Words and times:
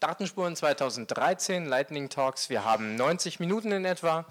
Datenspuren 0.00 0.56
2013, 0.56 1.66
Lightning 1.66 2.08
Talks. 2.08 2.48
Wir 2.48 2.64
haben 2.64 2.96
90 2.96 3.38
Minuten 3.38 3.70
in 3.70 3.84
etwa 3.84 4.24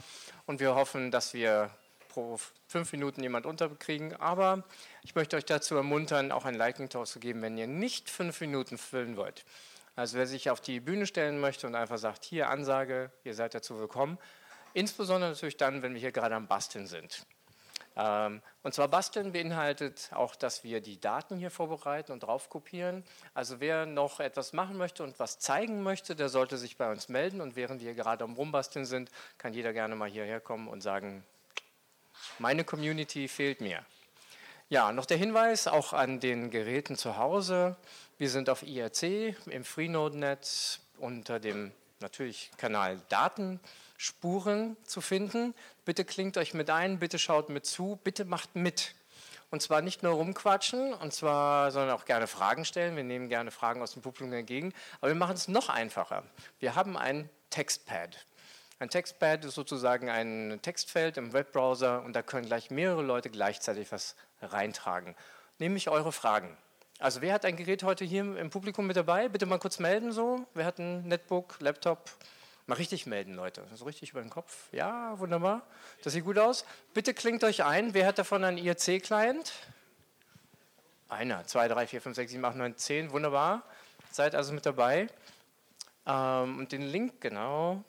und 0.48 0.60
wir 0.60 0.74
hoffen, 0.74 1.12
dass 1.12 1.36
wir 1.36 1.70
pro 2.08 2.40
fünf 2.68 2.92
Minuten 2.92 3.22
jemand 3.22 3.46
unterkriegen. 3.46 4.16
Aber 4.16 4.64
ich 5.04 5.14
möchte 5.14 5.38
euch 5.38 5.46
dazu 5.46 5.76
ermuntern, 5.76 6.32
auch 6.32 6.46
ein 6.46 6.56
Lightning 6.56 6.90
Talk 6.90 7.06
zu 7.06 7.20
geben, 7.20 7.44
wenn 7.44 7.56
ihr 7.56 7.68
nicht 7.68 8.10
fünf 8.10 8.42
Minuten 8.42 8.80
füllen 8.80 9.16
wollt. 9.16 9.46
Also 9.96 10.18
wer 10.18 10.26
sich 10.26 10.50
auf 10.50 10.60
die 10.60 10.80
Bühne 10.80 11.06
stellen 11.06 11.40
möchte 11.40 11.68
und 11.68 11.76
einfach 11.76 12.00
sagt, 12.00 12.24
hier 12.26 12.50
Ansage, 12.50 13.12
ihr 13.24 13.36
seid 13.36 13.54
dazu 13.54 13.78
willkommen. 13.78 14.18
Insbesondere 14.74 15.30
natürlich 15.30 15.58
dann, 15.58 15.84
wenn 15.84 15.94
wir 15.94 16.02
hier 16.02 16.12
gerade 16.12 16.34
am 16.34 16.48
Basteln 16.48 16.88
sind. 16.88 17.28
Ähm, 17.96 18.42
und 18.64 18.74
zwar 18.74 18.88
basteln 18.88 19.32
beinhaltet 19.32 20.10
auch, 20.14 20.36
dass 20.36 20.64
wir 20.64 20.82
die 20.82 21.00
Daten 21.00 21.38
hier 21.38 21.52
vorbereiten 21.52 22.12
und 22.12 22.22
drauf 22.22 22.50
kopieren. 22.50 23.04
Also 23.34 23.60
wer 23.60 23.86
noch 23.86 24.20
etwas 24.20 24.54
machen 24.54 24.78
möchte 24.78 25.04
und 25.04 25.20
was 25.20 25.40
zeigen 25.40 25.84
möchte, 25.84 26.16
der 26.16 26.30
sollte 26.30 26.58
sich 26.58 26.78
bei 26.78 26.92
uns 26.92 27.10
melden. 27.10 27.42
Und 27.42 27.56
während 27.56 27.82
wir 27.82 27.94
gerade 27.94 28.24
am 28.24 28.34
Rumbasteln 28.34 28.86
sind, 28.86 29.12
kann 29.38 29.54
jeder 29.54 29.74
gerne 29.74 29.96
mal 29.96 30.10
hierher 30.10 30.40
kommen 30.40 30.68
und 30.68 30.82
sagen, 30.82 31.24
meine 32.38 32.64
Community 32.64 33.28
fehlt 33.28 33.62
mir. 33.62 33.84
Ja, 34.70 34.92
noch 34.92 35.06
der 35.06 35.18
Hinweis 35.18 35.68
auch 35.68 35.94
an 35.94 36.20
den 36.20 36.52
Geräten 36.52 36.96
zu 36.96 37.18
Hause. 37.18 37.76
Wir 38.18 38.30
sind 38.30 38.50
auf 38.50 38.62
IRC 38.62 39.36
im 39.48 39.64
FreeNode-Netz 39.64 40.82
unter 41.00 41.40
dem 41.40 41.72
natürlich 42.00 42.52
Kanal 42.58 43.02
Datenspuren 44.00 44.78
zu 44.86 45.02
finden. 45.02 45.54
Bitte 45.84 46.06
klingt 46.06 46.38
euch 46.38 46.54
mit 46.54 46.70
ein, 46.70 47.00
bitte 47.00 47.20
schaut 47.20 47.50
mit 47.50 47.66
zu, 47.66 48.00
bitte 48.04 48.24
macht 48.24 48.56
mit. 48.56 48.96
Und 49.52 49.62
zwar 49.62 49.82
nicht 49.82 50.04
nur 50.04 50.14
rumquatschen, 50.14 50.94
und 50.94 51.14
zwar, 51.14 51.72
sondern 51.72 51.92
auch 51.92 52.06
gerne 52.06 52.28
Fragen 52.28 52.64
stellen. 52.64 52.96
Wir 52.96 53.04
nehmen 53.04 53.28
gerne 53.30 53.52
Fragen 53.52 53.82
aus 53.82 53.94
dem 53.94 54.02
Publikum 54.02 54.32
entgegen. 54.32 54.74
Aber 55.02 55.10
wir 55.10 55.16
machen 55.16 55.36
es 55.36 55.48
noch 55.48 55.70
einfacher. 55.70 56.24
Wir 56.60 56.76
haben 56.76 56.98
ein 56.98 57.30
Textpad. 57.50 58.26
Ein 58.78 58.90
Textpad 58.90 59.44
ist 59.44 59.56
sozusagen 59.56 60.10
ein 60.10 60.60
Textfeld 60.62 61.18
im 61.18 61.34
Webbrowser 61.34 62.02
und 62.04 62.14
da 62.14 62.22
können 62.22 62.46
gleich 62.46 62.72
mehrere 62.72 63.02
Leute 63.02 63.30
gleichzeitig 63.30 63.92
was 63.92 64.16
reintragen. 64.42 65.16
Nämlich 65.58 65.90
eure 65.90 66.14
Fragen. 66.14 66.56
Also 67.00 67.22
wer 67.22 67.34
hat 67.34 67.44
ein 67.44 67.58
Gerät 67.58 67.84
heute 67.84 68.06
hier 68.06 68.22
im 68.38 68.50
Publikum 68.50 68.88
mit 68.88 68.96
dabei? 68.96 69.28
Bitte 69.28 69.46
mal 69.46 69.60
kurz 69.60 69.80
melden 69.80 70.14
so. 70.14 70.46
Wer 70.54 70.66
hat 70.66 70.80
ein 70.80 71.08
Netbook, 71.08 71.58
Laptop? 71.60 72.10
Mal 72.70 72.76
richtig 72.76 73.08
melden, 73.08 73.34
Leute. 73.34 73.66
So 73.74 73.86
richtig 73.86 74.12
über 74.12 74.22
den 74.22 74.30
Kopf. 74.30 74.72
Ja, 74.72 75.18
wunderbar. 75.18 75.64
Das 76.04 76.14
sieht 76.14 76.24
gut 76.24 76.38
aus. 76.38 76.66
Bitte 76.94 77.16
klingt 77.16 77.44
euch 77.44 77.64
ein. 77.64 77.96
Wer 77.96 78.06
hat 78.06 78.20
davon 78.20 78.44
einen 78.44 78.60
IRC-Client? 78.60 79.52
Einer, 81.08 81.48
zwei, 81.48 81.68
drei, 81.68 81.88
vier, 81.88 82.00
fünf, 82.00 82.16
sechs, 82.16 82.32
sieben, 82.32 82.46
acht, 82.46 82.56
neun, 82.56 82.78
zehn. 82.78 83.12
Wunderbar. 83.12 83.64
Seid 84.12 84.36
also 84.36 84.54
mit 84.54 84.68
dabei. 84.68 85.08
Ähm, 86.06 86.60
und 86.60 86.72
den 86.72 86.84
Link, 86.84 87.20
genau. 87.22 87.84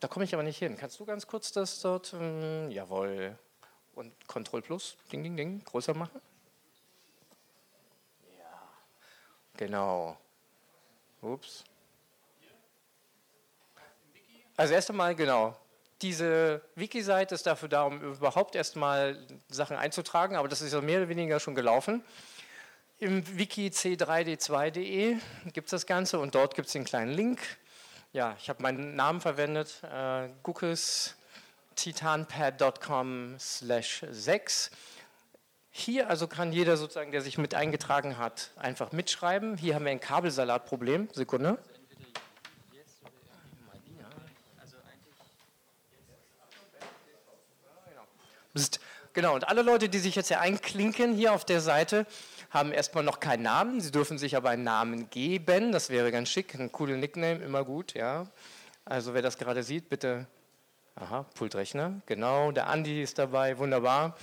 Da 0.00 0.08
komme 0.08 0.24
ich 0.24 0.32
aber 0.32 0.44
nicht 0.44 0.56
hin. 0.56 0.78
Kannst 0.78 0.98
du 0.98 1.04
ganz 1.04 1.26
kurz 1.26 1.52
das 1.52 1.78
dort? 1.82 2.14
Ähm, 2.14 2.70
jawohl. 2.70 3.36
Und 3.94 4.14
Control 4.26 4.62
Plus, 4.62 4.96
Ding, 5.12 5.22
Ding, 5.22 5.36
Ding, 5.36 5.62
größer 5.62 5.92
machen? 5.92 6.22
Genau. 9.58 10.16
Ups. 11.20 11.64
Also 14.56 14.74
erst 14.74 14.90
einmal, 14.90 15.14
genau. 15.14 15.56
Diese 16.02 16.60
Wiki-Seite 16.74 17.34
ist 17.34 17.46
dafür 17.46 17.68
da, 17.68 17.84
um 17.84 18.00
überhaupt 18.00 18.54
erstmal 18.54 19.18
Sachen 19.48 19.76
einzutragen, 19.76 20.36
aber 20.36 20.48
das 20.48 20.60
ist 20.60 20.72
ja 20.72 20.80
mehr 20.80 20.98
oder 20.98 21.08
weniger 21.08 21.40
schon 21.40 21.54
gelaufen. 21.54 22.04
Im 22.98 23.36
Wiki 23.36 23.68
c3d2.de 23.68 25.16
gibt 25.52 25.66
es 25.66 25.70
das 25.70 25.86
Ganze 25.86 26.18
und 26.20 26.34
dort 26.34 26.54
gibt 26.54 26.66
es 26.66 26.72
den 26.72 26.84
kleinen 26.84 27.12
Link. 27.12 27.40
Ja, 28.12 28.36
ich 28.38 28.48
habe 28.48 28.62
meinen 28.62 28.94
Namen 28.94 29.20
verwendet, 29.20 29.82
äh, 29.82 30.28
gukes 30.42 31.16
titanpad.com 31.74 33.36
slash 33.38 34.04
6. 34.08 34.70
Hier 35.70 36.08
also 36.08 36.28
kann 36.28 36.52
jeder 36.52 36.76
sozusagen, 36.76 37.10
der 37.10 37.20
sich 37.20 37.36
mit 37.36 37.54
eingetragen 37.54 38.16
hat, 38.16 38.52
einfach 38.56 38.92
mitschreiben. 38.92 39.56
Hier 39.56 39.74
haben 39.74 39.84
wir 39.84 39.90
ein 39.90 40.00
Kabelsalatproblem. 40.00 41.08
Sekunde. 41.12 41.58
Psst. 48.54 48.80
Genau, 49.12 49.34
und 49.34 49.48
alle 49.48 49.62
Leute, 49.62 49.88
die 49.88 49.98
sich 49.98 50.16
jetzt 50.16 50.28
hier 50.28 50.40
einklinken 50.40 51.14
hier 51.14 51.32
auf 51.32 51.44
der 51.44 51.60
Seite, 51.60 52.06
haben 52.50 52.72
erstmal 52.72 53.04
noch 53.04 53.20
keinen 53.20 53.42
Namen. 53.42 53.80
Sie 53.80 53.92
dürfen 53.92 54.18
sich 54.18 54.36
aber 54.36 54.50
einen 54.50 54.64
Namen 54.64 55.10
geben. 55.10 55.70
Das 55.70 55.90
wäre 55.90 56.10
ganz 56.10 56.30
schick. 56.30 56.54
Ein 56.54 56.72
cooler 56.72 56.96
Nickname, 56.96 57.44
immer 57.44 57.64
gut, 57.64 57.94
ja. 57.94 58.26
Also 58.84 59.14
wer 59.14 59.22
das 59.22 59.38
gerade 59.38 59.62
sieht, 59.62 59.88
bitte. 59.88 60.26
Aha, 60.96 61.26
Pultrechner. 61.34 62.00
Genau, 62.06 62.52
der 62.52 62.68
Andi 62.68 63.02
ist 63.02 63.18
dabei, 63.18 63.58
wunderbar. 63.58 64.16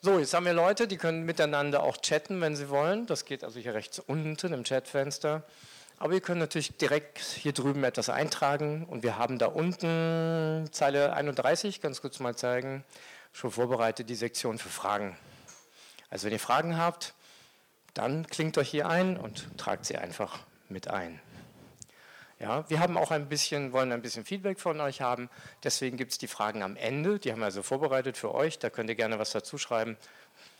So, 0.00 0.18
jetzt 0.18 0.34
haben 0.34 0.46
wir 0.46 0.52
Leute, 0.52 0.88
die 0.88 0.96
können 0.96 1.24
miteinander 1.24 1.82
auch 1.82 1.96
chatten, 1.96 2.40
wenn 2.40 2.56
sie 2.56 2.70
wollen. 2.70 3.06
Das 3.06 3.24
geht 3.24 3.44
also 3.44 3.60
hier 3.60 3.74
rechts 3.74 4.00
unten 4.00 4.52
im 4.52 4.64
Chatfenster. 4.64 5.44
Aber 5.98 6.14
ihr 6.14 6.20
könnt 6.20 6.40
natürlich 6.40 6.76
direkt 6.76 7.20
hier 7.20 7.52
drüben 7.52 7.84
etwas 7.84 8.08
eintragen 8.08 8.84
und 8.86 9.04
wir 9.04 9.16
haben 9.16 9.38
da 9.38 9.46
unten 9.46 10.68
Zeile 10.72 11.12
31, 11.12 11.80
ganz 11.80 12.00
kurz 12.00 12.18
mal 12.18 12.34
zeigen, 12.34 12.82
schon 13.32 13.50
vorbereitet 13.50 14.08
die 14.08 14.14
Sektion 14.14 14.58
für 14.58 14.68
Fragen. 14.68 15.16
Also 16.10 16.26
wenn 16.26 16.32
ihr 16.32 16.40
Fragen 16.40 16.76
habt, 16.76 17.14
dann 17.94 18.26
klingt 18.26 18.58
euch 18.58 18.70
hier 18.70 18.88
ein 18.88 19.16
und 19.16 19.58
tragt 19.58 19.86
sie 19.86 19.96
einfach 19.96 20.40
mit 20.68 20.88
ein. 20.88 21.20
Ja, 22.38 22.68
wir 22.68 22.80
haben 22.80 22.98
auch 22.98 23.12
ein 23.12 23.28
bisschen, 23.28 23.72
wollen 23.72 23.92
ein 23.92 24.02
bisschen 24.02 24.24
Feedback 24.24 24.58
von 24.58 24.80
euch 24.80 25.00
haben. 25.00 25.30
Deswegen 25.62 25.96
gibt 25.96 26.10
es 26.10 26.18
die 26.18 26.26
Fragen 26.26 26.64
am 26.64 26.76
Ende. 26.76 27.20
Die 27.20 27.30
haben 27.30 27.38
wir 27.38 27.44
also 27.44 27.62
vorbereitet 27.62 28.16
für 28.16 28.34
euch. 28.34 28.58
Da 28.58 28.68
könnt 28.68 28.90
ihr 28.90 28.96
gerne 28.96 29.20
was 29.20 29.30
dazu 29.30 29.58
schreiben. 29.58 29.96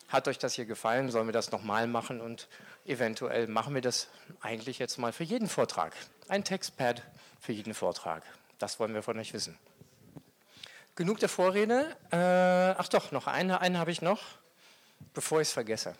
Hat 0.07 0.29
euch 0.29 0.39
das 0.39 0.55
hier 0.55 0.65
gefallen? 0.65 1.11
Sollen 1.11 1.27
wir 1.27 1.33
das 1.33 1.51
nochmal 1.51 1.89
machen? 1.89 2.21
Und 2.21 2.49
eventuell 2.87 3.49
machen 3.49 3.75
wir 3.75 3.81
das 3.81 4.09
eigentlich 4.41 4.79
jetzt 4.79 4.97
mal 4.99 5.13
für 5.13 5.25
jeden 5.25 5.49
Vortrag. 5.49 5.93
Ein 6.29 6.45
Textpad 6.45 7.03
für 7.41 7.53
jeden 7.53 7.75
Vortrag. 7.75 8.23
Das 8.59 8.79
wollen 8.79 8.95
wir 8.95 9.03
von 9.03 9.19
euch 9.19 9.33
wissen. 9.33 9.59
Genug 10.95 11.21
der 11.21 11.29
Vorrede. 11.31 11.97
Äh, 12.11 12.17
ach 12.17 12.89
doch, 12.89 13.13
noch 13.13 13.27
eine, 13.27 13.61
eine 13.61 13.79
habe 13.79 13.91
ich 13.91 14.03
noch, 14.03 14.21
bevor 15.15 15.41
ich 15.41 15.49
es 15.49 15.53
vergesse. 15.53 15.95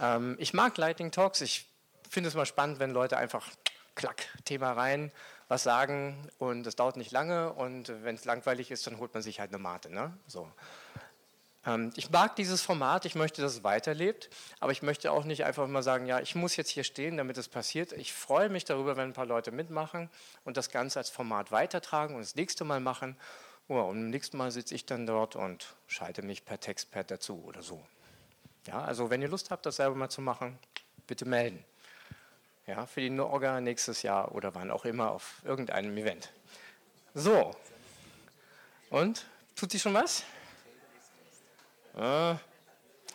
Ähm, 0.00 0.36
ich 0.38 0.54
mag 0.54 0.76
Lightning 0.78 1.10
Talks. 1.10 1.42
Ich 1.42 1.66
finde 2.08 2.28
es 2.28 2.34
mal 2.34 2.46
spannend, 2.46 2.78
wenn 2.78 2.92
Leute 2.92 3.18
einfach 3.18 3.50
klack, 3.94 4.26
Thema 4.44 4.72
rein, 4.72 5.12
was 5.48 5.62
sagen 5.62 6.16
und 6.38 6.66
es 6.66 6.76
dauert 6.76 6.96
nicht 6.96 7.12
lange 7.12 7.52
und 7.52 7.92
wenn 8.04 8.14
es 8.14 8.24
langweilig 8.24 8.70
ist, 8.70 8.86
dann 8.86 8.98
holt 8.98 9.12
man 9.12 9.22
sich 9.22 9.40
halt 9.40 9.50
eine 9.50 9.58
Mate. 9.58 9.92
Ne? 9.92 10.16
So. 10.26 10.50
Ähm, 11.66 11.92
ich 11.96 12.10
mag 12.10 12.36
dieses 12.36 12.62
Format, 12.62 13.04
ich 13.04 13.16
möchte, 13.16 13.42
dass 13.42 13.52
es 13.52 13.64
weiterlebt, 13.64 14.30
aber 14.60 14.72
ich 14.72 14.82
möchte 14.82 15.12
auch 15.12 15.24
nicht 15.24 15.44
einfach 15.44 15.66
mal 15.66 15.82
sagen, 15.82 16.06
ja, 16.06 16.20
ich 16.20 16.34
muss 16.34 16.56
jetzt 16.56 16.70
hier 16.70 16.84
stehen, 16.84 17.16
damit 17.16 17.36
es 17.36 17.48
passiert. 17.48 17.92
Ich 17.92 18.12
freue 18.12 18.48
mich 18.48 18.64
darüber, 18.64 18.96
wenn 18.96 19.10
ein 19.10 19.14
paar 19.14 19.26
Leute 19.26 19.50
mitmachen 19.50 20.08
und 20.44 20.56
das 20.56 20.70
Ganze 20.70 20.98
als 20.98 21.10
Format 21.10 21.52
weitertragen 21.52 22.14
und 22.14 22.22
das 22.22 22.34
nächste 22.34 22.64
Mal 22.64 22.80
machen. 22.80 23.16
Oh, 23.68 23.80
und 23.80 24.00
beim 24.00 24.10
nächsten 24.10 24.36
Mal 24.36 24.50
sitze 24.50 24.74
ich 24.74 24.86
dann 24.86 25.06
dort 25.06 25.36
und 25.36 25.74
schalte 25.86 26.22
mich 26.22 26.44
per 26.44 26.60
Textpad 26.60 27.10
dazu 27.10 27.42
oder 27.44 27.62
so. 27.62 27.84
Ja, 28.66 28.82
also 28.82 29.10
wenn 29.10 29.22
ihr 29.22 29.28
Lust 29.28 29.50
habt, 29.50 29.66
das 29.66 29.76
selber 29.76 29.96
mal 29.96 30.08
zu 30.08 30.20
machen, 30.20 30.58
bitte 31.06 31.24
melden 31.24 31.64
ja, 32.66 32.84
für 32.86 33.00
die 33.00 33.10
Norga 33.10 33.60
nächstes 33.60 34.02
Jahr 34.02 34.32
oder 34.32 34.54
wann 34.54 34.70
auch 34.70 34.84
immer 34.84 35.12
auf 35.12 35.40
irgendeinem 35.44 35.96
Event. 35.96 36.32
So, 37.14 37.54
und 38.90 39.24
tut 39.54 39.70
sie 39.70 39.78
schon 39.78 39.94
was? 39.94 40.24
Äh, 41.96 42.34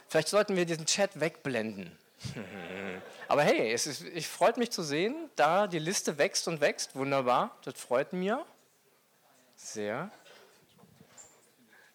vielleicht 0.07 0.29
sollten 0.29 0.55
wir 0.55 0.65
diesen 0.65 0.85
Chat 0.85 1.19
wegblenden. 1.19 1.97
Aber 3.27 3.43
hey, 3.43 3.71
es 3.71 3.87
ist, 3.87 4.01
ich 4.01 4.27
freut 4.27 4.57
mich 4.57 4.71
zu 4.71 4.83
sehen, 4.83 5.29
da 5.35 5.67
die 5.67 5.79
Liste 5.79 6.17
wächst 6.17 6.47
und 6.47 6.61
wächst. 6.61 6.95
Wunderbar, 6.95 7.55
das 7.63 7.79
freut 7.79 8.13
mir 8.13 8.45
sehr. 9.55 10.11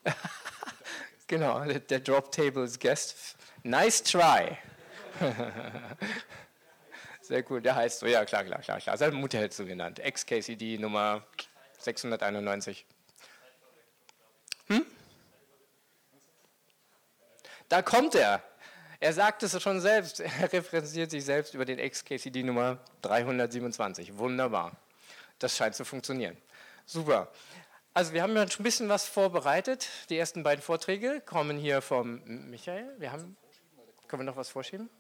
genau, 1.27 1.65
der 1.65 2.01
Drop 2.01 2.31
Tables 2.33 2.79
Guest. 2.79 3.37
Nice 3.63 4.03
try. 4.03 4.57
Sehr 7.21 7.51
cool, 7.51 7.61
der 7.61 7.75
heißt 7.75 7.99
so, 7.99 8.07
ja 8.07 8.25
klar, 8.25 8.45
klar, 8.45 8.61
klar, 8.61 8.79
klar. 8.81 8.97
Seine 8.97 9.17
Mutter 9.17 9.39
hättest 9.39 9.59
du 9.59 9.67
genannt. 9.67 9.99
Ex-KCD 9.99 10.79
Nummer 10.79 11.27
691. 11.79 12.87
Hm? 14.69 14.87
Da 17.69 17.83
kommt 17.83 18.15
er. 18.15 18.43
Er 19.01 19.13
sagt 19.13 19.43
es 19.43 19.61
schon 19.61 19.81
selbst. 19.81 20.21
Er 20.41 20.53
referenziert 20.53 21.11
sich 21.11 21.25
selbst 21.25 21.55
über 21.55 21.65
den 21.65 21.79
Ex-KCD 21.79 22.45
Nummer 22.45 22.79
327. 23.03 24.17
Wunderbar. 24.17 24.73
Das 25.39 25.57
scheint 25.57 25.75
zu 25.75 25.85
funktionieren. 25.85 26.37
Super. 26.87 27.29
Also 27.97 28.13
wir 28.13 28.23
haben 28.23 28.37
ja 28.37 28.47
schon 28.47 28.61
ein 28.61 28.65
bisschen 28.65 28.91
was 28.91 29.09
vorbereitet. 29.09 29.89
Die 30.11 30.19
ersten 30.19 30.43
beiden 30.43 30.61
Vorträge 30.61 31.23
kommen 31.23 31.57
hier 31.57 31.81
vom 31.81 32.23
Michael. 32.51 32.95
Wir 32.99 33.11
haben, 33.11 33.39
können 34.07 34.21
wir 34.21 34.25
noch 34.25 34.37
was 34.37 34.51
vorschieben? 34.51 34.91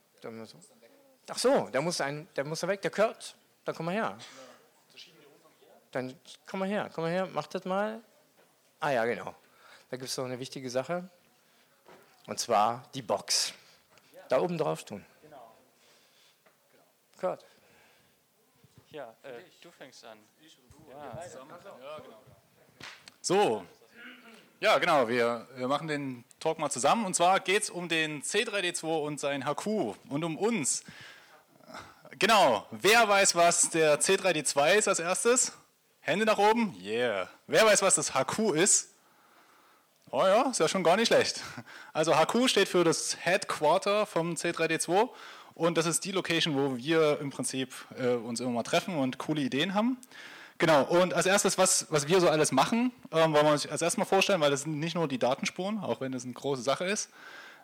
Ach 1.28 1.36
so, 1.36 1.68
der 1.68 1.82
muss, 1.82 2.00
ein, 2.00 2.26
der 2.36 2.44
muss 2.44 2.66
weg. 2.66 2.80
Der 2.80 2.90
Kurt, 2.90 3.36
Dann 3.66 3.74
komm 3.74 3.84
mal 3.84 3.94
her. 3.94 4.16
Dann 5.90 6.18
komm 6.46 6.60
mal 6.60 6.68
her, 6.70 6.90
komm 6.90 7.04
mal 7.04 7.10
her, 7.10 7.28
mach 7.30 7.46
das 7.48 7.66
mal. 7.66 8.00
Ah 8.80 8.88
ja, 8.88 9.04
genau. 9.04 9.34
Da 9.90 9.98
gibt 9.98 10.08
es 10.08 10.16
noch 10.16 10.24
eine 10.24 10.38
wichtige 10.38 10.70
Sache. 10.70 11.06
Und 12.26 12.40
zwar 12.40 12.88
die 12.94 13.02
Box. 13.02 13.52
Da 14.30 14.40
oben 14.40 14.56
drauf 14.56 14.84
tun. 14.84 15.04
Genau. 15.20 15.54
Gut. 17.20 17.44
Ja, 18.88 19.14
äh, 19.22 19.42
du 19.60 19.70
fängst 19.70 20.02
an. 20.06 20.18
Ja. 20.88 21.22
ja, 21.22 21.98
genau. 21.98 22.22
So, 23.28 23.64
ja, 24.60 24.78
genau. 24.78 25.08
Wir, 25.08 25.48
wir 25.56 25.66
machen 25.66 25.88
den 25.88 26.22
Talk 26.38 26.60
mal 26.60 26.70
zusammen. 26.70 27.04
Und 27.04 27.16
zwar 27.16 27.40
geht 27.40 27.64
es 27.64 27.70
um 27.70 27.88
den 27.88 28.22
C3D2 28.22 29.02
und 29.02 29.18
sein 29.18 29.44
HQ 29.44 29.66
und 30.08 30.22
um 30.22 30.38
uns. 30.38 30.84
Genau. 32.20 32.68
Wer 32.70 33.08
weiß, 33.08 33.34
was 33.34 33.68
der 33.70 33.98
C3D2 33.98 34.74
ist 34.74 34.86
als 34.86 35.00
erstes? 35.00 35.54
Hände 35.98 36.24
nach 36.24 36.38
oben. 36.38 36.76
Yeah. 36.80 37.28
Wer 37.48 37.66
weiß, 37.66 37.82
was 37.82 37.96
das 37.96 38.14
HQ 38.14 38.54
ist? 38.54 38.94
Oh 40.12 40.22
ja, 40.22 40.42
ist 40.42 40.60
ja 40.60 40.68
schon 40.68 40.84
gar 40.84 40.94
nicht 40.94 41.08
schlecht. 41.08 41.42
Also 41.92 42.14
HQ 42.14 42.48
steht 42.48 42.68
für 42.68 42.84
das 42.84 43.16
Headquarter 43.18 44.06
vom 44.06 44.34
C3D2 44.34 45.08
und 45.54 45.76
das 45.76 45.86
ist 45.86 46.04
die 46.04 46.12
Location, 46.12 46.54
wo 46.54 46.76
wir 46.76 47.18
im 47.20 47.30
Prinzip 47.30 47.74
äh, 47.98 48.10
uns 48.10 48.38
immer 48.38 48.50
mal 48.50 48.62
treffen 48.62 48.96
und 48.96 49.18
coole 49.18 49.40
Ideen 49.40 49.74
haben. 49.74 49.98
Genau, 50.58 50.84
und 50.84 51.12
als 51.12 51.26
erstes, 51.26 51.58
was, 51.58 51.86
was 51.90 52.08
wir 52.08 52.20
so 52.20 52.28
alles 52.28 52.50
machen, 52.50 52.90
ähm, 53.12 53.34
wollen 53.34 53.44
wir 53.44 53.52
uns 53.52 53.66
als 53.66 53.82
erstes 53.82 53.98
mal 53.98 54.06
vorstellen, 54.06 54.40
weil 54.40 54.50
das 54.50 54.62
sind 54.62 54.78
nicht 54.78 54.94
nur 54.94 55.06
die 55.06 55.18
Datenspuren, 55.18 55.78
auch 55.78 56.00
wenn 56.00 56.12
das 56.12 56.24
eine 56.24 56.32
große 56.32 56.62
Sache 56.62 56.84
ist. 56.84 57.10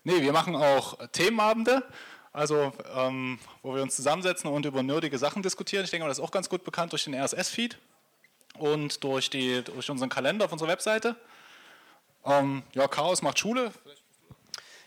Nee, 0.05 0.21
wir 0.21 0.33
machen 0.33 0.57
auch 0.57 0.99
Themenabende, 1.13 1.85
also 2.33 2.73
ähm, 2.95 3.39
wo 3.63 3.75
wir 3.75 3.83
uns 3.83 3.97
zusammensetzen 3.97 4.51
und 4.51 4.67
über 4.67 4.83
nerdige 4.83 5.17
Sachen 5.17 5.43
diskutieren. 5.43 5.85
Ich 5.85 5.91
denke 5.91 6.05
mal, 6.05 6.09
das 6.09 6.19
ist 6.19 6.25
auch 6.25 6.31
ganz 6.33 6.49
gut 6.49 6.65
bekannt 6.65 6.93
durch 6.93 7.05
den 7.05 7.15
RSS-Feed 7.15 7.79
und 8.59 9.03
durch, 9.05 9.31
die, 9.31 9.63
durch 9.63 9.89
unseren 9.89 10.11
Kalender 10.11 10.45
auf 10.45 10.53
unserer 10.53 10.69
Webseite. 10.69 11.17
Ähm, 12.27 12.63
ja, 12.75 12.89
Chaos 12.89 13.23
macht 13.23 13.39
Schule. 13.39 13.73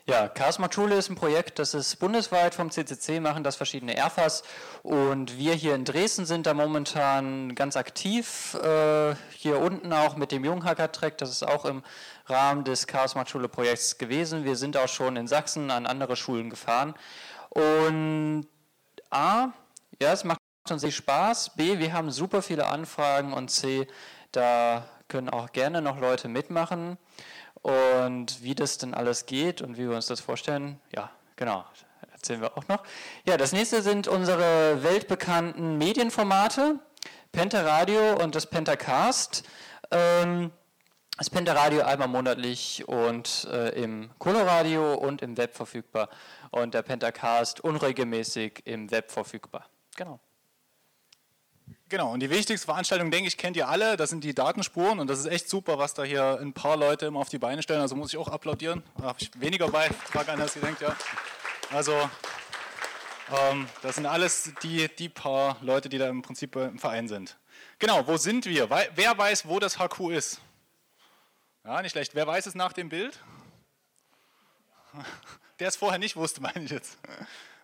Ja, 0.08 0.28
Chaos 0.28 0.60
macht 0.60 0.76
Schule 0.76 0.96
ist 0.96 1.10
ein 1.10 1.16
Projekt, 1.16 1.58
das 1.58 1.74
ist 1.74 1.96
bundesweit 1.96 2.54
vom 2.54 2.70
CCC, 2.70 3.20
machen 3.20 3.44
das 3.44 3.56
verschiedene 3.56 3.98
ERFAs 3.98 4.44
und 4.84 5.40
wir 5.40 5.56
hier 5.56 5.74
in 5.74 5.84
Dresden 5.84 6.28
sind 6.28 6.46
da 6.46 6.54
momentan 6.54 7.56
ganz 7.56 7.76
aktiv, 7.76 8.54
äh, 8.54 9.16
hier 9.32 9.58
unten 9.60 9.92
auch 9.92 10.16
mit 10.16 10.32
dem 10.32 10.46
Junghacker-Track, 10.46 11.18
das 11.18 11.32
ist 11.32 11.42
auch 11.42 11.66
im 11.66 11.82
Rahmen 12.28 12.64
des 12.66 12.86
Chaos 12.86 13.16
macht 13.16 13.30
Schule 13.32 13.48
Projekts 13.48 13.98
gewesen. 13.98 14.46
Wir 14.46 14.56
sind 14.56 14.78
auch 14.78 14.88
schon 14.88 15.16
in 15.16 15.28
Sachsen 15.28 15.72
an 15.72 15.88
andere 15.88 16.16
Schulen 16.16 16.52
gefahren. 16.52 16.94
Und 17.50 18.48
A, 19.10 19.54
ja, 20.00 20.12
es 20.12 20.24
macht 20.24 20.40
uns 20.70 20.82
sehr 20.82 20.92
Spaß, 20.92 21.56
B, 21.56 21.80
wir 21.80 21.94
haben 21.94 22.12
super 22.12 22.44
viele 22.44 22.68
Anfragen. 22.68 23.34
Und 23.34 23.50
C, 23.50 23.88
da 24.32 24.86
können 25.08 25.30
auch 25.30 25.52
gerne 25.52 25.82
noch 25.82 26.00
Leute 26.00 26.28
mitmachen. 26.28 27.00
Und 27.66 28.44
wie 28.44 28.54
das 28.54 28.78
denn 28.78 28.94
alles 28.94 29.26
geht 29.26 29.64
und 29.64 29.76
wie 29.80 29.90
wir 29.90 29.96
uns 29.96 30.06
das 30.06 30.20
vorstellen, 30.20 30.80
ja, 30.96 31.10
genau, 31.36 31.66
erzählen 32.12 32.40
wir 32.40 32.56
auch 32.56 32.68
noch. 32.68 32.84
Ja, 33.26 33.38
das 33.38 33.54
nächste 33.54 33.82
sind 33.82 34.08
unsere 34.08 34.84
weltbekannten 34.84 35.80
Medienformate, 35.80 36.78
Pentaradio 37.32 38.22
und 38.22 38.36
das 38.36 38.46
Pentacast. 38.46 39.46
Ähm, 39.90 40.52
das 41.18 41.32
Pentaradio 41.32 41.82
einmal 41.82 42.08
monatlich 42.08 42.88
und 42.88 43.48
äh, 43.52 43.70
im 43.70 44.12
Coloradio 44.20 44.94
und 44.94 45.24
im 45.24 45.36
Web 45.36 45.56
verfügbar 45.56 46.10
und 46.52 46.76
der 46.76 46.84
Pentacast 46.84 47.62
unregelmäßig 47.62 48.62
im 48.66 48.92
Web 48.92 49.12
verfügbar. 49.12 49.66
Genau. 49.96 50.20
Genau, 51.88 52.12
und 52.12 52.20
die 52.20 52.32
wichtigste 52.32 52.66
Veranstaltung, 52.66 53.12
denke 53.12 53.28
ich, 53.28 53.38
kennt 53.38 53.56
ihr 53.56 53.68
alle, 53.68 53.96
das 53.96 54.10
sind 54.10 54.24
die 54.24 54.34
Datenspuren 54.34 55.00
und 55.00 55.08
das 55.08 55.20
ist 55.20 55.28
echt 55.28 55.48
super, 55.48 55.78
was 55.78 55.94
da 55.94 56.04
hier 56.04 56.40
ein 56.42 56.52
paar 56.52 56.78
Leute 56.78 57.06
immer 57.06 57.20
auf 57.20 57.30
die 57.30 57.38
Beine 57.38 57.62
stellen, 57.62 57.82
also 57.82 57.96
muss 57.96 58.12
ich 58.12 58.18
auch 58.18 58.28
applaudieren, 58.28 58.82
da 58.98 59.04
habe 59.06 59.20
ich 59.22 59.30
weniger 59.40 59.68
Beitrag 59.68 60.28
an, 60.30 60.42
als 60.42 60.56
ihr 60.56 60.64
denkt, 60.64 60.82
ja. 60.82 60.96
Also, 61.72 61.94
ähm, 63.32 63.68
das 63.84 63.96
sind 63.96 64.08
alles 64.08 64.52
die, 64.64 64.88
die 64.96 65.10
paar 65.10 65.58
Leute, 65.62 65.88
die 65.88 66.00
da 66.00 66.10
im 66.10 66.24
Prinzip 66.24 66.56
im 66.56 66.80
Verein 66.80 67.08
sind. 67.08 67.38
Genau, 67.78 68.08
wo 68.08 68.18
sind 68.18 68.46
wir? 68.46 68.70
Wer 68.70 69.18
weiß, 69.18 69.48
wo 69.48 69.60
das 69.60 69.78
HQ 69.78 70.10
ist? 70.12 70.42
Ja, 71.64 71.82
nicht 71.82 71.92
schlecht. 71.92 72.16
Wer 72.16 72.28
weiß 72.28 72.46
es 72.46 72.56
nach 72.56 72.74
dem 72.74 72.90
Bild? 72.90 73.20
Der 75.60 75.68
es 75.68 75.76
vorher 75.76 76.00
nicht 76.00 76.16
wusste, 76.16 76.42
meine 76.42 76.64
ich 76.64 76.72
jetzt. 76.72 76.98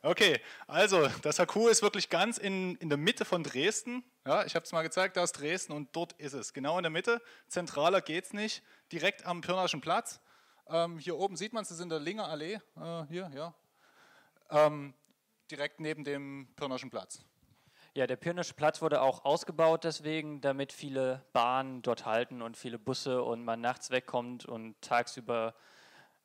Okay, 0.04 0.40
also 0.66 1.08
das 1.22 1.38
HQ 1.38 1.56
ist 1.70 1.84
wirklich 1.84 2.10
ganz 2.10 2.40
in, 2.40 2.76
in 2.78 2.90
der 2.90 2.98
Mitte 2.98 3.24
von 3.24 3.44
Dresden. 3.44 4.04
Ja, 4.26 4.44
ich 4.46 4.56
habe 4.56 4.66
es 4.66 4.72
mal 4.72 4.82
gezeigt, 4.82 5.16
da 5.16 5.24
ist 5.24 5.34
Dresden 5.34 5.74
und 5.74 5.96
dort 5.96 6.14
ist 6.14 6.34
es. 6.34 6.54
Genau 6.54 6.78
in 6.78 6.84
der 6.84 6.90
Mitte. 6.90 7.22
Zentraler 7.48 8.02
geht 8.02 8.26
es 8.26 8.34
nicht. 8.34 8.64
Direkt 8.92 9.28
am 9.28 9.42
Pirnaschen 9.42 9.80
Platz. 9.80 10.20
Ähm, 10.68 10.98
hier 10.98 11.18
oben 11.18 11.36
sieht 11.36 11.54
man 11.54 11.62
es, 11.62 11.70
das 11.70 11.78
ist 11.78 11.84
in 11.84 11.90
der 11.90 12.00
Linger 12.00 12.28
Allee. 12.28 12.60
Äh, 12.78 13.06
hier, 13.10 13.32
ja. 13.36 13.54
Ähm, 14.50 14.96
direkt 15.52 15.80
neben 15.80 16.04
dem 16.04 16.48
Pirnaschen 16.56 16.90
Platz. 16.90 17.24
Ja, 17.94 18.08
der 18.08 18.16
Pirnische 18.16 18.56
Platz 18.56 18.82
wurde 18.82 19.02
auch 19.02 19.24
ausgebaut 19.24 19.84
deswegen, 19.84 20.42
damit 20.42 20.74
viele 20.74 21.26
Bahnen 21.32 21.84
dort 21.84 22.06
halten 22.08 22.42
und 22.42 22.58
viele 22.58 22.80
Busse 22.80 23.22
und 23.22 23.44
man 23.44 23.62
nachts 23.62 23.92
wegkommt 23.92 24.46
und 24.46 24.82
tagsüber 24.82 25.54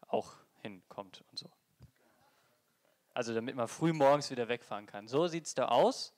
auch 0.07 0.33
hinkommt 0.63 1.25
und 1.31 1.39
so. 1.39 1.51
Also 3.17 3.33
damit 3.33 3.57
man 3.57 3.67
früh 3.67 3.95
morgens 3.95 4.31
wieder 4.31 4.47
wegfahren 4.49 4.85
kann. 4.85 5.09
So 5.09 5.27
sieht 5.27 5.47
es 5.47 5.55
da 5.55 5.69
aus. 5.69 6.13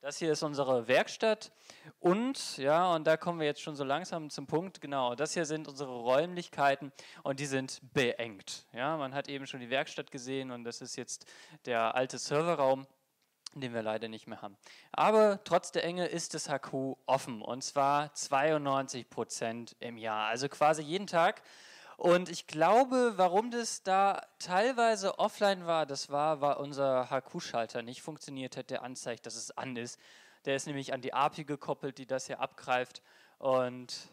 Das 0.00 0.16
hier 0.16 0.32
ist 0.32 0.42
unsere 0.42 0.88
Werkstatt 0.88 1.52
und 2.00 2.56
ja, 2.56 2.92
und 2.96 3.06
da 3.06 3.16
kommen 3.16 3.38
wir 3.38 3.46
jetzt 3.46 3.62
schon 3.62 3.76
so 3.76 3.84
langsam 3.84 4.28
zum 4.28 4.48
Punkt. 4.48 4.80
Genau, 4.80 5.14
das 5.14 5.34
hier 5.34 5.46
sind 5.46 5.68
unsere 5.68 5.92
Räumlichkeiten 5.92 6.90
und 7.22 7.38
die 7.38 7.46
sind 7.46 7.78
beengt. 7.94 8.66
Ja, 8.72 8.96
man 8.96 9.14
hat 9.14 9.28
eben 9.28 9.46
schon 9.46 9.60
die 9.60 9.70
Werkstatt 9.70 10.10
gesehen 10.10 10.50
und 10.50 10.64
das 10.64 10.80
ist 10.80 10.96
jetzt 10.96 11.26
der 11.64 11.94
alte 11.94 12.18
Serverraum, 12.18 12.88
den 13.54 13.72
wir 13.72 13.82
leider 13.82 14.08
nicht 14.08 14.26
mehr 14.26 14.42
haben. 14.42 14.56
Aber 14.90 15.44
trotz 15.44 15.70
der 15.70 15.84
Enge 15.84 16.06
ist 16.06 16.34
das 16.34 16.48
HQ 16.48 16.96
offen 17.06 17.40
und 17.40 17.62
zwar 17.62 18.12
92 18.14 19.08
Prozent 19.08 19.76
im 19.78 19.96
Jahr, 19.96 20.26
also 20.26 20.48
quasi 20.48 20.82
jeden 20.82 21.06
Tag 21.06 21.40
und 22.02 22.28
ich 22.28 22.48
glaube, 22.48 23.12
warum 23.14 23.52
das 23.52 23.84
da 23.84 24.26
teilweise 24.40 25.20
offline 25.20 25.66
war, 25.66 25.86
das 25.86 26.10
war, 26.10 26.40
weil 26.40 26.56
unser 26.56 27.08
HQ-Schalter 27.10 27.82
nicht 27.82 28.02
funktioniert 28.02 28.56
hat, 28.56 28.70
der 28.70 28.82
anzeigt, 28.82 29.24
dass 29.24 29.36
es 29.36 29.56
an 29.56 29.76
ist. 29.76 30.00
Der 30.44 30.56
ist 30.56 30.66
nämlich 30.66 30.92
an 30.92 31.00
die 31.00 31.14
API 31.14 31.44
gekoppelt, 31.44 31.98
die 31.98 32.06
das 32.06 32.26
hier 32.26 32.40
abgreift. 32.40 33.02
Und 33.38 34.08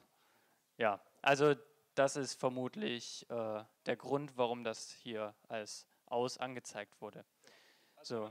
ja, 0.78 1.02
also 1.24 1.56
das 1.96 2.16
ist 2.16 2.40
vermutlich 2.40 3.28
äh, 3.32 3.64
der 3.88 3.96
Grund, 3.96 4.38
warum 4.38 4.64
das 4.64 4.92
hier 4.92 5.34
als 5.48 5.88
aus 6.06 6.38
angezeigt 6.38 7.02
wurde. 7.02 7.26
So. 8.04 8.30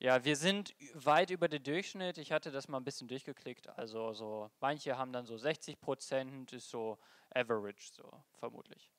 Ja, 0.00 0.24
wir 0.24 0.36
sind 0.36 0.76
weit 0.94 1.30
über 1.30 1.48
den 1.48 1.64
Durchschnitt. 1.64 2.18
Ich 2.18 2.30
hatte 2.30 2.52
das 2.52 2.68
mal 2.68 2.78
ein 2.78 2.84
bisschen 2.84 3.08
durchgeklickt. 3.08 3.68
Also 3.70 4.12
so 4.12 4.48
manche 4.60 4.96
haben 4.96 5.12
dann 5.12 5.26
so 5.26 5.36
60 5.36 5.80
Prozent, 5.80 6.52
ist 6.52 6.70
so 6.70 6.98
average, 7.34 7.90
so 7.92 8.08
vermutlich. 8.38 8.92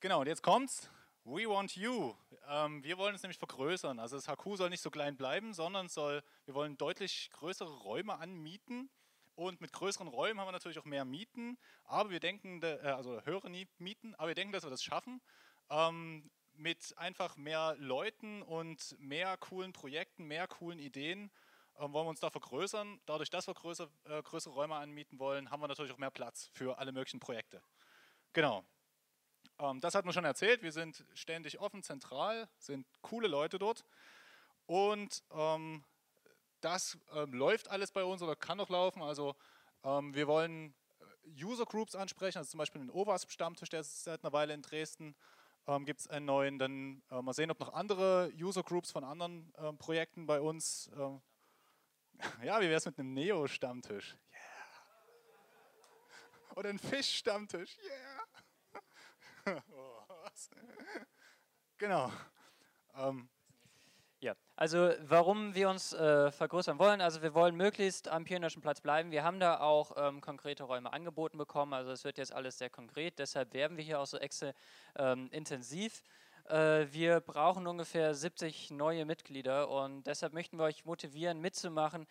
Genau, 0.00 0.20
und 0.20 0.26
jetzt 0.26 0.42
kommt's. 0.42 0.90
We 1.22 1.48
want 1.48 1.76
you. 1.76 2.12
Ähm, 2.48 2.82
wir 2.82 2.98
wollen 2.98 3.14
es 3.14 3.22
nämlich 3.22 3.38
vergrößern. 3.38 4.00
Also 4.00 4.16
das 4.16 4.26
HQ 4.28 4.56
soll 4.56 4.68
nicht 4.68 4.82
so 4.82 4.90
klein 4.90 5.16
bleiben, 5.16 5.54
sondern 5.54 5.88
soll, 5.88 6.22
wir 6.44 6.54
wollen 6.54 6.76
deutlich 6.76 7.30
größere 7.30 7.72
Räume 7.72 8.18
anmieten. 8.18 8.90
Und 9.36 9.60
mit 9.60 9.72
größeren 9.72 10.08
Räumen 10.08 10.40
haben 10.40 10.48
wir 10.48 10.52
natürlich 10.52 10.78
auch 10.78 10.84
mehr 10.84 11.04
Mieten, 11.04 11.56
aber 11.84 12.10
wir 12.10 12.20
denken, 12.20 12.62
äh, 12.62 12.78
also 12.84 13.20
höhere 13.22 13.48
Mieten, 13.78 14.14
aber 14.16 14.28
wir 14.28 14.34
denken, 14.34 14.52
dass 14.52 14.64
wir 14.64 14.70
das 14.70 14.82
schaffen. 14.82 15.20
Ähm, 15.70 16.30
mit 16.56 16.96
einfach 16.96 17.36
mehr 17.36 17.76
Leuten 17.78 18.42
und 18.42 18.96
mehr 18.98 19.36
coolen 19.36 19.72
Projekten, 19.72 20.24
mehr 20.24 20.46
coolen 20.46 20.78
Ideen 20.78 21.30
ähm, 21.78 21.92
wollen 21.92 22.06
wir 22.06 22.10
uns 22.10 22.20
da 22.20 22.30
vergrößern. 22.30 23.00
Dadurch, 23.06 23.30
dass 23.30 23.46
wir 23.46 23.54
größer, 23.54 23.88
äh, 24.04 24.22
größere 24.22 24.54
Räume 24.54 24.76
anmieten 24.76 25.18
wollen, 25.18 25.50
haben 25.50 25.60
wir 25.60 25.68
natürlich 25.68 25.92
auch 25.92 25.98
mehr 25.98 26.10
Platz 26.10 26.48
für 26.52 26.78
alle 26.78 26.92
möglichen 26.92 27.20
Projekte. 27.20 27.62
Genau. 28.32 28.64
Ähm, 29.58 29.80
das 29.80 29.94
hat 29.94 30.04
man 30.04 30.14
schon 30.14 30.24
erzählt. 30.24 30.62
Wir 30.62 30.72
sind 30.72 31.04
ständig 31.14 31.58
offen, 31.60 31.82
zentral, 31.82 32.48
sind 32.58 32.86
coole 33.02 33.28
Leute 33.28 33.58
dort. 33.58 33.84
Und 34.66 35.22
ähm, 35.32 35.84
das 36.60 36.98
ähm, 37.12 37.32
läuft 37.34 37.68
alles 37.68 37.90
bei 37.92 38.04
uns 38.04 38.22
oder 38.22 38.36
kann 38.36 38.58
noch 38.58 38.70
laufen. 38.70 39.02
Also 39.02 39.34
ähm, 39.82 40.14
wir 40.14 40.26
wollen 40.26 40.74
äh, 41.00 41.44
User 41.44 41.66
Groups 41.66 41.94
ansprechen, 41.94 42.38
also 42.38 42.50
zum 42.50 42.58
Beispiel 42.58 42.80
den 42.80 42.90
OWASP-Stammtisch, 42.90 43.68
der 43.68 43.80
ist 43.80 44.04
seit 44.04 44.24
einer 44.24 44.32
Weile 44.32 44.54
in 44.54 44.62
Dresden 44.62 45.14
ähm, 45.66 45.84
gibt 45.84 46.00
es 46.00 46.08
einen 46.08 46.26
neuen. 46.26 46.58
Dann 46.58 47.02
äh, 47.10 47.22
mal 47.22 47.32
sehen, 47.32 47.50
ob 47.50 47.60
noch 47.60 47.72
andere 47.72 48.32
User 48.38 48.62
Groups 48.62 48.90
von 48.90 49.04
anderen 49.04 49.52
äh, 49.54 49.72
Projekten 49.72 50.26
bei 50.26 50.40
uns. 50.40 50.90
Äh, 50.96 51.18
ja, 52.46 52.60
wie 52.60 52.66
wäre 52.66 52.76
es 52.76 52.86
mit 52.86 52.98
einem 52.98 53.14
Neo-Stammtisch? 53.14 54.16
Yeah. 54.32 54.40
Oder 56.56 56.70
ein 56.70 56.78
Fisch-Stammtisch? 56.78 57.76
Yeah. 59.46 59.62
oh, 59.72 60.00
genau. 61.78 62.12
Ähm. 62.94 63.28
Also 64.56 64.92
warum 65.00 65.56
wir 65.56 65.68
uns 65.68 65.92
äh, 65.92 66.30
vergrößern 66.30 66.78
wollen, 66.78 67.00
also 67.00 67.22
wir 67.22 67.34
wollen 67.34 67.56
möglichst 67.56 68.08
am 68.08 68.22
Pionierischen 68.22 68.62
Platz 68.62 68.80
bleiben. 68.80 69.10
Wir 69.10 69.24
haben 69.24 69.40
da 69.40 69.58
auch 69.58 69.96
ähm, 69.96 70.20
konkrete 70.20 70.62
Räume 70.62 70.92
angeboten 70.92 71.38
bekommen, 71.38 71.72
also 71.72 71.90
es 71.90 72.04
wird 72.04 72.18
jetzt 72.18 72.32
alles 72.32 72.58
sehr 72.58 72.70
konkret, 72.70 73.18
deshalb 73.18 73.52
werben 73.52 73.76
wir 73.76 73.82
hier 73.82 73.98
auch 73.98 74.06
so 74.06 74.16
extra 74.16 74.52
ähm, 74.96 75.28
intensiv. 75.32 76.04
Äh, 76.48 76.86
wir 76.92 77.18
brauchen 77.18 77.66
ungefähr 77.66 78.14
70 78.14 78.70
neue 78.70 79.04
Mitglieder 79.04 79.68
und 79.68 80.06
deshalb 80.06 80.32
möchten 80.32 80.56
wir 80.56 80.64
euch 80.64 80.84
motivieren, 80.84 81.40
mitzumachen. 81.40 82.06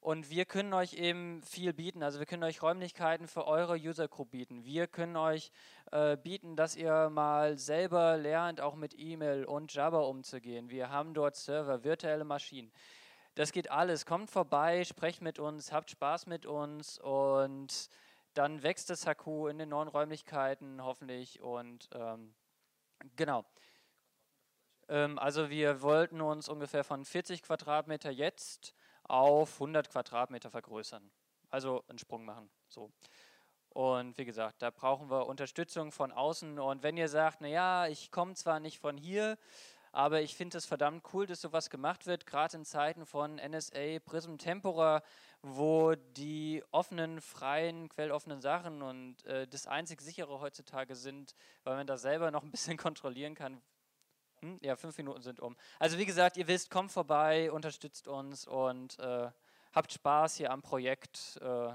Und 0.00 0.30
wir 0.30 0.46
können 0.46 0.72
euch 0.72 0.94
eben 0.94 1.42
viel 1.42 1.74
bieten. 1.74 2.02
Also 2.02 2.20
wir 2.20 2.26
können 2.26 2.42
euch 2.42 2.62
Räumlichkeiten 2.62 3.28
für 3.28 3.46
eure 3.46 3.74
User 3.74 4.08
Group 4.08 4.30
bieten. 4.30 4.64
Wir 4.64 4.86
können 4.86 5.16
euch 5.16 5.52
äh, 5.92 6.16
bieten, 6.16 6.56
dass 6.56 6.74
ihr 6.74 7.10
mal 7.10 7.58
selber 7.58 8.16
lernt, 8.16 8.62
auch 8.62 8.76
mit 8.76 8.98
E-Mail 8.98 9.44
und 9.44 9.74
Java 9.74 10.00
umzugehen. 10.00 10.70
Wir 10.70 10.88
haben 10.88 11.12
dort 11.12 11.36
Server, 11.36 11.84
virtuelle 11.84 12.24
Maschinen. 12.24 12.72
Das 13.34 13.52
geht 13.52 13.70
alles. 13.70 14.06
Kommt 14.06 14.30
vorbei, 14.30 14.84
sprecht 14.84 15.20
mit 15.20 15.38
uns, 15.38 15.70
habt 15.70 15.90
Spaß 15.90 16.26
mit 16.26 16.46
uns 16.46 16.98
und 16.98 17.90
dann 18.32 18.62
wächst 18.62 18.88
das 18.88 19.06
Haku 19.06 19.48
in 19.48 19.58
den 19.58 19.68
neuen 19.68 19.88
Räumlichkeiten 19.88 20.82
hoffentlich. 20.82 21.42
Und 21.42 21.90
ähm, 21.92 22.32
genau. 23.16 23.44
Ähm, 24.88 25.18
also 25.18 25.50
wir 25.50 25.82
wollten 25.82 26.22
uns 26.22 26.48
ungefähr 26.48 26.84
von 26.84 27.04
40 27.04 27.42
Quadratmeter 27.42 28.10
jetzt 28.10 28.74
auf 29.10 29.54
100 29.54 29.90
Quadratmeter 29.90 30.50
vergrößern. 30.50 31.10
Also 31.50 31.84
einen 31.88 31.98
Sprung 31.98 32.24
machen. 32.24 32.48
So. 32.68 32.90
Und 33.70 34.16
wie 34.18 34.24
gesagt, 34.24 34.62
da 34.62 34.70
brauchen 34.70 35.10
wir 35.10 35.26
Unterstützung 35.26 35.92
von 35.92 36.12
außen. 36.12 36.58
Und 36.58 36.82
wenn 36.82 36.96
ihr 36.96 37.08
sagt, 37.08 37.40
naja, 37.40 37.86
ich 37.86 38.10
komme 38.10 38.34
zwar 38.34 38.60
nicht 38.60 38.78
von 38.78 38.96
hier, 38.96 39.36
aber 39.92 40.22
ich 40.22 40.36
finde 40.36 40.58
es 40.58 40.66
verdammt 40.66 41.04
cool, 41.12 41.26
dass 41.26 41.40
sowas 41.40 41.70
gemacht 41.70 42.06
wird, 42.06 42.24
gerade 42.24 42.56
in 42.56 42.64
Zeiten 42.64 43.06
von 43.06 43.36
NSA, 43.36 43.98
Prism 44.04 44.36
Tempora, 44.36 45.02
wo 45.42 45.94
die 45.96 46.62
offenen, 46.70 47.20
freien, 47.20 47.88
quelloffenen 47.88 48.40
Sachen 48.40 48.82
und 48.82 49.24
äh, 49.26 49.48
das 49.48 49.66
einzig 49.66 50.00
sichere 50.00 50.40
heutzutage 50.40 50.94
sind, 50.94 51.34
weil 51.64 51.76
man 51.76 51.86
das 51.88 52.02
selber 52.02 52.30
noch 52.30 52.44
ein 52.44 52.50
bisschen 52.52 52.76
kontrollieren 52.76 53.34
kann, 53.34 53.60
hm? 54.40 54.58
Ja, 54.62 54.76
fünf 54.76 54.96
Minuten 54.98 55.22
sind 55.22 55.40
um. 55.40 55.56
Also 55.78 55.98
wie 55.98 56.06
gesagt, 56.06 56.36
ihr 56.36 56.48
wisst, 56.48 56.70
kommt 56.70 56.92
vorbei, 56.92 57.52
unterstützt 57.52 58.08
uns 58.08 58.46
und 58.46 58.98
äh, 58.98 59.30
habt 59.72 59.92
Spaß 59.92 60.36
hier 60.36 60.50
am 60.50 60.62
Projekt 60.62 61.38
äh, 61.42 61.72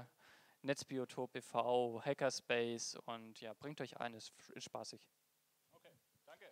Netzbiotop 0.62 1.36
e.V., 1.36 2.02
Hackerspace 2.04 2.96
und 3.04 3.40
ja, 3.40 3.54
bringt 3.54 3.80
euch 3.80 3.98
ein, 3.98 4.14
ist, 4.14 4.32
ist 4.54 4.64
spaßig. 4.64 5.00
Okay, 5.72 5.90
danke. 6.26 6.46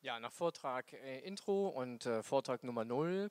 Ja, 0.00 0.18
nach 0.18 0.32
Vortrag 0.32 0.92
äh, 0.92 1.20
Intro 1.20 1.68
und 1.68 2.06
äh, 2.06 2.22
Vortrag 2.24 2.64
Nummer 2.64 2.84
0 2.84 3.30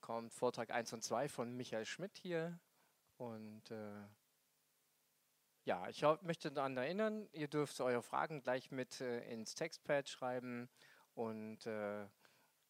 kommt 0.00 0.34
Vortrag 0.34 0.70
1 0.70 0.92
und 0.92 1.04
2 1.04 1.28
von 1.28 1.56
Michael 1.56 1.86
Schmidt 1.86 2.16
hier 2.16 2.58
und 3.18 3.70
äh, 3.70 4.02
ja, 5.64 5.88
ich 5.88 6.02
möchte 6.22 6.50
daran 6.50 6.76
erinnern, 6.76 7.28
ihr 7.32 7.48
dürft 7.48 7.80
eure 7.80 8.02
Fragen 8.02 8.42
gleich 8.42 8.70
mit 8.70 9.00
äh, 9.00 9.20
ins 9.30 9.54
Textpad 9.54 10.08
schreiben 10.08 10.68
und 11.14 11.66
äh, 11.66 12.06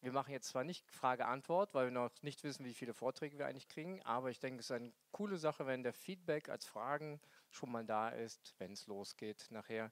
wir 0.01 0.11
machen 0.11 0.31
jetzt 0.31 0.49
zwar 0.49 0.63
nicht 0.63 0.89
Frage-Antwort, 0.91 1.73
weil 1.73 1.85
wir 1.85 1.91
noch 1.91 2.09
nicht 2.21 2.43
wissen, 2.43 2.65
wie 2.65 2.73
viele 2.73 2.93
Vorträge 2.93 3.37
wir 3.37 3.45
eigentlich 3.45 3.67
kriegen, 3.67 4.01
aber 4.03 4.29
ich 4.31 4.39
denke, 4.39 4.59
es 4.59 4.65
ist 4.65 4.71
eine 4.71 4.93
coole 5.11 5.37
Sache, 5.37 5.67
wenn 5.67 5.83
der 5.83 5.93
Feedback 5.93 6.49
als 6.49 6.65
Fragen 6.65 7.21
schon 7.49 7.71
mal 7.71 7.85
da 7.85 8.09
ist, 8.09 8.55
wenn 8.57 8.73
es 8.73 8.87
losgeht 8.87 9.47
nachher 9.51 9.91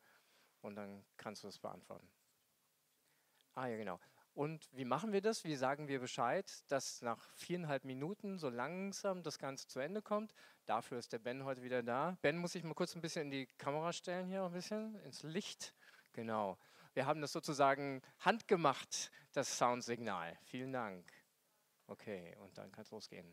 und 0.62 0.76
dann 0.76 1.06
kannst 1.18 1.44
du 1.44 1.48
es 1.48 1.60
beantworten. 1.60 2.10
Ah 3.56 3.68
ja, 3.68 3.78
genau. 3.78 4.00
Und 4.34 4.70
wie 4.72 4.86
machen 4.86 5.12
wir 5.12 5.22
das? 5.22 5.44
Wie 5.44 5.56
sagen 5.56 5.88
wir 5.88 6.00
Bescheid, 6.00 6.50
dass 6.70 7.02
nach 7.02 7.30
viereinhalb 7.36 7.84
Minuten 7.84 8.38
so 8.38 8.50
langsam 8.50 9.24
das 9.24 9.38
Ganze 9.38 9.68
zu 9.68 9.80
Ende 9.80 10.02
kommt? 10.02 10.34
Dafür 10.66 11.00
ist 11.00 11.12
der 11.12 11.20
Ben 11.20 11.44
heute 11.44 11.64
wieder 11.64 11.84
da. 11.84 12.18
Ben 12.22 12.38
muss 12.38 12.56
ich 12.56 12.64
mal 12.64 12.74
kurz 12.74 12.96
ein 12.96 13.02
bisschen 13.02 13.24
in 13.24 13.32
die 13.32 13.46
Kamera 13.58 13.92
stellen 13.92 14.28
hier 14.28 14.44
ein 14.44 14.54
bisschen, 14.54 14.96
ins 15.02 15.24
Licht. 15.24 15.74
Genau. 16.14 16.58
Wir 16.94 17.06
haben 17.06 17.22
das 17.22 17.32
sozusagen 17.32 18.02
handgemacht, 18.20 19.12
das 19.34 19.58
Soundsignal. 19.58 20.38
Vielen 20.44 20.72
Dank. 20.72 21.12
Okay, 21.88 22.36
und 22.40 22.58
dann 22.58 22.72
kann 22.72 22.84
es 22.84 22.92
losgehen. 22.92 23.28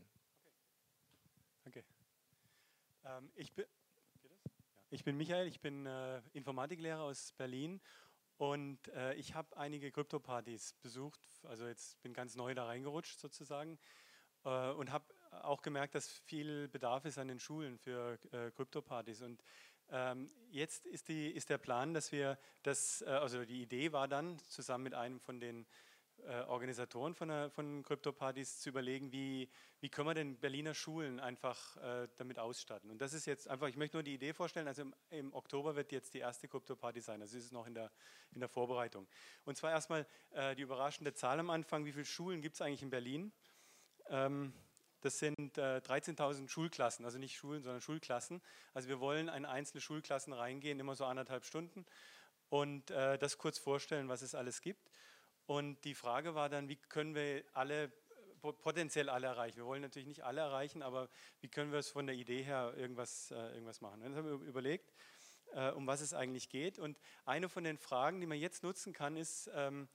Okay. 1.66 1.84
Ähm, 3.04 3.30
ich, 3.34 3.52
bin, 3.52 3.66
ich 4.90 5.04
bin 5.04 5.16
Michael, 5.16 5.46
ich 5.46 5.60
bin 5.60 5.86
äh, 5.86 6.22
Informatiklehrer 6.32 7.02
aus 7.02 7.32
Berlin 7.32 7.80
und 8.38 8.88
äh, 8.88 9.14
ich 9.14 9.34
habe 9.34 9.56
einige 9.56 9.90
Krypto-Partys 9.90 10.74
besucht, 10.82 11.20
also 11.44 11.66
jetzt 11.66 12.00
bin 12.02 12.12
ganz 12.12 12.36
neu 12.36 12.54
da 12.54 12.66
reingerutscht 12.66 13.18
sozusagen 13.18 13.78
äh, 14.44 14.70
und 14.70 14.90
habe 14.92 15.04
auch 15.42 15.62
gemerkt, 15.62 15.94
dass 15.94 16.08
viel 16.08 16.68
Bedarf 16.68 17.04
ist 17.04 17.18
an 17.18 17.28
den 17.28 17.40
Schulen 17.40 17.78
für 17.78 18.18
äh, 18.32 18.50
Krypto-Partys. 18.50 19.22
Und 19.22 19.42
ähm, 19.90 20.30
jetzt 20.50 20.86
ist, 20.86 21.08
die, 21.08 21.30
ist 21.30 21.50
der 21.50 21.58
Plan, 21.58 21.94
dass 21.94 22.12
wir 22.12 22.38
das, 22.62 23.02
äh, 23.02 23.06
also 23.06 23.44
die 23.44 23.62
Idee 23.62 23.92
war 23.92 24.08
dann, 24.08 24.38
zusammen 24.48 24.84
mit 24.84 24.94
einem 24.94 25.20
von 25.20 25.40
den 25.40 25.66
äh, 26.26 26.42
Organisatoren 26.48 27.14
von, 27.14 27.28
der, 27.28 27.50
von 27.50 27.82
Krypto-Partys 27.82 28.60
zu 28.60 28.70
überlegen, 28.70 29.12
wie, 29.12 29.48
wie 29.80 29.88
können 29.88 30.08
wir 30.08 30.14
denn 30.14 30.38
Berliner 30.38 30.74
Schulen 30.74 31.20
einfach 31.20 31.76
äh, 31.76 32.08
damit 32.16 32.38
ausstatten. 32.38 32.90
Und 32.90 33.00
das 33.00 33.12
ist 33.12 33.26
jetzt 33.26 33.48
einfach, 33.48 33.68
ich 33.68 33.76
möchte 33.76 33.96
nur 33.96 34.02
die 34.02 34.14
Idee 34.14 34.32
vorstellen, 34.32 34.68
also 34.68 34.82
im, 34.82 34.94
im 35.10 35.34
Oktober 35.34 35.76
wird 35.76 35.92
jetzt 35.92 36.14
die 36.14 36.18
erste 36.18 36.48
Krypto-Party 36.48 37.00
sein, 37.00 37.22
also 37.22 37.36
ist 37.36 37.44
es 37.44 37.52
noch 37.52 37.66
in 37.66 37.74
der, 37.74 37.90
in 38.32 38.40
der 38.40 38.48
Vorbereitung. 38.48 39.06
Und 39.44 39.56
zwar 39.56 39.70
erstmal 39.70 40.06
äh, 40.30 40.54
die 40.56 40.62
überraschende 40.62 41.14
Zahl 41.14 41.38
am 41.38 41.50
Anfang, 41.50 41.84
wie 41.84 41.92
viele 41.92 42.04
Schulen 42.04 42.42
gibt 42.42 42.56
es 42.56 42.60
eigentlich 42.60 42.82
in 42.82 42.90
Berlin? 42.90 43.32
Ähm, 44.08 44.52
das 45.00 45.18
sind 45.18 45.56
äh, 45.58 45.78
13.000 45.78 46.48
Schulklassen, 46.48 47.04
also 47.04 47.18
nicht 47.18 47.36
Schulen, 47.36 47.62
sondern 47.62 47.80
Schulklassen. 47.80 48.42
Also 48.74 48.88
wir 48.88 48.98
wollen 48.98 49.28
in 49.28 49.44
einzelne 49.44 49.80
Schulklassen 49.80 50.32
reingehen, 50.32 50.80
immer 50.80 50.96
so 50.96 51.04
anderthalb 51.04 51.44
Stunden 51.44 51.86
und 52.48 52.90
äh, 52.90 53.18
das 53.18 53.38
kurz 53.38 53.58
vorstellen, 53.58 54.08
was 54.08 54.22
es 54.22 54.34
alles 54.34 54.60
gibt. 54.60 54.90
Und 55.46 55.84
die 55.84 55.94
Frage 55.94 56.34
war 56.34 56.48
dann, 56.48 56.68
wie 56.68 56.76
können 56.76 57.14
wir 57.14 57.44
alle, 57.52 57.92
potenziell 58.40 59.08
alle 59.08 59.28
erreichen? 59.28 59.56
Wir 59.56 59.66
wollen 59.66 59.82
natürlich 59.82 60.08
nicht 60.08 60.24
alle 60.24 60.40
erreichen, 60.40 60.82
aber 60.82 61.08
wie 61.40 61.48
können 61.48 61.70
wir 61.70 61.78
es 61.78 61.88
von 61.88 62.06
der 62.06 62.16
Idee 62.16 62.42
her 62.42 62.74
irgendwas, 62.76 63.30
äh, 63.30 63.52
irgendwas 63.52 63.80
machen? 63.80 64.00
Dann 64.00 64.16
haben 64.16 64.24
wir 64.24 64.48
überlegt, 64.48 64.92
äh, 65.52 65.70
um 65.70 65.86
was 65.86 66.00
es 66.00 66.14
eigentlich 66.14 66.48
geht. 66.48 66.80
Und 66.80 66.98
eine 67.24 67.48
von 67.48 67.62
den 67.62 67.78
Fragen, 67.78 68.20
die 68.20 68.26
man 68.26 68.38
jetzt 68.38 68.64
nutzen 68.64 68.92
kann, 68.92 69.16
ist, 69.16 69.48
ähm, 69.54 69.88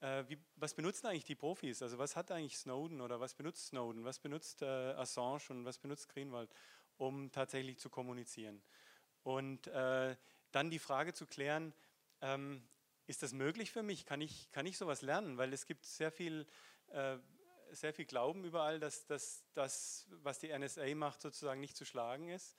äh, 0.00 0.24
wie, 0.28 0.38
was 0.56 0.74
benutzen 0.74 1.06
eigentlich 1.06 1.24
die 1.24 1.34
Profis? 1.34 1.80
Also 1.82 1.96
was 1.96 2.14
hat 2.14 2.30
eigentlich 2.30 2.58
Snowden 2.58 3.00
oder 3.00 3.18
was 3.18 3.34
benutzt 3.34 3.68
Snowden? 3.68 4.04
Was 4.04 4.18
benutzt 4.18 4.62
Assange 4.62 5.48
und 5.48 5.64
was 5.64 5.78
benutzt 5.78 6.10
Greenwald, 6.10 6.50
um 6.98 7.32
tatsächlich 7.32 7.78
zu 7.78 7.88
kommunizieren? 7.88 8.62
Und 9.24 9.66
dann 9.66 10.70
die 10.70 10.78
Frage 10.78 11.12
zu 11.12 11.26
klären, 11.26 11.74
ähm, 12.22 12.62
ist 13.08 13.22
das 13.22 13.32
möglich 13.32 13.70
für 13.70 13.82
mich? 13.82 14.04
Kann 14.04 14.20
ich, 14.20 14.50
kann 14.52 14.66
ich 14.66 14.76
sowas 14.76 15.02
lernen? 15.02 15.38
Weil 15.38 15.52
es 15.52 15.66
gibt 15.66 15.86
sehr 15.86 16.12
viel, 16.12 16.46
äh, 16.88 17.16
sehr 17.72 17.94
viel 17.94 18.04
Glauben 18.04 18.44
überall, 18.44 18.78
dass 18.78 19.06
das, 19.06 20.06
was 20.22 20.38
die 20.38 20.56
NSA 20.56 20.94
macht, 20.94 21.22
sozusagen 21.22 21.60
nicht 21.60 21.76
zu 21.76 21.86
schlagen 21.86 22.28
ist. 22.28 22.56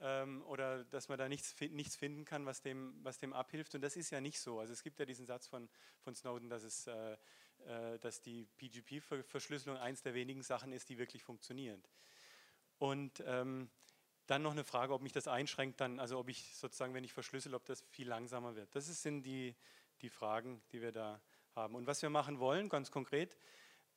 Ähm, 0.00 0.44
oder 0.46 0.84
dass 0.84 1.08
man 1.08 1.18
da 1.18 1.28
nichts, 1.28 1.56
nichts 1.60 1.96
finden 1.96 2.24
kann, 2.24 2.46
was 2.46 2.62
dem, 2.62 2.94
was 3.02 3.18
dem 3.18 3.32
abhilft. 3.32 3.74
Und 3.74 3.80
das 3.80 3.96
ist 3.96 4.10
ja 4.10 4.20
nicht 4.20 4.38
so. 4.38 4.60
Also 4.60 4.72
es 4.72 4.84
gibt 4.84 5.00
ja 5.00 5.04
diesen 5.04 5.26
Satz 5.26 5.48
von, 5.48 5.68
von 6.00 6.14
Snowden, 6.14 6.48
dass, 6.48 6.62
es, 6.62 6.86
äh, 6.86 7.16
äh, 7.66 7.98
dass 7.98 8.22
die 8.22 8.46
PGP-Verschlüsselung 8.56 9.78
eins 9.78 10.02
der 10.02 10.14
wenigen 10.14 10.44
Sachen 10.44 10.72
ist, 10.72 10.88
die 10.88 10.98
wirklich 10.98 11.24
funktioniert. 11.24 11.90
Und 12.78 13.20
ähm, 13.26 13.68
dann 14.28 14.42
noch 14.42 14.52
eine 14.52 14.62
Frage, 14.62 14.92
ob 14.92 15.02
mich 15.02 15.12
das 15.12 15.26
einschränkt, 15.26 15.80
dann, 15.80 15.98
also 15.98 16.18
ob 16.18 16.28
ich 16.28 16.54
sozusagen, 16.54 16.94
wenn 16.94 17.02
ich 17.02 17.12
verschlüssel, 17.12 17.54
ob 17.54 17.64
das 17.64 17.80
viel 17.90 18.06
langsamer 18.06 18.54
wird. 18.54 18.76
Das 18.76 18.86
sind 19.02 19.22
die, 19.24 19.56
die 19.98 20.10
Fragen, 20.10 20.62
die 20.72 20.80
wir 20.80 20.92
da 20.92 21.20
haben. 21.54 21.74
Und 21.74 21.86
was 21.86 22.02
wir 22.02 22.10
machen 22.10 22.38
wollen, 22.38 22.68
ganz 22.68 22.90
konkret, 22.90 23.36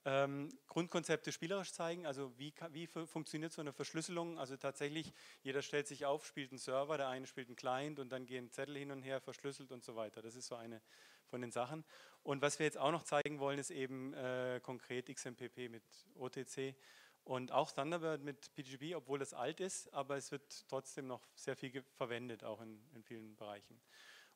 ähm, 0.04 0.50
Grundkonzepte 0.68 1.32
spielerisch 1.32 1.74
zeigen, 1.74 2.08
also 2.08 2.36
wie, 2.38 2.54
wie 2.72 2.88
funktioniert 2.88 3.54
so 3.54 3.62
eine 3.62 3.72
Verschlüsselung, 3.72 4.40
also 4.40 4.58
tatsächlich, 4.58 5.14
jeder 5.44 5.62
stellt 5.62 5.88
sich 5.88 6.06
auf, 6.06 6.26
spielt 6.26 6.52
einen 6.52 6.58
Server, 6.58 6.98
der 6.98 7.08
eine 7.08 7.28
spielt 7.28 7.48
einen 7.50 7.56
Client 7.56 8.00
und 8.00 8.12
dann 8.12 8.26
gehen 8.26 8.50
Zettel 8.50 8.78
hin 8.78 8.92
und 8.92 9.04
her, 9.04 9.22
verschlüsselt 9.22 9.72
und 9.72 9.84
so 9.84 9.96
weiter. 9.96 10.22
Das 10.24 10.36
ist 10.36 10.48
so 10.48 10.56
eine 10.56 10.82
von 11.28 11.42
den 11.42 11.52
Sachen. 11.52 11.86
Und 12.24 12.42
was 12.42 12.58
wir 12.58 12.66
jetzt 12.66 12.80
auch 12.80 12.92
noch 12.92 13.04
zeigen 13.04 13.40
wollen, 13.40 13.60
ist 13.60 13.70
eben 13.70 14.14
äh, 14.14 14.60
konkret 14.64 15.14
XMPP 15.14 15.70
mit 15.70 15.84
OTC 16.16 16.76
und 17.24 17.52
auch 17.52 17.72
Thunderbird 17.72 18.24
mit 18.24 18.54
PGP, 18.56 18.96
obwohl 18.96 19.20
das 19.20 19.34
alt 19.34 19.60
ist, 19.60 19.94
aber 19.94 20.18
es 20.18 20.32
wird 20.32 20.68
trotzdem 20.68 21.06
noch 21.06 21.22
sehr 21.36 21.56
viel 21.56 21.84
verwendet, 21.96 22.44
auch 22.44 22.60
in, 22.62 22.84
in 22.96 23.04
vielen 23.04 23.36
Bereichen 23.36 23.80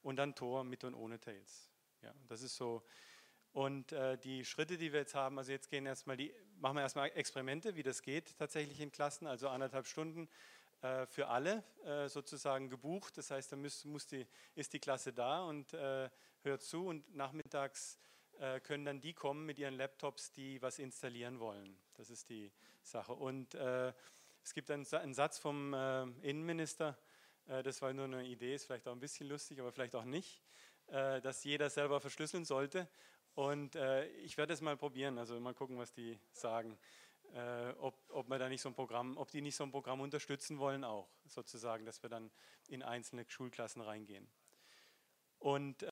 und 0.05 0.17
dann 0.17 0.35
Tor 0.35 0.63
mit 0.63 0.83
und 0.83 0.93
ohne 0.93 1.19
Tails. 1.19 1.69
Ja, 2.01 2.13
das 2.27 2.41
ist 2.41 2.55
so. 2.55 2.83
Und 3.51 3.91
äh, 3.91 4.17
die 4.17 4.45
Schritte, 4.45 4.77
die 4.77 4.91
wir 4.91 5.00
jetzt 5.00 5.15
haben, 5.15 5.38
also 5.38 5.51
jetzt 5.51 5.69
gehen 5.69 5.85
erstmal 5.85 6.17
die, 6.17 6.33
machen 6.57 6.75
wir 6.75 6.81
erstmal 6.81 7.09
Experimente, 7.15 7.75
wie 7.75 7.83
das 7.83 8.01
geht 8.01 8.38
tatsächlich 8.38 8.79
in 8.81 8.91
Klassen, 8.91 9.27
also 9.27 9.50
anderthalb 9.50 9.88
Stunden. 9.88 10.29
äh, 10.81 11.05
für 11.07 11.27
alle 11.27 11.63
äh, 11.83 12.07
sozusagen 12.07 12.69
gebucht. 12.69 13.17
Das 13.17 13.31
heißt, 13.31 13.51
da 13.51 13.55
muss, 13.55 13.85
muss 13.85 14.07
die, 14.07 14.27
ist 14.55 14.74
die 14.74 14.79
Klasse 14.79 15.13
da 15.13 15.43
und 15.43 15.74
äh, 15.74 16.09
hört 16.43 16.62
zu 16.62 16.85
und 16.85 17.15
nachmittags 17.15 17.97
äh, 18.39 18.59
können 18.59 18.85
dann 18.85 19.01
die 19.01 19.13
kommen 19.13 19.45
mit 19.45 19.57
ihren 19.57 19.75
Laptops, 19.75 20.31
die 20.31 20.62
was 20.62 20.79
installieren 20.79 21.39
wollen. 21.39 21.77
Das 21.95 22.09
ist 22.09 22.29
die 22.29 22.51
Sache. 22.83 23.13
Und 23.13 23.55
äh, 23.55 23.93
es 24.43 24.53
gibt 24.53 24.69
einen, 24.69 24.85
einen 24.93 25.15
Satz 25.15 25.39
vom 25.39 25.74
Innenminister, 26.21 27.00
das 27.47 27.81
war 27.81 27.93
nur 27.93 28.05
eine 28.05 28.25
Idee, 28.25 28.55
ist 28.55 28.65
vielleicht 28.65 28.87
auch 28.87 28.93
ein 28.93 28.99
bisschen 28.99 29.27
lustig, 29.27 29.59
aber 29.59 29.71
vielleicht 29.71 29.95
auch 29.95 30.05
nicht, 30.05 30.41
dass 30.87 31.43
jeder 31.43 31.69
selber 31.69 31.99
verschlüsseln 31.99 32.45
sollte. 32.45 32.87
Und 33.35 33.75
ich 34.23 34.37
werde 34.37 34.53
es 34.53 34.61
mal 34.61 34.77
probieren, 34.77 35.17
also 35.17 35.39
mal 35.39 35.53
gucken, 35.53 35.77
was 35.77 35.93
die 35.93 36.17
sagen 36.31 36.77
äh, 37.35 37.73
ob, 37.79 37.95
ob 38.09 38.27
man 38.29 38.39
da 38.39 38.49
nicht 38.49 38.61
so 38.61 38.69
ein 38.69 38.75
Programm, 38.75 39.17
ob 39.17 39.29
die 39.31 39.41
nicht 39.41 39.55
so 39.55 39.63
ein 39.63 39.71
Programm 39.71 39.99
unterstützen 40.01 40.57
wollen 40.57 40.83
auch, 40.83 41.09
sozusagen, 41.25 41.85
dass 41.85 42.01
wir 42.01 42.09
dann 42.09 42.31
in 42.67 42.81
einzelne 42.81 43.25
Schulklassen 43.27 43.81
reingehen. 43.81 44.27
Und 45.39 45.85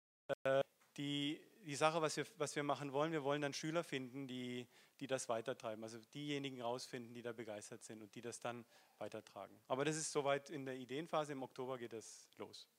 äh, 0.43 0.61
die, 0.97 1.41
die 1.65 1.75
Sache, 1.75 2.01
was 2.01 2.17
wir, 2.17 2.25
was 2.37 2.55
wir 2.55 2.63
machen 2.63 2.93
wollen, 2.93 3.11
wir 3.11 3.23
wollen 3.23 3.41
dann 3.41 3.53
Schüler 3.53 3.83
finden, 3.83 4.27
die, 4.27 4.67
die 5.03 5.07
das 5.07 5.27
weitertreiben, 5.27 5.83
also 5.83 5.99
diejenigen 6.13 6.61
rausfinden, 6.61 7.13
die 7.13 7.21
da 7.21 7.33
begeistert 7.33 7.83
sind 7.83 8.01
und 8.01 8.15
die 8.15 8.21
das 8.21 8.39
dann 8.39 8.63
weitertragen. 8.99 9.61
Aber 9.67 9.83
das 9.83 9.97
ist 9.97 10.13
soweit 10.13 10.49
in 10.49 10.65
der 10.65 10.77
Ideenphase, 10.77 11.33
im 11.33 11.43
Oktober 11.43 11.77
geht 11.77 11.91
das 11.91 12.29
los. 12.37 12.69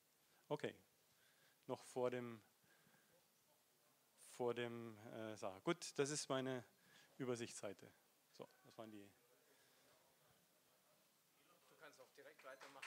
Okay, 0.49 0.75
noch 1.67 1.85
vor 1.85 2.11
dem, 2.11 2.41
vor 4.31 4.55
dem 4.55 4.97
äh, 5.13 5.37
Sache. 5.37 5.61
Gut, 5.61 5.93
das 5.97 6.09
ist 6.09 6.27
meine 6.31 6.65
Übersichtsseite. 7.19 7.93
So, 8.33 8.49
das 8.65 8.79
waren 8.79 8.91
die. 8.91 9.07
Du 11.69 11.77
kannst 11.79 12.01
auch 12.01 12.11
direkt 12.17 12.43
weitermachen. 12.43 12.87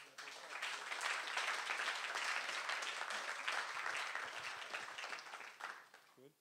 Gut. 6.15 6.33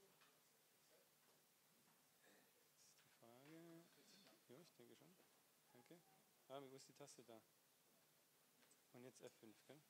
Jetzt 0.00 0.20
die 2.92 3.08
Frage. 3.18 3.84
Ja, 4.48 4.60
ich 4.60 4.72
denke 4.74 4.96
schon. 4.96 5.16
Danke. 5.72 6.00
Ah, 6.48 6.60
wo 6.76 6.78
ist 6.78 6.88
die 6.88 6.92
Taste 6.92 7.24
da? 7.24 7.40
Und 8.92 9.02
jetzt 9.02 9.22
F5, 9.22 9.54
gell? 9.66 9.80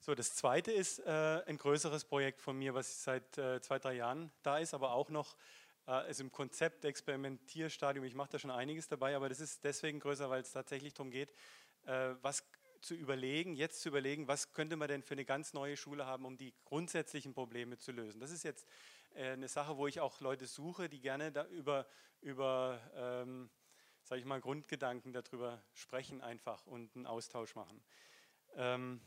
So, 0.00 0.16
das 0.16 0.34
zweite 0.34 0.72
ist 0.72 0.98
äh, 0.98 1.44
ein 1.46 1.56
größeres 1.56 2.06
Projekt 2.06 2.40
von 2.40 2.58
mir, 2.58 2.74
was 2.74 3.04
seit 3.04 3.38
äh, 3.38 3.60
zwei, 3.60 3.78
drei 3.78 3.94
Jahren 3.94 4.32
da 4.42 4.58
ist, 4.58 4.74
aber 4.74 4.90
auch 4.94 5.10
noch 5.10 5.36
äh, 5.86 6.10
ist 6.10 6.20
im 6.20 6.32
Konzept, 6.32 6.84
Experimentierstadium. 6.84 8.04
Ich 8.04 8.16
mache 8.16 8.30
da 8.32 8.40
schon 8.40 8.50
einiges 8.50 8.88
dabei, 8.88 9.14
aber 9.14 9.28
das 9.28 9.38
ist 9.38 9.62
deswegen 9.62 10.00
größer, 10.00 10.28
weil 10.28 10.42
es 10.42 10.50
tatsächlich 10.50 10.92
darum 10.92 11.12
geht, 11.12 11.32
äh, 11.86 12.16
was 12.20 12.42
zu 12.80 12.96
überlegen, 12.96 13.54
jetzt 13.54 13.80
zu 13.80 13.90
überlegen, 13.90 14.26
was 14.26 14.52
könnte 14.54 14.74
man 14.74 14.88
denn 14.88 15.04
für 15.04 15.14
eine 15.14 15.24
ganz 15.24 15.52
neue 15.52 15.76
Schule 15.76 16.04
haben, 16.04 16.24
um 16.24 16.36
die 16.36 16.52
grundsätzlichen 16.64 17.32
Probleme 17.32 17.78
zu 17.78 17.92
lösen. 17.92 18.18
Das 18.18 18.32
ist 18.32 18.42
jetzt 18.42 18.66
eine 19.14 19.48
Sache, 19.48 19.76
wo 19.76 19.86
ich 19.86 20.00
auch 20.00 20.20
Leute 20.20 20.46
suche, 20.46 20.88
die 20.88 21.00
gerne 21.00 21.32
über, 21.50 21.86
über 22.20 22.80
ähm, 22.94 23.50
sage 24.04 24.20
ich 24.20 24.26
mal, 24.26 24.40
Grundgedanken 24.40 25.12
darüber 25.12 25.62
sprechen 25.72 26.20
einfach 26.20 26.66
und 26.66 26.94
einen 26.94 27.06
Austausch 27.06 27.54
machen. 27.54 27.82
Ähm, 28.56 29.00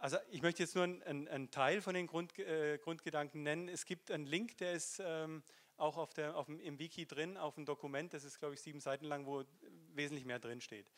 also 0.00 0.16
ich 0.30 0.42
möchte 0.42 0.62
jetzt 0.62 0.74
nur 0.74 0.84
einen, 0.84 1.28
einen 1.28 1.50
Teil 1.50 1.82
von 1.82 1.94
den 1.94 2.06
Grund, 2.06 2.38
äh, 2.38 2.78
Grundgedanken 2.78 3.42
nennen. 3.42 3.68
Es 3.68 3.84
gibt 3.84 4.10
einen 4.10 4.26
Link, 4.26 4.56
der 4.58 4.72
ist 4.72 5.00
ähm, 5.04 5.42
auch 5.76 5.96
auf 5.96 6.14
der, 6.14 6.36
auf 6.36 6.46
dem, 6.46 6.58
im 6.58 6.78
Wiki 6.78 7.06
drin, 7.06 7.36
auf 7.36 7.54
dem 7.54 7.66
Dokument, 7.66 8.12
das 8.12 8.24
ist 8.24 8.38
glaube 8.38 8.54
ich 8.54 8.60
sieben 8.60 8.80
Seiten 8.80 9.04
lang, 9.04 9.26
wo 9.26 9.44
wesentlich 9.94 10.24
mehr 10.24 10.38
drin 10.38 10.60
steht. 10.60 10.90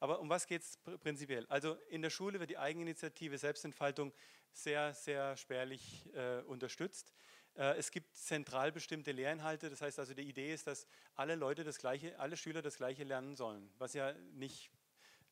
Aber 0.00 0.20
um 0.20 0.28
was 0.28 0.46
geht 0.46 0.62
es 0.62 0.78
prinzipiell? 1.02 1.46
Also 1.48 1.74
in 1.88 2.02
der 2.02 2.10
Schule 2.10 2.40
wird 2.40 2.50
die 2.50 2.58
Eigeninitiative, 2.58 3.38
Selbstentfaltung 3.38 4.12
sehr, 4.52 4.94
sehr 4.94 5.36
spärlich 5.36 6.04
äh, 6.14 6.40
unterstützt. 6.42 7.12
Äh, 7.56 7.76
es 7.76 7.90
gibt 7.90 8.16
zentral 8.16 8.72
bestimmte 8.72 9.12
Lehrinhalte, 9.12 9.70
das 9.70 9.80
heißt 9.80 9.98
also 9.98 10.14
die 10.14 10.22
Idee 10.22 10.52
ist, 10.52 10.66
dass 10.66 10.86
alle 11.14 11.34
Leute 11.34 11.64
das 11.64 11.78
gleiche, 11.78 12.18
alle 12.18 12.36
Schüler 12.36 12.62
das 12.62 12.76
gleiche 12.76 13.04
lernen 13.04 13.36
sollen, 13.36 13.70
was 13.78 13.94
ja 13.94 14.12
nicht, 14.34 14.70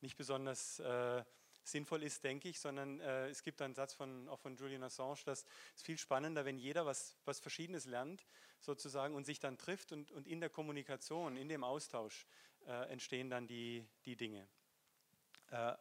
nicht 0.00 0.16
besonders 0.16 0.78
äh, 0.80 1.24
sinnvoll 1.64 2.02
ist, 2.02 2.24
denke 2.24 2.48
ich, 2.48 2.60
sondern 2.60 3.00
äh, 3.00 3.28
es 3.28 3.42
gibt 3.42 3.60
einen 3.62 3.74
Satz 3.74 3.94
von, 3.94 4.28
auch 4.28 4.38
von 4.38 4.56
Julian 4.56 4.82
Assange, 4.82 5.20
dass 5.24 5.46
es 5.74 5.82
viel 5.82 5.98
spannender, 5.98 6.44
wenn 6.44 6.58
jeder 6.58 6.86
was, 6.86 7.16
was 7.24 7.40
Verschiedenes 7.40 7.86
lernt, 7.86 8.26
sozusagen, 8.60 9.14
und 9.14 9.24
sich 9.24 9.40
dann 9.40 9.58
trifft 9.58 9.92
und, 9.92 10.12
und 10.12 10.26
in 10.26 10.40
der 10.40 10.50
Kommunikation, 10.50 11.36
in 11.36 11.48
dem 11.48 11.64
Austausch 11.64 12.26
äh, 12.66 12.90
entstehen 12.90 13.30
dann 13.30 13.46
die, 13.46 13.86
die 14.04 14.16
Dinge. 14.16 14.46
Äh, 15.50 15.74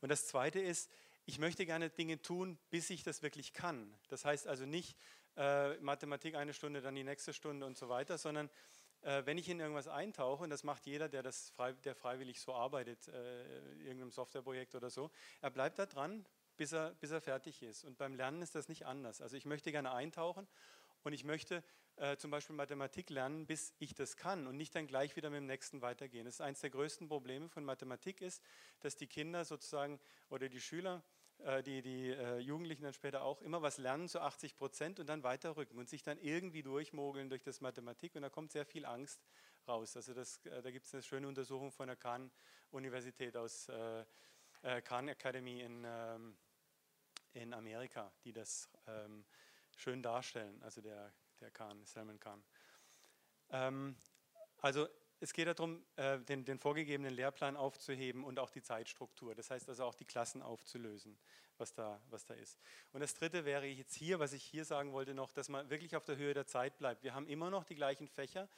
und 0.00 0.08
das 0.10 0.26
Zweite 0.26 0.60
ist, 0.60 0.90
ich 1.24 1.38
möchte 1.38 1.66
gerne 1.66 1.90
Dinge 1.90 2.22
tun, 2.22 2.58
bis 2.70 2.88
ich 2.90 3.02
das 3.02 3.22
wirklich 3.22 3.52
kann. 3.52 3.94
Das 4.08 4.24
heißt 4.24 4.46
also 4.46 4.64
nicht 4.64 4.96
äh, 5.36 5.76
Mathematik 5.78 6.34
eine 6.34 6.54
Stunde, 6.54 6.80
dann 6.80 6.94
die 6.94 7.04
nächste 7.04 7.32
Stunde 7.32 7.66
und 7.66 7.76
so 7.76 7.88
weiter, 7.88 8.16
sondern 8.16 8.48
äh, 9.02 9.24
wenn 9.26 9.38
ich 9.38 9.48
in 9.48 9.60
irgendwas 9.60 9.88
eintauche, 9.88 10.44
und 10.44 10.50
das 10.50 10.64
macht 10.64 10.86
jeder, 10.86 11.08
der, 11.08 11.22
das 11.22 11.50
frei, 11.50 11.72
der 11.72 11.94
freiwillig 11.94 12.40
so 12.40 12.54
arbeitet, 12.54 13.08
äh, 13.08 13.42
irgendeinem 13.74 14.10
Softwareprojekt 14.10 14.74
oder 14.74 14.90
so, 14.90 15.10
er 15.40 15.50
bleibt 15.50 15.78
da 15.78 15.86
dran, 15.86 16.24
bis 16.56 16.72
er, 16.72 16.94
bis 16.94 17.10
er 17.10 17.20
fertig 17.20 17.62
ist. 17.62 17.84
Und 17.84 17.98
beim 17.98 18.14
Lernen 18.14 18.42
ist 18.42 18.54
das 18.54 18.68
nicht 18.68 18.86
anders. 18.86 19.20
Also 19.20 19.36
ich 19.36 19.44
möchte 19.44 19.70
gerne 19.70 19.92
eintauchen 19.92 20.48
und 21.04 21.12
ich 21.12 21.24
möchte 21.24 21.62
äh, 21.98 22.16
zum 22.16 22.30
Beispiel 22.30 22.54
Mathematik 22.56 23.10
lernen, 23.10 23.46
bis 23.46 23.74
ich 23.78 23.94
das 23.94 24.16
kann 24.16 24.46
und 24.46 24.56
nicht 24.56 24.74
dann 24.74 24.86
gleich 24.86 25.16
wieder 25.16 25.30
mit 25.30 25.38
dem 25.38 25.46
nächsten 25.46 25.82
weitergehen. 25.82 26.24
Das 26.24 26.34
ist 26.34 26.40
eines 26.40 26.60
der 26.60 26.70
größten 26.70 27.08
Probleme 27.08 27.48
von 27.48 27.64
Mathematik 27.64 28.20
ist, 28.20 28.42
dass 28.80 28.96
die 28.96 29.06
Kinder 29.06 29.44
sozusagen 29.44 30.00
oder 30.28 30.48
die 30.48 30.60
Schüler 30.60 31.02
äh, 31.38 31.62
die, 31.62 31.82
die 31.82 32.10
äh, 32.10 32.38
Jugendlichen 32.38 32.82
dann 32.82 32.92
später 32.92 33.22
auch 33.22 33.42
immer 33.42 33.62
was 33.62 33.78
lernen 33.78 34.08
zu 34.08 34.20
80 34.20 34.56
Prozent 34.56 35.00
und 35.00 35.08
dann 35.08 35.22
weiterrücken 35.22 35.78
und 35.78 35.88
sich 35.88 36.02
dann 36.02 36.18
irgendwie 36.18 36.62
durchmogeln 36.62 37.28
durch 37.28 37.42
das 37.42 37.60
Mathematik 37.60 38.16
und 38.16 38.22
da 38.22 38.28
kommt 38.28 38.50
sehr 38.50 38.64
viel 38.64 38.84
Angst 38.84 39.20
raus. 39.66 39.96
Also 39.96 40.14
das, 40.14 40.44
äh, 40.46 40.62
da 40.62 40.70
gibt 40.70 40.86
es 40.86 40.94
eine 40.94 41.02
schöne 41.02 41.28
Untersuchung 41.28 41.70
von 41.70 41.86
der 41.86 41.96
Khan-Universität 41.96 43.36
aus 43.36 43.68
äh, 43.68 44.04
Khan 44.82 45.08
Academy 45.08 45.60
in, 45.60 45.84
ähm, 45.86 46.36
in 47.32 47.54
Amerika, 47.54 48.12
die 48.24 48.32
das 48.32 48.68
ähm, 48.88 49.24
schön 49.76 50.02
darstellen, 50.02 50.60
also 50.62 50.80
der, 50.80 51.12
der 51.40 51.50
Khan, 51.50 51.84
Salman 51.84 52.20
Khan. 52.20 52.42
Ähm, 53.50 53.96
also 54.60 54.88
es 55.20 55.32
geht 55.32 55.48
darum, 55.48 55.84
äh, 55.96 56.18
den, 56.20 56.44
den, 56.44 56.58
vorgegebenen 56.58 57.12
Lehrplan 57.12 57.56
aufzuheben 57.56 58.24
und 58.24 58.38
auch 58.38 58.50
die 58.50 58.62
Zeitstruktur. 58.62 59.34
Das 59.34 59.50
heißt 59.50 59.68
also 59.68 59.84
auch 59.84 59.94
die 59.94 60.04
Klassen 60.04 60.42
aufzulösen, 60.42 61.18
was 61.56 61.72
da, 61.72 62.00
was 62.10 62.24
da 62.24 62.34
ist. 62.34 62.58
Und 62.92 63.00
das 63.00 63.14
Dritte 63.14 63.44
wäre 63.44 63.66
jetzt 63.66 63.94
hier, 63.94 64.18
was 64.20 64.32
ich 64.32 64.44
hier 64.44 64.64
sagen 64.64 64.92
wollte 64.92 65.14
noch, 65.14 65.32
dass 65.32 65.48
man 65.48 65.68
wirklich 65.70 65.96
auf 65.96 66.04
der 66.04 66.16
Höhe 66.16 66.34
der 66.34 66.46
Zeit 66.46 66.78
bleibt. 66.78 67.02
Wir 67.02 67.14
haben 67.14 67.26
immer 67.26 67.50
noch 67.50 67.64
die 67.64 67.74
gleichen 67.74 68.06
Fächer, 68.06 68.48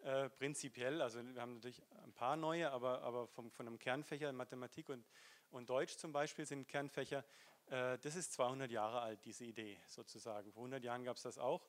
äh, 0.00 0.28
prinzipiell. 0.28 1.02
Also 1.02 1.24
wir 1.24 1.40
haben 1.40 1.54
natürlich 1.54 1.82
ein 2.02 2.12
paar 2.12 2.36
neue, 2.36 2.70
aber, 2.70 3.02
aber 3.02 3.28
vom, 3.28 3.50
von 3.52 3.66
einem 3.66 3.78
Kernfächer, 3.78 4.32
Mathematik 4.32 4.88
und, 4.88 5.06
und 5.50 5.70
Deutsch 5.70 5.96
zum 5.96 6.12
Beispiel 6.12 6.46
sind 6.46 6.66
Kernfächer. 6.66 7.24
Äh, 7.66 7.98
das 7.98 8.16
ist 8.16 8.32
200 8.32 8.70
Jahre 8.70 9.00
alt, 9.00 9.24
diese 9.24 9.44
Idee 9.44 9.78
sozusagen. 9.86 10.52
Vor 10.52 10.62
100 10.62 10.82
Jahren 10.82 11.04
gab 11.04 11.16
es 11.16 11.22
das 11.22 11.38
auch. 11.38 11.64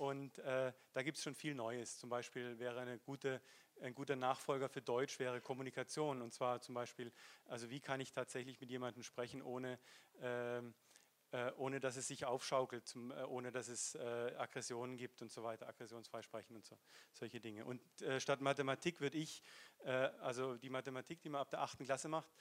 Und 0.00 0.38
äh, 0.38 0.72
da 0.94 1.02
gibt 1.02 1.18
es 1.18 1.22
schon 1.24 1.34
viel 1.34 1.54
Neues. 1.54 1.98
Zum 1.98 2.08
Beispiel 2.08 2.58
wäre 2.58 2.98
gute 3.00 3.42
ein 3.82 3.94
guter 3.94 4.16
Nachfolger 4.16 4.68
für 4.68 4.82
Deutsch 4.82 5.18
wäre 5.18 5.40
Kommunikation. 5.40 6.22
Und 6.22 6.32
zwar 6.32 6.60
zum 6.60 6.74
Beispiel, 6.74 7.12
also 7.46 7.70
wie 7.70 7.80
kann 7.80 8.00
ich 8.00 8.12
tatsächlich 8.12 8.60
mit 8.60 8.70
jemandem 8.70 9.02
sprechen, 9.02 9.42
ohne, 9.42 9.78
ähm, 10.20 10.74
äh, 11.32 11.50
ohne 11.56 11.80
dass 11.80 11.96
es 11.96 12.08
sich 12.08 12.24
aufschaukelt, 12.24 12.86
zum, 12.86 13.10
äh, 13.10 13.24
ohne 13.24 13.52
dass 13.52 13.68
es 13.68 13.94
äh, 13.94 14.34
Aggressionen 14.36 14.96
gibt 14.96 15.22
und 15.22 15.30
so 15.30 15.42
weiter, 15.42 15.68
aggressionsfrei 15.68 16.22
sprechen 16.22 16.56
und 16.56 16.64
so, 16.64 16.78
solche 17.12 17.40
Dinge. 17.40 17.64
Und 17.64 17.80
äh, 18.02 18.20
statt 18.20 18.40
Mathematik 18.40 19.00
würde 19.00 19.18
ich, 19.18 19.42
äh, 19.84 19.90
also 19.90 20.56
die 20.56 20.70
Mathematik, 20.70 21.20
die 21.22 21.28
man 21.28 21.42
ab 21.42 21.50
der 21.50 21.60
achten 21.60 21.84
Klasse 21.84 22.08
macht, 22.08 22.30
äh, 22.30 22.34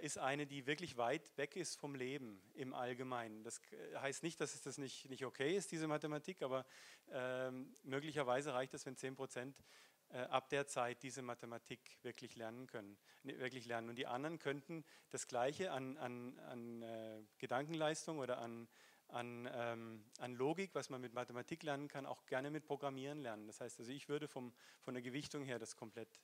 ist 0.00 0.16
eine, 0.16 0.46
die 0.46 0.66
wirklich 0.66 0.96
weit 0.96 1.36
weg 1.36 1.56
ist 1.56 1.78
vom 1.78 1.94
Leben 1.94 2.40
im 2.54 2.72
Allgemeinen. 2.72 3.42
Das 3.42 3.60
heißt 3.96 4.22
nicht, 4.22 4.40
dass 4.40 4.54
es 4.54 4.62
das 4.62 4.78
nicht, 4.78 5.10
nicht 5.10 5.26
okay 5.26 5.56
ist, 5.56 5.72
diese 5.72 5.86
Mathematik, 5.86 6.40
aber 6.40 6.64
ähm, 7.10 7.74
möglicherweise 7.82 8.54
reicht 8.54 8.72
es, 8.72 8.86
wenn 8.86 8.96
10 8.96 9.14
Prozent 9.14 9.62
äh, 10.10 10.18
ab 10.18 10.48
der 10.48 10.66
Zeit 10.66 11.02
diese 11.02 11.22
Mathematik 11.22 11.98
wirklich 12.02 12.36
lernen 12.36 12.66
können, 12.66 12.96
ne, 13.24 13.38
wirklich 13.38 13.66
lernen. 13.66 13.88
Und 13.88 13.96
die 13.96 14.06
anderen 14.06 14.38
könnten 14.38 14.84
das 15.10 15.26
Gleiche 15.26 15.72
an, 15.72 15.96
an, 15.96 16.38
an 16.38 16.82
äh, 16.82 17.22
Gedankenleistung 17.38 18.18
oder 18.18 18.38
an, 18.38 18.68
an, 19.08 19.48
ähm, 19.52 20.04
an 20.18 20.34
Logik, 20.34 20.74
was 20.74 20.88
man 20.88 21.00
mit 21.00 21.14
Mathematik 21.14 21.62
lernen 21.62 21.88
kann, 21.88 22.06
auch 22.06 22.26
gerne 22.26 22.50
mit 22.50 22.64
Programmieren 22.64 23.20
lernen. 23.20 23.46
Das 23.46 23.60
heißt 23.60 23.80
also, 23.80 23.90
ich 23.90 24.08
würde 24.08 24.28
vom, 24.28 24.54
von 24.80 24.94
der 24.94 25.02
Gewichtung 25.02 25.42
her 25.42 25.58
das 25.58 25.74
komplett 25.74 26.20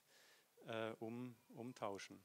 äh, 0.67 0.91
um, 0.99 1.35
umtauschen. 1.49 2.23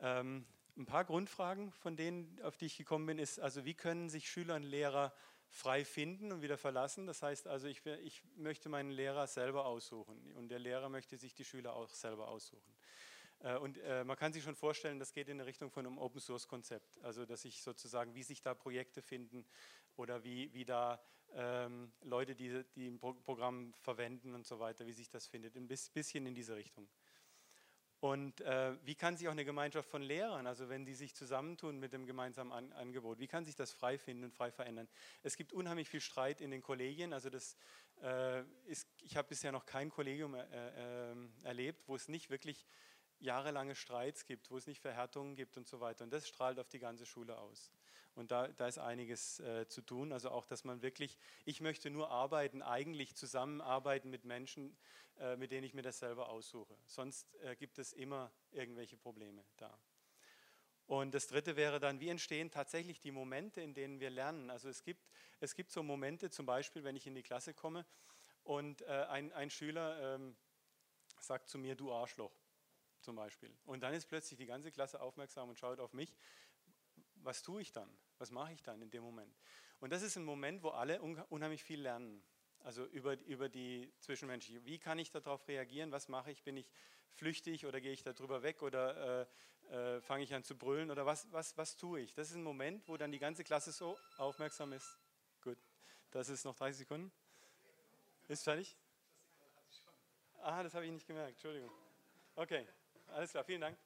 Ähm, 0.00 0.46
ein 0.76 0.86
paar 0.86 1.04
Grundfragen, 1.04 1.72
von 1.72 1.96
denen, 1.96 2.40
auf 2.42 2.56
die 2.56 2.66
ich 2.66 2.76
gekommen 2.76 3.06
bin, 3.06 3.18
ist, 3.18 3.38
also 3.38 3.64
wie 3.64 3.74
können 3.74 4.08
sich 4.08 4.30
Schüler 4.30 4.56
und 4.56 4.62
Lehrer 4.62 5.12
frei 5.50 5.84
finden 5.84 6.32
und 6.32 6.42
wieder 6.42 6.56
verlassen. 6.56 7.06
Das 7.06 7.22
heißt 7.22 7.46
also, 7.48 7.66
ich, 7.66 7.84
ich 7.86 8.22
möchte 8.36 8.68
meinen 8.68 8.90
Lehrer 8.90 9.26
selber 9.26 9.66
aussuchen 9.66 10.32
und 10.36 10.48
der 10.48 10.58
Lehrer 10.58 10.88
möchte 10.88 11.16
sich 11.16 11.34
die 11.34 11.44
Schüler 11.44 11.74
auch 11.74 11.92
selber 11.92 12.28
aussuchen. 12.28 12.74
Äh, 13.40 13.56
und 13.56 13.78
äh, 13.78 14.04
man 14.04 14.16
kann 14.16 14.32
sich 14.32 14.44
schon 14.44 14.54
vorstellen, 14.54 14.98
das 14.98 15.12
geht 15.12 15.28
in 15.28 15.38
die 15.38 15.44
Richtung 15.44 15.70
von 15.70 15.86
einem 15.86 15.98
Open 15.98 16.20
Source 16.20 16.46
Konzept. 16.46 16.98
Also, 17.02 17.26
dass 17.26 17.42
sich 17.42 17.62
sozusagen, 17.62 18.14
wie 18.14 18.22
sich 18.22 18.42
da 18.42 18.54
Projekte 18.54 19.02
finden 19.02 19.44
oder 19.96 20.22
wie, 20.24 20.52
wie 20.54 20.64
da 20.64 21.02
ähm, 21.32 21.92
Leute, 22.02 22.34
die, 22.34 22.64
die 22.74 22.88
ein 22.88 22.98
Programm 22.98 23.74
verwenden 23.80 24.34
und 24.34 24.46
so 24.46 24.58
weiter, 24.58 24.86
wie 24.86 24.92
sich 24.92 25.10
das 25.10 25.26
findet. 25.26 25.56
Ein 25.56 25.68
bisschen 25.68 26.26
in 26.26 26.34
diese 26.34 26.56
Richtung. 26.56 26.88
Und 28.00 28.40
äh, 28.40 28.74
wie 28.86 28.94
kann 28.94 29.18
sich 29.18 29.28
auch 29.28 29.32
eine 29.32 29.44
Gemeinschaft 29.44 29.88
von 29.90 30.00
Lehrern, 30.00 30.46
also 30.46 30.70
wenn 30.70 30.86
die 30.86 30.94
sich 30.94 31.14
zusammentun 31.14 31.78
mit 31.78 31.92
dem 31.92 32.06
gemeinsamen 32.06 32.50
An 32.50 32.72
Angebot, 32.72 33.18
wie 33.18 33.26
kann 33.26 33.44
sich 33.44 33.54
das 33.54 33.72
frei 33.72 33.98
finden 33.98 34.24
und 34.24 34.34
frei 34.34 34.50
verändern? 34.50 34.88
Es 35.22 35.36
gibt 35.36 35.52
unheimlich 35.52 35.90
viel 35.90 36.00
Streit 36.00 36.40
in 36.40 36.50
den 36.50 36.62
Kollegien. 36.62 37.12
Also 37.12 37.28
das 37.28 37.58
äh, 38.02 38.42
ist, 38.64 38.88
ich 39.02 39.18
habe 39.18 39.28
bisher 39.28 39.52
noch 39.52 39.66
kein 39.66 39.90
Kollegium 39.90 40.34
äh, 40.34 41.12
äh 41.12 41.14
erlebt, 41.44 41.86
wo 41.88 41.94
es 41.94 42.08
nicht 42.08 42.30
wirklich 42.30 42.66
jahrelange 43.18 43.74
Streits 43.74 44.24
gibt, 44.24 44.50
wo 44.50 44.56
es 44.56 44.66
nicht 44.66 44.80
Verhärtungen 44.80 45.36
gibt 45.36 45.58
und 45.58 45.68
so 45.68 45.80
weiter. 45.80 46.04
Und 46.04 46.10
das 46.10 46.26
strahlt 46.26 46.58
auf 46.58 46.68
die 46.68 46.78
ganze 46.78 47.04
Schule 47.04 47.36
aus. 47.36 47.70
Und 48.14 48.32
da, 48.32 48.48
da 48.48 48.66
ist 48.66 48.78
einiges 48.78 49.40
äh, 49.40 49.66
zu 49.68 49.82
tun. 49.82 50.12
Also 50.12 50.30
auch, 50.30 50.46
dass 50.46 50.64
man 50.64 50.82
wirklich, 50.82 51.16
ich 51.44 51.60
möchte 51.60 51.90
nur 51.90 52.10
arbeiten, 52.10 52.62
eigentlich 52.62 53.14
zusammenarbeiten 53.14 54.10
mit 54.10 54.24
Menschen, 54.24 54.76
äh, 55.18 55.36
mit 55.36 55.52
denen 55.52 55.64
ich 55.64 55.74
mir 55.74 55.82
das 55.82 55.98
selber 56.00 56.28
aussuche. 56.28 56.76
Sonst 56.86 57.34
äh, 57.36 57.56
gibt 57.56 57.78
es 57.78 57.92
immer 57.92 58.32
irgendwelche 58.50 58.96
Probleme 58.96 59.44
da. 59.56 59.78
Und 60.86 61.14
das 61.14 61.28
Dritte 61.28 61.54
wäre 61.54 61.78
dann, 61.78 62.00
wie 62.00 62.08
entstehen 62.08 62.50
tatsächlich 62.50 62.98
die 62.98 63.12
Momente, 63.12 63.60
in 63.60 63.74
denen 63.74 64.00
wir 64.00 64.10
lernen. 64.10 64.50
Also 64.50 64.68
es 64.68 64.82
gibt, 64.82 65.08
es 65.38 65.54
gibt 65.54 65.70
so 65.70 65.84
Momente, 65.84 66.30
zum 66.30 66.46
Beispiel, 66.46 66.82
wenn 66.82 66.96
ich 66.96 67.06
in 67.06 67.14
die 67.14 67.22
Klasse 67.22 67.54
komme 67.54 67.86
und 68.42 68.82
äh, 68.82 69.06
ein, 69.08 69.32
ein 69.32 69.50
Schüler 69.50 70.16
ähm, 70.16 70.36
sagt 71.20 71.48
zu 71.48 71.58
mir, 71.58 71.76
du 71.76 71.92
Arschloch 71.92 72.32
zum 73.00 73.16
Beispiel. 73.16 73.56
Und 73.64 73.82
dann 73.82 73.94
ist 73.94 74.06
plötzlich 74.06 74.38
die 74.38 74.46
ganze 74.46 74.72
Klasse 74.72 75.00
aufmerksam 75.00 75.48
und 75.48 75.58
schaut 75.58 75.78
auf 75.78 75.92
mich. 75.92 76.12
Was 77.22 77.42
tue 77.42 77.62
ich 77.62 77.72
dann? 77.72 77.88
Was 78.18 78.30
mache 78.30 78.52
ich 78.52 78.62
dann 78.62 78.80
in 78.82 78.90
dem 78.90 79.02
Moment? 79.02 79.34
Und 79.80 79.90
das 79.90 80.02
ist 80.02 80.16
ein 80.16 80.24
Moment, 80.24 80.62
wo 80.62 80.70
alle 80.70 81.00
unheimlich 81.00 81.62
viel 81.62 81.80
lernen. 81.80 82.22
Also 82.60 82.84
über, 82.86 83.18
über 83.20 83.48
die 83.48 83.92
Zwischenmenschliche. 84.00 84.64
Wie 84.64 84.78
kann 84.78 84.98
ich 84.98 85.10
darauf 85.10 85.46
reagieren? 85.48 85.92
Was 85.92 86.08
mache 86.08 86.30
ich? 86.30 86.42
Bin 86.42 86.56
ich 86.56 86.70
flüchtig 87.12 87.66
oder 87.66 87.80
gehe 87.80 87.92
ich 87.92 88.02
darüber 88.02 88.42
weg 88.42 88.62
oder 88.62 89.22
äh, 89.22 89.26
äh, 89.70 90.00
fange 90.02 90.24
ich 90.24 90.34
an 90.34 90.44
zu 90.44 90.56
brüllen 90.56 90.90
oder 90.90 91.06
was, 91.06 91.30
was, 91.32 91.56
was 91.56 91.76
tue 91.76 92.00
ich? 92.00 92.14
Das 92.14 92.30
ist 92.30 92.36
ein 92.36 92.42
Moment, 92.42 92.86
wo 92.88 92.96
dann 92.96 93.12
die 93.12 93.18
ganze 93.18 93.44
Klasse 93.44 93.72
so 93.72 93.98
aufmerksam 94.18 94.72
ist. 94.72 94.98
Gut, 95.42 95.58
das 96.10 96.28
ist 96.28 96.44
noch 96.44 96.54
30 96.54 96.78
Sekunden. 96.78 97.12
Ist 98.28 98.44
fertig? 98.44 98.76
Ah, 100.42 100.62
das 100.62 100.74
habe 100.74 100.86
ich 100.86 100.92
nicht 100.92 101.06
gemerkt. 101.06 101.32
Entschuldigung. 101.32 101.70
Okay. 102.34 102.66
Alles 103.08 103.32
klar, 103.32 103.44
vielen 103.44 103.60
Dank. 103.60 103.76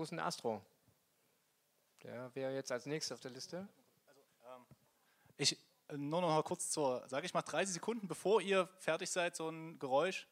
Wo 0.00 0.04
ist 0.04 0.12
ein 0.12 0.18
Astro? 0.18 0.64
Der 2.02 2.34
wäre 2.34 2.54
jetzt 2.54 2.72
als 2.72 2.86
nächstes 2.86 3.12
auf 3.12 3.20
der 3.20 3.32
Liste. 3.32 3.68
Also, 4.06 4.22
ähm, 4.46 4.64
ich, 5.36 5.58
nur 5.94 6.22
noch 6.22 6.28
mal 6.30 6.42
kurz 6.42 6.70
zur, 6.70 7.06
sage 7.06 7.26
ich 7.26 7.34
mal, 7.34 7.42
30 7.42 7.74
Sekunden, 7.74 8.08
bevor 8.08 8.40
ihr 8.40 8.66
fertig 8.78 9.10
seid, 9.10 9.36
so 9.36 9.50
ein 9.50 9.78
Geräusch. 9.78 10.26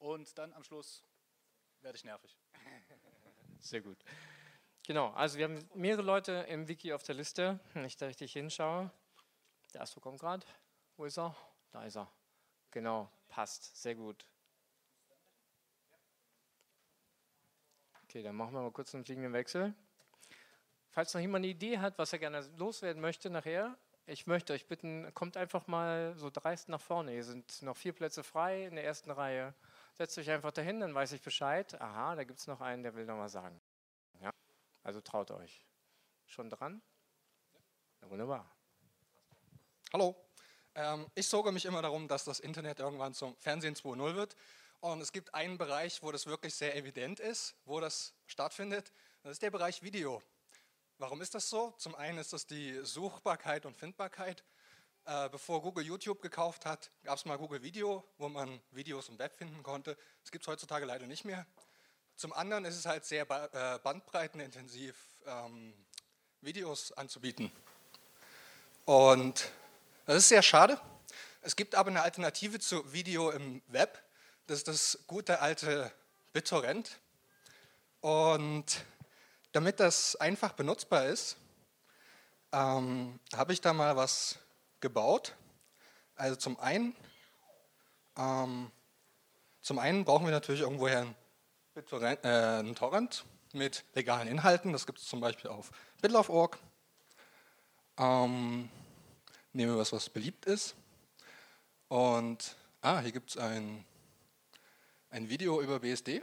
Und 0.00 0.36
dann 0.36 0.52
am 0.52 0.64
Schluss 0.64 1.04
werde 1.80 1.96
ich 1.96 2.02
nervig. 2.02 2.36
Sehr 3.60 3.82
gut. 3.82 3.98
Genau, 4.84 5.12
also 5.12 5.38
wir 5.38 5.44
haben 5.44 5.64
mehrere 5.74 6.02
Leute 6.02 6.32
im 6.48 6.66
Wiki 6.66 6.92
auf 6.92 7.04
der 7.04 7.14
Liste, 7.14 7.60
wenn 7.74 7.84
ich 7.84 7.96
da 7.96 8.06
richtig 8.06 8.32
hinschaue. 8.32 8.90
Der 9.74 9.82
Astro 9.82 10.00
kommt 10.00 10.18
gerade. 10.18 10.44
Wo 10.96 11.04
ist 11.04 11.20
er? 11.20 11.36
Da 11.70 11.84
ist 11.84 11.96
er. 11.96 12.10
Genau, 12.72 13.08
passt. 13.28 13.80
Sehr 13.80 13.94
gut. 13.94 14.26
Okay, 18.10 18.24
dann 18.24 18.34
machen 18.34 18.54
wir 18.54 18.60
mal 18.60 18.72
kurz 18.72 18.92
einen 18.92 19.04
fliegenden 19.04 19.32
Wechsel. 19.32 19.72
Falls 20.88 21.14
noch 21.14 21.20
jemand 21.20 21.44
eine 21.44 21.52
Idee 21.52 21.78
hat, 21.78 21.96
was 21.96 22.12
er 22.12 22.18
gerne 22.18 22.40
loswerden 22.56 23.00
möchte 23.00 23.30
nachher, 23.30 23.78
ich 24.04 24.26
möchte 24.26 24.52
euch 24.52 24.66
bitten, 24.66 25.14
kommt 25.14 25.36
einfach 25.36 25.68
mal 25.68 26.16
so 26.16 26.28
dreist 26.28 26.68
nach 26.68 26.80
vorne. 26.80 27.12
Hier 27.12 27.22
sind 27.22 27.62
noch 27.62 27.76
vier 27.76 27.92
Plätze 27.92 28.24
frei 28.24 28.66
in 28.66 28.74
der 28.74 28.84
ersten 28.84 29.12
Reihe. 29.12 29.54
Setzt 29.94 30.18
euch 30.18 30.28
einfach 30.28 30.50
dahin, 30.50 30.80
dann 30.80 30.92
weiß 30.92 31.12
ich 31.12 31.22
Bescheid. 31.22 31.80
Aha, 31.80 32.16
da 32.16 32.24
gibt 32.24 32.40
es 32.40 32.48
noch 32.48 32.60
einen, 32.60 32.82
der 32.82 32.96
will 32.96 33.06
noch 33.06 33.14
mal 33.14 33.28
sagen. 33.28 33.60
Ja? 34.20 34.32
Also 34.82 35.00
traut 35.00 35.30
euch. 35.30 35.64
Schon 36.26 36.50
dran? 36.50 36.82
Ja, 38.02 38.10
wunderbar. 38.10 38.50
Hallo. 39.92 40.16
Ähm, 40.74 41.06
ich 41.14 41.28
sorge 41.28 41.52
mich 41.52 41.64
immer 41.64 41.80
darum, 41.80 42.08
dass 42.08 42.24
das 42.24 42.40
Internet 42.40 42.80
irgendwann 42.80 43.14
zum 43.14 43.36
Fernsehen 43.36 43.76
2.0 43.76 44.16
wird. 44.16 44.34
Und 44.80 45.02
es 45.02 45.12
gibt 45.12 45.34
einen 45.34 45.58
Bereich, 45.58 46.02
wo 46.02 46.10
das 46.10 46.24
wirklich 46.24 46.54
sehr 46.54 46.74
evident 46.74 47.20
ist, 47.20 47.54
wo 47.66 47.80
das 47.80 48.14
stattfindet. 48.26 48.92
Das 49.22 49.32
ist 49.32 49.42
der 49.42 49.50
Bereich 49.50 49.82
Video. 49.82 50.22
Warum 50.96 51.20
ist 51.20 51.34
das 51.34 51.50
so? 51.50 51.72
Zum 51.76 51.94
einen 51.94 52.16
ist 52.16 52.32
das 52.32 52.46
die 52.46 52.80
Suchbarkeit 52.82 53.66
und 53.66 53.76
Findbarkeit. 53.76 54.42
Äh, 55.04 55.28
bevor 55.28 55.60
Google 55.60 55.84
YouTube 55.84 56.22
gekauft 56.22 56.64
hat, 56.64 56.90
gab 57.02 57.16
es 57.16 57.26
mal 57.26 57.36
Google 57.36 57.62
Video, 57.62 58.04
wo 58.16 58.30
man 58.30 58.60
Videos 58.70 59.10
im 59.10 59.18
Web 59.18 59.36
finden 59.36 59.62
konnte. 59.62 59.98
Das 60.22 60.30
gibt 60.30 60.44
es 60.44 60.48
heutzutage 60.48 60.86
leider 60.86 61.06
nicht 61.06 61.26
mehr. 61.26 61.46
Zum 62.16 62.32
anderen 62.32 62.64
ist 62.64 62.76
es 62.76 62.86
halt 62.86 63.04
sehr 63.04 63.22
äh, 63.22 63.78
bandbreitenintensiv, 63.80 64.96
ähm, 65.26 65.74
Videos 66.40 66.92
anzubieten. 66.92 67.52
Und 68.86 69.50
das 70.06 70.16
ist 70.16 70.28
sehr 70.28 70.42
schade. 70.42 70.80
Es 71.42 71.56
gibt 71.56 71.74
aber 71.74 71.90
eine 71.90 72.02
Alternative 72.02 72.60
zu 72.60 72.90
Video 72.92 73.30
im 73.30 73.62
Web. 73.68 74.02
Das 74.50 74.58
ist 74.58 74.66
das 74.66 74.98
gute 75.06 75.38
alte 75.38 75.92
BitTorrent. 76.32 76.98
Und 78.00 78.84
damit 79.52 79.78
das 79.78 80.16
einfach 80.16 80.54
benutzbar 80.54 81.06
ist, 81.06 81.36
ähm, 82.50 83.20
habe 83.32 83.52
ich 83.52 83.60
da 83.60 83.72
mal 83.72 83.94
was 83.94 84.40
gebaut. 84.80 85.36
Also 86.16 86.34
zum 86.34 86.58
einen, 86.58 86.96
ähm, 88.16 88.72
zum 89.60 89.78
einen 89.78 90.04
brauchen 90.04 90.24
wir 90.24 90.32
natürlich 90.32 90.62
irgendwoher 90.62 91.14
einen, 91.76 92.24
äh, 92.24 92.58
einen 92.58 92.74
Torrent 92.74 93.24
mit 93.52 93.84
legalen 93.94 94.26
Inhalten. 94.26 94.72
Das 94.72 94.84
gibt 94.84 94.98
es 94.98 95.06
zum 95.06 95.20
Beispiel 95.20 95.48
auf 95.48 95.70
bitlove.org. 96.02 96.58
Ähm, 97.98 98.68
nehmen 99.52 99.74
wir 99.74 99.78
was, 99.78 99.92
was 99.92 100.10
beliebt 100.10 100.44
ist. 100.46 100.74
Und 101.86 102.56
ah, 102.82 102.98
hier 102.98 103.12
gibt 103.12 103.30
es 103.30 103.36
ein, 103.36 103.84
ein 105.10 105.28
Video 105.28 105.60
über 105.60 105.80
BSD. 105.80 106.22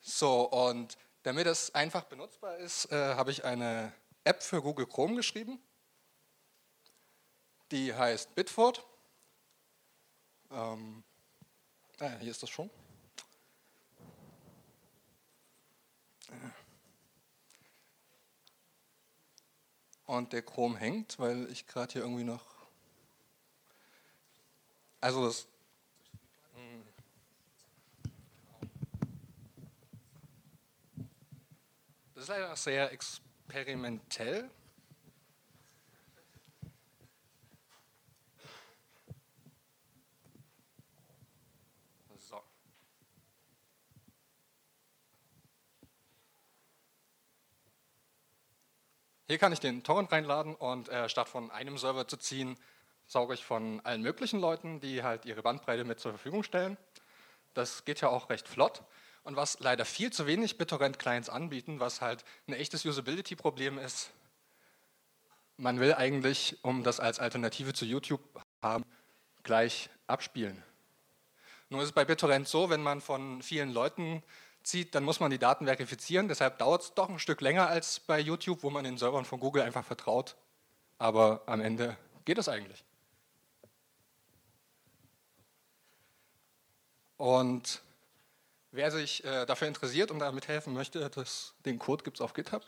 So, 0.00 0.48
und 0.48 0.96
damit 1.22 1.46
es 1.46 1.74
einfach 1.74 2.04
benutzbar 2.04 2.56
ist, 2.58 2.90
äh, 2.90 3.14
habe 3.14 3.30
ich 3.30 3.44
eine 3.44 3.92
App 4.24 4.42
für 4.42 4.62
Google 4.62 4.86
Chrome 4.86 5.16
geschrieben. 5.16 5.60
Die 7.70 7.94
heißt 7.94 8.34
Bitford. 8.34 8.84
Ähm, 10.50 11.04
ah, 11.98 12.16
hier 12.20 12.30
ist 12.30 12.42
das 12.42 12.50
schon. 12.50 12.70
Und 20.06 20.32
der 20.32 20.42
Chrome 20.42 20.76
hängt, 20.76 21.18
weil 21.20 21.48
ich 21.52 21.66
gerade 21.66 21.92
hier 21.92 22.02
irgendwie 22.02 22.24
noch. 22.24 22.44
Also 25.00 25.24
das 25.24 25.46
Das 32.20 32.28
ist 32.28 32.36
leider 32.36 32.54
sehr 32.54 32.92
experimentell. 32.92 34.50
Hier 49.26 49.38
kann 49.38 49.54
ich 49.54 49.60
den 49.60 49.82
Torrent 49.82 50.12
reinladen 50.12 50.54
und 50.54 50.90
äh, 50.90 51.08
statt 51.08 51.26
von 51.26 51.50
einem 51.50 51.78
Server 51.78 52.06
zu 52.06 52.18
ziehen, 52.18 52.58
sauge 53.06 53.32
ich 53.32 53.46
von 53.46 53.80
allen 53.80 54.02
möglichen 54.02 54.40
Leuten, 54.40 54.80
die 54.80 55.02
halt 55.02 55.24
ihre 55.24 55.40
Bandbreite 55.40 55.84
mit 55.84 56.00
zur 56.00 56.12
Verfügung 56.12 56.42
stellen. 56.42 56.76
Das 57.54 57.86
geht 57.86 58.02
ja 58.02 58.10
auch 58.10 58.28
recht 58.28 58.46
flott. 58.46 58.82
Und 59.24 59.36
was 59.36 59.60
leider 59.60 59.84
viel 59.84 60.12
zu 60.12 60.26
wenig 60.26 60.58
BitTorrent-Clients 60.58 61.28
anbieten, 61.28 61.80
was 61.80 62.00
halt 62.00 62.24
ein 62.46 62.54
echtes 62.54 62.84
Usability-Problem 62.84 63.78
ist. 63.78 64.10
Man 65.56 65.78
will 65.78 65.94
eigentlich, 65.94 66.58
um 66.62 66.82
das 66.82 67.00
als 67.00 67.18
Alternative 67.18 67.74
zu 67.74 67.84
YouTube 67.84 68.20
haben, 68.62 68.84
gleich 69.42 69.90
abspielen. 70.06 70.62
Nur 71.68 71.82
ist 71.82 71.88
es 71.88 71.92
bei 71.92 72.04
BitTorrent 72.04 72.48
so, 72.48 72.70
wenn 72.70 72.82
man 72.82 73.00
von 73.00 73.42
vielen 73.42 73.70
Leuten 73.70 74.22
zieht, 74.62 74.94
dann 74.94 75.04
muss 75.04 75.20
man 75.20 75.30
die 75.30 75.38
Daten 75.38 75.66
verifizieren. 75.66 76.28
Deshalb 76.28 76.58
dauert 76.58 76.82
es 76.82 76.94
doch 76.94 77.08
ein 77.08 77.18
Stück 77.18 77.40
länger 77.40 77.68
als 77.68 78.00
bei 78.00 78.18
YouTube, 78.18 78.62
wo 78.62 78.70
man 78.70 78.84
den 78.84 78.98
Servern 78.98 79.24
von 79.24 79.40
Google 79.40 79.62
einfach 79.62 79.84
vertraut. 79.84 80.36
Aber 80.98 81.42
am 81.46 81.60
Ende 81.60 81.96
geht 82.24 82.38
es 82.38 82.48
eigentlich. 82.48 82.84
Und 87.16 87.82
wer 88.70 88.90
sich 88.90 89.24
äh, 89.24 89.46
dafür 89.46 89.68
interessiert 89.68 90.10
und 90.10 90.18
damit 90.18 90.48
helfen 90.48 90.72
möchte, 90.72 91.08
das, 91.10 91.54
den 91.64 91.78
Code 91.78 92.04
gibt 92.04 92.18
es 92.18 92.20
auf 92.20 92.34
GitHub. 92.34 92.64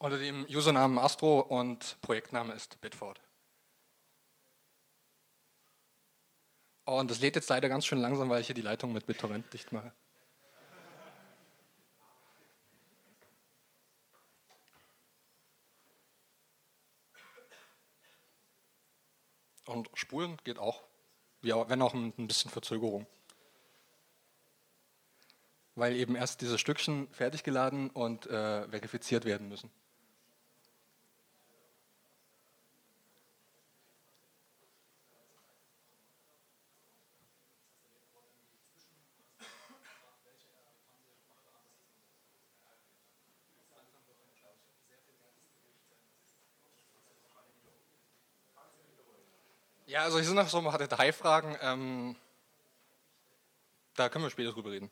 unter 0.00 0.18
dem 0.18 0.46
Usernamen 0.48 0.98
Astro 0.98 1.40
und 1.40 1.98
Projektname 2.00 2.54
ist 2.54 2.80
Bitford. 2.80 3.20
Und 6.86 7.10
das 7.10 7.20
lädt 7.20 7.36
jetzt 7.36 7.50
leider 7.50 7.68
ganz 7.68 7.84
schön 7.84 8.00
langsam, 8.00 8.30
weil 8.30 8.40
ich 8.40 8.46
hier 8.46 8.54
die 8.54 8.62
Leitung 8.62 8.92
mit 8.92 9.06
BitTorrent 9.06 9.52
dicht 9.52 9.72
mache. 9.72 9.92
Und 19.70 19.88
spulen 19.94 20.36
geht 20.42 20.58
auch, 20.58 20.82
wenn 21.42 21.80
auch 21.80 21.94
mit 21.94 22.18
ein 22.18 22.26
bisschen 22.26 22.50
Verzögerung. 22.50 23.06
Weil 25.76 25.94
eben 25.94 26.16
erst 26.16 26.40
diese 26.40 26.58
Stückchen 26.58 27.06
fertig 27.12 27.44
geladen 27.44 27.88
und 27.88 28.26
äh, 28.26 28.68
verifiziert 28.68 29.24
werden 29.24 29.48
müssen. 29.48 29.70
Ja, 49.90 50.04
also 50.04 50.18
hier 50.18 50.26
sind 50.26 50.36
noch 50.36 50.48
so 50.48 50.58
ein 50.58 50.64
paar 50.64 50.78
Detailfragen. 50.78 51.56
Ähm, 51.62 52.14
da 53.96 54.08
können 54.08 54.24
wir 54.24 54.30
später 54.30 54.52
drüber 54.52 54.70
reden. 54.70 54.88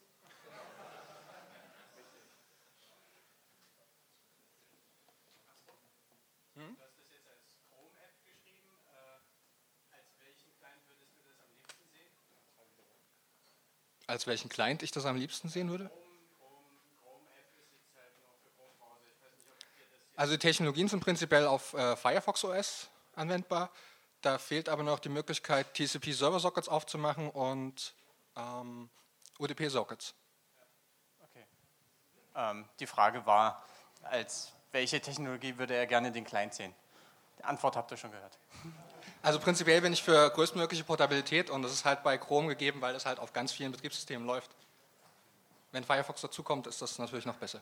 Als 14.09 14.27
welchen 14.27 14.49
Client 14.49 14.83
ich 14.83 14.91
das 14.91 15.07
am 15.07 15.17
liebsten 15.17 15.49
sehen 15.49 15.71
würde? 15.71 15.93
Also 20.17 20.33
die 20.33 20.39
Technologien 20.41 20.89
sind 20.89 20.99
prinzipiell 20.99 21.47
auf 21.47 21.73
äh, 21.75 21.95
Firefox 21.95 22.43
OS 22.43 22.89
anwendbar. 23.15 23.71
Da 24.21 24.39
fehlt 24.39 24.69
aber 24.69 24.83
noch 24.83 24.99
die 24.99 25.09
Möglichkeit, 25.09 25.75
TCP-Server-Sockets 25.75 26.69
aufzumachen 26.69 27.31
und 27.31 27.95
ähm, 28.37 28.91
UDP-Sockets. 29.39 30.15
Okay. 31.23 31.45
Ähm, 32.35 32.69
die 32.81 32.87
Frage 32.87 33.25
war, 33.27 33.63
als 34.03 34.53
welche 34.73 35.01
Technologie 35.01 35.57
würde 35.57 35.75
er 35.75 35.87
gerne 35.87 36.11
den 36.11 36.25
Client 36.25 36.55
sehen? 36.55 36.75
Die 37.39 37.45
Antwort 37.45 37.77
habt 37.77 37.91
ihr 37.91 37.97
schon 37.97 38.11
gehört. 38.11 38.39
Also 39.21 39.41
prinzipiell 39.41 39.81
bin 39.81 39.93
ich 39.93 40.03
für 40.03 40.31
größtmögliche 40.31 40.85
Portabilität 40.85 41.51
und 41.51 41.63
das 41.63 41.73
ist 41.73 41.85
halt 41.85 42.05
bei 42.05 42.17
Chrome 42.19 42.47
gegeben, 42.47 42.81
weil 42.81 42.95
es 42.95 43.05
halt 43.05 43.19
auf 43.19 43.33
ganz 43.33 43.51
vielen 43.51 43.73
Betriebssystemen 43.73 44.25
läuft. 44.25 44.49
Wenn 45.73 45.83
Firefox 45.83 46.21
dazukommt, 46.21 46.69
ist 46.69 46.81
das 46.81 46.99
natürlich 47.01 47.27
noch 47.27 47.35
besser. 47.35 47.61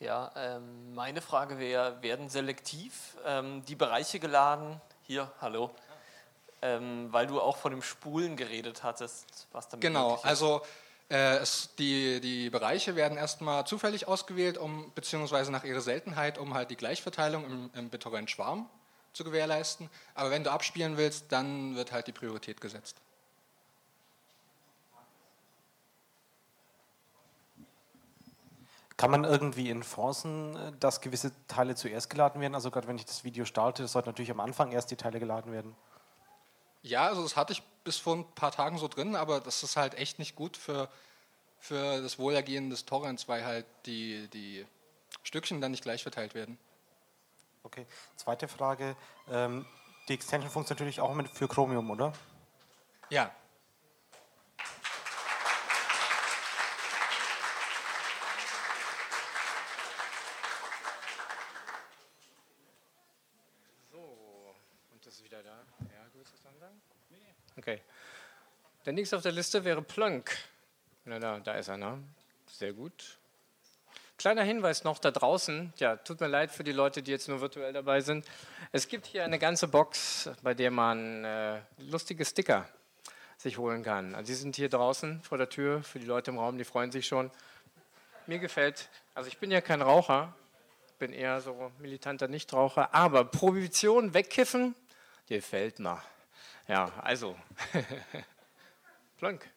Ja, 0.00 0.32
ähm, 0.34 0.94
meine 0.94 1.20
Frage 1.20 1.58
wäre, 1.58 2.02
werden 2.02 2.30
selektiv 2.30 3.16
ähm, 3.26 3.62
die 3.66 3.74
Bereiche 3.74 4.18
geladen, 4.18 4.80
hier, 5.06 5.30
hallo. 5.40 5.70
Ähm, 6.62 7.08
weil 7.10 7.26
du 7.26 7.40
auch 7.40 7.58
von 7.58 7.72
dem 7.72 7.82
Spulen 7.82 8.36
geredet 8.36 8.82
hattest, 8.82 9.46
was 9.52 9.68
damit 9.68 9.82
Genau, 9.82 10.18
also 10.22 10.62
äh, 11.10 11.36
es, 11.36 11.74
die, 11.76 12.20
die 12.20 12.48
Bereiche 12.48 12.96
werden 12.96 13.18
erstmal 13.18 13.66
zufällig 13.66 14.08
ausgewählt, 14.08 14.56
um, 14.56 14.90
beziehungsweise 14.94 15.52
nach 15.52 15.64
ihrer 15.64 15.82
Seltenheit, 15.82 16.38
um 16.38 16.54
halt 16.54 16.70
die 16.70 16.76
Gleichverteilung 16.76 17.44
im, 17.44 17.70
im 17.74 17.90
BitTorrent-Schwarm 17.90 18.68
zu 19.12 19.24
gewährleisten. 19.24 19.90
Aber 20.14 20.30
wenn 20.30 20.42
du 20.42 20.50
abspielen 20.50 20.96
willst, 20.96 21.26
dann 21.30 21.76
wird 21.76 21.92
halt 21.92 22.06
die 22.06 22.12
Priorität 22.12 22.60
gesetzt. 22.62 22.96
Kann 28.96 29.10
man 29.10 29.24
irgendwie 29.24 29.70
enforcen, 29.70 30.56
äh, 30.56 30.72
dass 30.78 31.00
gewisse 31.00 31.32
Teile 31.48 31.74
zuerst 31.74 32.10
geladen 32.10 32.40
werden? 32.40 32.54
Also 32.54 32.70
gerade 32.70 32.86
wenn 32.86 32.96
ich 32.96 33.04
das 33.04 33.24
Video 33.24 33.44
starte, 33.44 33.86
sollte 33.88 34.08
natürlich 34.08 34.30
am 34.30 34.40
Anfang 34.40 34.70
erst 34.72 34.90
die 34.90 34.96
Teile 34.96 35.18
geladen 35.18 35.52
werden. 35.52 35.74
Ja, 36.82 37.06
also 37.06 37.22
das 37.22 37.36
hatte 37.36 37.52
ich 37.52 37.62
bis 37.82 37.96
vor 37.96 38.16
ein 38.16 38.24
paar 38.34 38.52
Tagen 38.52 38.78
so 38.78 38.88
drin, 38.88 39.16
aber 39.16 39.40
das 39.40 39.62
ist 39.62 39.76
halt 39.76 39.94
echt 39.94 40.18
nicht 40.18 40.36
gut 40.36 40.56
für, 40.56 40.88
für 41.58 42.02
das 42.02 42.18
Wohlergehen 42.18 42.70
des 42.70 42.84
Torrents, 42.84 43.26
weil 43.26 43.44
halt 43.44 43.66
die, 43.86 44.28
die 44.28 44.66
Stückchen 45.22 45.60
dann 45.60 45.70
nicht 45.70 45.82
gleich 45.82 46.02
verteilt 46.02 46.34
werden. 46.34 46.58
Okay, 47.62 47.86
zweite 48.16 48.46
Frage. 48.46 48.94
Ähm, 49.30 49.64
die 50.08 50.14
Extension 50.14 50.50
funktioniert 50.50 50.80
natürlich 50.80 51.00
auch 51.00 51.14
mit 51.14 51.28
für 51.30 51.48
Chromium, 51.48 51.90
oder? 51.90 52.12
Ja, 53.08 53.30
Okay. 67.64 67.80
Der 68.84 68.92
nächste 68.92 69.16
auf 69.16 69.22
der 69.22 69.32
Liste 69.32 69.64
wäre 69.64 69.80
Plönk. 69.80 70.36
Na, 71.06 71.18
da, 71.18 71.40
da 71.40 71.54
ist 71.54 71.68
er, 71.68 71.78
ne? 71.78 71.98
Sehr 72.46 72.74
gut. 72.74 73.16
Kleiner 74.18 74.42
Hinweis 74.42 74.84
noch 74.84 74.98
da 74.98 75.10
draußen. 75.10 75.72
Ja, 75.78 75.96
tut 75.96 76.20
mir 76.20 76.26
leid 76.26 76.50
für 76.50 76.62
die 76.62 76.72
Leute, 76.72 77.02
die 77.02 77.10
jetzt 77.10 77.26
nur 77.26 77.40
virtuell 77.40 77.72
dabei 77.72 78.02
sind. 78.02 78.26
Es 78.70 78.86
gibt 78.86 79.06
hier 79.06 79.24
eine 79.24 79.38
ganze 79.38 79.66
Box, 79.66 80.28
bei 80.42 80.52
der 80.52 80.70
man 80.70 81.24
äh, 81.24 81.62
lustige 81.78 82.26
Sticker 82.26 82.68
sich 83.38 83.56
holen 83.56 83.82
kann. 83.82 84.14
Also 84.14 84.26
die 84.26 84.34
sind 84.34 84.56
hier 84.56 84.68
draußen 84.68 85.22
vor 85.22 85.38
der 85.38 85.48
Tür 85.48 85.82
für 85.82 85.98
die 85.98 86.06
Leute 86.06 86.32
im 86.32 86.38
Raum, 86.38 86.58
die 86.58 86.64
freuen 86.64 86.92
sich 86.92 87.06
schon. 87.06 87.30
Mir 88.26 88.40
gefällt, 88.40 88.90
also 89.14 89.28
ich 89.28 89.38
bin 89.38 89.50
ja 89.50 89.62
kein 89.62 89.80
Raucher, 89.80 90.34
bin 90.98 91.14
eher 91.14 91.40
so 91.40 91.72
militanter 91.78 92.28
Nichtraucher, 92.28 92.92
aber 92.92 93.24
Prohibition 93.24 94.12
wegkiffen, 94.12 94.74
gefällt 95.28 95.78
mir. 95.78 96.02
Ja, 96.68 96.92
also. 97.02 97.36
Plonk. 99.18 99.48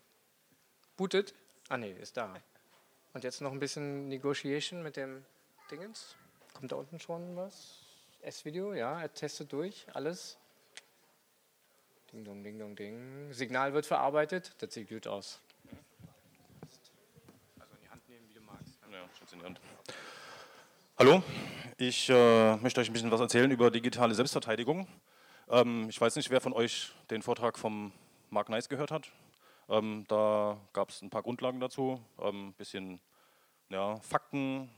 Bootet. 0.97 1.33
Ah, 1.69 1.77
nee, 1.77 1.91
ist 1.91 2.17
da. 2.17 2.33
Und 3.13 3.23
jetzt 3.23 3.41
noch 3.41 3.51
ein 3.51 3.59
bisschen 3.59 4.09
Negotiation 4.09 4.83
mit 4.83 4.97
dem 4.97 5.25
Dingens. 5.71 6.15
Kommt 6.53 6.71
da 6.71 6.75
unten 6.75 6.99
schon 6.99 7.35
was? 7.35 7.79
S-Video, 8.21 8.73
ja, 8.73 8.99
er 8.99 9.13
testet 9.13 9.51
durch, 9.53 9.85
alles. 9.93 10.37
Ding, 12.11 12.25
dong, 12.25 12.43
ding, 12.43 12.59
dong, 12.59 12.75
ding. 12.75 13.31
Signal 13.31 13.73
wird 13.73 13.85
verarbeitet, 13.85 14.53
das 14.59 14.73
sieht 14.73 14.89
gut 14.89 15.07
aus. 15.07 15.39
Also 17.59 17.73
in 17.75 17.81
die 17.81 17.89
Hand 17.89 18.09
nehmen, 18.09 18.27
wie 18.27 18.33
du 18.33 18.41
magst. 18.41 18.79
Ja, 18.91 18.99
in 19.33 19.39
die 19.39 19.45
Hand. 19.45 19.61
Hallo, 20.97 21.23
ich 21.77 22.09
äh, 22.09 22.55
möchte 22.57 22.81
euch 22.81 22.89
ein 22.89 22.93
bisschen 22.93 23.11
was 23.11 23.19
erzählen 23.19 23.51
über 23.51 23.69
digitale 23.71 24.15
Selbstverteidigung. 24.15 24.87
Ähm, 25.49 25.87
ich 25.89 25.99
weiß 25.99 26.17
nicht, 26.17 26.29
wer 26.29 26.41
von 26.41 26.51
euch 26.51 26.91
den 27.09 27.21
Vortrag 27.21 27.57
vom 27.57 27.93
Mark 28.29 28.49
Nice 28.49 28.67
gehört 28.67 28.91
hat. 28.91 29.09
Ähm, 29.69 30.03
da 30.09 30.57
gab 30.73 30.89
es 30.89 31.01
ein 31.01 31.09
paar 31.09 31.23
Grundlagen 31.23 31.61
dazu, 31.61 32.01
ein 32.17 32.27
ähm, 32.27 32.53
bisschen 32.53 32.99
ja, 33.69 33.97
Fakten, 34.01 34.69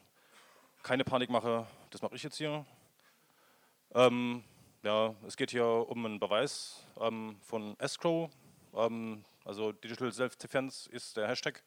keine 0.83 1.03
Panikmache, 1.03 1.65
das 1.89 2.03
mache 2.03 2.15
ich 2.15 2.23
jetzt 2.23 2.37
hier. 2.37 2.65
Ähm, 3.95 4.43
ja, 4.83 5.15
es 5.25 5.37
geht 5.37 5.51
hier 5.51 5.65
um 5.65 6.05
einen 6.05 6.19
Beweis 6.19 6.85
ähm, 6.99 7.37
von 7.41 7.75
Escrow, 7.79 8.29
also 9.43 9.71
Digital 9.71 10.11
Self-Defense 10.11 10.89
ist 10.91 11.17
der 11.17 11.27
Hashtag. 11.27 11.63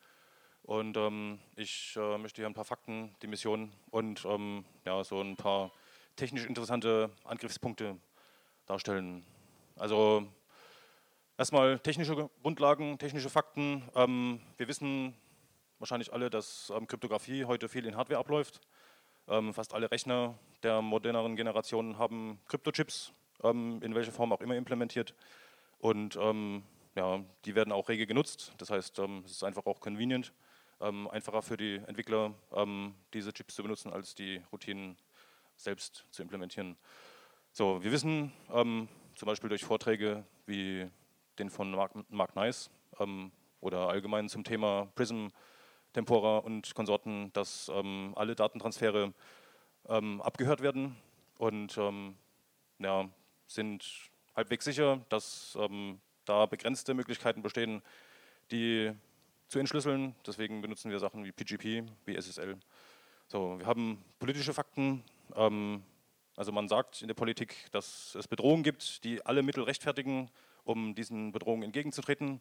Und 0.62 0.96
ähm, 0.96 1.40
ich 1.56 1.96
äh, 1.96 2.18
möchte 2.18 2.40
hier 2.40 2.46
ein 2.46 2.54
paar 2.54 2.64
Fakten, 2.64 3.16
die 3.20 3.26
Mission 3.26 3.72
und 3.90 4.24
ähm, 4.24 4.64
ja, 4.84 5.02
so 5.02 5.20
ein 5.20 5.36
paar 5.36 5.72
technisch 6.14 6.46
interessante 6.46 7.10
Angriffspunkte 7.24 7.96
darstellen. 8.66 9.24
Also 9.76 10.26
erstmal 11.36 11.78
technische 11.78 12.30
Grundlagen, 12.42 12.98
technische 12.98 13.30
Fakten. 13.30 13.88
Ähm, 13.94 14.40
wir 14.56 14.68
wissen 14.68 15.14
wahrscheinlich 15.78 16.12
alle, 16.12 16.30
dass 16.30 16.72
ähm, 16.76 16.86
Kryptographie 16.86 17.44
heute 17.44 17.68
viel 17.68 17.86
in 17.86 17.96
Hardware 17.96 18.20
abläuft. 18.20 18.60
Ähm, 19.28 19.52
fast 19.54 19.74
alle 19.74 19.90
Rechner 19.90 20.38
der 20.62 20.82
moderneren 20.82 21.36
Generationen 21.36 21.98
haben 21.98 22.40
Kryptochips, 22.46 23.12
in 23.42 23.94
welcher 23.96 24.12
Form 24.12 24.32
auch 24.32 24.40
immer 24.40 24.54
implementiert. 24.54 25.16
Und 25.78 26.14
ja, 26.14 27.24
die 27.44 27.54
werden 27.56 27.72
auch 27.72 27.88
rege 27.88 28.06
genutzt. 28.06 28.52
Das 28.58 28.70
heißt, 28.70 29.00
es 29.00 29.30
ist 29.32 29.42
einfach 29.42 29.66
auch 29.66 29.80
convenient, 29.80 30.32
einfacher 30.78 31.42
für 31.42 31.56
die 31.56 31.80
Entwickler, 31.88 32.32
diese 33.12 33.32
Chips 33.32 33.56
zu 33.56 33.64
benutzen, 33.64 33.92
als 33.92 34.14
die 34.14 34.40
Routinen 34.52 34.96
selbst 35.56 36.06
zu 36.12 36.22
implementieren. 36.22 36.76
So, 37.54 37.84
wir 37.84 37.92
wissen 37.92 38.32
ähm, 38.50 38.88
zum 39.14 39.26
Beispiel 39.26 39.50
durch 39.50 39.62
Vorträge 39.62 40.24
wie 40.46 40.88
den 41.38 41.50
von 41.50 41.70
Mark, 41.70 41.92
Mark 42.10 42.34
Nice 42.34 42.70
oder 43.60 43.88
allgemein 43.88 44.30
zum 44.30 44.42
Thema 44.42 44.88
Prism, 44.94 45.28
Tempora 45.92 46.38
und 46.38 46.74
Konsorten, 46.74 47.32
dass 47.32 47.70
alle 47.70 48.34
Datentransfere 48.34 49.14
abgehört 49.84 50.62
werden 50.62 50.94
und 51.38 51.76
ja, 52.78 53.08
sind 53.46 54.10
halbwegs 54.36 54.64
sicher, 54.64 55.00
dass 55.08 55.56
ähm, 55.58 56.00
da 56.24 56.46
begrenzte 56.46 56.94
Möglichkeiten 56.94 57.42
bestehen, 57.42 57.82
die 58.50 58.92
zu 59.48 59.58
entschlüsseln. 59.58 60.14
Deswegen 60.26 60.60
benutzen 60.60 60.90
wir 60.90 60.98
Sachen 60.98 61.24
wie 61.24 61.32
PGP, 61.32 61.84
wie 62.04 62.20
SSL. 62.20 62.58
So, 63.28 63.58
wir 63.58 63.66
haben 63.66 64.04
politische 64.18 64.52
Fakten. 64.52 65.02
Ähm, 65.34 65.82
also 66.36 66.52
man 66.52 66.68
sagt 66.68 67.02
in 67.02 67.08
der 67.08 67.14
Politik, 67.14 67.68
dass 67.72 68.14
es 68.14 68.26
Bedrohungen 68.26 68.62
gibt, 68.62 69.04
die 69.04 69.24
alle 69.24 69.42
Mittel 69.42 69.64
rechtfertigen, 69.64 70.30
um 70.64 70.94
diesen 70.94 71.32
Bedrohungen 71.32 71.64
entgegenzutreten. 71.64 72.40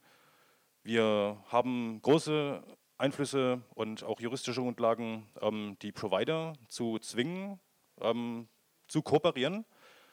Wir 0.84 1.38
haben 1.47 2.01
große 2.01 2.63
Einflüsse 2.97 3.62
und 3.73 4.04
auch 4.04 4.19
juristische 4.19 4.62
Grundlagen, 4.62 5.27
ähm, 5.41 5.75
die 5.82 5.91
Provider 5.91 6.54
zu 6.67 6.99
zwingen, 6.99 7.60
ähm, 7.99 8.47
zu 8.88 9.01
kooperieren. 9.01 9.65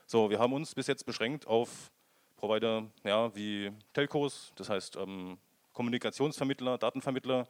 So, 0.07 0.31
wir 0.31 0.39
haben 0.39 0.55
uns 0.55 0.75
bis 0.75 0.87
jetzt 0.87 1.05
beschränkt 1.05 1.47
auf 1.47 1.91
Provider 2.37 2.87
ja, 3.05 3.35
wie 3.37 3.73
Telcos, 3.93 4.53
das 4.57 4.71
heißt 4.71 4.97
ähm, 4.97 5.39
Kommunikationsvermittler, 5.73 6.79
Datenvermittler. 6.79 7.47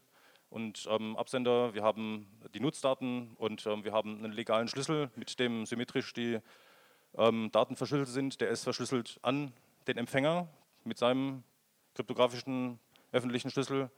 und 0.51 0.87
ähm, 0.89 1.17
Absender, 1.17 1.75
wir 1.75 1.83
haben 1.83 2.29
die 2.55 2.61
Nutzdaten 2.61 3.33
und 3.37 3.67
ähm, 3.67 3.83
wir 3.85 3.93
haben 3.93 4.19
einen 4.19 4.33
legalen 4.33 4.69
Schlüssel, 4.69 5.11
mit 5.17 5.39
dem 5.41 5.67
symmetrisch 5.67 6.12
die 6.12 6.39
ähm, 7.16 7.50
Daten 7.52 7.76
verschlüsselt 7.76 8.09
sind. 8.09 8.40
Der 8.40 8.48
ist 8.50 8.64
verschlüsselt 8.64 9.18
an 9.22 9.52
den 9.87 9.98
Empfänger 9.98 10.48
mit 10.85 10.98
seinem 10.98 11.42
kryptografischen 11.94 12.79
öffentlichen 13.12 13.50
Schlüssel. 13.50 13.90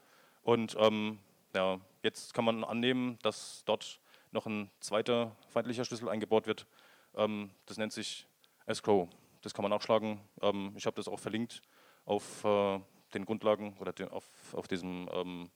Und 0.43 0.77
ähm, 0.79 1.19
ja, 1.55 1.81
jetzt 2.03 2.35
kann 2.35 2.45
man 2.45 2.65
annehmen, 2.65 3.19
dass 3.23 3.63
dort 3.65 4.01
noch 4.31 4.47
ein 4.47 4.71
zweiter 4.81 5.35
feindlicher 5.49 5.85
Schlüssel 5.85 6.09
eingebaut 6.09 6.47
wird. 6.47 6.67
Ähm, 7.15 7.51
das 7.67 7.77
nennt 7.79 7.93
sich 7.93 8.27
Escrow. 8.67 9.09
Das 9.43 9.55
kann 9.55 9.63
man 9.63 9.71
nachschlagen. 9.71 10.21
Ähm, 10.43 10.73
ich 10.77 10.87
habe 10.87 10.97
das 10.97 11.09
auch 11.09 11.19
verlinkt 11.19 11.63
auf 12.05 12.45
äh, 12.45 12.81
den 13.15 13.25
Grundlagen 13.25 13.77
oder 13.79 13.93
den, 13.93 14.09
auf, 14.09 14.25
auf 14.53 14.69
diesem, 14.69 15.09
ähm, 15.13 15.51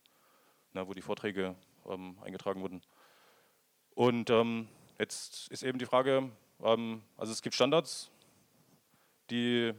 na, 0.72 0.86
wo 0.86 0.94
die 0.94 1.02
Vorträge 1.02 1.54
ähm, 1.86 2.18
eingetragen 2.22 2.62
wurden. 2.62 2.82
Und 3.94 4.30
ähm, 4.30 4.68
jetzt 4.98 5.48
ist 5.48 5.62
eben 5.62 5.78
die 5.78 5.86
Frage, 5.86 6.30
also 6.62 7.32
es 7.32 7.42
gibt 7.42 7.54
Standards, 7.54 8.10
die 9.30 9.72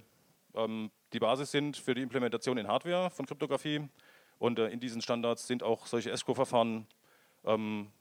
ähm, 0.55 0.91
die 1.13 1.19
Basis 1.19 1.51
sind 1.51 1.77
für 1.77 1.93
die 1.93 2.01
Implementation 2.01 2.57
in 2.57 2.67
Hardware 2.67 3.09
von 3.09 3.25
Kryptographie. 3.25 3.87
Und 4.39 4.59
äh, 4.59 4.69
in 4.69 4.79
diesen 4.79 5.01
Standards 5.01 5.47
sind 5.47 5.63
auch 5.63 5.85
solche 5.85 6.11
ESCO-Verfahren 6.11 6.87
ähm, 7.45 7.91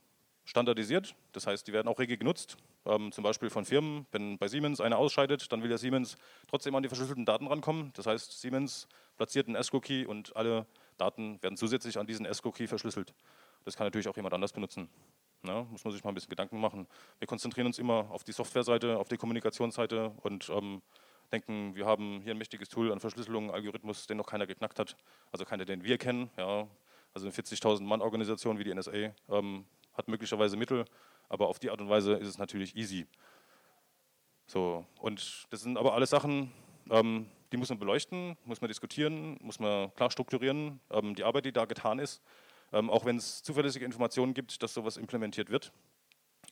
standardisiert. 0.44 1.14
Das 1.32 1.46
heißt, 1.46 1.66
die 1.66 1.72
werden 1.72 1.88
auch 1.88 1.98
rege 1.98 2.16
genutzt. 2.16 2.56
Ähm, 2.84 3.12
zum 3.12 3.22
Beispiel 3.22 3.50
von 3.50 3.64
Firmen, 3.64 4.06
wenn 4.10 4.38
bei 4.38 4.48
Siemens 4.48 4.80
einer 4.80 4.98
ausscheidet, 4.98 5.52
dann 5.52 5.62
will 5.62 5.70
ja 5.70 5.78
Siemens 5.78 6.16
trotzdem 6.48 6.74
an 6.74 6.82
die 6.82 6.88
verschlüsselten 6.88 7.24
Daten 7.24 7.46
rankommen. 7.46 7.92
Das 7.94 8.06
heißt, 8.06 8.40
Siemens 8.40 8.88
platziert 9.16 9.46
einen 9.46 9.56
ESCO-Key 9.56 10.06
und 10.06 10.34
alle 10.34 10.66
Daten 10.96 11.40
werden 11.42 11.56
zusätzlich 11.56 11.98
an 11.98 12.06
diesen 12.06 12.26
ESCO-Key 12.26 12.66
verschlüsselt. 12.66 13.14
Das 13.64 13.76
kann 13.76 13.86
natürlich 13.86 14.08
auch 14.08 14.16
jemand 14.16 14.34
anders 14.34 14.52
benutzen. 14.52 14.88
Ja, 15.44 15.64
muss 15.64 15.84
man 15.84 15.92
sich 15.92 16.04
mal 16.04 16.10
ein 16.10 16.14
bisschen 16.14 16.30
Gedanken 16.30 16.60
machen. 16.60 16.86
Wir 17.18 17.26
konzentrieren 17.26 17.66
uns 17.66 17.78
immer 17.78 18.10
auf 18.10 18.22
die 18.22 18.32
Softwareseite, 18.32 18.98
auf 18.98 19.08
die 19.08 19.16
Kommunikationsseite 19.16 20.12
und 20.22 20.48
ähm, 20.50 20.82
denken, 21.32 21.74
wir 21.74 21.84
haben 21.84 22.20
hier 22.22 22.32
ein 22.32 22.38
mächtiges 22.38 22.68
Tool 22.68 22.92
an 22.92 23.00
Verschlüsselung, 23.00 23.50
Algorithmus, 23.50 24.06
den 24.06 24.18
noch 24.18 24.26
keiner 24.26 24.46
geknackt 24.46 24.78
hat. 24.78 24.96
Also 25.32 25.44
keiner, 25.44 25.64
den 25.64 25.82
wir 25.82 25.98
kennen. 25.98 26.30
Ja. 26.36 26.68
Also 27.14 27.26
eine 27.26 27.34
40.000 27.34 27.82
Mann-Organisation 27.82 28.58
wie 28.58 28.64
die 28.64 28.72
NSA 28.72 29.14
ähm, 29.28 29.66
hat 29.94 30.08
möglicherweise 30.08 30.56
Mittel, 30.56 30.84
aber 31.28 31.48
auf 31.48 31.58
die 31.58 31.70
Art 31.70 31.80
und 31.80 31.88
Weise 31.88 32.14
ist 32.14 32.28
es 32.28 32.38
natürlich 32.38 32.76
easy. 32.76 33.06
So, 34.46 34.86
und 35.00 35.46
das 35.50 35.62
sind 35.62 35.76
aber 35.76 35.94
alles 35.94 36.10
Sachen, 36.10 36.52
ähm, 36.90 37.26
die 37.52 37.56
muss 37.56 37.68
man 37.68 37.78
beleuchten, 37.78 38.36
muss 38.44 38.60
man 38.60 38.68
diskutieren, 38.68 39.38
muss 39.42 39.58
man 39.58 39.94
klar 39.94 40.10
strukturieren. 40.10 40.80
Ähm, 40.90 41.14
die 41.14 41.24
Arbeit, 41.24 41.44
die 41.44 41.52
da 41.52 41.64
getan 41.64 41.98
ist, 41.98 42.22
ähm, 42.72 42.90
auch 42.90 43.04
wenn 43.04 43.16
es 43.16 43.42
zuverlässige 43.42 43.84
Informationen 43.84 44.34
gibt, 44.34 44.62
dass 44.62 44.74
sowas 44.74 44.96
implementiert 44.96 45.50
wird. 45.50 45.72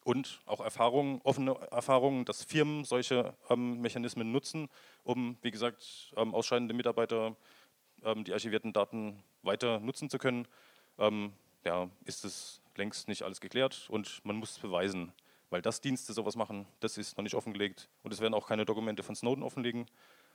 Und 0.05 0.41
auch 0.47 0.61
Erfahrungen, 0.61 1.21
offene 1.25 1.55
Erfahrungen, 1.71 2.25
dass 2.25 2.45
Firmen 2.45 2.85
solche 2.85 3.35
ähm, 3.51 3.81
Mechanismen 3.81 4.33
nutzen, 4.33 4.69
um, 5.05 5.37
wie 5.43 5.51
gesagt, 5.51 6.13
ähm, 6.17 6.35
ausscheidende 6.35 6.75
Mitarbeiter 6.75 7.37
ähm, 8.03 8.25
die 8.25 8.33
archivierten 8.33 8.73
Daten 8.73 9.23
weiter 9.43 9.81
nutzen 9.81 10.11
zu 10.11 10.19
können. 10.19 10.47
ja, 11.65 11.89
ist 12.05 12.27
es 12.27 12.61
längst 12.77 13.09
nicht 13.09 13.23
alles 13.23 13.41
geklärt 13.41 13.89
und 13.89 14.25
man 14.25 14.37
muss 14.37 14.53
es 14.53 14.59
beweisen, 14.59 15.13
weil 15.51 15.63
das 15.63 15.81
Dienste 15.81 16.13
sowas 16.13 16.37
machen, 16.37 16.67
das 16.81 16.99
ist 16.99 17.17
noch 17.17 17.23
nicht 17.23 17.35
offengelegt 17.35 17.89
und 18.03 18.13
es 18.13 18.21
werden 18.21 18.35
auch 18.35 18.47
keine 18.47 18.65
Dokumente 18.65 19.03
von 19.03 19.15
Snowden 19.15 19.43
offenlegen. 19.43 19.87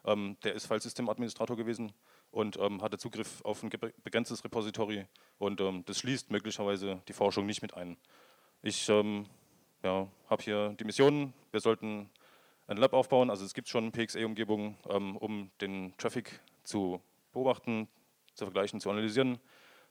Ähm, 0.06 0.38
der 0.43 0.53
ist 0.53 0.68
Filesystemadministrator 0.68 1.58
gewesen 1.58 1.91
und 2.32 2.58
ähm, 2.58 2.82
hatte 2.82 2.97
Zugriff 2.97 3.41
auf 3.43 3.64
ein 3.64 3.70
begrenztes 3.70 4.43
Repository 4.43 5.06
und 5.38 5.60
ähm, 5.62 5.84
das 5.86 5.99
schließt 5.99 6.32
möglicherweise 6.32 7.01
die 7.08 7.14
Forschung 7.14 7.45
nicht 7.45 7.62
mit 7.62 7.74
ein. 7.74 7.97
Ich 8.62 8.88
ähm, 8.89 9.26
ja, 9.84 10.08
habe 10.30 10.43
hier 10.43 10.76
die 10.80 10.84
Mission, 10.84 11.34
wir 11.51 11.60
sollten 11.60 12.10
ein 12.68 12.78
Lab 12.78 12.93
aufbauen, 12.93 13.30
also 13.30 13.45
es 13.45 13.53
gibt 13.53 13.68
schon 13.68 13.91
PXE-Umgebungen, 13.91 14.78
ähm, 14.89 15.18
um 15.18 15.51
den 15.62 15.93
Traffic 15.97 16.39
zu 16.64 17.01
beobachten, 17.32 17.88
zu 18.34 18.45
vergleichen, 18.45 18.80
zu 18.80 18.89
analysieren. 18.89 19.39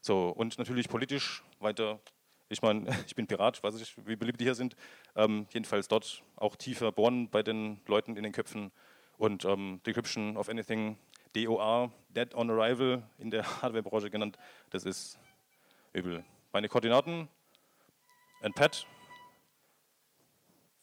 So, 0.01 0.29
und 0.29 0.59
natürlich 0.59 0.89
politisch 0.89 1.43
weiter 1.61 2.01
ich 2.49 2.63
meine, 2.63 2.87
ich 3.07 3.15
bin 3.15 3.27
Pirat, 3.27 3.59
ich 3.59 3.63
weiß 3.63 3.75
nicht, 3.75 4.07
wie 4.07 4.17
beliebt 4.17 4.41
die 4.41 4.45
hier 4.45 4.55
sind. 4.55 4.77
Ähm, 5.17 5.47
jedenfalls 5.51 5.89
dort 5.89 6.23
auch 6.37 6.57
tiefer 6.57 6.93
bohren 6.93 7.29
bei 7.29 7.43
den 7.43 7.81
Leuten 7.87 8.17
in 8.17 8.23
den 8.23 8.33
Köpfen 8.33 8.73
und 9.19 9.45
ähm, 9.45 9.81
Decryption 9.87 10.37
of 10.37 10.49
Anything, 10.49 10.99
DOR, 11.35 11.91
Dead 12.11 12.35
on 12.35 12.51
Arrival 12.51 13.03
in 13.19 13.31
der 13.31 13.45
Hardwarebranche 13.63 14.11
genannt, 14.11 14.39
das 14.71 14.85
ist 14.85 15.19
übel. 15.93 16.25
Meine 16.53 16.69
Koordinaten, 16.69 17.29
ein 18.43 18.53
Pad, 18.53 18.87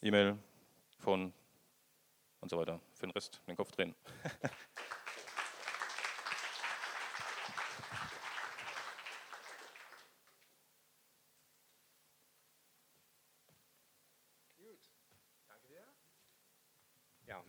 E-Mail, 0.02 0.38
Phone, 0.98 1.34
und 2.42 2.50
so 2.50 2.58
weiter. 2.58 2.80
Für 2.96 3.08
den 3.08 3.12
Rest 3.12 3.40
den 3.48 3.56
Kopf 3.56 3.72
drehen. 3.72 3.96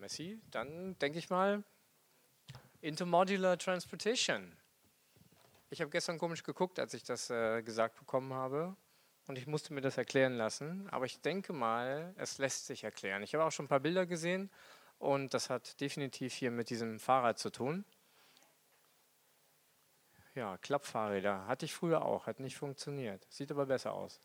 Messi, 0.03 0.41
dann 0.51 0.99
denke 0.99 1.21
ich 1.21 1.31
mal 1.31 1.63
Intermodular 2.81 3.57
Transportation. 3.57 4.57
Ich 5.71 5.81
habe 5.81 5.91
gestern 5.91 6.19
komisch 6.19 6.43
geguckt, 6.43 6.81
als 6.81 6.93
ich 6.93 7.05
das 7.05 7.31
äh, 7.31 7.63
gesagt 7.63 7.97
bekommen 8.01 8.35
habe. 8.35 8.77
Und 9.29 9.39
ich 9.39 9.47
musste 9.47 9.73
mir 9.73 9.81
das 9.81 9.97
erklären 9.97 10.35
lassen. 10.35 10.89
Aber 10.91 11.07
ich 11.07 11.21
denke 11.21 11.53
mal, 11.53 12.13
es 12.19 12.39
lässt 12.39 12.67
sich 12.67 12.83
erklären. 12.83 13.23
Ich 13.23 13.33
habe 13.33 13.45
auch 13.45 13.53
schon 13.53 13.67
ein 13.67 13.69
paar 13.69 13.79
Bilder 13.79 14.05
gesehen. 14.05 14.51
Und 14.99 15.35
das 15.35 15.49
hat 15.49 15.81
definitiv 15.81 16.35
hier 16.35 16.51
mit 16.51 16.69
diesem 16.69 16.99
Fahrrad 16.99 17.39
zu 17.39 17.51
tun. 17.51 17.85
Ja, 20.35 20.59
Klappfahrräder 20.59 21.47
hatte 21.47 21.65
ich 21.65 21.75
früher 21.75 22.05
auch, 22.05 22.27
hat 22.27 22.41
nicht 22.41 22.57
funktioniert. 22.57 23.25
Sieht 23.31 23.53
aber 23.53 23.67
besser 23.67 23.93
aus. 23.93 24.19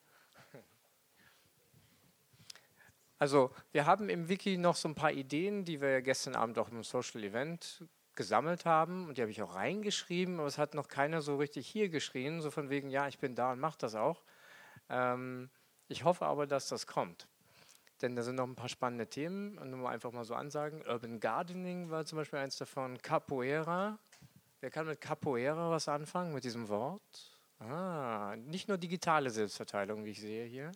Also, 3.19 3.51
wir 3.71 3.85
haben 3.85 4.09
im 4.09 4.29
Wiki 4.29 4.57
noch 4.57 4.75
so 4.75 4.87
ein 4.87 4.95
paar 4.95 5.11
Ideen, 5.11 5.65
die 5.65 5.81
wir 5.81 6.01
gestern 6.01 6.35
Abend 6.35 6.59
auch 6.59 6.69
im 6.69 6.83
Social 6.83 7.23
Event 7.23 7.83
gesammelt 8.15 8.65
haben 8.65 9.07
und 9.07 9.17
die 9.17 9.21
habe 9.21 9.31
ich 9.31 9.41
auch 9.41 9.55
reingeschrieben, 9.55 10.39
aber 10.39 10.47
es 10.47 10.57
hat 10.57 10.73
noch 10.73 10.87
keiner 10.87 11.21
so 11.21 11.37
richtig 11.37 11.67
hier 11.67 11.89
geschrien, 11.89 12.41
so 12.41 12.51
von 12.51 12.69
wegen, 12.69 12.89
ja, 12.89 13.07
ich 13.07 13.19
bin 13.19 13.35
da 13.35 13.51
und 13.51 13.59
mache 13.59 13.77
das 13.79 13.95
auch. 13.95 14.23
Ähm, 14.89 15.49
ich 15.87 16.03
hoffe 16.03 16.25
aber, 16.25 16.47
dass 16.47 16.67
das 16.67 16.85
kommt. 16.85 17.27
Denn 18.01 18.15
da 18.15 18.21
sind 18.21 18.35
noch 18.35 18.45
ein 18.45 18.55
paar 18.55 18.69
spannende 18.69 19.07
Themen, 19.07 19.55
nur 19.55 19.79
mal 19.79 19.89
einfach 19.93 20.11
mal 20.11 20.25
so 20.25 20.35
ansagen. 20.35 20.83
Urban 20.87 21.19
Gardening 21.19 21.89
war 21.89 22.05
zum 22.05 22.17
Beispiel 22.17 22.39
eins 22.39 22.57
davon, 22.57 23.01
Capoeira. 23.01 23.97
Wer 24.59 24.69
kann 24.69 24.85
mit 24.85 25.01
Capoeira 25.01 25.71
was 25.71 25.87
anfangen, 25.87 26.33
mit 26.33 26.43
diesem 26.43 26.67
Wort? 26.69 27.31
Ah, 27.59 28.35
nicht 28.37 28.67
nur 28.67 28.77
digitale 28.77 29.31
Selbstverteilung, 29.31 30.05
wie 30.05 30.11
ich 30.11 30.21
sehe 30.21 30.45
hier. 30.45 30.71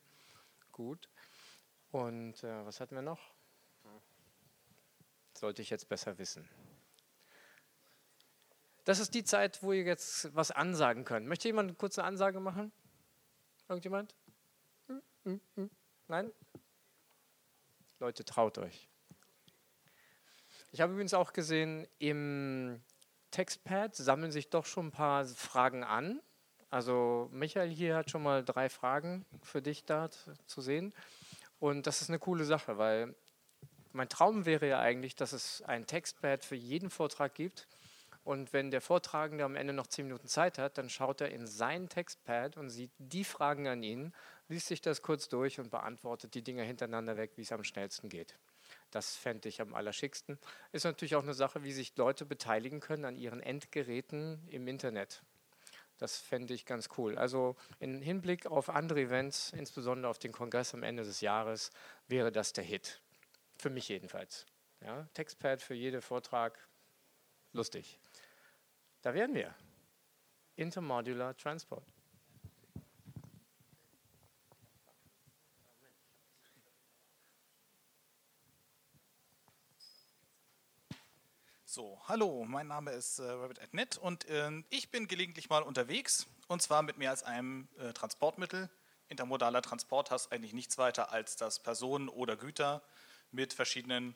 Gut. 0.71 1.09
Und 1.91 2.43
äh, 2.43 2.65
was 2.65 2.79
hatten 2.79 2.95
wir 2.95 3.01
noch? 3.01 3.19
Sollte 5.33 5.61
ich 5.61 5.69
jetzt 5.69 5.89
besser 5.89 6.17
wissen. 6.17 6.47
Das 8.83 8.99
ist 8.99 9.13
die 9.13 9.23
Zeit, 9.23 9.61
wo 9.61 9.73
ihr 9.73 9.83
jetzt 9.83 10.33
was 10.35 10.51
ansagen 10.51 11.05
könnt. 11.05 11.27
Möchte 11.27 11.47
jemand 11.47 11.69
eine 11.69 11.75
kurze 11.75 12.03
Ansage 12.03 12.39
machen? 12.39 12.71
Irgendjemand? 13.67 14.15
Nein? 16.07 16.31
Leute, 17.99 18.25
traut 18.25 18.57
euch. 18.57 18.89
Ich 20.71 20.81
habe 20.81 20.93
übrigens 20.93 21.13
auch 21.13 21.33
gesehen, 21.33 21.87
im 21.99 22.81
Textpad 23.29 23.95
sammeln 23.95 24.31
sich 24.31 24.49
doch 24.49 24.65
schon 24.65 24.87
ein 24.87 24.91
paar 24.91 25.25
Fragen 25.25 25.83
an. 25.83 26.21
Also 26.69 27.29
Michael 27.31 27.69
hier 27.69 27.95
hat 27.97 28.09
schon 28.09 28.23
mal 28.23 28.43
drei 28.43 28.69
Fragen 28.69 29.25
für 29.43 29.61
dich 29.61 29.85
da 29.85 30.09
zu 30.09 30.61
sehen. 30.61 30.93
Und 31.61 31.85
das 31.85 32.01
ist 32.01 32.09
eine 32.09 32.17
coole 32.17 32.43
Sache, 32.43 32.79
weil 32.79 33.13
mein 33.91 34.09
Traum 34.09 34.47
wäre 34.47 34.67
ja 34.67 34.79
eigentlich, 34.79 35.15
dass 35.15 35.31
es 35.31 35.61
ein 35.61 35.85
Textpad 35.85 36.43
für 36.43 36.55
jeden 36.55 36.89
Vortrag 36.89 37.35
gibt. 37.35 37.67
Und 38.23 38.51
wenn 38.51 38.71
der 38.71 38.81
Vortragende 38.81 39.43
am 39.43 39.55
Ende 39.55 39.71
noch 39.71 39.85
zehn 39.85 40.07
Minuten 40.07 40.27
Zeit 40.27 40.57
hat, 40.57 40.79
dann 40.79 40.89
schaut 40.89 41.21
er 41.21 41.29
in 41.29 41.45
sein 41.45 41.87
Textpad 41.87 42.57
und 42.57 42.71
sieht 42.71 42.89
die 42.97 43.23
Fragen 43.23 43.67
an 43.67 43.83
ihn, 43.83 44.11
liest 44.47 44.69
sich 44.69 44.81
das 44.81 45.03
kurz 45.03 45.29
durch 45.29 45.59
und 45.59 45.69
beantwortet 45.69 46.33
die 46.33 46.41
Dinge 46.41 46.63
hintereinander 46.63 47.15
weg, 47.15 47.33
wie 47.35 47.43
es 47.43 47.51
am 47.51 47.63
schnellsten 47.63 48.09
geht. 48.09 48.39
Das 48.89 49.15
fände 49.15 49.47
ich 49.47 49.61
am 49.61 49.75
allerschicksten. 49.75 50.39
Ist 50.71 50.85
natürlich 50.85 51.15
auch 51.15 51.23
eine 51.23 51.35
Sache, 51.35 51.61
wie 51.61 51.73
sich 51.73 51.95
Leute 51.95 52.25
beteiligen 52.25 52.79
können 52.79 53.05
an 53.05 53.15
ihren 53.15 53.39
Endgeräten 53.39 54.47
im 54.47 54.67
Internet. 54.67 55.21
Das 56.01 56.17
fände 56.17 56.55
ich 56.55 56.65
ganz 56.65 56.89
cool. 56.97 57.15
Also 57.15 57.55
im 57.77 58.01
Hinblick 58.01 58.47
auf 58.47 58.69
andere 58.69 59.01
Events, 59.01 59.53
insbesondere 59.53 60.09
auf 60.09 60.17
den 60.17 60.31
Kongress 60.31 60.73
am 60.73 60.81
Ende 60.81 61.03
des 61.03 61.21
Jahres, 61.21 61.69
wäre 62.07 62.31
das 62.31 62.53
der 62.53 62.63
Hit. 62.63 62.99
Für 63.59 63.69
mich 63.69 63.87
jedenfalls. 63.87 64.47
Ja, 64.79 65.07
Textpad 65.13 65.61
für 65.61 65.75
jeden 65.75 66.01
Vortrag, 66.01 66.57
lustig. 67.53 67.99
Da 69.03 69.13
wären 69.13 69.35
wir. 69.35 69.53
Intermodular 70.55 71.37
Transport. 71.37 71.85
So, 81.73 81.97
hallo, 82.09 82.43
mein 82.45 82.67
Name 82.67 82.91
ist 82.91 83.19
äh, 83.19 83.23
Rabbit.net 83.23 83.97
und 83.97 84.25
äh, 84.25 84.51
ich 84.69 84.91
bin 84.91 85.07
gelegentlich 85.07 85.49
mal 85.49 85.63
unterwegs 85.63 86.27
und 86.49 86.61
zwar 86.61 86.81
mit 86.81 86.97
mehr 86.97 87.11
als 87.11 87.23
einem 87.23 87.69
äh, 87.79 87.93
Transportmittel. 87.93 88.69
Intermodaler 89.07 89.61
Transport 89.61 90.11
heißt 90.11 90.33
eigentlich 90.33 90.51
nichts 90.51 90.77
weiter, 90.77 91.13
als 91.13 91.37
dass 91.37 91.59
Personen 91.59 92.09
oder 92.09 92.35
Güter 92.35 92.81
mit 93.31 93.53
verschiedenen 93.53 94.15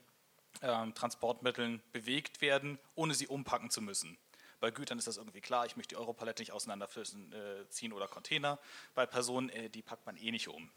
ähm, 0.64 0.94
Transportmitteln 0.96 1.82
bewegt 1.94 2.42
werden, 2.42 2.78
ohne 2.94 3.14
sie 3.14 3.28
umpacken 3.28 3.70
zu 3.70 3.82
müssen. 3.82 4.18
Bei 4.60 4.70
Gütern 4.70 4.98
ist 4.98 5.08
das 5.08 5.16
irgendwie 5.16 5.40
klar, 5.40 5.66
ich 5.66 5.78
möchte 5.78 5.96
die 5.96 6.02
Europalette 6.02 6.42
nicht 6.42 6.52
auseinanderziehen 6.52 7.32
äh, 7.32 7.96
oder 7.96 8.10
Container. 8.10 8.60
Bei 8.96 9.06
Personen, 9.06 9.48
äh, 9.48 9.70
die 9.70 9.82
packt 9.82 10.06
man 10.06 10.18
eh 10.18 10.32
nicht 10.32 10.50
um. 10.50 10.70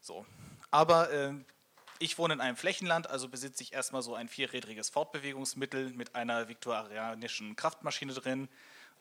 So, 0.00 0.24
aber 0.70 1.10
äh, 1.10 1.34
ich 1.98 2.18
wohne 2.18 2.34
in 2.34 2.40
einem 2.40 2.56
Flächenland, 2.56 3.08
also 3.08 3.28
besitze 3.28 3.62
ich 3.62 3.72
erstmal 3.72 4.02
so 4.02 4.14
ein 4.14 4.28
vierrädriges 4.28 4.90
Fortbewegungsmittel 4.90 5.90
mit 5.90 6.14
einer 6.14 6.48
viktorianischen 6.48 7.56
Kraftmaschine 7.56 8.12
drin. 8.12 8.48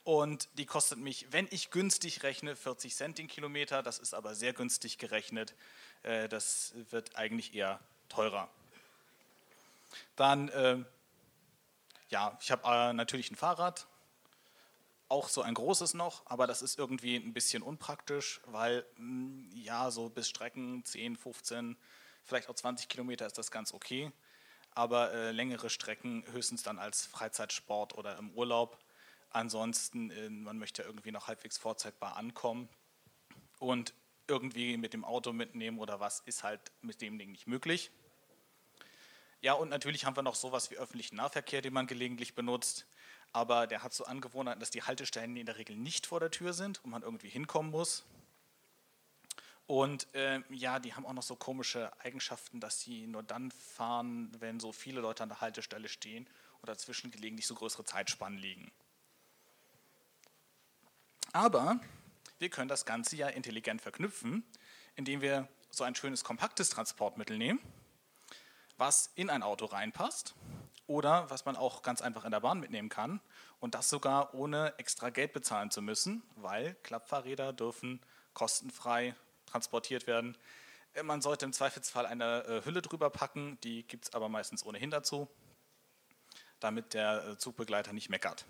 Und 0.03 0.49
die 0.57 0.65
kostet 0.65 0.99
mich, 0.99 1.25
wenn 1.31 1.47
ich 1.49 1.71
günstig 1.71 2.23
rechne, 2.23 2.55
40 2.55 2.95
Cent 2.95 3.17
den 3.17 3.27
Kilometer. 3.27 3.81
Das 3.81 3.97
ist 3.97 4.13
aber 4.13 4.35
sehr 4.35 4.53
günstig 4.53 4.97
gerechnet. 4.97 5.55
Äh, 6.03 6.29
das 6.29 6.73
wird 6.91 7.15
eigentlich 7.15 7.55
eher 7.55 7.79
teurer. 8.07 8.49
Dann, 10.15 10.49
äh, 10.49 10.77
ja, 12.09 12.37
ich 12.39 12.51
habe 12.51 12.67
äh, 12.67 12.93
natürlich 12.93 13.31
ein 13.31 13.35
Fahrrad, 13.35 13.87
auch 15.09 15.27
so 15.29 15.41
ein 15.41 15.53
großes 15.53 15.93
noch, 15.93 16.23
aber 16.25 16.47
das 16.47 16.61
ist 16.61 16.77
irgendwie 16.77 17.15
ein 17.15 17.33
bisschen 17.33 17.63
unpraktisch, 17.63 18.41
weil, 18.45 18.85
mh, 18.97 19.55
ja, 19.55 19.91
so 19.91 20.09
bis 20.09 20.29
Strecken 20.29 20.83
10, 20.83 21.15
15 21.15 21.77
Vielleicht 22.25 22.49
auch 22.49 22.55
20 22.55 22.89
Kilometer 22.89 23.27
ist 23.27 23.37
das 23.37 23.51
ganz 23.51 23.71
okay, 23.71 24.11
aber 24.71 25.13
äh, 25.13 25.31
längere 25.31 25.69
Strecken 25.69 26.25
höchstens 26.31 26.63
dann 26.63 26.79
als 26.79 27.05
Freizeitsport 27.05 27.95
oder 27.95 28.17
im 28.17 28.31
Urlaub. 28.31 28.79
Ansonsten, 29.29 30.09
äh, 30.09 30.29
man 30.29 30.57
möchte 30.57 30.81
irgendwie 30.81 31.11
noch 31.11 31.27
halbwegs 31.27 31.59
vorzeitbar 31.59 32.17
ankommen 32.17 32.67
und 33.59 33.93
irgendwie 34.27 34.75
mit 34.77 34.93
dem 34.93 35.05
Auto 35.05 35.33
mitnehmen 35.33 35.77
oder 35.77 35.99
was 35.99 36.21
ist 36.21 36.43
halt 36.43 36.71
mit 36.81 36.99
dem 37.01 37.19
Ding 37.19 37.31
nicht 37.31 37.45
möglich. 37.45 37.91
Ja, 39.41 39.53
und 39.53 39.69
natürlich 39.69 40.05
haben 40.05 40.15
wir 40.15 40.23
noch 40.23 40.33
sowas 40.33 40.71
wie 40.71 40.77
öffentlichen 40.77 41.17
Nahverkehr, 41.17 41.61
den 41.61 41.73
man 41.73 41.85
gelegentlich 41.85 42.33
benutzt, 42.33 42.87
aber 43.33 43.67
der 43.67 43.83
hat 43.83 43.93
so 43.93 44.05
Angewohnheiten, 44.05 44.59
dass 44.59 44.71
die 44.71 44.81
Haltestellen 44.81 45.37
in 45.37 45.45
der 45.45 45.57
Regel 45.57 45.75
nicht 45.75 46.07
vor 46.07 46.19
der 46.19 46.31
Tür 46.31 46.53
sind 46.53 46.83
und 46.83 46.89
man 46.89 47.03
irgendwie 47.03 47.29
hinkommen 47.29 47.69
muss. 47.69 48.03
Und 49.67 50.13
äh, 50.13 50.41
ja, 50.49 50.79
die 50.79 50.93
haben 50.93 51.05
auch 51.05 51.13
noch 51.13 51.23
so 51.23 51.35
komische 51.35 51.91
Eigenschaften, 51.99 52.59
dass 52.59 52.81
sie 52.81 53.07
nur 53.07 53.23
dann 53.23 53.51
fahren, 53.51 54.31
wenn 54.39 54.59
so 54.59 54.71
viele 54.71 55.01
Leute 55.01 55.23
an 55.23 55.29
der 55.29 55.41
Haltestelle 55.41 55.89
stehen 55.89 56.27
und 56.61 56.69
dazwischen 56.69 57.09
gelegentlich 57.09 57.47
so 57.47 57.55
größere 57.55 57.83
Zeitspannen 57.83 58.37
liegen. 58.37 58.71
Aber 61.33 61.79
wir 62.37 62.49
können 62.49 62.69
das 62.69 62.85
Ganze 62.85 63.15
ja 63.15 63.27
intelligent 63.27 63.81
verknüpfen, 63.81 64.43
indem 64.95 65.21
wir 65.21 65.47
so 65.71 65.83
ein 65.83 65.95
schönes 65.95 66.23
kompaktes 66.23 66.69
Transportmittel 66.69 67.37
nehmen, 67.37 67.59
was 68.77 69.11
in 69.15 69.29
ein 69.29 69.43
Auto 69.43 69.65
reinpasst 69.65 70.35
oder 70.87 71.29
was 71.29 71.45
man 71.45 71.55
auch 71.55 71.81
ganz 71.81 72.01
einfach 72.01 72.23
in 72.23 72.31
der 72.31 72.39
Bahn 72.39 72.59
mitnehmen 72.59 72.89
kann 72.89 73.19
und 73.59 73.73
das 73.73 73.89
sogar 73.89 74.33
ohne 74.35 74.77
extra 74.77 75.09
Geld 75.09 75.33
bezahlen 75.33 75.71
zu 75.71 75.81
müssen, 75.81 76.21
weil 76.35 76.75
Klappfahrräder 76.83 77.51
dürfen 77.51 77.99
kostenfrei 78.33 79.15
transportiert 79.55 80.05
werden. 80.05 80.37
Äh, 80.93 81.03
man 81.03 81.21
sollte 81.21 81.45
im 81.45 81.53
Zweifelsfall 81.53 82.05
eine 82.05 82.43
äh, 82.43 82.65
Hülle 82.65 82.81
drüber 82.81 83.09
packen, 83.09 83.57
die 83.63 83.83
gibt 83.83 84.05
es 84.05 84.13
aber 84.13 84.27
meistens 84.27 84.65
ohnehin 84.65 84.91
dazu, 84.91 85.29
damit 86.59 86.93
der 86.93 87.25
äh, 87.25 87.37
Zugbegleiter 87.37 87.93
nicht 87.93 88.09
meckert. 88.09 88.45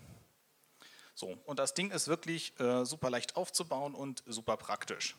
So, 1.14 1.38
und 1.46 1.58
das 1.60 1.74
Ding 1.74 1.92
ist 1.92 2.08
wirklich 2.08 2.58
äh, 2.58 2.84
super 2.84 3.08
leicht 3.08 3.36
aufzubauen 3.36 3.94
und 3.94 4.24
super 4.26 4.56
praktisch. 4.56 5.16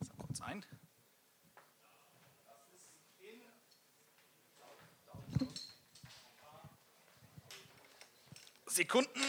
So, 0.00 0.12
kurz 0.18 0.40
ein. 0.42 0.64
Sekunden. 8.66 9.20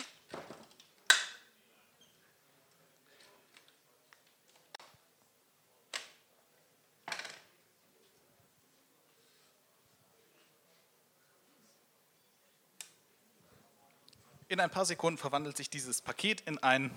In 14.48 14.60
ein 14.60 14.70
paar 14.70 14.86
Sekunden 14.86 15.18
verwandelt 15.18 15.58
sich 15.58 15.72
dieses 15.72 16.02
Paket 16.02 16.42
in 16.42 16.60
ein 16.60 16.92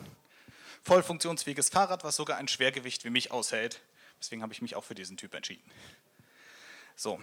voll 0.83 1.03
funktionsfähiges 1.03 1.71
Fahrrad, 1.71 2.05
was 2.05 2.17
sogar 2.17 2.37
ein 2.37 2.47
Schwergewicht 2.47 3.05
wie 3.05 3.11
mich 3.11 3.31
aushält. 3.31 3.81
Deswegen 4.21 4.43
habe 4.43 4.53
ich 4.53 4.61
mich 4.61 4.77
auch 4.77 4.85
für 4.85 4.95
diesen 4.95 5.17
Typ 5.17 5.35
entschieden. 5.35 5.63
So. 6.95 7.21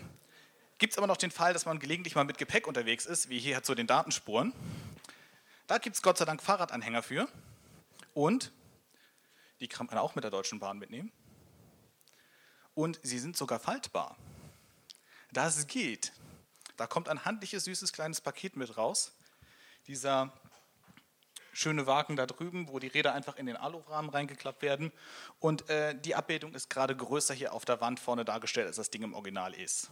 Gibt 0.78 0.93
es 0.93 0.97
aber 0.97 1.07
noch 1.07 1.17
den 1.17 1.32
Fall, 1.32 1.53
dass 1.53 1.65
man 1.65 1.80
gelegentlich 1.80 2.15
mal 2.15 2.26
mit 2.26 2.38
Gepäck 2.38 2.67
unterwegs 2.67 3.05
ist, 3.05 3.30
wie 3.30 3.39
hier 3.39 3.63
zu 3.63 3.76
den 3.76 3.88
Datenspuren. 3.88 4.51
Da 5.67 5.78
gibt 5.78 5.95
es 5.95 6.01
Gott 6.01 6.17
sei 6.17 6.26
Dank 6.26 6.41
Fahrradanhänger 6.41 7.03
für. 7.03 7.30
Und 8.13 8.51
die 9.59 9.67
kann 9.67 9.86
man 9.88 9.97
auch 9.97 10.15
mit 10.15 10.23
der 10.23 10.32
Deutschen 10.32 10.59
Bahn 10.59 10.80
mitnehmen. 10.80 11.11
Und 12.73 12.99
sie 13.03 13.19
sind 13.19 13.38
sogar 13.38 13.59
faltbar. 13.59 14.17
Das 15.32 15.67
geht. 15.67 16.11
Da 16.78 16.88
kommt 16.88 17.09
ein 17.09 17.23
handliches, 17.23 17.65
süßes 17.65 17.93
kleines 17.93 18.19
Paket 18.19 18.57
mit 18.57 18.76
raus. 18.76 19.14
Dieser 19.88 20.34
schöne 21.54 21.88
Wagen 21.88 22.16
da 22.16 22.26
drüben, 22.26 22.68
wo 22.68 22.80
die 22.80 22.88
Räder 22.88 23.14
einfach 23.14 23.38
in 23.38 23.46
den 23.46 23.56
Alurahmen 23.56 24.10
reingeklappt 24.10 24.62
werden. 24.62 24.92
Und 25.40 25.70
äh, 25.70 25.96
die 25.98 26.16
Abbildung 26.16 26.54
ist 26.54 26.70
gerade 26.70 26.96
größer 26.96 27.34
hier 27.34 27.54
auf 27.54 27.66
der 27.66 27.82
Wand 27.82 28.00
vorne 28.00 28.26
dargestellt, 28.26 28.68
als 28.68 28.76
das 28.76 28.90
Ding 28.90 29.04
im 29.04 29.14
Original 29.14 29.54
ist. 29.54 29.90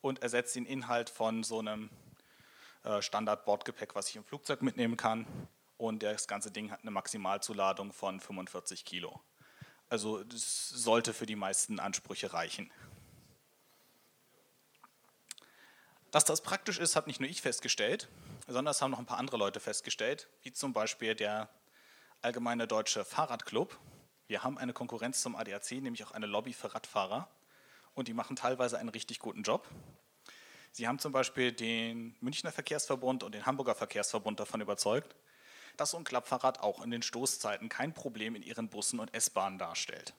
Und 0.00 0.22
ersetzt 0.22 0.54
den 0.54 0.66
Inhalt 0.66 1.10
von 1.10 1.42
so 1.42 1.58
einem 1.58 1.90
äh, 2.84 3.02
Standard-Bordgepäck, 3.02 3.94
was 3.94 4.08
ich 4.08 4.16
im 4.16 4.24
Flugzeug 4.24 4.62
mitnehmen 4.62 4.96
kann. 4.96 5.26
Und 5.76 6.02
das 6.02 6.28
ganze 6.28 6.50
Ding 6.50 6.70
hat 6.70 6.82
eine 6.82 6.90
Maximalzuladung 6.90 7.92
von 7.92 8.20
45 8.20 8.84
Kilo. 8.84 9.20
Also 9.88 10.22
das 10.22 10.68
sollte 10.68 11.14
für 11.14 11.26
die 11.26 11.36
meisten 11.36 11.80
Ansprüche 11.80 12.32
reichen. 12.32 12.70
Dass 16.10 16.24
das 16.24 16.40
praktisch 16.40 16.78
ist, 16.78 16.94
hat 16.94 17.06
nicht 17.06 17.20
nur 17.20 17.28
ich 17.28 17.42
festgestellt, 17.42 18.08
sondern 18.48 18.66
das 18.66 18.80
haben 18.82 18.90
noch 18.90 18.98
ein 18.98 19.06
paar 19.06 19.18
andere 19.18 19.36
Leute 19.36 19.60
festgestellt, 19.60 20.28
wie 20.42 20.52
zum 20.52 20.72
Beispiel 20.72 21.14
der 21.14 21.50
Allgemeine 22.22 22.66
Deutsche 22.66 23.04
Fahrradclub. 23.04 23.78
Wir 24.26 24.42
haben 24.42 24.58
eine 24.58 24.72
Konkurrenz 24.72 25.20
zum 25.20 25.36
ADAC, 25.36 25.72
nämlich 25.72 26.04
auch 26.04 26.12
eine 26.12 26.26
Lobby 26.26 26.54
für 26.54 26.74
Radfahrer 26.74 27.28
und 27.94 28.08
die 28.08 28.14
machen 28.14 28.36
teilweise 28.36 28.78
einen 28.78 28.88
richtig 28.88 29.18
guten 29.18 29.42
Job. 29.42 29.68
Sie 30.72 30.88
haben 30.88 30.98
zum 30.98 31.12
Beispiel 31.12 31.52
den 31.52 32.16
Münchner 32.20 32.50
Verkehrsverbund 32.50 33.22
und 33.22 33.34
den 33.34 33.44
Hamburger 33.44 33.74
Verkehrsverbund 33.74 34.40
davon 34.40 34.60
überzeugt, 34.60 35.14
dass 35.76 35.90
so 35.90 35.98
ein 35.98 36.04
Klappfahrrad 36.04 36.60
auch 36.60 36.82
in 36.82 36.90
den 36.90 37.02
Stoßzeiten 37.02 37.68
kein 37.68 37.92
Problem 37.92 38.34
in 38.34 38.42
ihren 38.42 38.68
Bussen 38.68 38.98
und 38.98 39.14
S-Bahnen 39.14 39.58
darstellt. 39.58 40.14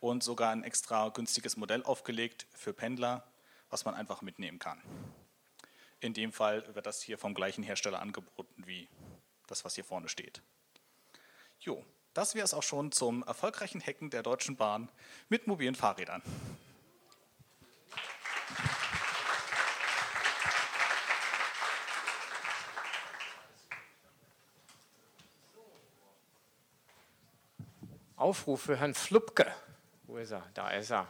Und 0.00 0.22
sogar 0.22 0.52
ein 0.52 0.64
extra 0.64 1.08
günstiges 1.08 1.56
Modell 1.56 1.82
aufgelegt 1.82 2.46
für 2.52 2.72
Pendler, 2.72 3.24
was 3.70 3.84
man 3.84 3.94
einfach 3.94 4.22
mitnehmen 4.22 4.58
kann. 4.58 4.82
In 6.06 6.14
dem 6.14 6.30
Fall 6.30 6.62
wird 6.72 6.86
das 6.86 7.02
hier 7.02 7.18
vom 7.18 7.34
gleichen 7.34 7.64
Hersteller 7.64 8.00
angeboten 8.00 8.64
wie 8.64 8.88
das, 9.48 9.64
was 9.64 9.74
hier 9.74 9.82
vorne 9.82 10.08
steht. 10.08 10.40
Jo, 11.58 11.84
das 12.14 12.36
wäre 12.36 12.44
es 12.44 12.54
auch 12.54 12.62
schon 12.62 12.92
zum 12.92 13.24
erfolgreichen 13.24 13.84
Hacken 13.84 14.10
der 14.10 14.22
Deutschen 14.22 14.54
Bahn 14.54 14.88
mit 15.28 15.48
mobilen 15.48 15.74
Fahrrädern. 15.74 16.22
Aufruf 28.14 28.62
für 28.62 28.76
Herrn 28.76 28.94
Flupke. 28.94 29.52
Wo 30.04 30.18
ist 30.18 30.30
er? 30.30 30.46
Da 30.54 30.70
ist 30.70 30.92
er. 30.92 31.08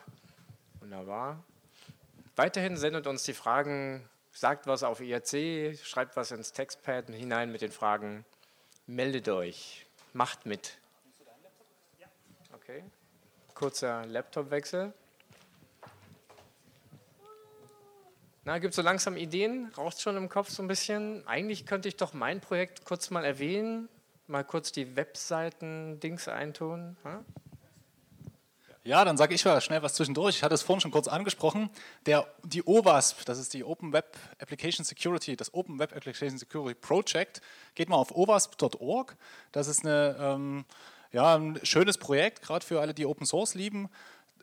Wunderbar. 0.81 1.45
Weiterhin 2.35 2.79
sendet 2.79 3.07
uns 3.07 3.25
die 3.25 3.35
Fragen, 3.35 4.09
sagt 4.37 4.67
was 4.67 4.83
auf 4.83 5.01
IRC, 5.01 5.79
schreibt 5.83 6.17
was 6.17 6.31
ins 6.31 6.53
Textpad 6.53 7.09
hinein 7.11 7.51
mit 7.51 7.63
den 7.63 7.73
Fragen. 7.73 8.25
Meldet 8.87 9.29
euch, 9.29 9.87
macht 10.13 10.47
mit. 10.47 10.79
Okay. 12.53 12.85
Kurzer 13.55 14.05
Laptopwechsel. 14.07 14.93
Na, 18.45 18.59
gibt 18.59 18.75
so 18.75 18.83
langsam 18.83 19.17
Ideen? 19.17 19.73
Raucht 19.77 20.01
schon 20.01 20.17
im 20.17 20.29
Kopf 20.29 20.51
so 20.51 20.63
ein 20.63 20.69
bisschen? 20.69 21.27
Eigentlich 21.27 21.67
könnte 21.67 21.89
ich 21.89 21.97
doch 21.97 22.13
mein 22.13 22.41
Projekt 22.41 22.85
kurz 22.85 23.11
mal 23.11 23.25
erwähnen 23.25 23.89
mal 24.29 24.45
kurz 24.45 24.73
die 24.73 24.97
Webseiten-Dings 24.97 26.29
eintun? 26.29 26.97
Hm? 27.03 27.25
Ja, 28.87 29.05
dann 29.05 29.17
sage 29.17 29.35
ich 29.35 29.45
mal 29.45 29.61
schnell 29.61 29.83
was 29.83 29.95
zwischendurch. 29.95 30.37
Ich 30.37 30.43
hatte 30.45 30.55
es 30.55 30.63
vorhin 30.63 30.81
schon 30.81 30.93
kurz 30.93 31.09
angesprochen. 31.09 31.71
Der, 32.07 32.25
die 32.45 32.65
OWASP, 32.65 33.25
das 33.25 33.41
ist 33.41 33.53
die 33.53 33.65
Open 33.65 33.93
Web 33.93 34.17
Application 34.39 34.85
Security, 34.85 35.35
das 35.35 35.53
Open 35.55 35.81
Web 35.81 35.93
Application 35.93 36.39
Security 36.39 36.77
Project. 36.77 37.41
Geht 37.75 37.89
mal 37.89 37.97
auf 37.97 38.15
owasp.org. 38.15 39.17
Das 39.51 39.67
ist 39.67 39.85
eine, 39.85 40.17
ähm, 40.21 40.65
ja, 41.11 41.35
ein 41.35 41.59
schönes 41.65 41.99
Projekt, 41.99 42.43
gerade 42.43 42.65
für 42.65 42.81
alle, 42.81 42.95
die 42.95 43.07
Open 43.07 43.27
Source 43.27 43.55
lieben. 43.55 43.89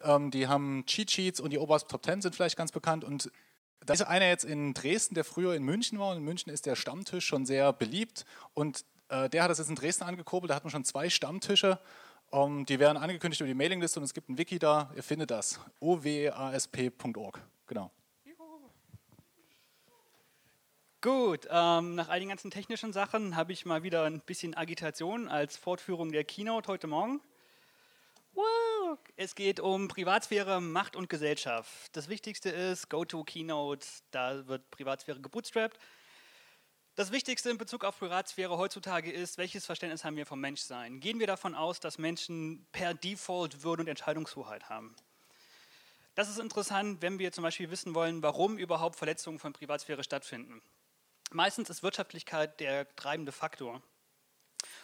Ähm, 0.04 0.30
die 0.30 0.46
haben 0.46 0.86
Cheat 0.88 1.10
Sheets 1.10 1.40
und 1.40 1.52
die 1.52 1.58
OWASP 1.58 1.88
Top 1.88 2.04
10 2.04 2.22
sind 2.22 2.36
vielleicht 2.36 2.58
ganz 2.58 2.74
bekannt. 2.74 3.06
Und 3.06 3.32
da 3.86 3.94
ist 3.94 4.02
einer 4.02 4.28
jetzt 4.28 4.44
in 4.44 4.74
Dresden, 4.74 5.16
der 5.16 5.24
früher 5.24 5.56
in 5.56 5.64
München 5.64 6.00
war. 6.00 6.12
Und 6.12 6.18
in 6.18 6.24
München 6.26 6.52
ist 6.52 6.66
der 6.66 6.76
Stammtisch 6.76 7.26
schon 7.26 7.46
sehr 7.46 7.72
beliebt. 7.72 8.26
Und 8.54 8.84
äh, 9.08 9.30
der 9.30 9.44
hat 9.44 9.52
das 9.52 9.60
jetzt 9.60 9.70
in 9.70 9.76
Dresden 9.76 10.04
angekurbelt, 10.04 10.52
da 10.52 10.56
hat 10.56 10.66
man 10.66 10.72
schon 10.72 10.84
zwei 10.84 11.10
Stammtische. 11.10 11.80
Um, 12.34 12.60
ähm, 12.60 12.66
die 12.66 12.80
werden 12.80 12.98
angekündigt 12.98 13.42
über 13.42 13.48
die 13.48 13.54
Mailingliste 13.54 14.00
und 14.00 14.06
es 14.06 14.14
gibt 14.14 14.28
ein 14.28 14.40
Wiki 14.40 14.58
da, 14.58 14.92
ihr 14.96 15.04
findet 15.04 15.30
das. 15.30 15.60
owasp.org. 15.80 17.40
Genau. 17.68 17.92
Gut, 21.00 21.48
ähm, 21.52 21.94
nach 21.96 22.10
all 22.10 22.20
den 22.20 22.30
ganzen 22.30 22.50
technischen 22.50 22.92
Sachen 22.92 23.36
habe 23.36 23.52
ich 23.52 23.66
mal 23.66 23.84
wieder 23.84 24.06
ein 24.06 24.20
bisschen 24.22 24.58
Agitation 24.58 25.28
als 25.28 25.58
Fortführung 25.58 26.12
der 26.12 26.24
Keynote 26.24 26.70
heute 26.70 26.88
Morgen. 26.88 27.22
Woo! 28.34 28.98
Es 29.16 29.36
geht 29.36 29.60
um 29.60 29.88
Privatsphäre, 29.88 30.60
Macht 30.60 30.96
und 30.96 31.10
Gesellschaft. 31.10 31.96
Das 31.96 32.10
Wichtigste 32.10 32.50
ist 32.50 32.90
GoTo-Keynote, 32.90 33.86
da 34.10 34.48
wird 34.48 34.72
Privatsphäre 34.72 35.20
gebootstrapped. 35.20 35.78
Das 36.96 37.12
Wichtigste 37.12 37.50
in 37.50 37.58
Bezug 37.58 37.86
auf 37.86 37.98
Privatsphäre 37.98 38.56
heutzutage 38.56 39.12
ist, 39.12 39.40
welches 39.40 39.66
Verständnis 39.66 40.04
haben 40.04 40.16
wir 40.16 40.28
vom 40.28 40.40
Menschsein? 40.40 41.00
Gehen 41.00 41.20
wir 41.20 41.26
davon 41.26 41.56
aus, 41.56 41.80
dass 41.80 41.98
Menschen 41.98 42.68
per 42.72 42.94
Default 42.94 43.64
Würde 43.64 43.82
und 43.82 43.88
Entscheidungshoheit 43.88 44.70
haben? 44.70 44.96
Das 46.14 46.30
ist 46.30 46.38
interessant, 46.38 47.02
wenn 47.02 47.18
wir 47.18 47.32
zum 47.32 47.42
Beispiel 47.42 47.72
wissen 47.72 47.96
wollen, 47.96 48.22
warum 48.22 48.60
überhaupt 48.60 48.96
Verletzungen 48.96 49.40
von 49.40 49.54
Privatsphäre 49.54 50.04
stattfinden. 50.04 50.62
Meistens 51.32 51.72
ist 51.72 51.82
Wirtschaftlichkeit 51.82 52.60
der 52.60 52.96
treibende 52.96 53.32
Faktor. 53.32 53.82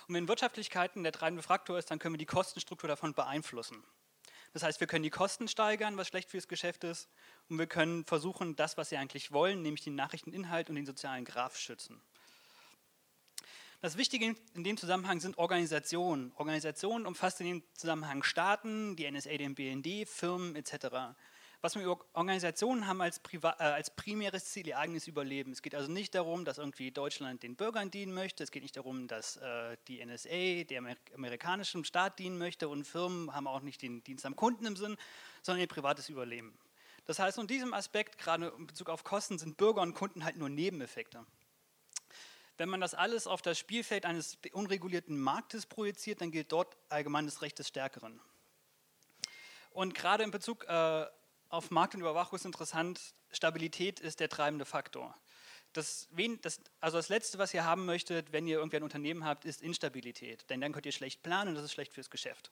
Und 0.07 0.15
wenn 0.15 0.27
Wirtschaftlichkeiten 0.27 1.03
der 1.03 1.11
treibende 1.11 1.43
Faktor 1.43 1.77
ist, 1.77 1.91
dann 1.91 1.99
können 1.99 2.15
wir 2.15 2.19
die 2.19 2.25
Kostenstruktur 2.25 2.87
davon 2.87 3.13
beeinflussen. 3.13 3.83
Das 4.53 4.63
heißt, 4.63 4.79
wir 4.79 4.87
können 4.87 5.03
die 5.03 5.11
Kosten 5.11 5.47
steigern, 5.47 5.95
was 5.95 6.07
schlecht 6.07 6.31
fürs 6.31 6.47
Geschäft 6.47 6.83
ist, 6.83 7.07
und 7.49 7.57
wir 7.57 7.67
können 7.67 8.05
versuchen, 8.05 8.55
das, 8.55 8.77
was 8.77 8.89
sie 8.89 8.97
eigentlich 8.97 9.31
wollen, 9.31 9.61
nämlich 9.61 9.83
den 9.83 9.95
Nachrichteninhalt 9.95 10.69
und 10.69 10.75
den 10.75 10.85
sozialen 10.85 11.25
Graph 11.25 11.57
schützen. 11.57 12.01
Das 13.81 13.95
Wichtige 13.95 14.35
in 14.55 14.63
dem 14.65 14.75
Zusammenhang 14.75 15.21
sind 15.21 15.37
Organisationen. 15.37 16.33
Organisationen 16.35 17.05
umfasst 17.05 17.39
in 17.39 17.47
dem 17.47 17.63
Zusammenhang 17.73 18.23
Staaten, 18.23 18.97
die 18.97 19.09
NSA, 19.09 19.37
den 19.37 19.55
BND, 19.55 20.05
Firmen 20.05 20.57
etc. 20.57 21.15
Was 21.61 21.75
wir 21.75 21.89
Organisationen 22.13 22.87
haben 22.87 23.01
als, 23.01 23.21
äh, 23.31 23.47
als 23.57 23.89
primäres 23.95 24.45
Ziel 24.45 24.67
ihr 24.67 24.77
eigenes 24.77 25.07
Überleben. 25.07 25.53
Es 25.53 25.61
geht 25.61 25.75
also 25.75 25.89
nicht 25.89 26.13
darum, 26.13 26.43
dass 26.43 26.57
irgendwie 26.57 26.91
Deutschland 26.91 27.41
den 27.41 27.55
Bürgern 27.55 27.89
dienen 27.89 28.13
möchte. 28.13 28.43
Es 28.43 28.51
geht 28.51 28.63
nicht 28.63 28.75
darum, 28.75 29.07
dass 29.07 29.37
äh, 29.37 29.77
die 29.87 30.05
NSA 30.05 30.65
dem 30.65 30.85
Amer 30.85 30.95
amerikanischen 31.15 31.85
Staat 31.85 32.19
dienen 32.19 32.37
möchte 32.37 32.67
und 32.67 32.83
Firmen 32.83 33.33
haben 33.33 33.47
auch 33.47 33.61
nicht 33.61 33.81
den 33.81 34.03
Dienst 34.03 34.25
am 34.25 34.35
Kunden 34.35 34.65
im 34.65 34.75
Sinn, 34.75 34.97
sondern 35.41 35.61
ihr 35.61 35.67
privates 35.67 36.09
Überleben. 36.09 36.57
Das 37.09 37.17
heißt, 37.17 37.39
in 37.39 37.47
diesem 37.47 37.73
Aspekt, 37.73 38.19
gerade 38.19 38.53
in 38.55 38.67
Bezug 38.67 38.87
auf 38.87 39.03
Kosten, 39.03 39.39
sind 39.39 39.57
Bürger 39.57 39.81
und 39.81 39.95
Kunden 39.95 40.23
halt 40.23 40.37
nur 40.37 40.47
Nebeneffekte. 40.47 41.25
Wenn 42.55 42.69
man 42.69 42.81
das 42.81 42.93
alles 42.93 43.25
auf 43.25 43.41
das 43.41 43.57
Spielfeld 43.57 44.05
eines 44.05 44.37
unregulierten 44.51 45.19
Marktes 45.19 45.65
projiziert, 45.65 46.21
dann 46.21 46.29
gilt 46.29 46.51
dort 46.51 46.77
allgemeines 46.87 47.41
Recht 47.41 47.57
des 47.57 47.67
Stärkeren. 47.67 48.21
Und 49.71 49.95
gerade 49.95 50.23
in 50.23 50.29
Bezug 50.29 50.65
äh, 50.67 51.07
auf 51.49 51.71
Markt 51.71 51.95
und 51.95 52.01
Überwachung 52.01 52.35
ist 52.35 52.45
interessant, 52.45 53.01
Stabilität 53.31 53.99
ist 53.99 54.19
der 54.19 54.29
treibende 54.29 54.65
Faktor. 54.65 55.17
Das, 55.73 56.09
das, 56.43 56.61
also 56.79 56.97
das 56.97 57.09
Letzte, 57.09 57.39
was 57.39 57.55
ihr 57.55 57.65
haben 57.65 57.85
möchtet, 57.85 58.33
wenn 58.33 58.45
ihr 58.45 58.59
irgendwie 58.59 58.77
ein 58.77 58.83
Unternehmen 58.83 59.25
habt, 59.25 59.45
ist 59.45 59.63
Instabilität. 59.63 60.47
Denn 60.51 60.61
dann 60.61 60.73
könnt 60.73 60.85
ihr 60.85 60.91
schlecht 60.91 61.23
planen 61.23 61.49
und 61.49 61.55
das 61.55 61.63
ist 61.63 61.71
schlecht 61.71 61.91
fürs 61.91 62.11
Geschäft. 62.11 62.51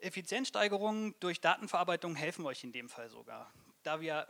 Effizienzsteigerungen 0.00 1.14
durch 1.20 1.40
Datenverarbeitung 1.40 2.14
helfen 2.14 2.46
euch 2.46 2.64
in 2.64 2.72
dem 2.72 2.88
Fall 2.88 3.08
sogar. 3.10 3.52
Da 3.82 4.00
wir 4.00 4.28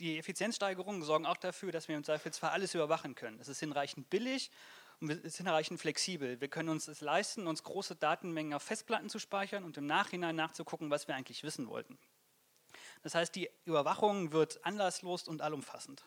die 0.00 0.18
Effizienzsteigerungen 0.18 1.02
sorgen 1.02 1.26
auch 1.26 1.36
dafür, 1.36 1.72
dass 1.72 1.88
wir 1.88 1.96
im 1.96 2.04
Zweifelsfall 2.04 2.50
alles 2.50 2.74
überwachen 2.74 3.14
können. 3.14 3.38
Es 3.40 3.48
ist 3.48 3.60
hinreichend 3.60 4.08
billig 4.10 4.50
und 5.00 5.10
es 5.10 5.18
ist 5.18 5.36
hinreichend 5.36 5.80
flexibel. 5.80 6.40
Wir 6.40 6.48
können 6.48 6.70
uns 6.70 6.88
es 6.88 7.00
leisten, 7.00 7.46
uns 7.46 7.62
große 7.62 7.96
Datenmengen 7.96 8.54
auf 8.54 8.62
Festplatten 8.62 9.08
zu 9.08 9.18
speichern 9.18 9.64
und 9.64 9.76
im 9.76 9.86
Nachhinein 9.86 10.36
nachzugucken, 10.36 10.90
was 10.90 11.06
wir 11.06 11.14
eigentlich 11.14 11.42
wissen 11.42 11.68
wollten. 11.68 11.98
Das 13.02 13.14
heißt, 13.14 13.34
die 13.34 13.50
Überwachung 13.64 14.32
wird 14.32 14.64
anlasslos 14.64 15.28
und 15.28 15.42
allumfassend. 15.42 16.04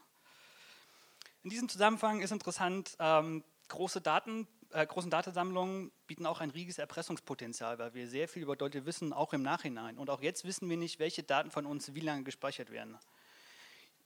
In 1.44 1.50
diesem 1.50 1.70
Zusammenhang 1.70 2.22
ist 2.22 2.32
interessant, 2.32 2.96
ähm, 3.00 3.44
große 3.70 4.02
Daten, 4.02 4.48
äh, 4.74 4.86
großen 4.86 5.10
Datensammlungen 5.10 5.92
bieten 6.08 6.26
auch 6.26 6.42
ein 6.42 6.50
riesiges 6.50 6.78
Erpressungspotenzial, 6.78 7.80
weil 7.80 7.94
wir 7.94 8.08
sehr 8.08 8.28
viel 8.28 8.44
über 8.44 8.56
Leute 8.56 8.86
wissen, 8.86 9.14
auch 9.14 9.34
im 9.34 9.42
Nachhinein. 9.42 9.98
Und 9.98 10.10
auch 10.10 10.22
jetzt 10.22 10.46
wissen 10.46 10.70
wir 10.70 10.78
nicht, 10.78 11.00
welche 11.00 11.24
Daten 11.24 11.52
von 11.52 11.66
uns 11.66 11.94
wie 11.94 12.00
lange 12.00 12.24
gespeichert 12.24 12.72
werden. 12.72 12.98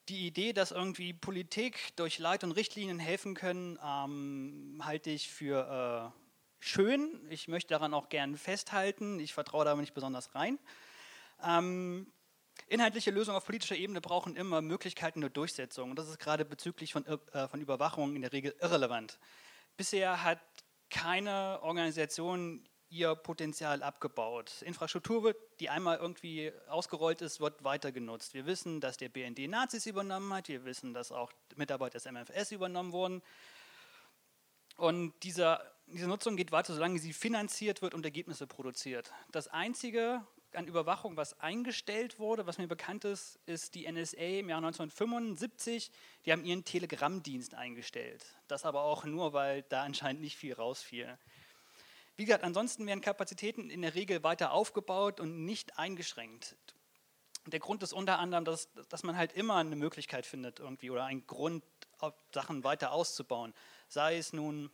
Die 0.09 0.27
Idee, 0.27 0.53
dass 0.53 0.71
irgendwie 0.71 1.13
Politik 1.13 1.95
durch 1.95 2.19
Leit- 2.19 2.43
und 2.43 2.51
Richtlinien 2.51 2.99
helfen 2.99 3.33
können, 3.33 3.79
ähm, 3.83 4.81
halte 4.83 5.09
ich 5.09 5.29
für 5.29 6.13
äh, 6.13 6.19
schön. 6.59 7.25
Ich 7.29 7.47
möchte 7.47 7.69
daran 7.69 7.93
auch 7.93 8.09
gern 8.09 8.37
festhalten. 8.37 9.19
Ich 9.19 9.33
vertraue 9.33 9.65
da 9.65 9.71
aber 9.71 9.81
nicht 9.81 9.95
besonders 9.95 10.35
rein. 10.35 10.59
Ähm, 11.43 12.07
inhaltliche 12.67 13.11
Lösungen 13.11 13.37
auf 13.37 13.45
politischer 13.45 13.75
Ebene 13.75 13.99
brauchen 13.99 14.35
immer 14.35 14.61
Möglichkeiten 14.61 15.21
der 15.21 15.31
Durchsetzung. 15.31 15.89
Und 15.89 15.99
das 15.99 16.07
ist 16.07 16.19
gerade 16.19 16.45
bezüglich 16.45 16.93
von, 16.93 17.05
äh, 17.05 17.47
von 17.47 17.59
Überwachung 17.59 18.15
in 18.15 18.21
der 18.21 18.31
Regel 18.31 18.55
irrelevant. 18.61 19.19
Bisher 19.77 20.23
hat 20.23 20.39
keine 20.89 21.59
Organisation 21.61 22.67
ihr 22.89 23.15
Potenzial 23.15 23.83
abgebaut. 23.83 24.61
Infrastruktur, 24.61 25.23
wird, 25.23 25.37
die 25.59 25.69
einmal 25.69 25.97
irgendwie 25.97 26.51
ausgerollt 26.67 27.21
ist, 27.21 27.39
wird 27.39 27.63
weiter 27.63 27.91
genutzt. 27.91 28.33
Wir 28.33 28.45
wissen, 28.45 28.79
dass 28.79 28.97
der 28.97 29.09
BND 29.09 29.49
Nazis 29.49 29.85
übernommen 29.85 30.33
hat. 30.33 30.47
Wir 30.47 30.63
wissen, 30.65 30.93
dass 30.93 31.11
auch 31.11 31.31
Mitarbeiter 31.55 31.99
des 31.99 32.05
MFS 32.05 32.51
übernommen 32.51 32.91
wurden. 32.93 33.21
Und 34.77 35.13
diese, 35.23 35.59
diese 35.87 36.07
Nutzung 36.07 36.35
geht 36.35 36.51
weiter, 36.51 36.73
solange 36.73 36.99
sie 36.99 37.13
finanziert 37.13 37.81
wird 37.81 37.93
und 37.93 38.05
Ergebnisse 38.05 38.47
produziert. 38.47 39.11
Das 39.31 39.47
Einzige 39.47 40.25
an 40.57 40.67
Überwachung, 40.67 41.17
was 41.17 41.39
eingestellt 41.39 42.19
wurde, 42.19 42.47
was 42.47 42.57
mir 42.57 42.67
bekannt 42.67 43.05
ist, 43.05 43.39
ist 43.45 43.75
die 43.75 43.91
NSA 43.91 44.39
im 44.39 44.49
Jahr 44.49 44.57
1975. 44.57 45.91
Die 46.25 46.31
haben 46.31 46.45
ihren 46.45 46.63
Telegram-Dienst 46.63 47.53
eingestellt. 47.53 48.25
Das 48.47 48.65
aber 48.65 48.83
auch 48.83 49.05
nur, 49.05 49.33
weil 49.33 49.63
da 49.63 49.83
anscheinend 49.83 50.21
nicht 50.21 50.37
viel 50.37 50.53
rausfiel. 50.53 51.17
Wie 52.17 52.25
gesagt, 52.25 52.43
ansonsten 52.43 52.87
werden 52.87 53.01
Kapazitäten 53.01 53.69
in 53.69 53.81
der 53.81 53.95
Regel 53.95 54.23
weiter 54.23 54.51
aufgebaut 54.51 55.19
und 55.19 55.45
nicht 55.45 55.77
eingeschränkt. 55.77 56.55
Der 57.47 57.59
Grund 57.59 57.83
ist 57.83 57.93
unter 57.93 58.19
anderem, 58.19 58.45
dass, 58.45 58.69
dass 58.89 59.03
man 59.03 59.17
halt 59.17 59.33
immer 59.33 59.55
eine 59.55 59.75
Möglichkeit 59.75 60.25
findet 60.25 60.59
irgendwie 60.59 60.89
oder 60.89 61.05
einen 61.05 61.27
Grund, 61.27 61.63
Sachen 62.33 62.63
weiter 62.63 62.91
auszubauen. 62.91 63.53
Sei 63.87 64.17
es 64.17 64.33
nun, 64.33 64.69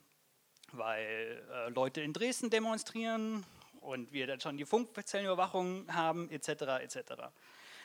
weil 0.72 1.44
äh, 1.52 1.70
Leute 1.70 2.02
in 2.02 2.14
Dresden 2.14 2.50
demonstrieren 2.50 3.46
und 3.82 4.12
wir 4.14 4.28
dann 4.28 4.40
schon 4.40 4.58
die 4.58 4.66
Funkzellenüberwachung 4.66 5.94
haben, 5.94 6.30
etc. 6.30 6.48
etc. 6.82 7.00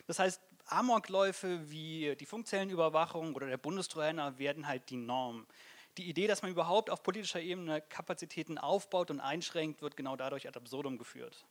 Das 0.07 0.19
heißt, 0.19 0.41
Amokläufe 0.67 1.71
wie 1.71 2.15
die 2.17 2.27
Funkzellenüberwachung 2.27 3.35
oder 3.35 3.47
der 3.47 3.57
Bundestrojaner 3.57 4.39
werden 4.39 4.67
halt 4.67 4.89
die 4.91 4.97
Norm. 4.97 5.47
Die 5.97 6.09
Idee, 6.09 6.27
dass 6.27 6.43
man 6.43 6.51
überhaupt 6.51 6.91
auf 6.91 7.03
politischer 7.03 7.41
Ebene 7.41 7.81
Kapazitäten 7.81 8.59
aufbaut 8.59 9.11
und 9.11 9.21
einschränkt, 9.21 9.83
wird 9.83 9.97
genau 9.97 10.17
dadurch 10.17 10.47
ad 10.47 10.59
absurdum 10.59 10.99
geführt. 10.99 11.47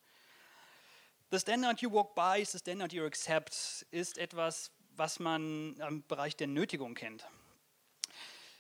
The 1.32 1.40
standard 1.40 1.82
you 1.82 1.92
walk 1.92 2.14
by 2.14 2.46
the 2.46 2.60
standard 2.60 2.94
you 2.94 3.04
accept 3.04 3.86
ist 3.90 4.18
etwas, 4.18 4.72
was 4.96 5.20
man 5.20 5.76
im 5.78 6.06
Bereich 6.08 6.36
der 6.38 6.48
Nötigung 6.48 6.94
kennt. 6.94 7.28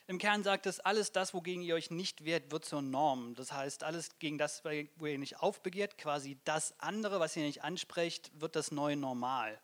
Im 0.07 0.19
Kern 0.19 0.43
sagt 0.43 0.67
es, 0.67 0.79
alles 0.79 1.11
das, 1.11 1.33
wogegen 1.33 1.63
ihr 1.63 1.73
euch 1.73 1.89
nicht 1.89 2.25
wehrt, 2.25 2.51
wird 2.51 2.63
zur 2.63 2.83
Norm. 2.83 3.33
Das 3.33 3.51
heißt, 3.51 3.83
alles 3.83 4.19
gegen 4.19 4.37
das, 4.37 4.63
wo 4.63 5.05
ihr 5.07 5.17
nicht 5.17 5.39
aufbegehrt, 5.39 5.97
quasi 5.97 6.37
das 6.43 6.79
andere, 6.79 7.19
was 7.19 7.35
ihr 7.35 7.43
nicht 7.43 7.63
ansprecht, 7.63 8.31
wird 8.39 8.55
das 8.55 8.71
neue 8.71 8.95
Normal. 8.95 9.59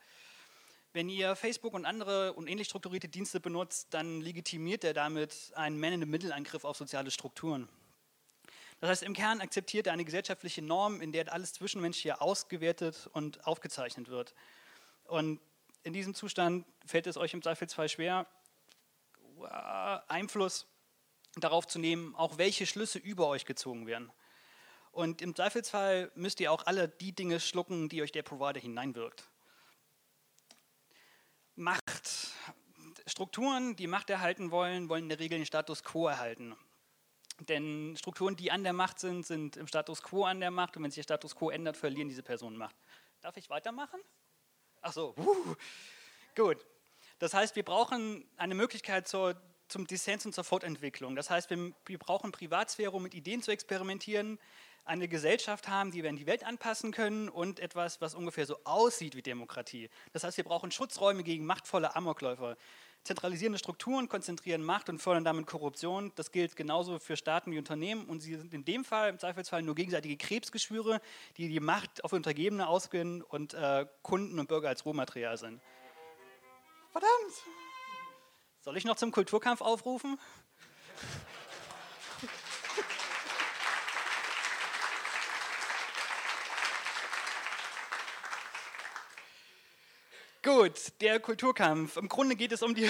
Wenn 0.94 1.10
ihr 1.10 1.36
Facebook 1.36 1.74
und 1.74 1.86
andere 1.86 2.34
und 2.34 2.48
ähnlich 2.48 2.68
strukturierte 2.68 3.08
Dienste 3.08 3.40
benutzt, 3.40 3.94
dann 3.94 4.20
legitimiert 4.20 4.84
er 4.84 4.94
damit 4.94 5.52
einen 5.56 5.80
Man-in-the-Middle-Angriff 5.80 6.66
auf 6.66 6.76
soziale 6.76 7.12
Strukturen. 7.12 7.70
Das 8.80 8.90
heißt, 8.90 9.04
im 9.04 9.14
Kern 9.14 9.42
akzeptiert 9.42 9.86
er 9.86 9.94
eine 9.94 10.04
gesellschaftliche 10.06 10.64
Norm, 10.64 11.02
in 11.02 11.12
der 11.12 11.32
alles 11.32 11.54
Zwischenmenschliche 11.54 12.20
ausgewertet 12.20 13.10
und 13.14 13.46
aufgezeichnet 13.46 14.10
wird. 14.10 14.34
Und 15.06 15.40
in 15.84 15.94
diesem 15.94 16.16
Zustand 16.16 16.66
fällt 16.86 17.06
es 17.06 17.16
euch 17.16 17.34
im 17.34 17.44
Zweifelsfall 17.44 17.90
schwer, 17.90 18.26
Einfluss 19.46 20.68
darauf 21.36 21.68
zu 21.68 21.80
nehmen, 21.80 22.16
auch 22.16 22.38
welche 22.38 22.66
Schlüsse 22.66 23.00
über 23.00 23.28
euch 23.28 23.46
gezogen 23.46 23.88
werden. 23.88 24.12
Und 24.92 25.22
im 25.22 25.36
Zweifelsfall 25.36 26.12
müsst 26.16 26.40
ihr 26.42 26.52
auch 26.52 26.66
alle 26.66 26.90
die 26.90 27.14
Dinge 27.14 27.40
schlucken, 27.40 27.88
die 27.88 28.02
euch 28.02 28.12
der 28.12 28.24
Provider 28.24 28.60
hineinwirkt. 28.60 29.30
Macht. 31.56 32.32
Strukturen, 33.08 33.76
die 33.76 33.88
Macht 33.88 34.10
erhalten 34.10 34.52
wollen, 34.52 34.90
wollen 34.90 35.04
in 35.04 35.10
der 35.10 35.20
Regel 35.20 35.40
den 35.40 35.46
Status 35.46 35.84
quo 35.84 36.08
erhalten. 36.08 36.56
Denn 37.40 37.96
Strukturen, 37.98 38.36
die 38.36 38.52
an 38.52 38.64
der 38.64 38.74
Macht 38.74 39.00
sind, 39.00 39.26
sind 39.26 39.58
im 39.58 39.68
Status 39.68 40.04
quo 40.04 40.26
an 40.26 40.40
der 40.40 40.52
Macht 40.52 40.78
und 40.78 40.84
wenn 40.84 40.92
sich 40.92 40.98
der 40.98 41.16
Status 41.16 41.36
quo 41.36 41.50
ändert, 41.50 41.78
verlieren 41.78 42.08
diese 42.08 42.22
Personen 42.22 42.58
Macht. 42.58 42.76
Darf 43.22 43.38
ich 43.38 43.50
weitermachen? 43.50 44.00
Ach 44.82 44.94
so, 44.94 45.16
uh, 45.18 45.56
gut. 46.36 46.66
Das 47.22 47.36
heißt, 47.36 47.56
wir 47.56 47.62
brauchen 47.62 48.26
eine 48.36 48.56
Möglichkeit 48.56 49.08
zur, 49.08 49.36
zum 49.68 49.86
Dissens 49.86 50.26
und 50.26 50.34
zur 50.34 50.44
Fortentwicklung. 50.44 51.16
Das 51.16 51.30
heißt, 51.30 51.52
wir, 51.52 51.72
wir 51.86 52.00
brauchen 52.00 52.32
Privatsphäre, 52.32 52.90
um 52.90 53.04
mit 53.04 53.14
Ideen 53.14 53.44
zu 53.44 53.52
experimentieren, 53.52 54.40
eine 54.86 55.08
Gesellschaft 55.08 55.68
haben, 55.68 55.92
die 55.92 56.02
wir 56.02 56.10
in 56.10 56.16
die 56.16 56.26
Welt 56.26 56.44
anpassen 56.44 56.92
können 56.92 57.30
und 57.30 57.60
etwas, 57.60 58.02
was 58.02 58.16
ungefähr 58.16 58.48
so 58.48 58.58
aussieht 58.64 59.16
wie 59.16 59.22
Demokratie. 59.22 59.92
Das 60.14 60.24
heißt, 60.24 60.38
wir 60.38 60.44
brauchen 60.44 60.72
Schutzräume 60.72 61.22
gegen 61.22 61.46
machtvolle 61.46 61.96
Amokläufer. 61.96 62.58
Zentralisierende 63.04 63.60
Strukturen 63.60 64.10
konzentrieren 64.10 64.64
Macht 64.64 64.90
und 64.90 64.98
fördern 64.98 65.24
damit 65.24 65.46
Korruption. 65.46 66.12
Das 66.16 66.32
gilt 66.32 66.56
genauso 66.56 66.98
für 66.98 67.18
Staaten 67.18 67.52
wie 67.52 67.60
Unternehmen 67.60 68.06
und 68.06 68.22
sie 68.22 68.36
sind 68.36 68.52
in 68.52 68.66
dem 68.66 68.84
Fall 68.84 69.12
im 69.12 69.20
Zweifelsfall 69.20 69.62
nur 69.62 69.76
gegenseitige 69.76 70.18
Krebsgeschwüre, 70.18 71.00
die 71.38 71.50
die 71.50 71.60
Macht 71.60 72.04
auf 72.04 72.14
Untergebene 72.14 72.68
ausgehen 72.68 73.22
und 73.22 73.54
äh, 73.54 73.86
Kunden 74.02 74.40
und 74.40 74.48
Bürger 74.48 74.70
als 74.70 74.88
Rohmaterial 74.88 75.38
sind. 75.38 75.62
Verdammt! 76.92 77.34
Soll 78.60 78.78
ich 78.78 78.84
noch 78.84 78.98
zum 78.98 79.12
Kulturkampf 79.12 79.62
aufrufen? 79.62 80.20
Gut, 90.44 90.94
der 91.02 91.20
Kulturkampf. 91.20 91.98
Im 91.98 92.10
Grunde 92.10 92.36
geht 92.36 92.52
es 92.52 92.62
um 92.62 92.76
die. 92.76 92.90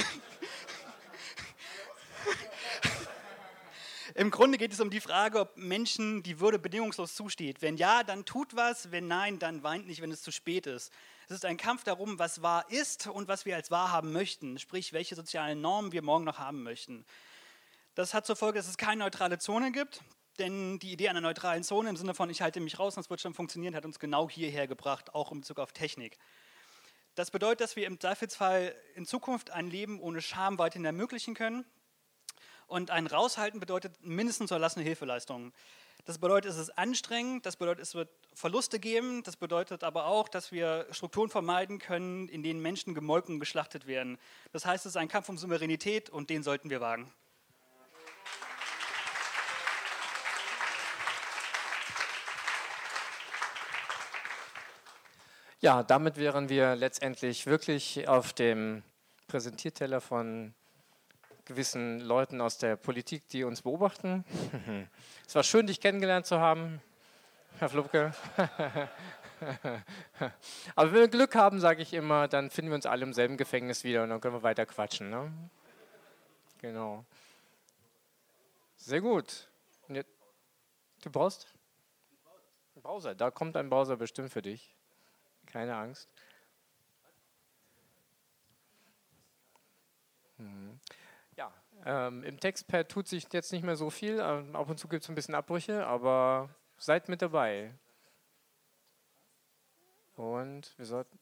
Im 4.15 4.31
Grunde 4.31 4.57
geht 4.57 4.73
es 4.73 4.79
um 4.79 4.89
die 4.89 4.99
Frage, 4.99 5.39
ob 5.39 5.55
Menschen 5.57 6.23
die 6.23 6.39
Würde 6.39 6.59
bedingungslos 6.59 7.13
zusteht. 7.13 7.61
Wenn 7.61 7.77
ja, 7.77 8.03
dann 8.03 8.25
tut 8.25 8.55
was, 8.55 8.91
wenn 8.91 9.07
nein, 9.07 9.39
dann 9.39 9.63
weint 9.63 9.87
nicht, 9.87 10.01
wenn 10.01 10.11
es 10.11 10.21
zu 10.21 10.31
spät 10.31 10.65
ist. 10.65 10.91
Es 11.31 11.35
ist 11.35 11.45
ein 11.45 11.55
Kampf 11.55 11.85
darum, 11.85 12.19
was 12.19 12.41
wahr 12.41 12.69
ist 12.69 13.07
und 13.07 13.29
was 13.29 13.45
wir 13.45 13.55
als 13.55 13.71
wahr 13.71 13.89
haben 13.89 14.11
möchten, 14.11 14.59
sprich, 14.59 14.91
welche 14.91 15.15
sozialen 15.15 15.61
Normen 15.61 15.93
wir 15.93 16.01
morgen 16.01 16.25
noch 16.25 16.39
haben 16.39 16.61
möchten. 16.61 17.05
Das 17.95 18.13
hat 18.13 18.25
zur 18.25 18.35
Folge, 18.35 18.59
dass 18.59 18.67
es 18.67 18.75
keine 18.75 19.05
neutrale 19.05 19.39
Zone 19.39 19.71
gibt, 19.71 20.01
denn 20.39 20.77
die 20.79 20.91
Idee 20.91 21.07
einer 21.07 21.21
neutralen 21.21 21.63
Zone 21.63 21.87
im 21.87 21.95
Sinne 21.95 22.13
von 22.15 22.29
ich 22.29 22.41
halte 22.41 22.59
mich 22.59 22.77
raus 22.79 22.97
und 22.97 23.03
es 23.03 23.09
wird 23.09 23.21
schon 23.21 23.33
funktionieren, 23.33 23.75
hat 23.75 23.85
uns 23.85 23.97
genau 23.97 24.29
hierher 24.29 24.67
gebracht, 24.67 25.15
auch 25.15 25.31
in 25.31 25.39
Bezug 25.39 25.59
auf 25.59 25.71
Technik. 25.71 26.17
Das 27.15 27.31
bedeutet, 27.31 27.61
dass 27.61 27.77
wir 27.77 27.87
im 27.87 27.97
Zweifelsfall 27.97 28.75
in 28.95 29.05
Zukunft 29.05 29.51
ein 29.51 29.69
Leben 29.69 30.01
ohne 30.01 30.21
Scham 30.21 30.57
weiterhin 30.57 30.83
ermöglichen 30.83 31.33
können. 31.33 31.63
Und 32.67 32.91
ein 32.91 33.07
Raushalten 33.07 33.61
bedeutet 33.61 33.93
mindestens 34.01 34.51
erlassene 34.51 34.83
Hilfeleistungen. 34.83 35.53
Das 36.05 36.17
bedeutet, 36.17 36.51
es 36.51 36.57
ist 36.57 36.77
anstrengend, 36.77 37.45
das 37.45 37.57
bedeutet, 37.57 37.83
es 37.83 37.93
wird 37.93 38.09
Verluste 38.33 38.79
geben, 38.79 39.21
das 39.23 39.37
bedeutet 39.37 39.83
aber 39.83 40.05
auch, 40.05 40.27
dass 40.27 40.51
wir 40.51 40.87
Strukturen 40.89 41.29
vermeiden 41.29 41.77
können, 41.77 42.27
in 42.27 42.41
denen 42.41 42.61
Menschen 42.61 42.95
gemolken 42.95 43.35
und 43.35 43.39
geschlachtet 43.39 43.85
werden. 43.85 44.17
Das 44.51 44.65
heißt, 44.65 44.85
es 44.85 44.93
ist 44.93 44.97
ein 44.97 45.07
Kampf 45.07 45.29
um 45.29 45.37
Souveränität 45.37 46.09
und 46.09 46.29
den 46.29 46.41
sollten 46.41 46.69
wir 46.69 46.81
wagen. 46.81 47.13
Ja, 55.59 55.83
damit 55.83 56.17
wären 56.17 56.49
wir 56.49 56.75
letztendlich 56.75 57.45
wirklich 57.45 58.07
auf 58.07 58.33
dem 58.33 58.81
Präsentierteller 59.27 60.01
von 60.01 60.55
gewissen 61.45 61.99
Leuten 61.99 62.41
aus 62.41 62.57
der 62.57 62.75
Politik, 62.75 63.27
die 63.29 63.43
uns 63.43 63.61
beobachten. 63.61 64.25
es 65.27 65.35
war 65.35 65.43
schön, 65.43 65.67
dich 65.67 65.79
kennengelernt 65.79 66.25
zu 66.25 66.39
haben, 66.39 66.81
Herr 67.59 67.69
Flupke. 67.69 68.13
Aber 70.75 70.91
wenn 70.91 70.99
wir 70.99 71.07
Glück 71.07 71.35
haben, 71.35 71.59
sage 71.59 71.81
ich 71.81 71.93
immer, 71.93 72.27
dann 72.27 72.49
finden 72.49 72.71
wir 72.71 72.75
uns 72.75 72.85
alle 72.85 73.03
im 73.03 73.13
selben 73.13 73.37
Gefängnis 73.37 73.83
wieder 73.83 74.03
und 74.03 74.09
dann 74.09 74.21
können 74.21 74.35
wir 74.35 74.43
weiter 74.43 74.65
quatschen. 74.65 75.09
Ne? 75.09 75.31
Genau. 76.59 77.05
Sehr 78.77 79.01
gut. 79.01 79.47
Du 81.01 81.09
brauchst? 81.09 81.47
Ein 82.75 82.81
Browser. 82.83 83.15
Da 83.15 83.31
kommt 83.31 83.57
ein 83.57 83.69
Browser 83.69 83.97
bestimmt 83.97 84.31
für 84.31 84.41
dich. 84.41 84.75
Keine 85.47 85.75
Angst. 85.75 86.07
Hm. 90.37 90.70
Ähm, 91.85 92.23
Im 92.23 92.39
Textpad 92.39 92.89
tut 92.89 93.07
sich 93.07 93.27
jetzt 93.31 93.51
nicht 93.51 93.63
mehr 93.63 93.75
so 93.75 93.89
viel. 93.89 94.19
Ähm, 94.19 94.55
ab 94.55 94.69
und 94.69 94.77
zu 94.77 94.87
gibt 94.87 95.03
es 95.03 95.09
ein 95.09 95.15
bisschen 95.15 95.35
Abbrüche, 95.35 95.85
aber 95.85 96.49
seid 96.77 97.09
mit 97.09 97.21
dabei. 97.21 97.73
Und 100.15 100.77
wir 100.77 100.85
sollten. 100.85 101.17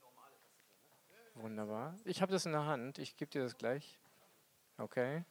Wunderbar. 1.35 1.95
Ich 2.03 2.21
habe 2.21 2.33
das 2.33 2.45
in 2.45 2.51
der 2.51 2.65
Hand. 2.65 2.97
Ich 2.97 3.15
gebe 3.15 3.31
dir 3.31 3.43
das 3.43 3.57
gleich. 3.57 3.97
Okay. 4.77 5.23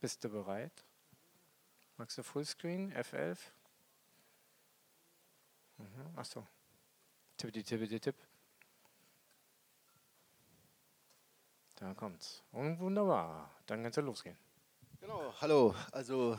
Bist 0.00 0.24
du 0.24 0.28
bereit? 0.28 0.72
Magst 1.96 2.18
du 2.18 2.24
Fullscreen? 2.24 2.92
F11? 2.92 3.38
Mhm. 5.78 6.18
Achso. 6.18 6.46
Tippity, 7.36 7.62
tippity, 7.62 8.00
tipp. 8.00 8.16
Da 11.76 11.94
kommt's. 11.94 12.42
Und 12.52 12.78
wunderbar. 12.80 13.50
Dann 13.66 13.82
kann 13.82 13.90
es 13.90 13.96
ja 13.96 14.02
losgehen. 14.02 14.36
Genau, 15.00 15.34
hallo. 15.40 15.74
Also 15.92 16.38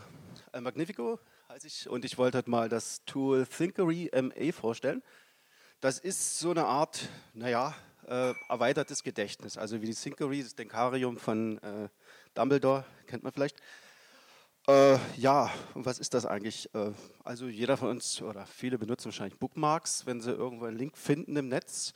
äh, 0.52 0.60
Magnifico 0.60 1.20
heiße 1.50 1.68
ich 1.68 1.90
und 1.90 2.04
ich 2.06 2.18
wollte 2.18 2.38
halt 2.38 2.48
mal 2.48 2.70
das 2.70 3.04
Tool 3.06 3.46
Thinkery 3.46 4.10
MA 4.14 4.52
vorstellen. 4.52 5.04
Das 5.80 6.00
ist 6.00 6.40
so 6.40 6.52
eine 6.52 6.66
Art, 6.66 7.08
naja, 7.34 7.76
äh, 8.08 8.34
erweitertes 8.50 9.04
Gedächtnis. 9.04 9.58
Also 9.58 9.82
wie 9.82 9.86
die 9.86 9.94
Thinkery, 9.94 10.42
das 10.42 10.56
Denkarium 10.56 11.18
von 11.18 11.60
äh, 11.60 11.90
Dumbledore, 12.34 12.84
kennt 13.06 13.24
man 13.24 13.32
vielleicht. 13.32 13.58
Äh, 14.68 14.98
ja, 15.18 15.52
und 15.76 15.86
was 15.86 16.00
ist 16.00 16.16
das 16.16 16.26
eigentlich? 16.26 16.74
Äh, 16.74 16.92
also 17.24 17.48
jeder 17.48 17.78
von 17.78 17.90
uns 17.90 18.22
oder 18.24 18.48
viele 18.48 18.80
benutzen 18.80 19.06
wahrscheinlich 19.06 19.38
Bookmarks, 19.38 20.08
wenn 20.08 20.20
sie 20.20 20.32
irgendwo 20.32 20.66
einen 20.66 20.78
Link 20.78 20.98
finden 20.98 21.36
im 21.36 21.48
Netz. 21.48 21.94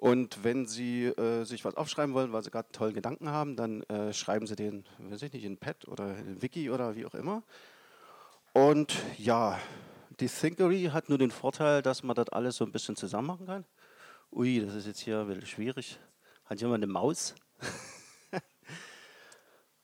Und 0.00 0.42
wenn 0.44 0.64
Sie 0.64 1.04
äh, 1.04 1.44
sich 1.44 1.62
was 1.66 1.74
aufschreiben 1.74 2.14
wollen, 2.14 2.32
weil 2.32 2.42
Sie 2.42 2.50
gerade 2.50 2.68
einen 2.68 2.72
tollen 2.72 2.94
Gedanken 2.94 3.28
haben, 3.28 3.54
dann 3.54 3.82
äh, 3.82 4.14
schreiben 4.14 4.46
Sie 4.46 4.56
den, 4.56 4.86
weiß 4.98 5.20
ich 5.20 5.32
nicht, 5.34 5.44
in 5.44 5.58
Pad 5.58 5.86
oder 5.88 6.16
in 6.16 6.40
Wiki 6.40 6.70
oder 6.70 6.96
wie 6.96 7.04
auch 7.04 7.14
immer. 7.14 7.42
Und 8.54 8.96
ja, 9.18 9.60
die 10.18 10.28
Thinkery 10.28 10.88
hat 10.90 11.10
nur 11.10 11.18
den 11.18 11.30
Vorteil, 11.30 11.82
dass 11.82 12.02
man 12.02 12.16
das 12.16 12.30
alles 12.30 12.56
so 12.56 12.64
ein 12.64 12.72
bisschen 12.72 12.96
zusammen 12.96 13.26
machen 13.26 13.44
kann. 13.44 13.66
Ui, 14.32 14.64
das 14.64 14.74
ist 14.74 14.86
jetzt 14.86 15.00
hier 15.00 15.20
ein 15.20 15.26
bisschen 15.26 15.44
schwierig. 15.44 15.98
Hat 16.46 16.58
jemand 16.62 16.82
eine 16.82 16.90
Maus? 16.90 17.34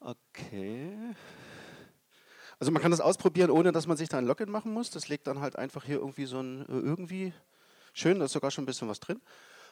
okay. 0.00 0.96
Also 2.58 2.72
man 2.72 2.80
kann 2.80 2.90
das 2.90 3.02
ausprobieren, 3.02 3.50
ohne 3.50 3.70
dass 3.70 3.86
man 3.86 3.98
sich 3.98 4.08
da 4.08 4.16
ein 4.16 4.24
Login 4.24 4.50
machen 4.50 4.72
muss. 4.72 4.88
Das 4.88 5.08
legt 5.08 5.26
dann 5.26 5.40
halt 5.40 5.56
einfach 5.56 5.84
hier 5.84 5.96
irgendwie 5.96 6.24
so 6.24 6.40
ein, 6.40 6.62
äh, 6.62 6.72
irgendwie, 6.72 7.34
schön, 7.92 8.18
da 8.18 8.24
ist 8.24 8.32
sogar 8.32 8.50
schon 8.50 8.62
ein 8.62 8.66
bisschen 8.66 8.88
was 8.88 8.98
drin 8.98 9.20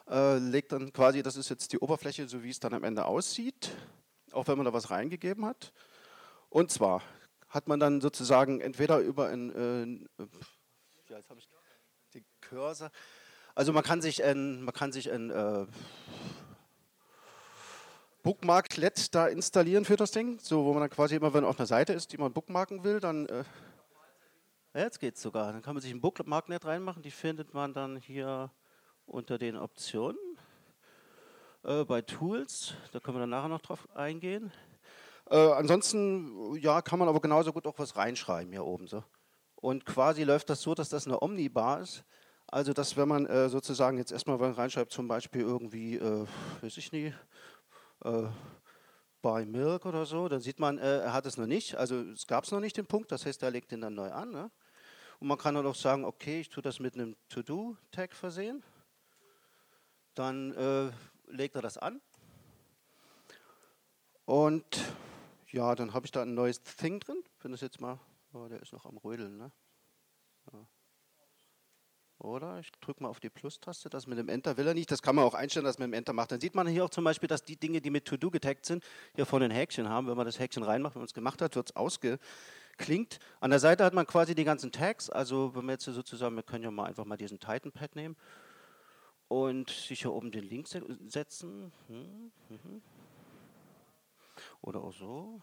äh, 0.08 0.38
legt 0.38 0.72
dann 0.72 0.92
quasi, 0.92 1.22
das 1.22 1.36
ist 1.36 1.48
jetzt 1.48 1.72
die 1.72 1.78
Oberfläche, 1.78 2.28
so 2.28 2.42
wie 2.42 2.50
es 2.50 2.60
dann 2.60 2.74
am 2.74 2.84
Ende 2.84 3.04
aussieht, 3.06 3.70
auch 4.32 4.46
wenn 4.48 4.56
man 4.56 4.64
da 4.64 4.72
was 4.72 4.90
reingegeben 4.90 5.44
hat. 5.44 5.72
Und 6.48 6.70
zwar 6.70 7.02
hat 7.48 7.68
man 7.68 7.80
dann 7.80 8.00
sozusagen 8.00 8.60
entweder 8.60 8.98
über 8.98 9.28
ein, 9.28 10.06
äh, 10.18 10.24
ja, 11.08 11.18
jetzt 11.18 11.30
habe 11.30 11.40
ich 11.40 11.48
den 12.12 12.24
Cursor, 12.40 12.90
also 13.54 13.72
man 13.72 13.84
kann 13.84 14.02
sich 14.02 14.22
ein, 14.24 14.62
man 14.62 14.74
kann 14.74 14.92
sich 14.92 15.10
ein 15.10 15.30
äh, 15.30 15.66
Bookmarklet 18.22 19.14
da 19.14 19.26
installieren 19.26 19.84
für 19.84 19.96
das 19.96 20.10
Ding, 20.10 20.38
so 20.40 20.64
wo 20.64 20.72
man 20.72 20.80
dann 20.80 20.90
quasi 20.90 21.14
immer, 21.14 21.34
wenn 21.34 21.44
auf 21.44 21.58
einer 21.58 21.66
Seite 21.66 21.92
ist, 21.92 22.12
die 22.12 22.18
man 22.18 22.32
bookmarken 22.32 22.82
will, 22.82 22.98
dann 22.98 23.26
äh, 23.26 23.44
ja, 24.74 24.80
jetzt 24.80 24.98
geht's 24.98 25.22
sogar. 25.22 25.52
Dann 25.52 25.62
kann 25.62 25.74
man 25.74 25.82
sich 25.82 25.92
ein 25.92 26.00
Bookmarknet 26.00 26.64
reinmachen, 26.64 27.02
die 27.02 27.12
findet 27.12 27.54
man 27.54 27.72
dann 27.72 27.96
hier 27.96 28.50
unter 29.06 29.38
den 29.38 29.56
Optionen 29.56 30.18
äh, 31.64 31.84
bei 31.84 32.02
Tools. 32.02 32.74
Da 32.92 33.00
können 33.00 33.16
wir 33.16 33.20
dann 33.20 33.30
nachher 33.30 33.48
noch 33.48 33.60
drauf 33.60 33.88
eingehen. 33.94 34.52
Äh, 35.30 35.36
ansonsten 35.36 36.54
ja, 36.56 36.82
kann 36.82 36.98
man 36.98 37.08
aber 37.08 37.20
genauso 37.20 37.52
gut 37.52 37.66
auch 37.66 37.78
was 37.78 37.96
reinschreiben 37.96 38.52
hier 38.52 38.64
oben. 38.64 38.86
So. 38.86 39.02
Und 39.56 39.86
quasi 39.86 40.24
läuft 40.24 40.50
das 40.50 40.60
so, 40.62 40.74
dass 40.74 40.88
das 40.88 41.06
eine 41.06 41.22
Omnibar 41.22 41.80
ist. 41.80 42.04
Also, 42.46 42.74
dass 42.74 42.96
wenn 42.96 43.08
man 43.08 43.26
äh, 43.26 43.48
sozusagen 43.48 43.96
jetzt 43.96 44.12
erstmal 44.12 44.36
reinschreibt, 44.36 44.92
zum 44.92 45.08
Beispiel 45.08 45.40
irgendwie, 45.40 45.96
äh, 45.96 46.26
weiß 46.60 46.76
ich 46.76 46.92
nicht, 46.92 47.14
äh, 48.04 48.24
bei 49.22 49.46
Milk 49.46 49.86
oder 49.86 50.04
so, 50.04 50.28
dann 50.28 50.40
sieht 50.40 50.60
man, 50.60 50.76
äh, 50.76 50.98
er 50.98 51.14
hat 51.14 51.24
es 51.24 51.38
noch 51.38 51.46
nicht. 51.46 51.76
Also, 51.76 52.02
es 52.02 52.26
gab 52.26 52.44
es 52.44 52.52
noch 52.52 52.60
nicht 52.60 52.76
den 52.76 52.86
Punkt, 52.86 53.10
das 53.10 53.24
heißt, 53.24 53.42
er 53.42 53.50
legt 53.50 53.72
den 53.72 53.80
dann 53.80 53.94
neu 53.94 54.10
an. 54.10 54.30
Ne? 54.30 54.50
Und 55.20 55.28
man 55.28 55.38
kann 55.38 55.54
dann 55.54 55.66
auch 55.66 55.74
sagen, 55.74 56.04
okay, 56.04 56.40
ich 56.40 56.50
tue 56.50 56.62
das 56.62 56.78
mit 56.78 56.94
einem 56.94 57.16
To-Do-Tag 57.30 58.14
versehen 58.14 58.62
dann 60.14 60.52
äh, 60.54 60.90
legt 61.28 61.56
er 61.56 61.62
das 61.62 61.78
an. 61.78 62.00
Und 64.24 64.64
ja, 65.50 65.74
dann 65.74 65.92
habe 65.92 66.06
ich 66.06 66.12
da 66.12 66.22
ein 66.22 66.34
neues 66.34 66.62
Thing 66.62 67.00
drin. 67.00 67.22
Wenn 67.42 67.52
das 67.52 67.60
jetzt 67.60 67.80
mal, 67.80 67.98
oh, 68.32 68.48
der 68.48 68.60
ist 68.60 68.72
noch 68.72 68.86
am 68.86 68.96
Rödeln, 68.96 69.36
ne? 69.36 69.52
Ja. 70.52 70.66
Oder 72.18 72.58
ich 72.60 72.72
drücke 72.80 73.02
mal 73.02 73.10
auf 73.10 73.20
die 73.20 73.28
Plus-Taste, 73.28 73.90
das 73.90 74.06
mit 74.06 74.16
dem 74.18 74.28
Enter 74.28 74.56
will 74.56 74.66
er 74.66 74.72
nicht. 74.72 74.90
Das 74.90 75.02
kann 75.02 75.14
man 75.14 75.24
auch 75.24 75.34
einstellen, 75.34 75.64
dass 75.64 75.78
man 75.78 75.90
mit 75.90 75.94
dem 75.94 75.98
Enter 75.98 76.12
macht. 76.14 76.32
Dann 76.32 76.40
sieht 76.40 76.54
man 76.54 76.66
hier 76.66 76.84
auch 76.84 76.90
zum 76.90 77.04
Beispiel, 77.04 77.28
dass 77.28 77.42
die 77.42 77.56
Dinge, 77.56 77.82
die 77.82 77.90
mit 77.90 78.06
To-Do 78.06 78.30
getaggt 78.30 78.64
sind, 78.64 78.82
hier 79.14 79.26
vorne 79.26 79.46
ein 79.46 79.50
Häkchen 79.50 79.88
haben. 79.88 80.06
Wenn 80.06 80.16
man 80.16 80.24
das 80.24 80.38
Häkchen 80.38 80.62
reinmacht 80.62 80.96
und 80.96 81.04
es 81.04 81.12
gemacht 81.12 81.42
hat, 81.42 81.54
wird 81.54 81.70
es 81.70 81.76
ausgeklinkt. 81.76 83.18
An 83.40 83.50
der 83.50 83.58
Seite 83.58 83.84
hat 83.84 83.92
man 83.92 84.06
quasi 84.06 84.34
die 84.34 84.44
ganzen 84.44 84.72
Tags. 84.72 85.10
Also 85.10 85.54
wenn 85.54 85.66
wir 85.66 85.72
jetzt 85.72 85.84
sozusagen, 85.84 86.34
wir 86.36 86.44
können 86.44 86.64
ja 86.64 86.70
mal 86.70 86.86
einfach 86.86 87.04
mal 87.04 87.16
diesen 87.16 87.40
Titan-Pad 87.40 87.94
nehmen 87.94 88.16
und 89.34 89.68
sich 89.68 90.02
hier 90.02 90.12
oben 90.12 90.30
den 90.30 90.44
Link 90.44 90.68
setzen. 90.68 91.72
Hm, 91.88 92.30
mhm. 92.48 92.82
Oder 94.60 94.80
auch 94.80 94.92
so. 94.92 95.40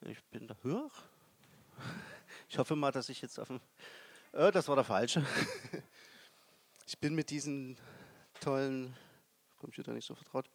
Ich 0.00 0.22
bin 0.24 0.48
da 0.48 0.56
höher. 0.62 0.90
Ich 2.48 2.58
hoffe 2.58 2.74
mal, 2.74 2.90
dass 2.90 3.08
ich 3.08 3.22
jetzt 3.22 3.38
auf 3.38 3.46
dem. 3.46 3.60
Äh, 4.32 4.50
das 4.50 4.66
war 4.66 4.74
der 4.74 4.84
falsche. 4.84 5.24
Ich 6.86 6.98
bin 6.98 7.14
mit 7.14 7.28
diesen 7.28 7.76
tollen 8.40 8.96
Computer 9.58 9.92
nicht 9.92 10.06
so 10.06 10.14
vertraut. 10.14 10.48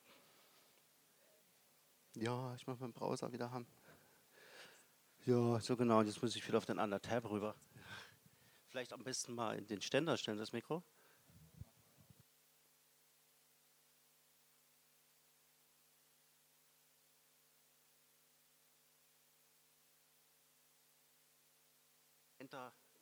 Ja, 2.15 2.55
ich 2.55 2.65
mache 2.65 2.79
meinen 2.81 2.91
Browser 2.91 3.31
wieder 3.31 3.51
haben. 3.51 3.67
Ja, 5.25 5.59
so 5.59 5.77
genau. 5.77 6.01
Jetzt 6.01 6.23
muss 6.23 6.35
ich 6.35 6.45
wieder 6.47 6.57
auf 6.57 6.65
den 6.65 6.79
anderen 6.79 7.03
Tab 7.03 7.29
rüber. 7.29 7.55
Vielleicht 8.69 8.91
am 8.93 9.03
besten 9.03 9.35
mal 9.35 9.55
in 9.55 9.67
den 9.67 9.81
Ständer 9.81 10.17
stellen, 10.17 10.39
das 10.39 10.53
Mikro. 10.53 10.83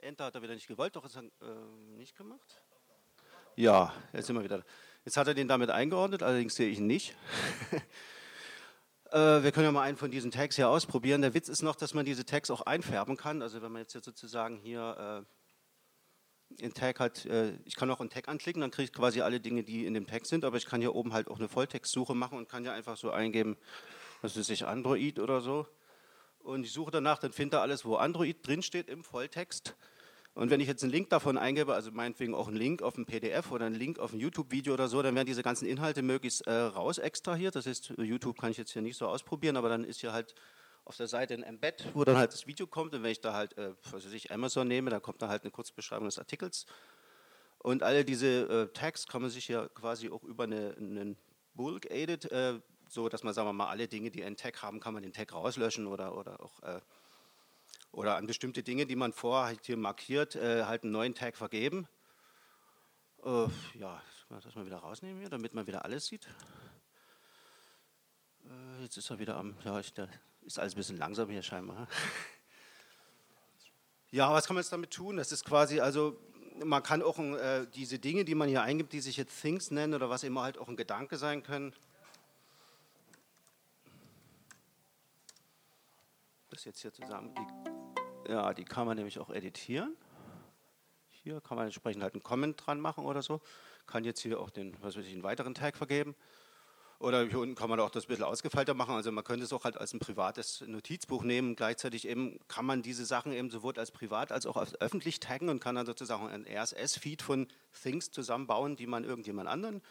Enter, 0.02 0.26
hat 0.26 0.36
er 0.36 0.42
wieder 0.42 0.56
nicht 0.56 0.68
gewollt, 0.68 0.96
doch 0.96 1.06
ist 1.06 1.16
er 1.16 1.24
äh, 1.24 1.96
nicht 1.96 2.16
gemacht. 2.16 2.62
Ja, 3.56 3.94
jetzt 4.14 4.28
sind 4.28 4.36
wir 4.36 4.44
wieder. 4.44 4.64
Jetzt 5.06 5.18
hat 5.18 5.28
er 5.28 5.34
den 5.34 5.48
damit 5.48 5.70
eingeordnet, 5.70 6.24
allerdings 6.24 6.56
sehe 6.56 6.70
ich 6.70 6.80
ihn 6.80 6.88
nicht. 6.88 7.16
äh, 9.12 9.44
wir 9.44 9.52
können 9.52 9.66
ja 9.66 9.72
mal 9.72 9.84
einen 9.84 9.98
von 9.98 10.10
diesen 10.10 10.32
Tags 10.32 10.56
hier 10.56 10.70
ausprobieren. 10.70 11.22
Der 11.22 11.34
Witz 11.36 11.50
ist 11.50 11.62
noch, 11.62 11.76
dass 11.76 11.94
man 11.94 12.06
diese 12.06 12.26
Tags 12.26 12.50
auch 12.50 12.62
einfärben 12.62 13.16
kann. 13.16 13.42
Also 13.42 13.62
wenn 13.62 13.72
man 13.72 13.84
jetzt, 13.84 13.94
sozusagen 13.94 14.58
hier 14.58 15.26
äh, 16.60 16.64
in 16.64 16.74
Tag 16.74 17.00
hat, 17.00 17.26
äh, 17.26 17.54
ich 17.66 17.76
kann 17.76 17.92
auch 17.92 18.00
einen 18.00 18.10
Tag 18.10 18.28
anklicken, 18.28 18.62
dann 18.62 18.72
kriege 18.72 18.86
ich 18.86 18.94
quasi 18.94 19.22
alle 19.22 19.40
Dinge, 19.40 19.64
die 19.64 19.86
in 19.86 19.94
dem 19.94 20.08
Tag 20.08 20.26
sind, 20.26 20.46
aber 20.46 20.58
ich 20.58 20.66
kann 20.66 20.82
hier 20.82 20.96
oben 20.96 21.14
halt 21.14 21.28
auch 21.28 21.38
eine 21.38 21.48
Volltextsuche 21.48 22.16
machen 22.16 22.40
und 22.40 22.50
kann 22.50 22.66
ja 22.66 22.74
einfach 22.74 22.98
so 22.98 23.12
eingeben, 23.12 23.56
was 24.22 24.36
ist 24.36 24.50
ich, 24.50 24.66
Android 24.66 25.20
oder 25.20 25.42
so 25.42 25.68
und 26.44 26.66
ich 26.66 26.72
suche 26.72 26.92
danach, 26.92 27.20
dann 27.20 27.32
finde 27.32 27.58
ich 27.58 27.62
alles, 27.62 27.86
wo 27.86 27.96
Android 27.96 28.46
drinsteht 28.46 28.90
im 28.90 29.04
Volltext. 29.04 29.76
Und 30.34 30.50
wenn 30.50 30.62
ich 30.62 30.68
jetzt 30.68 30.82
einen 30.84 30.94
Link 30.94 31.10
davon 31.10 31.38
eingebe, 31.38 31.74
also 31.74 31.92
meinetwegen 31.92 32.34
auch 32.34 32.48
einen 32.48 32.56
Link 32.56 32.82
auf 32.82 32.98
ein 32.98 33.06
PDF 33.06 33.52
oder 33.52 33.66
einen 33.66 33.76
Link 33.76 34.00
auf 34.00 34.14
ein 34.14 34.20
YouTube-Video 34.20 34.74
oder 34.74 34.88
so, 34.88 35.02
dann 35.02 35.14
werden 35.14 35.26
diese 35.26 35.44
ganzen 35.44 35.68
Inhalte 35.68 36.02
möglichst 36.04 36.48
äh, 36.48 36.54
raus 36.54 37.00
extrahiert. 37.00 37.56
Das 37.56 37.66
heißt, 37.66 37.94
YouTube 37.98 38.40
kann 38.40 38.52
ich 38.52 38.58
jetzt 38.58 38.72
hier 38.72 38.82
nicht 38.82 38.96
so 38.96 39.08
ausprobieren, 39.08 39.58
aber 39.58 39.68
dann 39.68 39.84
ist 39.84 40.00
hier 40.00 40.14
halt 40.14 40.34
auf 40.86 40.96
der 40.96 41.08
Seite 41.08 41.34
ein 41.34 41.44
Embed, 41.44 41.86
wo 41.94 42.06
dann 42.06 42.18
halt 42.18 42.32
das 42.32 42.48
Video 42.48 42.66
kommt. 42.66 42.94
Und 42.94 43.04
wenn 43.04 43.12
ich 43.12 43.20
da 43.20 43.34
halt, 43.34 43.58
äh, 43.58 43.74
was 43.92 44.06
weiß 44.06 44.14
ich, 44.14 44.32
Amazon 44.32 44.68
nehme, 44.68 44.90
dann 44.90 45.02
kommt 45.02 45.22
da 45.22 45.28
halt 45.28 45.44
eine 45.44 45.52
Kurzbeschreibung 45.52 46.06
des 46.06 46.18
Artikels. 46.18 46.66
Und 47.60 47.84
alle 47.84 48.06
diese 48.06 48.28
äh, 48.28 48.68
Tags 48.74 49.08
kann 49.08 49.22
man 49.22 49.30
sich 49.30 49.50
ja 49.50 49.68
quasi 49.68 50.10
auch 50.10 50.24
über 50.24 50.46
eine, 50.46 50.76
einen 50.78 51.18
Bulk-Aided 51.56 52.32
äh, 52.32 52.60
so, 52.92 53.08
dass 53.08 53.24
man, 53.24 53.34
sagen 53.34 53.48
wir 53.48 53.54
mal, 53.54 53.70
alle 53.70 53.88
Dinge, 53.88 54.12
die 54.12 54.22
einen 54.22 54.36
Tag 54.36 54.62
haben, 54.62 54.82
kann 54.82 54.94
man 54.94 55.02
den 55.02 55.14
Tag 55.14 55.32
rauslöschen 55.32 55.88
oder, 55.88 56.18
oder 56.18 56.42
auch 56.42 56.62
äh, 56.64 56.82
oder 57.94 58.18
an 58.18 58.28
bestimmte 58.28 58.64
Dinge, 58.64 58.86
die 58.86 58.98
man 58.98 59.14
vorher 59.14 59.48
halt 59.48 59.66
hier 59.66 59.78
markiert, 59.78 60.36
äh, 60.36 60.66
halt 60.66 60.84
einen 60.84 60.92
neuen 60.92 61.16
Tag 61.16 61.38
vergeben. 61.38 61.88
Äh, 63.24 63.48
ja, 63.76 64.02
das 64.30 64.56
mal 64.56 64.66
wieder 64.66 64.78
rausnehmen 64.78 65.20
hier, 65.22 65.30
damit 65.30 65.54
man 65.54 65.68
wieder 65.68 65.86
alles 65.86 66.08
sieht. 66.08 66.28
Äh, 68.46 68.84
jetzt 68.84 68.98
ist 68.98 69.10
er 69.10 69.20
wieder 69.20 69.38
am, 69.38 69.56
ja, 69.64 69.80
ich, 69.80 69.94
ist 70.42 70.60
alles 70.60 70.74
ein 70.74 70.78
bisschen 70.78 70.98
langsam 70.98 71.30
hier 71.30 71.44
scheinbar. 71.44 71.88
Ja, 74.14 74.34
was 74.34 74.46
kann 74.46 74.56
man 74.56 74.62
jetzt 74.62 74.74
damit 74.74 74.92
tun? 74.92 75.16
Das 75.16 75.32
ist 75.32 75.46
quasi, 75.46 75.80
also 75.80 76.20
man 76.66 76.84
kann 76.84 77.02
auch 77.02 77.18
äh, 77.18 77.66
diese 77.74 77.98
Dinge, 77.98 78.26
die 78.26 78.36
man 78.36 78.50
hier 78.50 78.62
eingibt, 78.62 78.92
die 78.92 79.00
sich 79.00 79.16
jetzt 79.16 79.40
Things 79.40 79.72
nennen 79.72 79.94
oder 79.94 80.10
was 80.10 80.24
immer 80.24 80.42
halt 80.42 80.58
auch 80.58 80.68
ein 80.68 80.76
Gedanke 80.76 81.16
sein 81.16 81.44
können, 81.44 81.74
das 86.62 86.66
jetzt 86.66 86.82
hier 86.82 86.94
zusammen. 86.94 87.34
Die, 87.34 88.32
ja, 88.32 88.54
die 88.54 88.66
kann 88.66 88.86
man 88.86 88.96
nämlich 88.96 89.18
auch 89.20 89.32
editieren. 89.32 89.96
Hier 91.24 91.42
kann 91.42 91.58
man 91.58 91.66
entsprechend 91.66 92.04
halt 92.04 92.14
einen 92.14 92.24
Comment 92.24 92.62
dran 92.64 92.80
machen 92.80 93.06
oder 93.06 93.24
so. 93.24 93.42
Kann 93.88 94.04
jetzt 94.04 94.20
hier 94.22 94.40
auch 94.40 94.52
den, 94.52 94.76
was 94.82 94.96
weiß 94.96 95.06
ich, 95.06 95.14
einen 95.14 95.24
weiteren 95.24 95.56
Tag 95.56 95.76
vergeben. 95.76 96.16
Oder 97.00 97.26
hier 97.26 97.40
unten 97.40 97.56
kann 97.56 97.68
man 97.68 97.80
auch 97.80 97.90
das 97.90 98.06
ein 98.06 98.10
bisschen 98.10 98.26
ausgefeilter 98.26 98.76
machen. 98.76 98.94
Also 98.94 99.12
man 99.12 99.24
könnte 99.24 99.44
es 99.44 99.54
auch 99.54 99.64
halt 99.64 99.76
als 99.76 99.94
ein 99.94 100.00
privates 100.00 100.62
Notizbuch 100.62 101.24
nehmen. 101.24 101.56
Gleichzeitig 101.56 102.08
eben 102.08 102.40
kann 102.48 102.66
man 102.66 102.84
diese 102.84 103.06
Sachen 103.06 103.32
eben 103.32 103.50
sowohl 103.50 103.80
als 103.80 103.90
privat 103.90 104.32
als 104.32 104.46
auch 104.46 104.56
als 104.56 104.80
öffentlich 104.80 105.20
taggen 105.20 105.50
und 105.50 105.60
kann 105.60 105.74
dann 105.74 105.88
sozusagen 105.88 106.28
ein 106.28 106.46
RSS-Feed 106.46 107.24
von 107.24 107.48
Things 107.82 108.12
zusammenbauen, 108.12 108.76
die 108.76 108.86
man 108.86 109.04
irgendjemand 109.04 109.50
anderen 109.50 109.82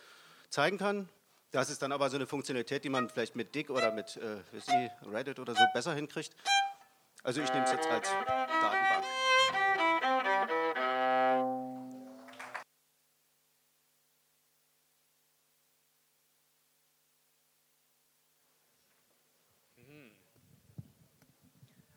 zeigen 0.51 0.79
kann. 0.79 1.09
Das 1.53 1.69
ist 1.69 1.83
dann 1.83 1.91
aber 1.91 2.09
so 2.09 2.17
eine 2.17 2.29
Funktionalität, 2.29 2.85
die 2.85 2.89
man 2.89 3.09
vielleicht 3.09 3.35
mit 3.35 3.55
Dick 3.55 3.71
oder 3.71 3.91
mit 3.91 4.17
äh, 4.17 4.43
Sie, 4.53 4.91
Reddit 5.11 5.41
oder 5.41 5.55
so 5.55 5.65
besser 5.75 5.95
hinkriegt. 5.95 6.37
Also 7.25 7.41
ich 7.41 7.53
nehme 7.53 7.65
es 7.65 7.73
jetzt 7.73 7.89
als 7.89 8.09
Datenbank. 8.09 9.05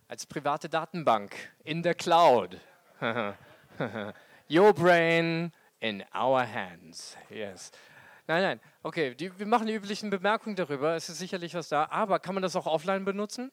Als 0.07 0.25
private 0.25 0.69
Datenbank 0.69 1.35
in 1.63 1.81
der 1.81 1.95
Cloud. 1.95 2.59
Your 4.49 4.73
brain 4.73 5.51
in 5.79 6.03
our 6.13 6.45
hands. 6.45 7.17
Yes. 7.29 7.71
Nein, 8.27 8.41
nein. 8.41 8.61
Okay, 8.83 9.15
die, 9.15 9.37
wir 9.37 9.45
machen 9.45 9.67
die 9.67 9.73
üblichen 9.73 10.09
Bemerkungen 10.09 10.55
darüber. 10.55 10.95
Es 10.95 11.09
ist 11.09 11.19
sicherlich 11.19 11.53
was 11.55 11.69
da. 11.69 11.87
Aber 11.89 12.19
kann 12.19 12.35
man 12.35 12.41
das 12.41 12.55
auch 12.55 12.65
offline 12.65 13.03
benutzen? 13.05 13.51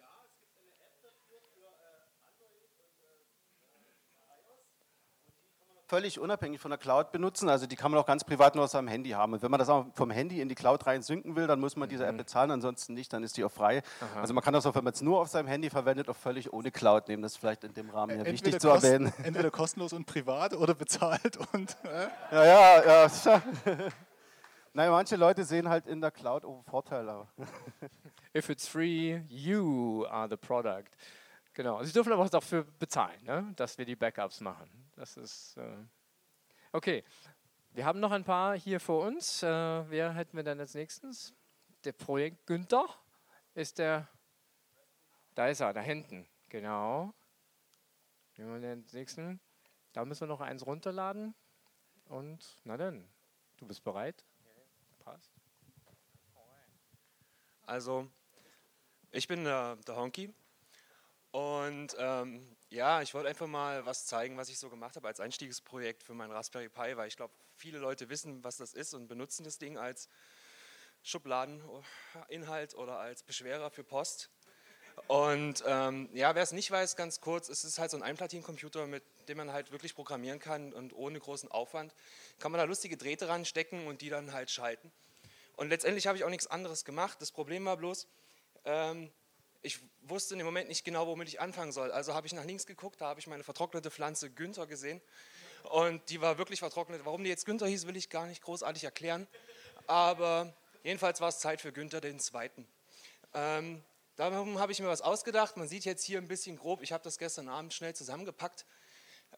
völlig 5.90 6.20
unabhängig 6.20 6.60
von 6.60 6.70
der 6.70 6.78
Cloud 6.78 7.10
benutzen. 7.10 7.48
Also 7.48 7.66
die 7.66 7.74
kann 7.74 7.90
man 7.90 8.00
auch 8.00 8.06
ganz 8.06 8.22
privat 8.22 8.54
nur 8.54 8.64
auf 8.64 8.70
seinem 8.70 8.86
Handy 8.86 9.10
haben. 9.10 9.32
Und 9.32 9.42
wenn 9.42 9.50
man 9.50 9.58
das 9.58 9.68
auch 9.68 9.86
vom 9.94 10.10
Handy 10.10 10.40
in 10.40 10.48
die 10.48 10.54
Cloud 10.54 10.86
rein 10.86 11.02
synken 11.02 11.34
will, 11.34 11.48
dann 11.48 11.58
muss 11.58 11.74
man 11.74 11.88
diese 11.88 12.06
App 12.06 12.16
bezahlen, 12.16 12.52
ansonsten 12.52 12.94
nicht, 12.94 13.12
dann 13.12 13.24
ist 13.24 13.36
die 13.36 13.44
auch 13.44 13.50
frei. 13.50 13.82
Aha. 14.00 14.20
Also 14.20 14.32
man 14.32 14.44
kann 14.44 14.54
das 14.54 14.64
auch, 14.66 14.74
wenn 14.76 14.84
man 14.84 14.92
es 14.92 15.02
nur 15.02 15.20
auf 15.20 15.28
seinem 15.28 15.48
Handy 15.48 15.68
verwendet, 15.68 16.08
auch 16.08 16.16
völlig 16.16 16.52
ohne 16.52 16.70
Cloud 16.70 17.08
nehmen. 17.08 17.22
Das 17.22 17.32
ist 17.32 17.38
vielleicht 17.38 17.64
in 17.64 17.74
dem 17.74 17.90
Rahmen 17.90 18.10
ja 18.10 18.18
Entweder 18.18 18.32
wichtig 18.32 18.60
zu 18.60 18.68
erwähnen. 18.68 19.12
Entweder 19.24 19.50
kostenlos 19.50 19.92
und 19.92 20.06
privat 20.06 20.54
oder 20.54 20.74
bezahlt 20.74 21.38
und. 21.52 21.76
Äh? 21.82 22.08
Ja, 22.30 22.44
ja, 22.44 23.06
ja. 23.06 23.42
Naja, 24.72 24.92
manche 24.92 25.16
Leute 25.16 25.44
sehen 25.44 25.68
halt 25.68 25.86
in 25.86 26.00
der 26.00 26.12
Cloud 26.12 26.44
auch 26.44 26.62
Vorteile. 26.64 27.26
If 28.36 28.48
it's 28.48 28.68
free, 28.68 29.22
you 29.28 30.06
are 30.06 30.28
the 30.28 30.36
product. 30.36 30.90
Genau. 31.54 31.82
Sie 31.82 31.92
dürfen 31.92 32.12
aber 32.12 32.22
auch 32.22 32.30
dafür 32.30 32.62
bezahlen, 32.78 33.20
ne? 33.24 33.52
dass 33.56 33.76
wir 33.78 33.84
die 33.84 33.96
Backups 33.96 34.40
machen. 34.40 34.70
Das 34.94 35.16
ist. 35.16 35.56
Äh 35.56 35.84
okay. 36.72 37.04
Wir 37.72 37.84
haben 37.84 38.00
noch 38.00 38.12
ein 38.12 38.24
paar 38.24 38.56
hier 38.56 38.78
vor 38.80 39.06
uns. 39.06 39.42
Äh, 39.42 39.48
wer 39.90 40.12
hätten 40.14 40.36
wir 40.36 40.44
dann 40.44 40.60
als 40.60 40.74
nächstes? 40.74 41.34
Der 41.84 41.92
Projekt 41.92 42.46
Günther 42.46 42.86
ist 43.54 43.78
der. 43.78 44.08
Da 45.34 45.48
ist 45.48 45.60
er, 45.60 45.72
da 45.72 45.80
hinten. 45.80 46.28
Genau. 46.48 47.12
Nehmen 48.36 48.54
wir 48.54 48.60
den 48.60 48.86
nächsten. 48.92 49.40
Da 49.92 50.04
müssen 50.04 50.22
wir 50.22 50.28
noch 50.28 50.40
eins 50.40 50.64
runterladen. 50.64 51.34
Und 52.06 52.60
na 52.64 52.76
dann, 52.76 53.08
du 53.56 53.66
bist 53.66 53.82
bereit? 53.82 54.24
Passt. 55.04 55.30
Also, 57.70 58.10
ich 59.12 59.28
bin 59.28 59.44
der, 59.44 59.76
der 59.86 59.94
Honky 59.94 60.34
und 61.30 61.94
ähm, 61.98 62.56
ja, 62.68 63.00
ich 63.00 63.14
wollte 63.14 63.28
einfach 63.28 63.46
mal 63.46 63.86
was 63.86 64.06
zeigen, 64.06 64.36
was 64.36 64.48
ich 64.48 64.58
so 64.58 64.68
gemacht 64.68 64.96
habe 64.96 65.06
als 65.06 65.20
Einstiegsprojekt 65.20 66.02
für 66.02 66.12
mein 66.12 66.32
Raspberry 66.32 66.68
Pi, 66.68 66.96
weil 66.96 67.06
ich 67.06 67.16
glaube, 67.16 67.32
viele 67.54 67.78
Leute 67.78 68.08
wissen, 68.08 68.42
was 68.42 68.56
das 68.56 68.74
ist 68.74 68.92
und 68.92 69.06
benutzen 69.06 69.44
das 69.44 69.58
Ding 69.58 69.78
als 69.78 70.08
Schubladeninhalt 71.04 72.74
oder 72.74 72.98
als 72.98 73.22
Beschwerer 73.22 73.70
für 73.70 73.84
Post. 73.84 74.30
Und 75.06 75.62
ähm, 75.64 76.10
ja, 76.12 76.34
wer 76.34 76.42
es 76.42 76.50
nicht 76.50 76.72
weiß, 76.72 76.96
ganz 76.96 77.20
kurz, 77.20 77.48
es 77.48 77.62
ist 77.62 77.78
halt 77.78 77.92
so 77.92 77.98
ein 77.98 78.02
Einplatinencomputer, 78.02 78.88
mit 78.88 79.04
dem 79.28 79.36
man 79.36 79.52
halt 79.52 79.70
wirklich 79.70 79.94
programmieren 79.94 80.40
kann 80.40 80.72
und 80.72 80.92
ohne 80.92 81.20
großen 81.20 81.52
Aufwand 81.52 81.94
kann 82.40 82.50
man 82.50 82.58
da 82.58 82.64
lustige 82.64 82.96
Drähte 82.96 83.28
ranstecken 83.28 83.86
und 83.86 84.00
die 84.00 84.08
dann 84.08 84.32
halt 84.32 84.50
schalten. 84.50 84.90
Und 85.60 85.68
letztendlich 85.68 86.06
habe 86.06 86.16
ich 86.16 86.24
auch 86.24 86.30
nichts 86.30 86.46
anderes 86.46 86.86
gemacht. 86.86 87.20
Das 87.20 87.32
Problem 87.32 87.66
war 87.66 87.76
bloß, 87.76 88.08
ähm, 88.64 89.12
ich 89.60 89.78
wusste 90.00 90.34
im 90.34 90.46
Moment 90.46 90.70
nicht 90.70 90.86
genau, 90.86 91.06
womit 91.06 91.28
ich 91.28 91.38
anfangen 91.38 91.70
soll. 91.70 91.92
Also 91.92 92.14
habe 92.14 92.26
ich 92.26 92.32
nach 92.32 92.46
links 92.46 92.64
geguckt, 92.64 92.98
da 93.02 93.08
habe 93.08 93.20
ich 93.20 93.26
meine 93.26 93.44
vertrocknete 93.44 93.90
Pflanze 93.90 94.30
Günther 94.30 94.66
gesehen. 94.66 95.02
Und 95.64 96.08
die 96.08 96.22
war 96.22 96.38
wirklich 96.38 96.60
vertrocknet. 96.60 97.04
Warum 97.04 97.24
die 97.24 97.28
jetzt 97.28 97.44
Günther 97.44 97.66
hieß, 97.66 97.86
will 97.86 97.98
ich 97.98 98.08
gar 98.08 98.24
nicht 98.24 98.40
großartig 98.40 98.84
erklären. 98.84 99.28
Aber 99.86 100.50
jedenfalls 100.82 101.20
war 101.20 101.28
es 101.28 101.40
Zeit 101.40 101.60
für 101.60 101.72
Günther 101.72 102.00
den 102.00 102.20
Zweiten. 102.20 102.66
Ähm, 103.34 103.84
darum 104.16 104.58
habe 104.60 104.72
ich 104.72 104.80
mir 104.80 104.88
was 104.88 105.02
ausgedacht. 105.02 105.58
Man 105.58 105.68
sieht 105.68 105.84
jetzt 105.84 106.04
hier 106.04 106.16
ein 106.16 106.28
bisschen 106.28 106.56
grob, 106.56 106.80
ich 106.80 106.92
habe 106.92 107.04
das 107.04 107.18
gestern 107.18 107.50
Abend 107.50 107.74
schnell 107.74 107.94
zusammengepackt. 107.94 108.64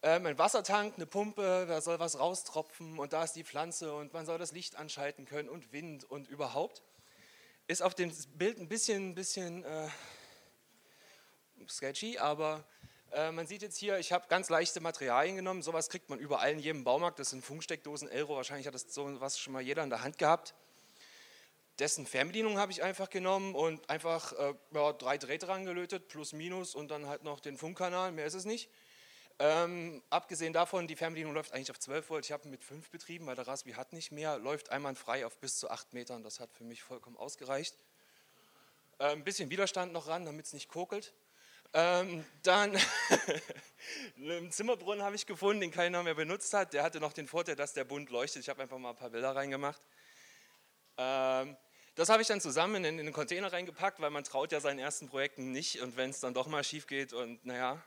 Ähm, 0.03 0.27
ein 0.27 0.39
Wassertank, 0.39 0.95
eine 0.97 1.07
Pumpe, 1.07 1.67
da 1.69 1.81
soll 1.81 1.99
was 2.01 2.19
raustropfen 2.19 2.99
und 2.99 3.13
da 3.13 3.25
ist 3.25 3.35
die 3.35 3.45
Pflanze 3.45 3.95
und 3.95 4.13
man 4.13 4.27
soll 4.27 4.39
das 4.39 4.53
Licht 4.53 4.77
anschalten 4.77 5.27
können 5.27 5.49
und 5.49 5.73
Wind 5.73 6.05
und 6.05 6.29
überhaupt. 6.29 6.83
Ist 7.67 7.83
auf 7.83 7.95
dem 7.95 8.13
Bild 8.37 8.59
ein 8.59 8.69
bisschen, 8.69 9.15
bisschen 9.15 9.65
äh, 9.65 9.89
sketchy, 11.69 12.19
aber 12.19 12.65
äh, 13.13 13.31
man 13.31 13.47
sieht 13.47 13.63
jetzt 13.63 13.77
hier, 13.77 13.99
ich 13.99 14.11
habe 14.11 14.27
ganz 14.29 14.49
leichte 14.49 14.81
Materialien 14.81 15.37
genommen. 15.37 15.63
Sowas 15.63 15.91
kriegt 15.91 16.09
man 16.09 16.19
überall 16.19 16.53
in 16.53 16.59
jedem 16.59 16.83
Baumarkt. 16.83 17.19
Das 17.19 17.31
sind 17.31 17.45
Funksteckdosen, 17.45 18.09
Elro. 18.09 18.37
Wahrscheinlich 18.37 18.67
hat 18.67 18.75
das 18.75 18.93
sowas 18.93 19.39
schon 19.39 19.53
mal 19.53 19.63
jeder 19.63 19.83
in 19.83 19.91
der 19.91 20.03
Hand 20.03 20.19
gehabt. 20.19 20.55
Dessen 21.79 22.07
Fernbedienung 22.07 22.59
habe 22.59 22.73
ich 22.73 22.83
einfach 22.83 23.11
genommen 23.11 23.55
und 23.55 23.89
einfach 23.91 24.33
äh, 24.33 24.55
ja, 24.73 24.93
drei 24.93 25.19
Drähte 25.19 25.49
rangelötet, 25.49 26.09
plus 26.09 26.33
minus 26.33 26.75
und 26.75 26.91
dann 26.91 27.07
halt 27.07 27.23
noch 27.23 27.41
den 27.41 27.57
Funkkanal. 27.59 28.13
Mehr 28.13 28.27
ist 28.27 28.35
es 28.35 28.45
nicht. 28.45 28.71
Ähm, 29.39 30.03
abgesehen 30.11 30.53
davon, 30.53 30.87
die 30.87 30.97
Fernbedienung 30.97 31.35
läuft 31.35 31.53
eigentlich 31.53 31.71
auf 31.71 31.79
12 31.79 32.11
Volt. 32.11 32.25
Ich 32.25 32.33
habe 32.33 32.49
mit 32.49 32.63
5 32.63 32.91
betrieben, 32.91 33.27
weil 33.27 33.37
der 33.37 33.47
Raspberry 33.47 33.75
hat 33.75 33.93
nicht 33.93 34.13
mehr. 34.13 34.39
Läuft 34.39 34.71
einwandfrei 34.71 35.27
auf 35.27 35.37
bis 35.39 35.59
zu 35.59 35.71
8 35.71 35.93
Metern. 35.95 36.23
Das 36.23 36.41
hat 36.41 36.53
für 36.53 36.65
mich 36.65 36.83
vollkommen 36.83 37.17
ausgereicht. 37.17 37.77
Äh, 38.99 39.13
ein 39.13 39.25
bisschen 39.25 39.51
Widerstand 39.51 39.93
noch 39.93 40.07
ran, 40.07 40.25
damit 40.25 40.47
es 40.47 40.53
nicht 40.53 40.69
kokelt. 40.69 41.13
Ähm, 41.75 42.25
dann 42.43 42.79
einen 44.17 44.53
Zimmerbrunnen 44.53 45.03
habe 45.03 45.17
ich 45.17 45.27
gefunden, 45.27 45.61
den 45.61 45.71
keiner 45.71 46.03
mehr 46.03 46.15
benutzt 46.15 46.53
hat. 46.53 46.75
Der 46.75 46.83
hatte 46.83 47.01
noch 47.01 47.13
den 47.13 47.27
Vorteil, 47.27 47.57
dass 47.57 47.73
der 47.73 47.85
bunt 47.85 48.11
leuchtet. 48.11 48.43
Ich 48.43 48.49
habe 48.49 48.63
einfach 48.63 48.79
mal 48.79 48.91
ein 48.91 48.97
paar 48.97 49.11
Bilder 49.11 49.35
reingemacht. 49.35 49.81
Ähm, 50.99 51.57
das 51.95 52.09
habe 52.09 52.23
ich 52.23 52.29
dann 52.29 52.41
zusammen 52.41 52.85
in, 52.85 52.99
in 52.99 53.07
den 53.07 53.13
Container 53.13 53.53
reingepackt, 53.53 54.01
weil 54.01 54.11
man 54.11 54.25
traut 54.25 54.53
ja 54.53 54.61
seinen 54.61 54.79
ersten 54.79 55.09
Projekten 55.09 55.51
nicht. 55.51 55.81
Und 55.81 55.97
wenn 55.97 56.11
es 56.11 56.21
dann 56.21 56.35
doch 56.35 56.47
mal 56.47 56.63
schief 56.63 56.87
geht 56.87 57.13
und 57.13 57.45
naja, 57.45 57.83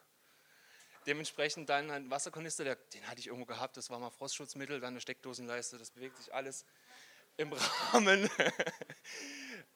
dementsprechend 1.06 1.70
dann 1.70 1.92
ein 1.92 2.10
Wasserkanister, 2.10 2.64
der, 2.64 2.76
den 2.76 3.08
hatte 3.08 3.20
ich 3.20 3.28
irgendwo 3.28 3.46
gehabt, 3.46 3.78
das 3.78 3.90
war 3.90 4.00
mal 4.00 4.10
Frostschutzmittel, 4.10 4.80
dann 4.80 4.94
eine 4.94 5.02
Steckdosenleiste, 5.02 5.78
das 5.78 5.92
bewegt 5.92 6.18
sich 6.18 6.34
alles 6.34 6.66
im 7.38 7.54
Rahmen. 7.94 8.30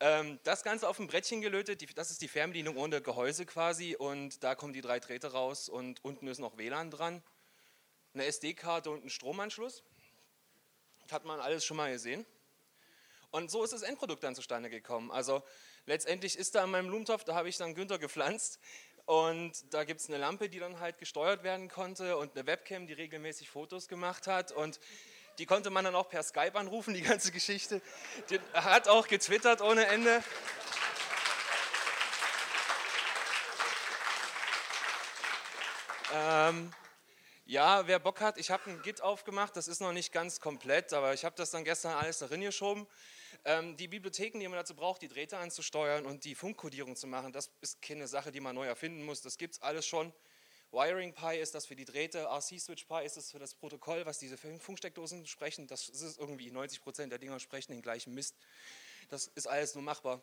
ähm, 0.00 0.38
das 0.44 0.62
Ganze 0.62 0.88
auf 0.88 0.98
ein 0.98 1.06
Brettchen 1.06 1.40
gelötet, 1.40 1.96
das 1.96 2.10
ist 2.10 2.22
die 2.22 2.28
Fernbedienung 2.28 2.76
ohne 2.76 3.00
Gehäuse 3.00 3.46
quasi 3.46 3.96
und 3.96 4.42
da 4.42 4.54
kommen 4.54 4.72
die 4.72 4.80
drei 4.80 5.00
Drähte 5.00 5.32
raus 5.32 5.68
und 5.68 6.04
unten 6.04 6.26
ist 6.26 6.38
noch 6.38 6.56
WLAN 6.56 6.90
dran, 6.90 7.22
eine 8.14 8.24
SD-Karte 8.24 8.90
und 8.90 9.04
ein 9.04 9.10
Stromanschluss. 9.10 9.82
Das 11.02 11.12
hat 11.12 11.24
man 11.24 11.40
alles 11.40 11.64
schon 11.64 11.76
mal 11.76 11.92
gesehen. 11.92 12.26
Und 13.30 13.50
so 13.50 13.62
ist 13.62 13.72
das 13.72 13.82
Endprodukt 13.82 14.24
dann 14.24 14.34
zustande 14.34 14.70
gekommen. 14.70 15.12
Also 15.12 15.44
letztendlich 15.86 16.36
ist 16.36 16.56
da 16.56 16.64
in 16.64 16.70
meinem 16.70 16.88
Blumentopf, 16.88 17.22
da 17.22 17.34
habe 17.34 17.48
ich 17.48 17.56
dann 17.56 17.74
Günther 17.74 17.98
gepflanzt 17.98 18.58
und 19.10 19.74
da 19.74 19.82
gibt 19.82 19.98
es 19.98 20.08
eine 20.08 20.18
Lampe, 20.18 20.48
die 20.48 20.60
dann 20.60 20.78
halt 20.78 20.98
gesteuert 20.98 21.42
werden 21.42 21.68
konnte 21.68 22.16
und 22.16 22.36
eine 22.36 22.46
Webcam, 22.46 22.86
die 22.86 22.92
regelmäßig 22.92 23.50
Fotos 23.50 23.88
gemacht 23.88 24.28
hat 24.28 24.52
und 24.52 24.78
die 25.38 25.46
konnte 25.46 25.70
man 25.70 25.84
dann 25.84 25.96
auch 25.96 26.08
per 26.08 26.22
Skype 26.22 26.56
anrufen, 26.56 26.94
die 26.94 27.02
ganze 27.02 27.32
Geschichte. 27.32 27.82
Die 28.30 28.38
hat 28.54 28.86
auch 28.86 29.08
getwittert 29.08 29.62
ohne 29.62 29.86
Ende. 29.86 30.22
Ähm, 36.14 36.72
ja, 37.50 37.84
wer 37.88 37.98
Bock 37.98 38.20
hat, 38.20 38.38
ich 38.38 38.52
habe 38.52 38.70
ein 38.70 38.80
Git 38.82 39.02
aufgemacht, 39.02 39.56
das 39.56 39.66
ist 39.66 39.80
noch 39.80 39.92
nicht 39.92 40.12
ganz 40.12 40.38
komplett, 40.38 40.92
aber 40.92 41.14
ich 41.14 41.24
habe 41.24 41.34
das 41.34 41.50
dann 41.50 41.64
gestern 41.64 41.92
alles 41.94 42.20
darin 42.20 42.42
geschoben. 42.42 42.86
Ähm, 43.44 43.76
die 43.76 43.88
Bibliotheken, 43.88 44.38
die 44.38 44.46
man 44.46 44.56
dazu 44.56 44.76
braucht, 44.76 45.02
die 45.02 45.08
Drähte 45.08 45.36
anzusteuern 45.36 46.06
und 46.06 46.24
die 46.24 46.36
Funkkodierung 46.36 46.94
zu 46.94 47.08
machen, 47.08 47.32
das 47.32 47.50
ist 47.60 47.82
keine 47.82 48.06
Sache, 48.06 48.30
die 48.30 48.38
man 48.38 48.54
neu 48.54 48.66
erfinden 48.66 49.04
muss, 49.04 49.20
das 49.20 49.36
gibt 49.36 49.54
es 49.54 49.62
alles 49.62 49.84
schon. 49.84 50.12
Wiring 50.70 51.12
Pi 51.12 51.38
ist 51.38 51.56
das 51.56 51.66
für 51.66 51.74
die 51.74 51.84
Drähte, 51.84 52.20
RC 52.20 52.60
Switch 52.60 52.84
Pi 52.84 53.04
ist 53.04 53.16
das 53.16 53.32
für 53.32 53.40
das 53.40 53.56
Protokoll, 53.56 54.06
was 54.06 54.20
diese 54.20 54.36
Funksteckdosen 54.36 55.26
sprechen. 55.26 55.66
Das 55.66 55.88
ist 55.88 56.20
irgendwie 56.20 56.52
90 56.52 56.80
Prozent 56.80 57.10
der 57.10 57.18
Dinger 57.18 57.40
sprechen 57.40 57.72
den 57.72 57.82
gleichen 57.82 58.14
Mist. 58.14 58.36
Das 59.08 59.26
ist 59.26 59.48
alles 59.48 59.74
nur 59.74 59.82
machbar. 59.82 60.22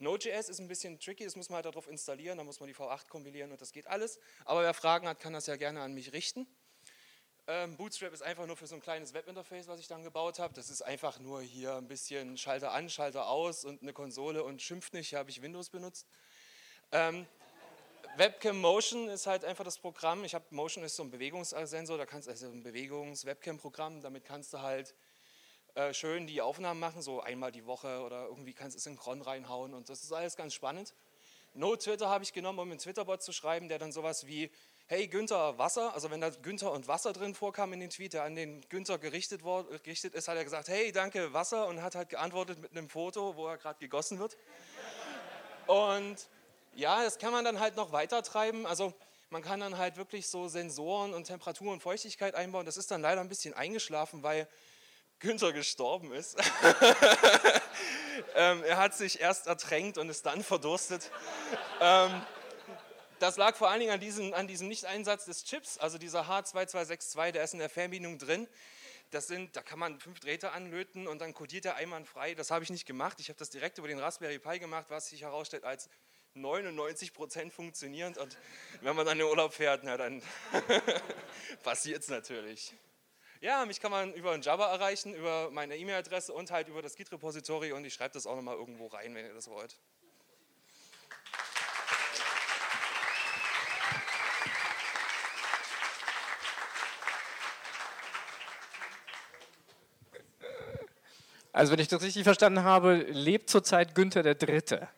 Node.js 0.00 0.48
ist 0.48 0.58
ein 0.58 0.66
bisschen 0.66 0.98
tricky, 0.98 1.22
das 1.22 1.36
muss 1.36 1.50
man 1.50 1.56
halt 1.56 1.66
darauf 1.66 1.86
installieren, 1.86 2.36
da 2.36 2.42
muss 2.42 2.58
man 2.58 2.66
die 2.66 2.74
V8 2.74 3.06
kompilieren 3.08 3.52
und 3.52 3.60
das 3.60 3.70
geht 3.70 3.86
alles. 3.86 4.18
Aber 4.44 4.62
wer 4.62 4.74
Fragen 4.74 5.06
hat, 5.06 5.20
kann 5.20 5.32
das 5.32 5.46
ja 5.46 5.54
gerne 5.54 5.80
an 5.80 5.94
mich 5.94 6.12
richten. 6.12 6.48
Ähm, 7.46 7.76
Bootstrap 7.76 8.12
ist 8.14 8.22
einfach 8.22 8.46
nur 8.46 8.56
für 8.56 8.66
so 8.66 8.74
ein 8.74 8.80
kleines 8.80 9.12
Webinterface, 9.12 9.68
was 9.68 9.78
ich 9.78 9.86
dann 9.86 10.02
gebaut 10.02 10.38
habe. 10.38 10.54
Das 10.54 10.70
ist 10.70 10.80
einfach 10.80 11.18
nur 11.18 11.42
hier 11.42 11.74
ein 11.76 11.86
bisschen 11.86 12.38
Schalter 12.38 12.72
an, 12.72 12.88
Schalter 12.88 13.28
aus 13.28 13.66
und 13.66 13.82
eine 13.82 13.92
Konsole 13.92 14.42
und 14.42 14.62
schimpft 14.62 14.94
nicht, 14.94 15.10
hier 15.10 15.18
habe 15.18 15.28
ich 15.28 15.42
Windows 15.42 15.68
benutzt. 15.68 16.06
Ähm, 16.90 17.26
Webcam 18.16 18.58
Motion 18.60 19.10
ist 19.10 19.26
halt 19.26 19.44
einfach 19.44 19.64
das 19.64 19.78
Programm. 19.78 20.24
Ich 20.24 20.34
habe 20.34 20.44
Motion 20.50 20.84
ist 20.84 20.96
so 20.96 21.02
ein 21.02 21.10
Bewegungssensor, 21.10 21.98
da 21.98 22.06
kannst 22.06 22.30
also 22.30 22.46
ein 22.46 22.62
Bewegungs-Webcam-Programm, 22.62 24.00
damit 24.00 24.24
kannst 24.24 24.54
du 24.54 24.62
halt 24.62 24.94
äh, 25.74 25.92
schön 25.92 26.26
die 26.26 26.40
Aufnahmen 26.40 26.80
machen, 26.80 27.02
so 27.02 27.20
einmal 27.20 27.52
die 27.52 27.66
Woche 27.66 28.00
oder 28.00 28.24
irgendwie 28.26 28.54
kannst 28.54 28.76
du 28.76 28.80
synchron 28.80 29.20
reinhauen 29.20 29.74
und 29.74 29.90
das 29.90 30.02
ist 30.02 30.12
alles 30.12 30.36
ganz 30.36 30.54
spannend. 30.54 30.94
No 31.52 31.76
Twitter 31.76 32.08
habe 32.08 32.24
ich 32.24 32.32
genommen, 32.32 32.58
um 32.58 32.70
einen 32.70 32.78
Twitter-Bot 32.78 33.22
zu 33.22 33.32
schreiben, 33.32 33.68
der 33.68 33.78
dann 33.78 33.92
sowas 33.92 34.26
wie 34.26 34.50
hey 34.86 35.08
Günther 35.08 35.56
Wasser, 35.56 35.94
also 35.94 36.10
wenn 36.10 36.20
da 36.20 36.30
Günther 36.30 36.70
und 36.70 36.88
Wasser 36.88 37.12
drin 37.12 37.34
vorkam 37.34 37.72
in 37.72 37.80
den 37.80 37.90
Tweet, 37.90 38.12
der 38.12 38.24
an 38.24 38.34
den 38.34 38.60
Günther 38.68 38.98
gerichtet, 38.98 39.44
war, 39.44 39.64
gerichtet 39.64 40.14
ist, 40.14 40.28
hat 40.28 40.36
er 40.36 40.44
gesagt, 40.44 40.68
hey 40.68 40.92
danke 40.92 41.32
Wasser 41.32 41.66
und 41.66 41.82
hat 41.82 41.94
halt 41.94 42.10
geantwortet 42.10 42.58
mit 42.60 42.72
einem 42.72 42.88
Foto, 42.88 43.34
wo 43.36 43.48
er 43.48 43.56
gerade 43.56 43.78
gegossen 43.78 44.18
wird. 44.18 44.36
Und 45.66 46.28
ja, 46.74 47.02
das 47.02 47.18
kann 47.18 47.32
man 47.32 47.44
dann 47.44 47.60
halt 47.60 47.76
noch 47.76 47.92
weiter 47.92 48.22
treiben. 48.22 48.66
Also 48.66 48.92
man 49.30 49.42
kann 49.42 49.60
dann 49.60 49.78
halt 49.78 49.96
wirklich 49.96 50.28
so 50.28 50.48
Sensoren 50.48 51.14
und 51.14 51.24
Temperatur 51.24 51.72
und 51.72 51.82
Feuchtigkeit 51.82 52.34
einbauen. 52.34 52.66
Das 52.66 52.76
ist 52.76 52.90
dann 52.90 53.00
leider 53.00 53.20
ein 53.20 53.28
bisschen 53.28 53.54
eingeschlafen, 53.54 54.22
weil 54.22 54.46
Günther 55.18 55.52
gestorben 55.52 56.12
ist. 56.12 56.36
ähm, 58.34 58.62
er 58.64 58.76
hat 58.76 58.94
sich 58.94 59.20
erst 59.20 59.46
ertränkt 59.46 59.96
und 59.96 60.10
ist 60.10 60.26
dann 60.26 60.44
verdurstet. 60.44 61.10
ähm, 61.80 62.20
das 63.18 63.36
lag 63.36 63.56
vor 63.56 63.70
allen 63.70 63.80
Dingen 63.80 63.92
an 63.92 64.00
diesem, 64.00 64.34
an 64.34 64.46
diesem 64.46 64.68
Nicht-Einsatz 64.68 65.24
des 65.24 65.44
Chips, 65.44 65.78
also 65.78 65.98
dieser 65.98 66.28
H2262, 66.28 67.32
der 67.32 67.44
ist 67.44 67.54
in 67.54 67.60
der 67.60 67.68
Fernbedienung 67.68 68.18
drin. 68.18 68.48
Das 69.10 69.26
sind, 69.26 69.54
da 69.54 69.62
kann 69.62 69.78
man 69.78 70.00
fünf 70.00 70.20
Drähte 70.20 70.52
anlöten 70.52 71.06
und 71.06 71.20
dann 71.20 71.34
kodiert 71.34 71.64
er 71.66 71.76
einwandfrei. 71.76 72.34
Das 72.34 72.50
habe 72.50 72.64
ich 72.64 72.70
nicht 72.70 72.86
gemacht. 72.86 73.20
Ich 73.20 73.28
habe 73.28 73.38
das 73.38 73.50
direkt 73.50 73.78
über 73.78 73.86
den 73.86 73.98
Raspberry 73.98 74.38
Pi 74.38 74.58
gemacht, 74.58 74.86
was 74.88 75.08
sich 75.08 75.22
herausstellt 75.22 75.64
als 75.64 75.88
99 76.34 77.12
Prozent 77.12 77.52
funktionierend. 77.52 78.18
Und 78.18 78.36
wenn 78.80 78.96
man 78.96 79.06
dann 79.06 79.18
in 79.18 79.24
den 79.24 79.28
Urlaub 79.28 79.54
fährt, 79.54 79.82
na 79.84 79.96
dann 79.96 80.20
passiert 81.62 82.02
es 82.02 82.08
natürlich. 82.08 82.74
Ja, 83.40 83.66
mich 83.66 83.78
kann 83.80 83.90
man 83.90 84.12
über 84.14 84.36
Java 84.38 84.72
erreichen, 84.72 85.14
über 85.14 85.50
meine 85.50 85.76
E-Mail-Adresse 85.76 86.32
und 86.32 86.50
halt 86.50 86.68
über 86.68 86.82
das 86.82 86.96
Git-Repository 86.96 87.72
und 87.72 87.84
ich 87.84 87.94
schreibe 87.94 88.14
das 88.14 88.26
auch 88.26 88.36
nochmal 88.36 88.56
irgendwo 88.56 88.86
rein, 88.86 89.14
wenn 89.14 89.26
ihr 89.26 89.34
das 89.34 89.48
wollt. 89.48 89.78
Also 101.54 101.70
wenn 101.70 101.78
ich 101.78 101.86
das 101.86 102.02
richtig 102.02 102.24
verstanden 102.24 102.64
habe, 102.64 102.96
lebt 102.96 103.48
zurzeit 103.48 103.94
Günther 103.94 104.24
der 104.24 104.34
Dritte. 104.34 104.88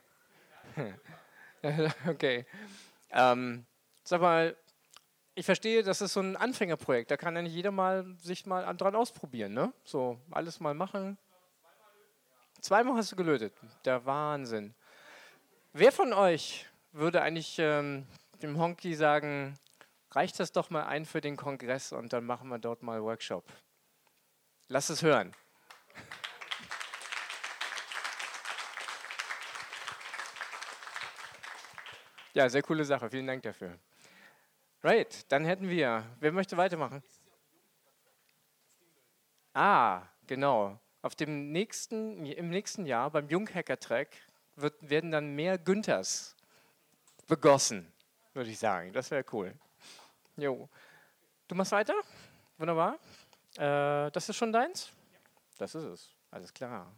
okay. 2.09 2.47
Ähm, 3.11 3.67
sag 4.03 4.23
mal, 4.23 4.57
ich 5.35 5.45
verstehe, 5.45 5.83
das 5.83 6.01
ist 6.01 6.15
so 6.15 6.21
ein 6.21 6.35
Anfängerprojekt. 6.35 7.11
Da 7.11 7.19
kann 7.19 7.37
ja 7.37 7.43
nicht 7.43 7.53
jeder 7.53 7.73
mal 7.73 8.07
sich 8.23 8.47
mal 8.47 8.75
dran 8.75 8.97
ausprobieren, 8.97 9.53
ne? 9.53 9.71
So 9.85 10.19
alles 10.31 10.59
mal 10.59 10.73
machen. 10.73 11.19
Zweimal 12.63 12.97
hast 12.97 13.13
du 13.13 13.17
gelötet. 13.17 13.53
Der 13.85 14.07
Wahnsinn. 14.07 14.75
Wer 15.75 15.93
von 15.93 16.15
euch 16.15 16.65
würde 16.93 17.21
eigentlich 17.21 17.59
ähm, 17.59 18.07
dem 18.41 18.59
Honky 18.59 18.95
sagen, 18.95 19.59
reicht 20.11 20.41
das 20.41 20.53
doch 20.53 20.71
mal 20.71 20.87
ein 20.87 21.05
für 21.05 21.21
den 21.21 21.37
Kongress 21.37 21.93
und 21.93 22.15
dann 22.15 22.25
machen 22.25 22.49
wir 22.49 22.59
dort 22.59 22.83
mal 22.83 23.03
Workshop? 23.03 23.45
Lass 24.69 24.89
es 24.89 25.03
hören. 25.03 25.35
Ja, 32.37 32.51
sehr 32.51 32.61
coole 32.61 32.85
Sache. 32.85 33.09
Vielen 33.09 33.27
Dank 33.27 33.43
dafür. 33.45 33.79
Right, 34.83 35.25
dann 35.33 35.47
hätten 35.47 35.71
wir. 35.71 36.05
Wer 36.21 36.33
möchte 36.33 36.55
weitermachen? 36.59 37.03
Ah, 39.55 40.03
genau. 40.27 40.79
Auf 41.01 41.15
dem 41.15 41.51
nächsten, 41.51 42.27
Im 42.27 42.51
nächsten 42.51 42.85
Jahr 42.85 43.11
beim 43.11 43.27
Junghacker-Track 43.31 44.09
werden 44.57 45.13
dann 45.13 45.35
mehr 45.35 45.57
Günthers 45.57 46.37
begossen, 47.27 47.91
würde 48.35 48.51
ich 48.51 48.59
sagen. 48.59 48.93
Das 48.93 49.11
wäre 49.11 49.25
cool. 49.33 49.55
Jo. 50.37 50.69
Du 51.49 51.55
machst 51.55 51.73
weiter? 51.73 51.95
Wunderbar. 52.59 52.99
Äh, 53.57 54.11
das 54.11 54.29
ist 54.29 54.37
schon 54.37 54.53
deins? 54.53 54.93
Das 55.57 55.75
ist 55.75 55.85
es. 55.85 56.15
Alles 56.31 56.53
klar. 56.53 56.93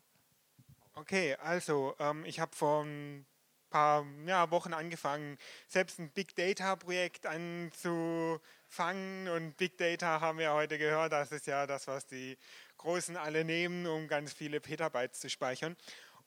Okay, 0.94 1.36
also 1.36 1.94
ähm, 2.00 2.24
ich 2.24 2.40
habe 2.40 2.56
von 2.56 3.24
paar 3.70 4.06
ja, 4.26 4.50
Wochen 4.50 4.72
angefangen, 4.72 5.38
selbst 5.68 5.98
ein 5.98 6.10
Big 6.10 6.34
Data-Projekt 6.36 7.26
anzufangen. 7.26 9.28
Und 9.28 9.56
Big 9.56 9.78
Data 9.78 10.20
haben 10.20 10.38
wir 10.38 10.52
heute 10.52 10.78
gehört, 10.78 11.12
das 11.12 11.32
ist 11.32 11.46
ja 11.46 11.66
das, 11.66 11.86
was 11.86 12.06
die 12.06 12.36
Großen 12.76 13.16
alle 13.16 13.44
nehmen, 13.44 13.86
um 13.86 14.08
ganz 14.08 14.32
viele 14.32 14.60
Petabytes 14.60 15.20
zu 15.20 15.30
speichern. 15.30 15.76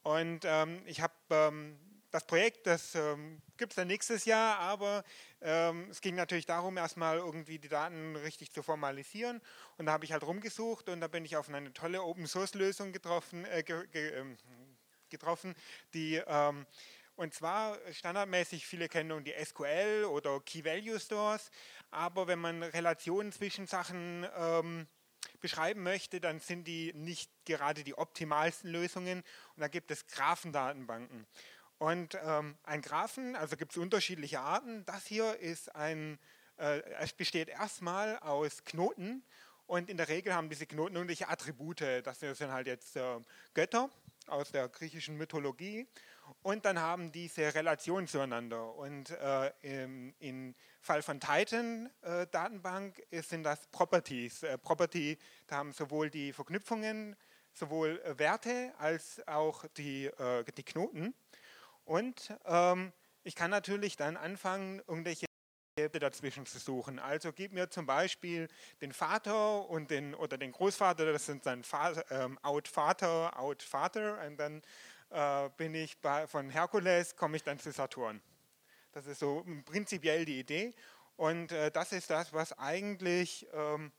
Und 0.04 0.42
ähm, 0.46 0.82
ich 0.86 1.02
habe 1.02 1.14
ähm, 1.30 1.78
das 2.12 2.26
Projekt, 2.26 2.68
das 2.68 2.94
ähm, 2.96 3.42
gibt 3.58 3.72
es 3.72 3.76
dann 3.78 3.88
nächstes 3.88 4.26
Jahr, 4.26 4.60
aber 4.60 5.04
ähm, 5.42 5.88
es 5.90 6.02
ging 6.02 6.16
natürlich 6.16 6.46
darum, 6.46 6.78
erstmal 6.78 7.18
irgendwie 7.18 7.58
die 7.58 7.70
Daten 7.70 8.16
richtig 8.18 8.52
zu 8.52 8.64
formalisieren. 8.64 9.42
Und 9.78 9.86
da 9.86 9.94
habe 9.94 10.04
ich 10.04 10.12
halt 10.12 10.24
rumgesucht 10.24 10.90
und 10.90 11.00
da 11.00 11.08
bin 11.08 11.24
ich 11.24 11.38
auf 11.38 11.48
eine 11.48 11.72
tolle 11.74 12.04
Open-Source-Lösung 12.04 12.92
getroffen, 12.92 13.46
äh, 13.46 13.64
ge, 13.64 13.88
ge, 13.88 14.10
ähm, 14.10 14.38
getroffen, 15.10 15.56
die 15.94 16.22
ähm, 16.28 16.66
und 17.16 17.34
zwar 17.34 17.78
standardmäßig, 17.92 18.66
viele 18.66 18.90
kennen 18.90 19.24
die 19.24 19.34
SQL 19.34 20.06
oder 20.06 20.40
Key 20.42 20.66
Value 20.66 21.00
Stores, 21.00 21.52
aber 21.92 22.28
wenn 22.28 22.40
man 22.40 22.64
Relationen 22.64 23.32
zwischen 23.32 23.68
Sachen 23.68 24.26
ähm, 24.36 24.88
beschreiben 25.40 25.84
möchte, 25.84 26.20
dann 26.20 26.40
sind 26.40 26.66
die 26.66 26.94
nicht 26.94 27.32
gerade 27.46 27.84
die 27.84 27.98
optimalsten 27.98 28.72
Lösungen 28.72 29.24
und 29.56 29.62
da 29.62 29.68
gibt 29.68 29.92
es 29.92 30.08
Graphendatenbanken. 30.08 31.28
Und 31.78 32.18
ähm, 32.24 32.58
ein 32.64 32.82
Graphen, 32.82 33.36
also 33.36 33.58
gibt 33.58 33.72
es 33.72 33.78
unterschiedliche 33.78 34.40
Arten. 34.40 34.86
Das 34.86 35.08
hier 35.08 35.38
ist 35.40 35.76
ein, 35.76 36.20
äh, 36.58 36.82
es 37.00 37.14
besteht 37.14 37.50
erstmal 37.50 38.20
aus 38.20 38.64
Knoten 38.66 39.24
und 39.66 39.90
in 39.90 39.98
der 39.98 40.08
Regel 40.08 40.34
haben 40.34 40.50
diese 40.50 40.68
Knoten 40.68 40.96
irgendwelche 40.96 41.28
Attribute. 41.28 41.82
Das 42.04 42.20
sind 42.20 42.52
halt 42.52 42.68
jetzt 42.68 42.96
äh, 42.98 43.20
Götter 43.56 43.90
aus 44.28 44.52
der 44.52 44.70
griechischen 44.70 45.18
Mythologie 45.18 45.88
und 46.42 46.66
dann 46.66 46.80
haben 46.80 47.12
diese 47.12 47.54
Relation 47.54 48.08
zueinander. 48.08 48.76
Und 48.76 49.10
äh, 49.12 49.52
im, 49.62 50.14
im, 50.20 50.56
Fall 50.82 51.02
von 51.04 51.20
Titan 51.20 51.90
äh, 52.02 52.26
sind 53.22 53.44
das 53.44 53.68
Properties. 53.68 54.44
Äh, 54.44 54.58
Property, 54.58 55.18
da 55.48 55.58
haben 55.58 55.74
sowohl 55.74 56.10
die 56.10 56.34
Verknüpfungen, 56.34 57.16
sowohl 57.54 58.02
äh, 58.04 58.18
Werte 58.18 58.74
als 58.80 59.26
auch 59.28 59.66
die, 59.78 60.06
äh, 60.06 60.44
die 60.58 60.64
Knoten. 60.64 61.14
Und 61.86 62.34
ähm, 62.46 62.92
ich 63.24 63.36
kann 63.36 63.52
natürlich 63.52 63.96
dann 63.98 64.18
anfangen, 64.18 64.82
irgendwelche 64.88 65.28
dazwischen 65.76 66.46
zu 66.46 66.60
suchen. 66.60 67.00
Also 67.00 67.32
gib 67.32 67.54
mir 67.54 67.70
zum 67.70 67.86
Beispiel 67.86 68.48
den 68.82 68.92
Vater 68.92 69.70
und 69.70 69.90
den 69.90 70.14
oder 70.14 70.38
den 70.38 70.52
Großvater, 70.52 71.12
das 71.12 71.26
sind 71.26 71.46
dann 71.46 71.64
Vater, 71.64 72.04
ähm, 72.12 72.38
Out 72.42 72.68
Vater, 72.68 73.40
Out 73.40 73.64
Vater 73.64 74.20
und 74.26 74.38
dann 74.38 74.62
äh, 75.12 75.50
bin 75.58 75.76
ich 75.76 76.00
bei, 76.00 76.28
von 76.28 76.50
Herkules, 76.50 77.16
komme 77.16 77.38
ich 77.38 77.44
dann 77.44 77.60
zu 77.60 77.72
Saturn. 77.72 78.22
Das 78.92 79.06
ist 79.06 79.20
so 79.20 79.46
prinzipiell 79.66 80.26
die 80.26 80.40
Idee. 80.40 80.74
Und 81.16 81.52
äh, 81.52 81.72
das 81.72 81.92
ist 81.92 82.10
das, 82.10 82.34
was 82.34 82.58
eigentlich 82.58 83.48
ähm, 83.54 83.92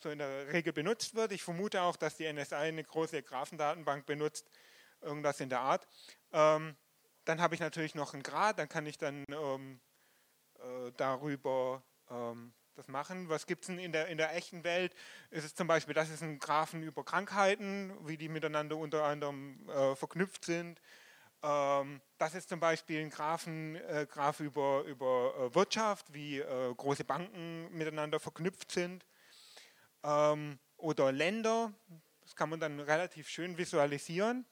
so 0.00 0.10
in 0.10 0.18
der 0.18 0.52
Regel 0.52 0.72
benutzt 0.72 1.14
wird. 1.14 1.32
Ich 1.32 1.42
vermute 1.42 1.82
auch, 1.82 1.96
dass 1.96 2.16
die 2.16 2.30
NSA 2.30 2.58
eine 2.58 2.84
große 2.84 3.22
Graphendatenbank 3.22 4.06
benutzt, 4.06 4.50
irgendwas 5.00 5.40
in 5.40 5.48
der 5.48 5.60
Art. 5.60 5.86
Ähm, 6.32 6.76
dann 7.24 7.40
habe 7.40 7.54
ich 7.54 7.60
natürlich 7.60 7.94
noch 7.94 8.14
einen 8.14 8.22
Grad, 8.22 8.58
dann 8.58 8.68
kann 8.68 8.86
ich 8.86 8.98
dann 8.98 9.24
ähm, 9.30 9.80
äh, 10.58 10.92
darüber 10.96 11.82
ähm, 12.10 12.52
das 12.78 12.88
machen. 12.88 13.28
Was 13.28 13.46
gibt 13.46 13.62
es 13.62 13.66
denn 13.66 13.78
in 13.78 13.92
der, 13.92 14.06
in 14.06 14.16
der 14.16 14.34
echten 14.34 14.62
Welt? 14.64 14.94
Ist 15.30 15.44
es 15.44 15.54
zum 15.54 15.66
Beispiel, 15.66 15.94
das 15.94 16.10
ist 16.10 16.22
ein 16.22 16.38
Graphen 16.38 16.82
über 16.82 17.04
Krankheiten, 17.04 17.92
wie 18.06 18.16
die 18.16 18.28
miteinander 18.28 18.76
unter 18.76 19.04
anderem 19.04 19.68
äh, 19.68 19.96
verknüpft 19.96 20.44
sind. 20.44 20.80
Ähm, 21.42 22.00
das 22.18 22.34
ist 22.34 22.48
zum 22.48 22.60
Beispiel 22.60 23.00
ein 23.00 23.10
Graphen, 23.10 23.76
äh, 23.76 24.06
Graph 24.08 24.40
über, 24.40 24.84
über 24.84 25.34
äh, 25.36 25.54
Wirtschaft, 25.54 26.12
wie 26.14 26.38
äh, 26.38 26.74
große 26.74 27.04
Banken 27.04 27.68
miteinander 27.76 28.20
verknüpft 28.20 28.70
sind. 28.70 29.04
Ähm, 30.04 30.58
oder 30.76 31.10
Länder, 31.10 31.72
das 32.22 32.36
kann 32.36 32.48
man 32.48 32.60
dann 32.60 32.78
relativ 32.78 33.28
schön 33.28 33.58
visualisieren. 33.58 34.46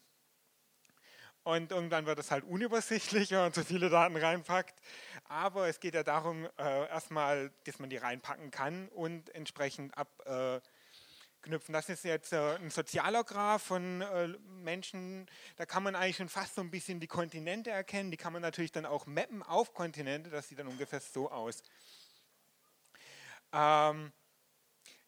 Und 1.47 1.71
irgendwann 1.71 2.07
wird 2.07 2.19
es 2.19 2.33
halt 2.33 2.43
unübersichtlich, 2.43 3.31
wenn 3.31 3.39
man 3.39 3.53
zu 3.53 3.65
viele 3.65 3.89
Daten 3.89 4.17
reinpackt. 4.17 4.81
Aber 5.29 5.69
es 5.69 5.79
geht 5.79 5.95
ja 5.95 6.03
darum, 6.03 6.49
äh, 6.59 6.89
erstmal, 6.89 7.53
dass 7.63 7.79
man 7.79 7.89
die 7.89 7.99
reinpacken 7.99 8.51
kann 8.51 8.89
und 8.89 9.33
entsprechend 9.33 9.97
abknüpfen. 9.97 11.73
das 11.73 11.89
ist 11.89 12.05
jetzt 12.05 12.33
äh, 12.33 12.57
ein 12.57 12.71
sozialer 12.71 13.23
Graph 13.23 13.63
von 13.63 14.01
äh, 14.01 14.27
Menschen, 14.65 15.29
da 15.55 15.67
kann 15.67 15.85
man 15.85 15.95
eigentlich 15.95 16.17
schon 16.17 16.29
fast 16.29 16.57
so 16.57 16.63
ein 16.63 16.71
bisschen 16.73 16.99
die 16.99 17.07
Kontinente 17.07 17.71
erkennen. 17.71 18.11
Die 18.11 18.17
kann 18.17 18.33
man 18.33 18.43
natürlich 18.43 18.73
dann 18.73 18.85
auch 18.85 19.07
mappen 19.07 19.45
auf 19.45 19.73
Kontinente, 19.73 20.31
das 20.31 20.49
sieht 20.49 20.59
dann 20.59 20.67
ungefähr 20.67 20.99
so 20.99 21.31
aus. 21.31 21.63
Ähm, 23.53 24.13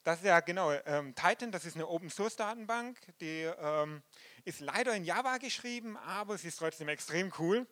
das 0.04 0.20
ist 0.20 0.26
ja 0.26 0.38
genau, 0.38 0.70
ähm, 0.86 1.16
Titan, 1.16 1.50
das 1.50 1.64
ist 1.64 1.74
eine 1.74 1.88
Open 1.88 2.10
Source 2.10 2.36
Datenbank, 2.36 2.96
die 3.20 3.42
ähm, 3.60 4.04
ist 4.48 4.60
leider 4.60 4.94
in 4.94 5.04
Java 5.04 5.36
geschrieben, 5.36 5.98
aber 5.98 6.38
sie 6.38 6.48
ist 6.48 6.56
trotzdem 6.56 6.88
extrem 6.88 7.30
cool. 7.38 7.66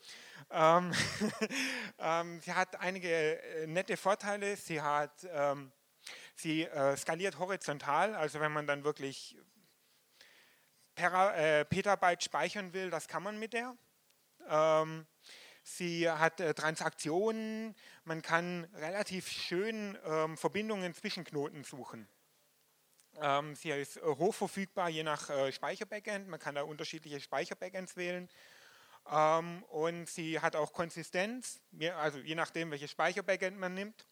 Ähm, 0.50 0.92
ähm, 1.98 2.40
sie 2.42 2.52
hat 2.52 2.78
einige 2.78 3.08
äh, 3.08 3.66
nette 3.66 3.96
Vorteile. 3.96 4.56
Sie, 4.56 4.82
hat, 4.82 5.26
ähm, 5.30 5.72
sie 6.34 6.64
äh, 6.64 6.94
skaliert 6.98 7.38
horizontal, 7.38 8.14
also 8.14 8.40
wenn 8.40 8.52
man 8.52 8.66
dann 8.66 8.84
wirklich 8.84 9.38
Pera, 10.94 11.34
äh, 11.34 11.64
Petabyte 11.64 12.22
speichern 12.22 12.74
will, 12.74 12.90
das 12.90 13.08
kann 13.08 13.22
man 13.22 13.38
mit 13.38 13.54
der. 13.54 13.74
Ähm, 14.46 15.06
sie 15.62 16.10
hat 16.10 16.40
äh, 16.40 16.52
Transaktionen, 16.52 17.74
man 18.04 18.20
kann 18.20 18.64
relativ 18.74 19.28
schön 19.28 19.96
ähm, 20.04 20.36
Verbindungen 20.36 20.94
zwischen 20.94 21.24
Knoten 21.24 21.64
suchen. 21.64 22.06
Ähm, 23.20 23.54
sie 23.54 23.70
ist 23.70 23.96
äh, 23.96 24.00
hochverfügbar 24.02 24.88
je 24.88 25.02
nach 25.02 25.30
äh, 25.30 25.52
Speicherbackend. 25.52 26.28
Man 26.28 26.40
kann 26.40 26.54
da 26.54 26.62
unterschiedliche 26.62 27.20
Speicherbackends 27.20 27.96
wählen. 27.96 28.28
Ähm, 29.10 29.62
und 29.64 30.08
sie 30.08 30.40
hat 30.40 30.56
auch 30.56 30.72
Konsistenz, 30.72 31.60
also 31.96 32.18
je 32.18 32.34
nachdem, 32.34 32.70
welches 32.70 32.90
Speicherbackend 32.90 33.58
man 33.58 33.74
nimmt. 33.74 34.06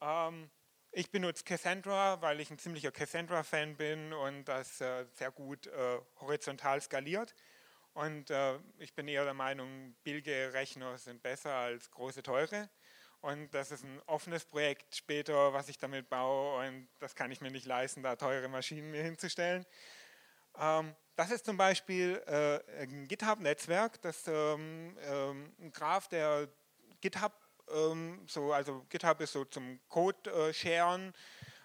Ähm, 0.00 0.50
ich 0.92 1.10
benutze 1.10 1.44
Cassandra, 1.44 2.20
weil 2.20 2.40
ich 2.40 2.50
ein 2.50 2.58
ziemlicher 2.58 2.90
Cassandra-Fan 2.90 3.76
bin 3.76 4.12
und 4.12 4.44
das 4.46 4.80
äh, 4.80 5.06
sehr 5.12 5.30
gut 5.30 5.70
horizontal 6.20 6.80
skaliert. 6.80 7.34
Und 7.92 8.32
ich 8.78 8.94
bin 8.94 9.08
eher 9.08 9.24
der 9.24 9.34
Meinung, 9.34 9.96
billige 10.04 10.52
Rechner 10.52 10.96
sind 10.96 11.22
besser 11.22 11.52
als 11.52 11.90
große, 11.90 12.22
teure. 12.22 12.70
Und 13.20 13.52
das 13.52 13.70
ist 13.70 13.84
ein 13.84 14.00
offenes 14.06 14.44
Projekt 14.46 14.94
später, 14.96 15.52
was 15.52 15.68
ich 15.68 15.78
damit 15.78 16.08
baue. 16.08 16.66
Und 16.66 16.88
das 17.00 17.14
kann 17.14 17.30
ich 17.30 17.40
mir 17.40 17.50
nicht 17.50 17.66
leisten, 17.66 18.02
da 18.02 18.16
teure 18.16 18.48
Maschinen 18.48 18.90
mir 18.90 19.02
hinzustellen. 19.02 19.66
Ähm, 20.58 20.94
das 21.16 21.30
ist 21.30 21.44
zum 21.44 21.58
Beispiel 21.58 22.22
äh, 22.26 22.82
ein 22.82 23.06
GitHub-Netzwerk, 23.06 24.00
das 24.00 24.26
ähm, 24.26 24.96
ähm, 25.02 25.52
ein 25.60 25.72
Graph, 25.72 26.08
der 26.08 26.48
GitHub, 27.02 27.32
ähm, 27.70 28.24
so, 28.26 28.54
also 28.54 28.86
GitHub 28.88 29.20
ist 29.20 29.32
so 29.32 29.44
zum 29.44 29.80
Code-Sharen. 29.88 31.12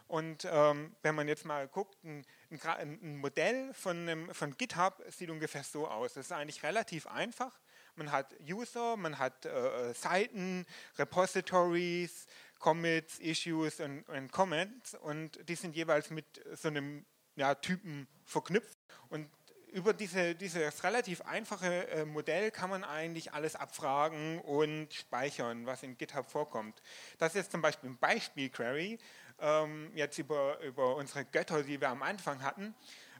Und 0.08 0.45
ähm, 0.51 0.95
wenn 1.01 1.16
man 1.16 1.28
jetzt 1.28 1.45
mal 1.45 1.68
guckt, 1.70 2.03
ein, 2.03 2.26
ein, 2.49 2.99
ein 3.01 3.18
Modell 3.18 3.74
von, 3.74 3.97
einem, 3.97 4.34
von 4.34 4.56
GitHub 4.58 5.01
sieht 5.10 5.30
ungefähr 5.30 5.64
so 5.64 5.88
aus. 5.88 6.14
Das 6.14 6.28
ist 6.28 6.32
eigentlich 6.32 6.62
relativ 6.64 7.08
einfach 7.08 7.58
man 7.98 8.12
hat 8.12 8.36
User, 8.48 8.98
man 8.98 9.18
hat 9.18 9.46
äh, 9.46 9.93
Seiten, 9.93 10.66
Repositories, 10.98 12.28
Commits, 12.60 13.20
Issues 13.20 13.80
und, 13.80 14.04
und, 14.10 14.32
Comments 14.32 14.96
und 14.96 15.39
die 15.48 15.56
sind 15.56 15.76
jeweils 15.76 16.10
mit 16.10 16.26
so 16.56 16.70
einem 16.70 17.06
ja, 17.36 17.56
Typen 17.56 18.08
verknüpft 18.24 18.78
und 19.10 19.30
über 19.76 19.93
diese, 19.93 20.36
dieses 20.36 20.84
relativ 20.86 21.22
einfache 21.22 21.88
äh, 21.89 22.06
Modell 22.06 22.50
kann 22.50 22.70
man 22.70 22.86
eigentlich 22.86 23.34
alles 23.34 23.58
abfragen 23.58 24.39
und 24.39 24.93
speichern, 24.93 25.66
was 25.66 25.84
in 25.84 25.98
GitHub 25.98 26.26
vorkommt. 26.26 26.82
Das 27.18 27.36
ist 27.36 27.52
zum 27.52 27.62
Beispiel 27.62 27.89
ein 27.89 27.98
Beispiel-Query, 27.98 28.98
ähm, 29.39 29.91
jetzt 29.93 30.18
über, 30.18 30.62
über 30.62 30.96
unsere 30.96 31.26
Götter, 31.26 31.62
die 31.62 31.82
wir 31.82 31.89
am 31.89 32.04
Anfang 32.04 32.41
hatten. 32.41 32.74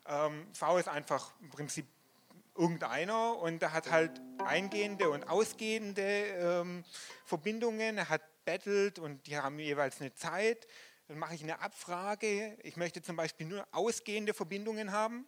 Ähm, 0.08 0.48
v 0.54 0.78
ist 0.78 0.88
einfach 0.88 1.34
im 1.42 1.50
Prinzip 1.50 1.88
irgendeiner 2.56 3.38
und 3.38 3.62
der 3.62 3.74
hat 3.74 3.91
halt 3.91 4.22
eingehende 4.39 5.10
und 5.10 5.24
ausgehende 5.26 6.01
ähm, 6.01 6.84
Verbindungen. 7.26 7.97
Er 7.97 8.10
hat 8.10 8.22
bettelt 8.45 8.99
und 8.99 9.28
die 9.28 9.38
haben 9.38 9.60
jeweils 9.60 9.99
eine 9.99 10.14
Zeit. 10.14 10.68
Dann 11.08 11.18
mache 11.18 11.36
ich 11.36 11.43
eine 11.43 11.60
Abfrage. 11.60 12.58
Ich 12.64 12.78
möchte 12.78 13.01
zum 13.01 13.16
Beispiel 13.16 13.47
nur 13.47 13.68
ausgehende 13.72 14.34
Verbindungen 14.34 14.91
haben. 14.91 15.28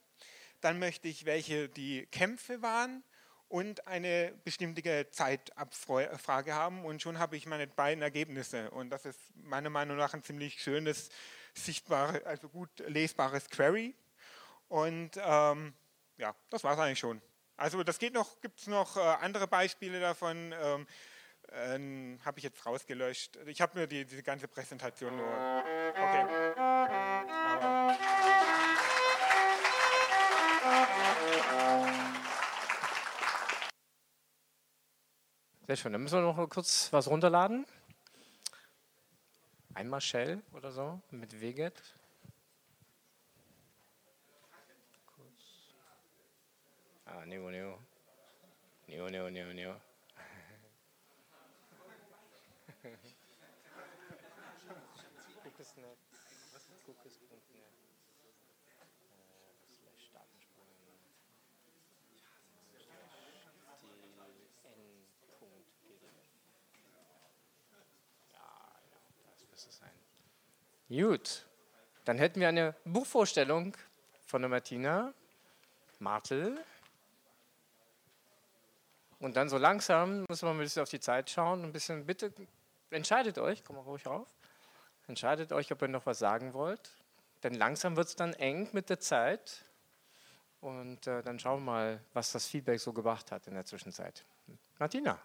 Dann 0.61 0.79
möchte 0.79 1.07
ich 1.07 1.25
welche, 1.25 1.69
die 1.69 2.07
Kämpfe 2.07 2.61
waren 2.61 3.03
und 3.47 3.87
eine 3.87 4.33
bestimmte 4.43 5.09
Zeitabfrage 5.11 6.53
haben 6.53 6.83
und 6.83 7.01
schon 7.01 7.19
habe 7.19 7.37
ich 7.37 7.45
meine 7.45 7.67
beiden 7.67 8.01
Ergebnisse. 8.01 8.71
Und 8.71 8.89
das 8.89 9.05
ist 9.05 9.19
meiner 9.35 9.69
Meinung 9.69 9.97
nach 9.97 10.13
ein 10.13 10.23
ziemlich 10.23 10.61
schönes, 10.61 11.09
sichtbares, 11.53 12.23
also 12.25 12.49
gut 12.49 12.69
lesbares 12.87 13.49
Query. 13.49 13.95
Und 14.67 15.11
ähm, 15.23 15.73
ja, 16.17 16.35
das 16.49 16.63
war 16.63 16.73
es 16.73 16.79
eigentlich 16.79 16.99
schon. 16.99 17.21
Also 17.55 17.83
das 17.83 17.97
geht 17.99 18.13
noch, 18.13 18.39
gibt 18.41 18.59
es 18.59 18.67
noch 18.67 18.97
äh, 18.97 18.99
andere 18.99 19.47
Beispiele 19.47 19.99
davon, 19.99 20.53
ähm, 20.61 20.87
äh, 21.49 22.19
habe 22.23 22.37
ich 22.39 22.43
jetzt 22.43 22.65
rausgelöscht. 22.65 23.37
Ich 23.47 23.61
habe 23.61 23.79
mir 23.79 23.87
die, 23.87 24.05
diese 24.05 24.23
ganze 24.23 24.47
Präsentation 24.47 25.15
nur... 25.15 25.27
Okay. 25.27 26.25
Aber 26.57 27.97
Sehr 35.67 35.75
schön, 35.75 35.91
dann 35.91 36.01
müssen 36.01 36.23
wir 36.23 36.33
noch 36.33 36.49
kurz 36.49 36.93
was 36.93 37.09
runterladen. 37.09 37.65
Einmal 39.73 39.99
Shell 39.99 40.41
oder 40.53 40.71
so 40.71 41.01
mit 41.11 41.41
Weget. 41.41 41.81
Ah, 47.19 47.25
new, 47.25 47.49
new. 47.49 47.73
New, 48.87 49.09
new, 49.09 49.29
new, 49.31 49.53
new. 49.53 49.73
Cookies.net. 55.43 55.97
Cookies.net. 56.85 57.41
Slash 59.65 60.11
Datensprung. 60.13 60.67
Ja, 68.31 68.37
ja, 69.23 69.31
das 69.33 69.49
müsste 69.49 69.71
sein. 69.71 69.89
Gut, 70.87 71.47
dann 72.05 72.19
hätten 72.19 72.39
wir 72.39 72.49
eine 72.49 72.75
Buchvorstellung 72.85 73.75
von 74.27 74.43
der 74.43 74.49
Martina 74.49 75.13
Martel. 75.99 76.63
Und 79.19 79.35
dann 79.35 79.49
so 79.49 79.57
langsam 79.57 80.25
muss 80.29 80.41
man 80.43 80.55
ein 80.55 80.59
bisschen 80.59 80.83
auf 80.83 80.89
die 80.89 80.99
Zeit 80.99 81.29
schauen. 81.29 81.63
Ein 81.63 81.71
bisschen, 81.71 82.05
bitte 82.05 82.31
entscheidet 82.91 83.37
euch, 83.39 83.63
komm 83.63 83.77
mal 83.77 83.81
ruhig 83.81 84.05
rauf. 84.05 84.27
Entscheidet 85.07 85.51
euch, 85.51 85.71
ob 85.71 85.81
ihr 85.81 85.87
noch 85.87 86.05
was 86.05 86.19
sagen 86.19 86.53
wollt. 86.53 86.91
Denn 87.43 87.53
langsam 87.53 87.95
wird 87.95 88.07
es 88.07 88.15
dann 88.15 88.33
eng 88.33 88.69
mit 88.73 88.89
der 88.89 88.99
Zeit. 88.99 89.63
Und 90.59 91.07
äh, 91.07 91.21
dann 91.21 91.39
schauen 91.39 91.61
wir 91.61 91.71
mal, 91.71 92.03
was 92.13 92.31
das 92.31 92.47
Feedback 92.47 92.79
so 92.79 92.93
gebracht 92.93 93.31
hat 93.31 93.47
in 93.47 93.53
der 93.53 93.65
Zwischenzeit. 93.65 94.25
Martina. 94.79 95.19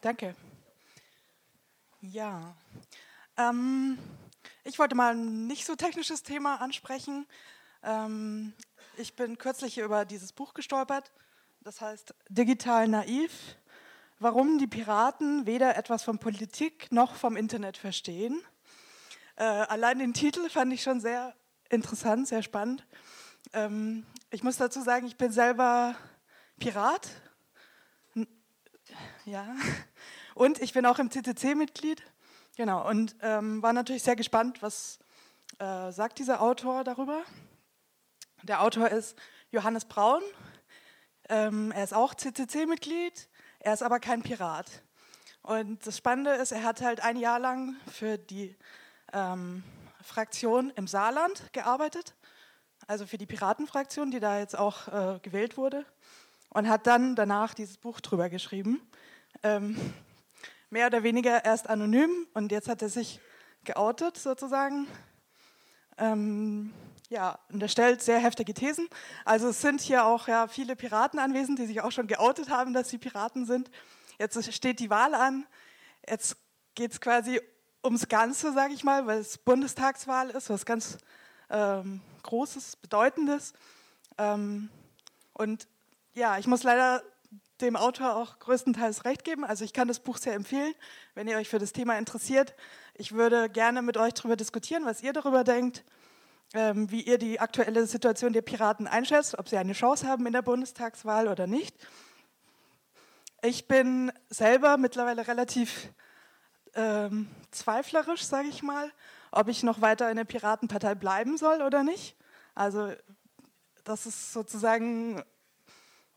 Danke. 0.00 0.34
Ja. 2.00 2.56
Ähm, 3.36 3.98
ich 4.64 4.78
wollte 4.78 4.94
mal 4.94 5.14
ein 5.14 5.46
nicht 5.46 5.66
so 5.66 5.74
technisches 5.74 6.22
Thema 6.22 6.60
ansprechen. 6.60 7.26
Ähm, 7.82 8.52
ich 8.96 9.14
bin 9.14 9.38
kürzlich 9.38 9.78
über 9.78 10.04
dieses 10.04 10.32
Buch 10.32 10.54
gestolpert 10.54 11.12
das 11.68 11.82
heißt 11.82 12.14
Digital 12.30 12.88
Naiv, 12.88 13.30
warum 14.20 14.56
die 14.56 14.66
Piraten 14.66 15.44
weder 15.44 15.76
etwas 15.76 16.02
von 16.02 16.18
Politik 16.18 16.90
noch 16.90 17.14
vom 17.14 17.36
Internet 17.36 17.76
verstehen. 17.76 18.40
Äh, 19.36 19.42
allein 19.44 19.98
den 19.98 20.14
Titel 20.14 20.48
fand 20.48 20.72
ich 20.72 20.82
schon 20.82 21.02
sehr 21.02 21.34
interessant, 21.68 22.26
sehr 22.26 22.42
spannend. 22.42 22.86
Ähm, 23.52 24.06
ich 24.30 24.42
muss 24.42 24.56
dazu 24.56 24.80
sagen, 24.80 25.06
ich 25.06 25.18
bin 25.18 25.30
selber 25.30 25.94
Pirat. 26.58 27.10
Ja. 29.26 29.54
Und 30.34 30.62
ich 30.62 30.72
bin 30.72 30.86
auch 30.86 30.98
im 30.98 31.10
CCC-Mitglied. 31.10 32.02
Genau. 32.56 32.88
Und 32.88 33.14
ähm, 33.20 33.62
war 33.62 33.74
natürlich 33.74 34.04
sehr 34.04 34.16
gespannt, 34.16 34.62
was 34.62 35.00
äh, 35.58 35.92
sagt 35.92 36.18
dieser 36.18 36.40
Autor 36.40 36.82
darüber. 36.82 37.24
Der 38.44 38.62
Autor 38.62 38.88
ist 38.88 39.18
Johannes 39.50 39.84
Braun, 39.84 40.22
ähm, 41.28 41.72
er 41.72 41.84
ist 41.84 41.94
auch 41.94 42.14
CCC-Mitglied, 42.14 43.28
er 43.60 43.74
ist 43.74 43.82
aber 43.82 44.00
kein 44.00 44.22
Pirat. 44.22 44.66
Und 45.42 45.86
das 45.86 45.96
Spannende 45.96 46.32
ist, 46.32 46.52
er 46.52 46.62
hat 46.62 46.80
halt 46.80 47.00
ein 47.00 47.16
Jahr 47.16 47.38
lang 47.38 47.76
für 47.90 48.18
die 48.18 48.56
ähm, 49.12 49.62
Fraktion 50.02 50.70
im 50.70 50.86
Saarland 50.86 51.52
gearbeitet. 51.52 52.14
also 52.86 53.06
für 53.06 53.18
die 53.18 53.26
Piratenfraktion, 53.26 54.10
die 54.10 54.20
da 54.20 54.38
jetzt 54.38 54.56
auch 54.56 54.88
äh, 54.88 55.18
gewählt 55.20 55.56
wurde, 55.56 55.84
und 56.50 56.68
hat 56.68 56.86
dann 56.86 57.14
danach 57.14 57.52
dieses 57.54 57.76
Buch 57.76 58.00
drüber 58.00 58.30
geschrieben. 58.30 58.80
Ähm, 59.42 59.76
mehr 60.70 60.86
oder 60.86 61.02
weniger 61.02 61.44
erst 61.44 61.68
anonym 61.68 62.26
und 62.34 62.52
jetzt 62.52 62.68
hat 62.68 62.82
er 62.82 62.88
sich 62.88 63.20
geoutet 63.64 64.16
sozusagen. 64.16 64.86
Ähm, 65.98 66.72
ja, 67.08 67.38
und 67.50 67.62
er 67.62 67.68
stellt 67.68 68.02
sehr 68.02 68.18
heftige 68.18 68.52
Thesen. 68.52 68.86
Also 69.24 69.48
es 69.48 69.60
sind 69.60 69.80
hier 69.80 70.04
auch 70.04 70.28
ja, 70.28 70.46
viele 70.46 70.76
Piraten 70.76 71.18
anwesend, 71.18 71.58
die 71.58 71.66
sich 71.66 71.80
auch 71.80 71.92
schon 71.92 72.06
geoutet 72.06 72.50
haben, 72.50 72.74
dass 72.74 72.90
sie 72.90 72.98
Piraten 72.98 73.46
sind. 73.46 73.70
Jetzt 74.18 74.52
steht 74.52 74.78
die 74.78 74.90
Wahl 74.90 75.14
an. 75.14 75.46
Jetzt 76.06 76.36
geht 76.74 76.92
es 76.92 77.00
quasi 77.00 77.40
ums 77.82 78.08
Ganze, 78.08 78.52
sage 78.52 78.74
ich 78.74 78.84
mal, 78.84 79.06
weil 79.06 79.20
es 79.20 79.38
Bundestagswahl 79.38 80.30
ist, 80.30 80.50
was 80.50 80.66
ganz 80.66 80.98
ähm, 81.48 82.02
Großes, 82.24 82.76
Bedeutendes. 82.76 83.54
Ähm, 84.18 84.68
und 85.32 85.66
ja, 86.14 86.36
ich 86.38 86.46
muss 86.46 86.62
leider 86.62 87.02
dem 87.60 87.76
Autor 87.76 88.16
auch 88.16 88.38
größtenteils 88.38 89.04
recht 89.04 89.24
geben. 89.24 89.44
Also 89.44 89.64
ich 89.64 89.72
kann 89.72 89.88
das 89.88 90.00
Buch 90.00 90.18
sehr 90.18 90.34
empfehlen, 90.34 90.74
wenn 91.14 91.26
ihr 91.26 91.38
euch 91.38 91.48
für 91.48 91.58
das 91.58 91.72
Thema 91.72 91.96
interessiert. 91.98 92.54
Ich 92.94 93.12
würde 93.12 93.48
gerne 93.48 93.80
mit 93.82 93.96
euch 93.96 94.14
darüber 94.14 94.36
diskutieren, 94.36 94.84
was 94.84 95.02
ihr 95.02 95.12
darüber 95.12 95.42
denkt, 95.42 95.84
ähm, 96.54 96.90
wie 96.90 97.02
ihr 97.02 97.18
die 97.18 97.40
aktuelle 97.40 97.86
Situation 97.86 98.32
der 98.32 98.42
Piraten 98.42 98.86
einschätzt, 98.86 99.38
ob 99.38 99.48
sie 99.48 99.58
eine 99.58 99.72
Chance 99.72 100.06
haben 100.06 100.26
in 100.26 100.32
der 100.32 100.42
Bundestagswahl 100.42 101.28
oder 101.28 101.46
nicht. 101.46 101.76
Ich 103.42 103.68
bin 103.68 104.12
selber 104.30 104.76
mittlerweile 104.78 105.26
relativ 105.28 105.90
ähm, 106.74 107.28
zweiflerisch, 107.50 108.24
sage 108.24 108.48
ich 108.48 108.62
mal, 108.62 108.90
ob 109.30 109.48
ich 109.48 109.62
noch 109.62 109.80
weiter 109.80 110.10
in 110.10 110.16
der 110.16 110.24
Piratenpartei 110.24 110.94
bleiben 110.94 111.36
soll 111.36 111.62
oder 111.62 111.82
nicht. 111.82 112.16
Also 112.54 112.92
das 113.84 114.06
ist 114.06 114.32
sozusagen 114.32 115.22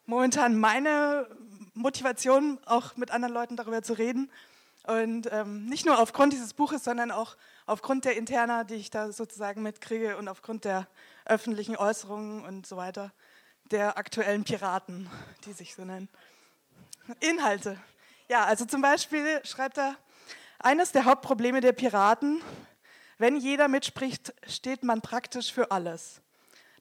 momentan 0.05 0.59
meine 0.59 1.27
Motivation, 1.73 2.59
auch 2.65 2.97
mit 2.97 3.11
anderen 3.11 3.33
Leuten 3.33 3.55
darüber 3.55 3.81
zu 3.81 3.93
reden. 3.93 4.31
Und 4.87 5.31
ähm, 5.31 5.65
nicht 5.65 5.85
nur 5.85 5.99
aufgrund 5.99 6.33
dieses 6.33 6.53
Buches, 6.53 6.83
sondern 6.83 7.11
auch 7.11 7.37
aufgrund 7.65 8.05
der 8.05 8.17
Interna, 8.17 8.63
die 8.63 8.75
ich 8.75 8.89
da 8.89 9.11
sozusagen 9.11 9.61
mitkriege 9.61 10.17
und 10.17 10.27
aufgrund 10.27 10.65
der 10.65 10.87
öffentlichen 11.25 11.75
Äußerungen 11.75 12.43
und 12.45 12.65
so 12.65 12.77
weiter 12.77 13.11
der 13.71 13.97
aktuellen 13.97 14.43
Piraten, 14.43 15.09
die 15.45 15.53
sich 15.53 15.75
so 15.75 15.85
nennen. 15.85 16.09
Inhalte. 17.19 17.77
Ja, 18.27 18.45
also 18.45 18.65
zum 18.65 18.81
Beispiel 18.81 19.41
schreibt 19.45 19.77
er, 19.77 19.95
eines 20.59 20.91
der 20.91 21.05
Hauptprobleme 21.05 21.61
der 21.61 21.71
Piraten, 21.71 22.41
wenn 23.17 23.37
jeder 23.37 23.67
mitspricht, 23.67 24.33
steht 24.47 24.83
man 24.83 25.01
praktisch 25.01 25.53
für 25.53 25.71
alles. 25.71 26.21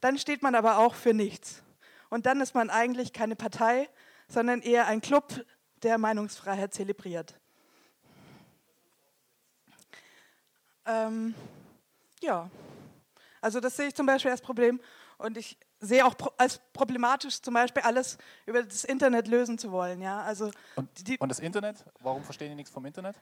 Dann 0.00 0.18
steht 0.18 0.42
man 0.42 0.54
aber 0.54 0.78
auch 0.78 0.94
für 0.94 1.14
nichts. 1.14 1.62
Und 2.08 2.26
dann 2.26 2.40
ist 2.40 2.54
man 2.54 2.70
eigentlich 2.70 3.12
keine 3.12 3.36
Partei, 3.36 3.88
sondern 4.28 4.62
eher 4.62 4.86
ein 4.86 5.00
Club, 5.00 5.44
der 5.82 5.98
Meinungsfreiheit 5.98 6.74
zelebriert. 6.74 7.39
Ähm, 10.90 11.34
ja, 12.20 12.50
also 13.40 13.60
das 13.60 13.76
sehe 13.76 13.88
ich 13.88 13.94
zum 13.94 14.06
Beispiel 14.06 14.30
als 14.30 14.40
Problem. 14.40 14.80
Und 15.18 15.36
ich 15.36 15.58
sehe 15.80 16.04
auch 16.04 16.14
als 16.36 16.60
problematisch 16.72 17.40
zum 17.40 17.54
Beispiel 17.54 17.82
alles 17.82 18.18
über 18.46 18.62
das 18.62 18.84
Internet 18.84 19.28
lösen 19.28 19.58
zu 19.58 19.70
wollen. 19.70 20.00
Ja? 20.02 20.22
Also 20.22 20.50
und, 20.76 20.88
die, 21.06 21.18
und 21.18 21.28
das 21.28 21.38
Internet? 21.38 21.84
Warum 22.00 22.22
verstehen 22.24 22.50
die 22.50 22.54
nichts 22.54 22.72
vom 22.72 22.84
Internet? 22.84 23.16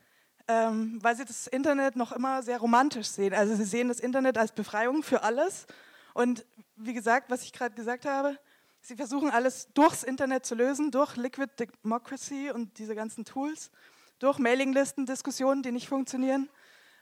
Ähm, 0.46 0.98
weil 1.02 1.14
sie 1.16 1.24
das 1.24 1.46
Internet 1.46 1.96
noch 1.96 2.12
immer 2.12 2.42
sehr 2.42 2.58
romantisch 2.58 3.08
sehen. 3.08 3.34
Also 3.34 3.54
sie 3.54 3.64
sehen 3.64 3.88
das 3.88 4.00
Internet 4.00 4.38
als 4.38 4.52
Befreiung 4.52 5.02
für 5.02 5.22
alles. 5.22 5.66
Und 6.14 6.46
wie 6.76 6.94
gesagt, 6.94 7.30
was 7.30 7.42
ich 7.42 7.52
gerade 7.52 7.74
gesagt 7.74 8.06
habe, 8.06 8.38
sie 8.80 8.96
versuchen 8.96 9.30
alles 9.30 9.68
durchs 9.74 10.02
Internet 10.04 10.46
zu 10.46 10.54
lösen, 10.54 10.90
durch 10.90 11.16
Liquid 11.16 11.52
Democracy 11.58 12.50
und 12.50 12.78
diese 12.78 12.94
ganzen 12.94 13.24
Tools, 13.24 13.70
durch 14.18 14.38
Mailinglisten, 14.38 15.04
Diskussionen, 15.04 15.62
die 15.62 15.70
nicht 15.70 15.88
funktionieren, 15.88 16.48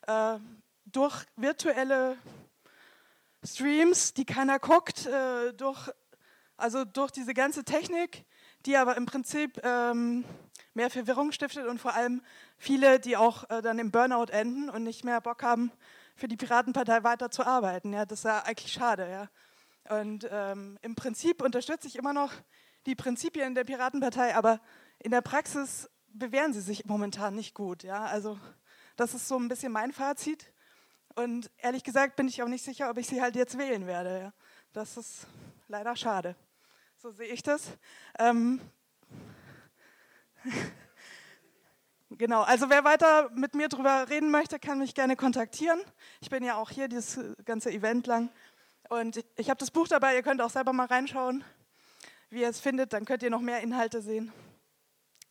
äh, 0.06 0.38
durch 0.86 1.24
virtuelle 1.36 2.16
Streams, 3.44 4.14
die 4.14 4.24
keiner 4.24 4.58
guckt, 4.58 5.06
äh, 5.06 5.52
durch, 5.52 5.90
also 6.56 6.84
durch 6.84 7.10
diese 7.12 7.34
ganze 7.34 7.64
Technik, 7.64 8.24
die 8.64 8.76
aber 8.76 8.96
im 8.96 9.06
Prinzip 9.06 9.60
ähm, 9.64 10.24
mehr 10.74 10.90
Verwirrung 10.90 11.32
stiftet 11.32 11.66
und 11.66 11.80
vor 11.80 11.94
allem 11.94 12.22
viele, 12.58 12.98
die 12.98 13.16
auch 13.16 13.48
äh, 13.50 13.62
dann 13.62 13.78
im 13.78 13.90
Burnout 13.90 14.30
enden 14.30 14.68
und 14.68 14.82
nicht 14.82 15.04
mehr 15.04 15.20
Bock 15.20 15.42
haben, 15.42 15.70
für 16.16 16.28
die 16.28 16.36
Piratenpartei 16.36 17.04
weiterzuarbeiten. 17.04 17.92
Ja, 17.92 18.06
das 18.06 18.20
ist 18.20 18.24
ja 18.24 18.40
eigentlich 18.40 18.72
schade. 18.72 19.08
Ja. 19.08 19.98
Und 19.98 20.26
ähm, 20.30 20.78
im 20.82 20.94
Prinzip 20.94 21.42
unterstütze 21.42 21.86
ich 21.86 21.96
immer 21.96 22.12
noch 22.12 22.32
die 22.86 22.94
Prinzipien 22.94 23.54
der 23.54 23.64
Piratenpartei, 23.64 24.34
aber 24.34 24.60
in 24.98 25.10
der 25.10 25.20
Praxis 25.20 25.90
bewähren 26.08 26.52
sie 26.54 26.62
sich 26.62 26.86
momentan 26.86 27.34
nicht 27.34 27.54
gut. 27.54 27.82
Ja. 27.82 28.04
Also 28.04 28.38
das 28.96 29.14
ist 29.14 29.28
so 29.28 29.38
ein 29.38 29.48
bisschen 29.48 29.72
mein 29.72 29.92
Fazit. 29.92 30.52
Und 31.14 31.50
ehrlich 31.58 31.84
gesagt 31.84 32.16
bin 32.16 32.28
ich 32.28 32.42
auch 32.42 32.48
nicht 32.48 32.64
sicher, 32.64 32.90
ob 32.90 32.98
ich 32.98 33.06
sie 33.06 33.22
halt 33.22 33.36
jetzt 33.36 33.56
wählen 33.56 33.86
werde. 33.86 34.32
Das 34.72 34.96
ist 34.96 35.26
leider 35.68 35.96
schade. 35.96 36.36
So 36.98 37.10
sehe 37.10 37.28
ich 37.28 37.42
das. 37.42 37.68
Ähm 38.18 38.60
genau, 42.10 42.42
also 42.42 42.68
wer 42.68 42.84
weiter 42.84 43.30
mit 43.30 43.54
mir 43.54 43.68
darüber 43.68 44.08
reden 44.08 44.30
möchte, 44.30 44.58
kann 44.58 44.78
mich 44.78 44.94
gerne 44.94 45.16
kontaktieren. 45.16 45.80
Ich 46.20 46.30
bin 46.30 46.44
ja 46.44 46.56
auch 46.56 46.70
hier 46.70 46.88
dieses 46.88 47.18
ganze 47.44 47.70
Event 47.70 48.06
lang. 48.06 48.30
Und 48.88 49.24
ich 49.36 49.50
habe 49.50 49.58
das 49.58 49.70
Buch 49.70 49.88
dabei, 49.88 50.14
ihr 50.14 50.22
könnt 50.22 50.40
auch 50.40 50.50
selber 50.50 50.72
mal 50.72 50.86
reinschauen, 50.86 51.44
wie 52.30 52.42
ihr 52.42 52.48
es 52.48 52.60
findet, 52.60 52.92
dann 52.92 53.04
könnt 53.04 53.22
ihr 53.22 53.30
noch 53.30 53.40
mehr 53.40 53.60
Inhalte 53.60 54.00
sehen. 54.00 54.32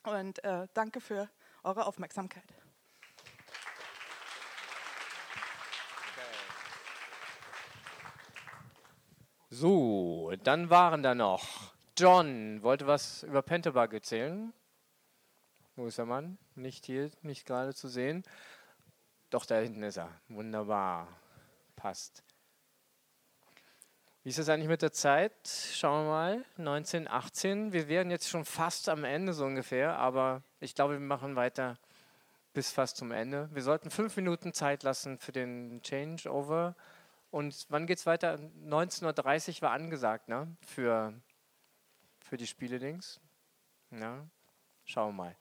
Und 0.04 0.44
äh, 0.44 0.68
danke 0.74 1.00
für 1.00 1.30
eure 1.64 1.86
Aufmerksamkeit. 1.86 2.65
So, 9.58 10.34
dann 10.44 10.70
waren 10.70 11.02
da 11.02 11.16
noch. 11.16 11.72
John 11.98 12.62
wollte 12.62 12.88
was 12.88 13.24
über 13.24 13.42
Pentabug 13.42 13.94
erzählen. 13.94 14.52
Wo 15.78 15.88
ist 15.88 15.98
der 15.98 16.06
Mann? 16.06 16.38
Nicht 16.56 16.86
hier, 16.86 17.10
nicht 17.22 17.46
gerade 17.46 17.74
zu 17.74 17.88
sehen. 17.88 18.24
Doch, 19.30 19.46
da 19.46 19.60
hinten 19.60 19.82
ist 19.84 19.96
er. 19.96 20.10
Wunderbar. 20.28 21.08
Passt. 21.78 22.22
Wie 24.24 24.30
ist 24.30 24.40
es 24.40 24.50
eigentlich 24.50 24.68
mit 24.68 24.82
der 24.82 24.92
Zeit? 24.92 25.32
Schauen 25.48 26.04
wir 26.04 26.10
mal. 26.10 26.46
19, 26.58 27.08
18. 27.08 27.72
Wir 27.72 27.88
wären 27.88 28.12
jetzt 28.12 28.28
schon 28.28 28.44
fast 28.44 28.90
am 28.90 29.06
Ende 29.06 29.32
so 29.32 29.46
ungefähr, 29.46 29.98
aber 29.98 30.44
ich 30.60 30.76
glaube, 30.76 30.96
wir 30.96 31.00
machen 31.00 31.38
weiter 31.38 31.78
bis 32.54 32.72
fast 32.72 32.98
zum 32.98 33.14
Ende. 33.14 33.50
Wir 33.54 33.62
sollten 33.62 33.90
fünf 33.90 34.18
Minuten 34.18 34.52
Zeit 34.52 34.84
lassen 34.84 35.18
für 35.18 35.32
den 35.32 35.82
Changeover. 35.82 36.76
Und 37.32 37.66
wann 37.70 37.88
geht 37.88 37.98
es 37.98 38.06
weiter? 38.06 38.36
19.30 38.66 39.56
Uhr 39.56 39.62
war 39.64 39.72
angesagt, 39.72 40.30
ne? 40.30 40.56
Für, 40.66 41.14
für 42.20 42.38
die 42.38 42.48
Spiele-Dings. 42.48 43.20
Ja, 43.92 44.28
schauen 44.86 45.10
wir 45.10 45.24
mal. 45.24 45.38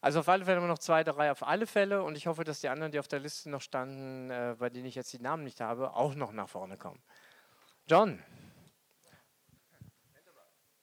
Also 0.00 0.20
auf 0.20 0.28
alle 0.28 0.44
Fälle 0.44 0.56
haben 0.56 0.64
wir 0.64 0.68
noch 0.68 0.80
zwei, 0.80 1.04
drei 1.04 1.30
auf 1.30 1.44
alle 1.44 1.66
Fälle 1.66 2.02
und 2.02 2.16
ich 2.16 2.26
hoffe, 2.26 2.42
dass 2.42 2.60
die 2.60 2.68
anderen, 2.68 2.90
die 2.90 2.98
auf 2.98 3.06
der 3.06 3.20
Liste 3.20 3.48
noch 3.48 3.62
standen, 3.62 4.30
äh, 4.30 4.56
bei 4.58 4.68
denen 4.68 4.86
ich 4.86 4.96
jetzt 4.96 5.12
die 5.12 5.20
Namen 5.20 5.44
nicht 5.44 5.60
habe, 5.60 5.94
auch 5.94 6.16
noch 6.16 6.32
nach 6.32 6.48
vorne 6.48 6.76
kommen. 6.76 7.00
John. 7.86 8.20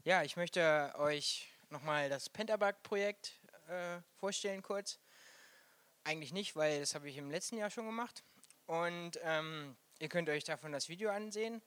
Ja, 0.06 0.24
ich 0.24 0.38
möchte 0.38 0.94
euch 0.98 1.50
nochmal 1.70 2.08
das 2.08 2.30
Pentabug-Projekt 2.30 3.34
äh, 3.68 4.00
vorstellen 4.16 4.62
kurz. 4.62 5.00
Eigentlich 6.06 6.32
nicht, 6.32 6.56
weil 6.56 6.80
das 6.80 6.96
habe 6.96 7.10
ich 7.10 7.18
im 7.18 7.30
letzten 7.30 7.58
Jahr 7.58 7.70
schon 7.70 7.86
gemacht. 7.86 8.24
Und 8.68 9.20
ähm, 9.24 9.76
ihr 10.00 10.10
könnt 10.10 10.30
euch 10.30 10.44
davon 10.44 10.72
das 10.72 10.90
Video 10.90 11.10
ansehen. 11.12 11.62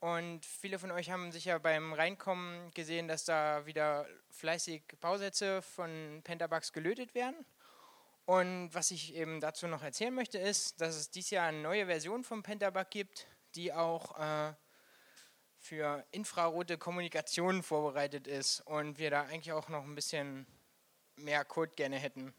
Und 0.00 0.44
viele 0.44 0.78
von 0.78 0.90
euch 0.90 1.10
haben 1.10 1.30
sicher 1.32 1.60
beim 1.60 1.92
Reinkommen 1.92 2.72
gesehen, 2.74 3.08
dass 3.08 3.24
da 3.24 3.66
wieder 3.66 4.06
fleißig 4.30 4.82
Bausätze 5.00 5.62
von 5.62 6.20
Pentabugs 6.24 6.72
gelötet 6.72 7.14
werden. 7.14 7.36
Und 8.24 8.70
was 8.72 8.90
ich 8.90 9.14
eben 9.14 9.40
dazu 9.40 9.66
noch 9.66 9.82
erzählen 9.82 10.14
möchte, 10.14 10.38
ist, 10.38 10.80
dass 10.80 10.96
es 10.96 11.10
dieses 11.10 11.30
Jahr 11.30 11.48
eine 11.48 11.60
neue 11.60 11.86
Version 11.86 12.24
vom 12.24 12.42
Pentabug 12.42 12.90
gibt, 12.90 13.26
die 13.54 13.72
auch 13.72 14.18
äh, 14.18 14.52
für 15.58 16.04
infrarote 16.10 16.78
Kommunikation 16.78 17.62
vorbereitet 17.62 18.26
ist 18.26 18.60
und 18.60 18.98
wir 18.98 19.10
da 19.10 19.22
eigentlich 19.22 19.52
auch 19.52 19.68
noch 19.68 19.84
ein 19.84 19.94
bisschen 19.94 20.46
mehr 21.16 21.44
Code 21.44 21.72
gerne 21.76 21.96
hätten. 21.96 22.34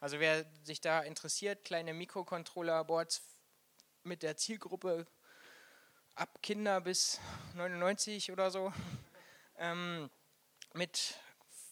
Also 0.00 0.20
wer 0.20 0.44
sich 0.64 0.80
da 0.80 1.00
interessiert, 1.00 1.64
kleine 1.64 1.94
Mikrocontroller-Boards 1.94 3.22
mit 4.06 4.22
der 4.22 4.36
Zielgruppe 4.36 5.06
ab 6.14 6.42
Kinder 6.42 6.80
bis 6.80 7.20
99 7.54 8.32
oder 8.32 8.50
so, 8.50 8.72
ähm, 9.58 10.08
mit, 10.72 11.18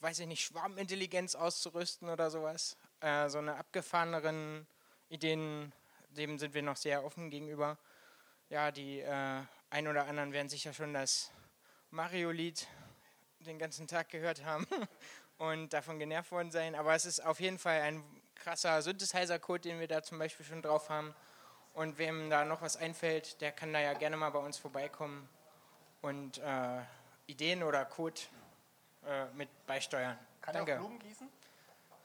weiß 0.01 0.19
ich 0.19 0.27
nicht, 0.27 0.45
Schwarmintelligenz 0.45 1.35
auszurüsten 1.35 2.09
oder 2.09 2.31
sowas. 2.31 2.77
Äh, 3.01 3.29
so 3.29 3.39
eine 3.39 3.57
abgefahreneren 3.57 4.67
Ideen, 5.09 5.73
dem 6.11 6.39
sind 6.39 6.55
wir 6.55 6.63
noch 6.63 6.77
sehr 6.77 7.05
offen 7.05 7.31
gegenüber. 7.31 7.79
Ja, 8.51 8.71
die 8.71 9.01
äh, 9.01 9.43
ein 9.71 9.89
oder 9.89 10.07
anderen 10.07 10.33
werden 10.33 10.49
sicher 10.49 10.75
schon 10.75 10.93
das 10.93 11.31
Mario-Lied 11.91 12.67
den 13.41 13.59
ganzen 13.59 13.87
Tag 13.87 14.09
gehört 14.09 14.45
haben 14.45 14.67
und 15.39 15.73
davon 15.73 15.99
genervt 15.99 16.33
worden 16.33 16.51
sein. 16.51 16.75
Aber 16.75 16.95
es 16.95 17.05
ist 17.05 17.21
auf 17.25 17.41
jeden 17.41 17.59
Fall 17.59 17.81
ein 17.83 18.03
krasser 18.35 18.83
Synthesizer-Code, 18.83 19.61
den 19.61 19.81
wir 19.81 19.89
da 19.89 20.03
zum 20.03 20.19
Beispiel 20.19 20.45
schon 20.45 20.63
drauf 20.63 20.89
haben. 20.89 21.15
Und 21.75 21.99
wem 21.99 22.31
da 22.31 22.45
noch 22.45 22.63
was 22.63 22.77
einfällt, 22.77 23.41
der 23.41 23.53
kann 23.53 23.73
da 23.73 23.81
ja 23.81 23.93
gerne 23.95 24.17
mal 24.17 24.31
bei 24.31 24.39
uns 24.39 24.57
vorbeikommen 24.57 25.29
und 26.03 26.39
äh, 26.39 26.81
Ideen 27.27 27.63
oder 27.63 27.85
Code 27.85 28.21
äh, 29.07 29.27
mit 29.35 29.49
beisteuern. 29.67 30.17
Kann 30.41 30.55
Danke. 30.55 30.73
er 30.73 30.79
Blumen 30.79 30.99
gießen? 31.01 31.29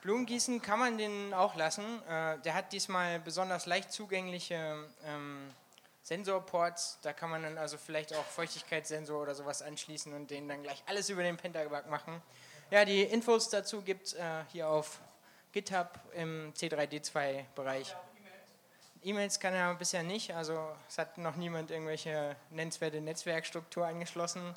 Blumen 0.02 0.26
gießen 0.26 0.62
kann 0.62 0.80
man 0.80 0.98
den 0.98 1.34
auch 1.34 1.56
lassen. 1.56 2.02
Äh, 2.08 2.40
der 2.40 2.54
hat 2.54 2.72
diesmal 2.72 3.20
besonders 3.20 3.66
leicht 3.66 3.91
zugängliche 3.91 4.88
ähm, 5.06 5.54
Sensorports. 6.04 7.00
Da 7.02 7.14
kann 7.14 7.30
man 7.30 7.44
dann 7.44 7.58
also 7.58 7.78
vielleicht 7.78 8.16
auch 8.16 8.26
Feuchtigkeitssensor 8.26 9.22
oder 9.22 9.36
sowas 9.36 9.62
anschließen 9.62 10.14
und 10.14 10.32
den 10.32 10.48
dann 10.48 10.64
gleich 10.64 10.82
alles 10.88 11.10
über 11.10 11.22
den 11.22 11.38
Pentaback 11.38 11.90
machen. 11.90 12.22
Ja, 12.72 12.86
die 12.86 13.04
Infos 13.04 13.50
dazu 13.50 13.82
gibt 13.82 14.08
es 14.08 14.14
äh, 14.14 14.44
hier 14.52 14.70
auf 14.70 15.00
GitHub 15.52 16.00
im 16.14 16.54
C3D2-Bereich. 16.54 17.96
E-Mails 19.03 19.39
kann 19.39 19.53
er 19.53 19.73
bisher 19.76 20.03
nicht, 20.03 20.34
also 20.35 20.59
es 20.88 20.97
hat 20.97 21.17
noch 21.17 21.35
niemand 21.35 21.71
irgendwelche 21.71 22.35
nennenswerte 22.49 22.99
Netzwerkstruktur 22.99 23.85
angeschlossen. 23.85 24.53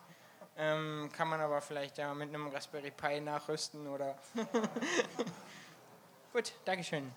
Ähm, 0.57 1.11
kann 1.17 1.29
man 1.29 1.41
aber 1.41 1.61
vielleicht 1.63 1.97
ja 1.99 2.13
mit 2.13 2.29
einem 2.29 2.49
Raspberry 2.49 2.91
Pi 2.91 3.21
nachrüsten 3.21 3.87
oder. 3.87 4.19
Gut, 6.33 6.53
Dankeschön. 6.65 7.11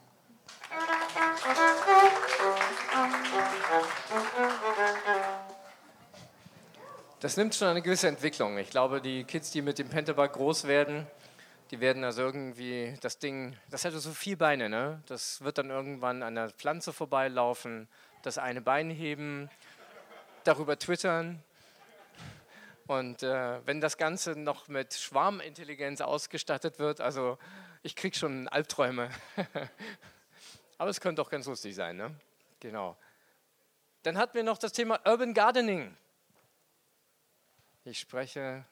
Das 7.19 7.37
nimmt 7.37 7.55
schon 7.55 7.69
eine 7.69 7.81
gewisse 7.81 8.07
Entwicklung. 8.07 8.57
Ich 8.57 8.69
glaube, 8.69 9.01
die 9.01 9.23
Kids, 9.23 9.51
die 9.51 9.61
mit 9.61 9.79
dem 9.79 9.89
Pentaback 9.89 10.33
groß 10.33 10.65
werden, 10.65 11.07
die 11.75 11.81
werden 11.81 12.05
also 12.05 12.21
irgendwie 12.21 12.97
das 13.01 13.19
Ding, 13.19 13.57
das 13.69 13.83
hat 13.83 13.91
so 13.91 14.11
vier 14.11 14.37
Beine, 14.37 14.69
ne? 14.69 15.03
Das 15.07 15.41
wird 15.41 15.57
dann 15.57 15.69
irgendwann 15.69 16.23
an 16.23 16.35
der 16.35 16.49
Pflanze 16.51 16.93
vorbeilaufen, 16.93 17.89
das 18.23 18.37
eine 18.37 18.61
Bein 18.61 18.89
heben, 18.89 19.49
darüber 20.45 20.79
twittern. 20.79 21.43
Und 22.87 23.23
äh, 23.23 23.59
wenn 23.65 23.81
das 23.81 23.97
Ganze 23.97 24.39
noch 24.39 24.69
mit 24.69 24.93
Schwarmintelligenz 24.93 25.99
ausgestattet 25.99 26.79
wird, 26.79 27.01
also 27.01 27.37
ich 27.83 27.97
kriege 27.97 28.15
schon 28.15 28.47
Albträume. 28.47 29.09
Aber 30.77 30.89
es 30.89 31.01
könnte 31.01 31.21
doch 31.21 31.29
ganz 31.29 31.45
lustig 31.45 31.75
sein, 31.75 31.97
ne? 31.97 32.15
Genau. 32.61 32.95
Dann 34.03 34.17
hatten 34.17 34.35
wir 34.35 34.43
noch 34.43 34.59
das 34.59 34.71
Thema 34.71 35.01
Urban 35.05 35.33
Gardening. 35.33 35.97
Ich 37.83 37.99
spreche, 37.99 38.63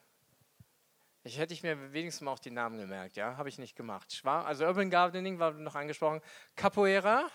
ich 1.24 1.38
hätte 1.38 1.54
ich 1.54 1.62
mir 1.62 1.92
wenigstens 1.92 2.20
mal 2.20 2.32
auch 2.32 2.38
die 2.38 2.50
Namen 2.50 2.78
gemerkt, 2.78 3.16
ja, 3.16 3.36
habe 3.36 3.48
ich 3.48 3.58
nicht 3.58 3.74
gemacht. 3.74 4.12
Schwar 4.12 4.46
also 4.46 4.64
Urban 4.66 4.90
Gardening 4.90 5.38
war 5.38 5.52
noch 5.52 5.74
angesprochen. 5.74 6.20
Capoeira, 6.54 7.28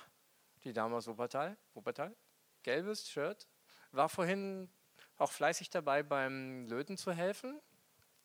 die 0.64 0.74
Dame 0.74 0.96
aus 0.96 1.08
Wuppertal, 1.08 1.58
Wuppertal, 1.74 2.16
gelbes 2.62 3.10
Shirt, 3.10 3.48
war 3.92 4.08
vorhin 4.08 4.70
auch 5.18 5.32
fleißig 5.32 5.72
dabei 5.72 6.04
beim 6.04 6.68
Löten 6.68 6.98
zu 6.98 7.12
helfen. 7.12 7.60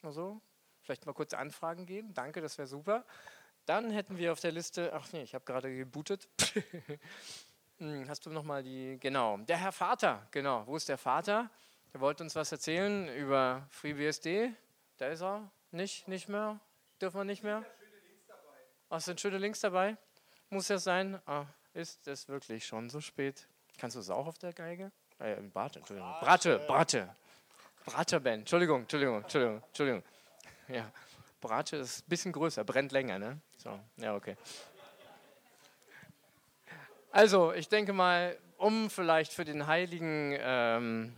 Also, 0.03 0.43
vielleicht 0.83 1.07
mal 1.07 1.15
kurz 1.15 1.33
Anfragen 1.33 1.87
geben. 1.87 2.13
Danke, 2.13 2.43
das 2.43 2.59
wäre 2.59 2.69
super. 2.69 3.07
Dann 3.65 3.91
hätten 3.91 4.19
wir 4.19 4.33
auf 4.33 4.41
der 4.41 4.53
Liste, 4.53 4.93
ach 4.93 5.11
nee, 5.13 5.23
ich 5.23 5.35
habe 5.35 5.45
gerade 5.45 5.75
gebootet. 5.75 6.29
Hm, 7.79 8.09
Hast 8.09 8.25
du 8.25 8.31
noch 8.31 8.45
mal 8.45 8.63
die, 8.63 8.99
genau, 9.01 9.37
der 9.39 9.57
Herr 9.57 9.73
Vater, 9.73 10.29
genau, 10.31 10.65
wo 10.65 10.77
ist 10.77 10.89
der 10.89 10.97
Vater? 10.97 11.51
Der 11.93 12.01
wollte 12.01 12.23
uns 12.23 12.37
was 12.37 12.53
erzählen 12.53 13.09
über 13.17 13.67
FreeBSD. 13.69 14.55
Da 14.99 15.09
ist 15.09 15.23
er 15.23 15.51
nicht, 15.73 16.07
nicht 16.07 16.29
mehr, 16.29 16.61
dürfen 17.03 17.19
wir 17.19 17.25
nicht 17.25 17.43
mehr. 17.43 17.65
Ach, 18.89 19.01
sind 19.01 19.21
schöne 19.21 19.39
Links 19.39 19.61
dabei? 19.61 19.97
Muss 20.51 20.69
das 20.69 20.85
sein? 20.85 21.21
Ah, 21.27 21.47
ist 21.73 22.07
es 22.07 22.29
wirklich 22.29 22.65
schon 22.65 22.89
so 22.89 23.01
spät? 23.01 23.49
Kannst 23.77 23.97
du 23.97 24.01
es 24.01 24.09
auch 24.09 24.27
auf 24.27 24.39
der 24.39 24.53
Geige? 24.53 24.93
Äh, 25.19 25.35
Brate, 25.37 25.81
Entschuldigung. 25.81 26.15
Brate, 26.21 26.59
Brate. 26.69 27.17
Brate 27.85 28.21
Band. 28.21 28.41
Entschuldigung, 28.41 28.83
Entschuldigung, 28.83 29.23
Entschuldigung, 29.23 29.63
Entschuldigung. 29.67 30.03
Ja. 30.69 30.91
Brate 31.41 31.77
ist 31.77 32.07
ein 32.07 32.09
bisschen 32.09 32.33
größer, 32.33 32.63
brennt 32.63 32.93
länger, 32.93 33.19
ne? 33.19 33.41
So, 33.59 33.79
ja, 33.97 34.15
okay. 34.15 34.37
Also, 37.11 37.53
ich 37.53 37.69
denke 37.69 37.93
mal, 37.93 38.39
um 38.57 38.89
vielleicht 38.89 39.33
für 39.33 39.45
den 39.45 39.67
heiligen 39.67 40.37
ähm, 40.39 41.15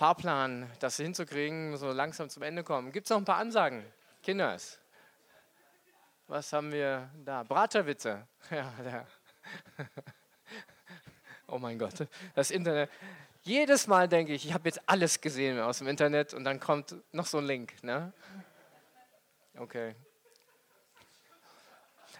Fahrplan 0.00 0.66
das 0.78 0.96
hinzukriegen, 0.96 1.76
so 1.76 1.92
langsam 1.92 2.30
zum 2.30 2.42
Ende 2.42 2.64
kommen. 2.64 2.90
Gibt 2.90 3.04
es 3.04 3.10
noch 3.10 3.18
ein 3.18 3.26
paar 3.26 3.36
Ansagen? 3.36 3.84
Kinders. 4.22 4.78
Was 6.26 6.54
haben 6.54 6.72
wir 6.72 7.10
da? 7.22 7.42
Braterwitze. 7.42 8.26
Ja, 8.50 8.72
da. 8.82 9.06
Oh 11.48 11.58
mein 11.58 11.78
Gott, 11.78 12.06
das 12.34 12.50
Internet. 12.50 12.88
Jedes 13.42 13.88
Mal 13.88 14.08
denke 14.08 14.32
ich, 14.32 14.46
ich 14.46 14.54
habe 14.54 14.68
jetzt 14.70 14.80
alles 14.86 15.20
gesehen 15.20 15.60
aus 15.60 15.78
dem 15.78 15.88
Internet 15.88 16.32
und 16.32 16.44
dann 16.44 16.60
kommt 16.60 16.94
noch 17.12 17.26
so 17.26 17.36
ein 17.36 17.44
Link. 17.44 17.82
Ne? 17.82 18.10
Okay. 19.58 19.94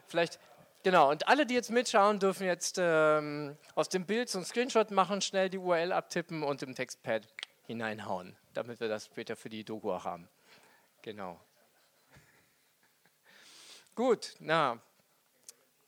Vielleicht, 0.07 0.39
genau, 0.82 1.11
und 1.11 1.28
alle, 1.28 1.47
die 1.47 1.55
jetzt 1.55 1.70
mitschauen, 1.70 2.19
dürfen 2.19 2.44
jetzt 2.44 2.77
ähm, 2.78 3.57
aus 3.74 3.89
dem 3.89 4.05
Bild 4.05 4.28
so 4.28 4.36
einen 4.36 4.44
Screenshot 4.44 4.90
machen, 4.90 5.23
schnell 5.23 5.48
die 5.48 5.59
URL 5.59 5.93
abtippen 5.93 6.43
und 6.43 6.62
im 6.62 6.74
Textpad 6.74 7.27
hineinhauen, 7.70 8.36
damit 8.52 8.80
wir 8.80 8.88
das 8.88 9.06
später 9.06 9.36
für 9.36 9.48
die 9.48 9.64
Doku 9.64 9.92
auch 9.92 10.05
haben. 10.05 10.28
Genau. 11.02 11.40
Gut, 13.94 14.34
na, 14.40 14.82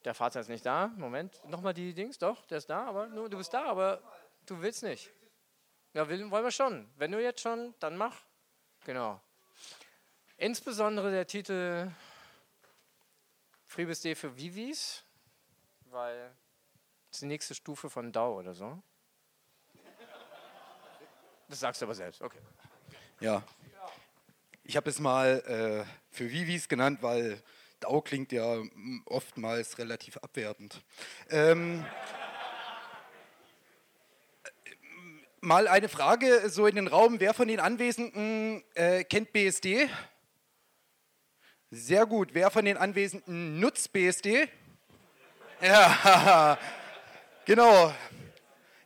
der 0.04 0.14
Vater 0.14 0.38
ist 0.40 0.48
nicht 0.48 0.64
da. 0.64 0.92
Moment, 0.96 1.44
nochmal 1.48 1.74
die 1.74 1.92
Dings, 1.92 2.18
doch, 2.18 2.46
der 2.46 2.58
ist 2.58 2.70
da, 2.70 2.86
aber 2.86 3.08
nur, 3.08 3.28
du 3.28 3.36
bist 3.36 3.52
da, 3.52 3.64
aber 3.64 4.00
du 4.46 4.60
willst 4.62 4.84
nicht. 4.84 5.10
Ja, 5.92 6.08
will, 6.08 6.30
wollen 6.30 6.44
wir 6.44 6.52
schon. 6.52 6.88
Wenn 6.96 7.10
du 7.10 7.20
jetzt 7.20 7.40
schon, 7.40 7.74
dann 7.80 7.96
mach. 7.96 8.22
Genau. 8.84 9.20
Insbesondere 10.36 11.10
der 11.10 11.26
Titel 11.26 11.90
FreeBSD 13.66 14.14
für 14.14 14.36
Vivis, 14.36 15.04
weil 15.86 16.28
das 17.08 17.16
ist 17.16 17.22
die 17.22 17.26
nächste 17.26 17.54
Stufe 17.56 17.90
von 17.90 18.12
DAO 18.12 18.38
oder 18.38 18.54
so. 18.54 18.80
Das 21.52 21.60
sagst 21.60 21.82
du 21.82 21.84
aber 21.84 21.94
selbst, 21.94 22.22
okay. 22.22 22.38
Ja. 23.20 23.42
Ich 24.64 24.74
habe 24.74 24.88
es 24.88 24.98
mal 24.98 25.84
äh, 25.84 25.84
für 26.10 26.30
Vivis 26.30 26.66
genannt, 26.66 27.02
weil 27.02 27.42
DAO 27.80 28.00
klingt 28.00 28.32
ja 28.32 28.56
oftmals 29.04 29.76
relativ 29.76 30.16
abwertend. 30.16 30.80
Ähm, 31.28 31.84
mal 35.42 35.68
eine 35.68 35.90
Frage 35.90 36.48
so 36.48 36.66
in 36.66 36.76
den 36.76 36.86
Raum. 36.86 37.20
Wer 37.20 37.34
von 37.34 37.48
den 37.48 37.60
Anwesenden 37.60 38.64
äh, 38.74 39.04
kennt 39.04 39.34
BSD? 39.34 39.90
Sehr 41.70 42.06
gut. 42.06 42.30
Wer 42.32 42.50
von 42.50 42.64
den 42.64 42.78
Anwesenden 42.78 43.60
nutzt 43.60 43.92
BSD? 43.92 44.48
Ja, 45.60 46.58
genau. 47.44 47.92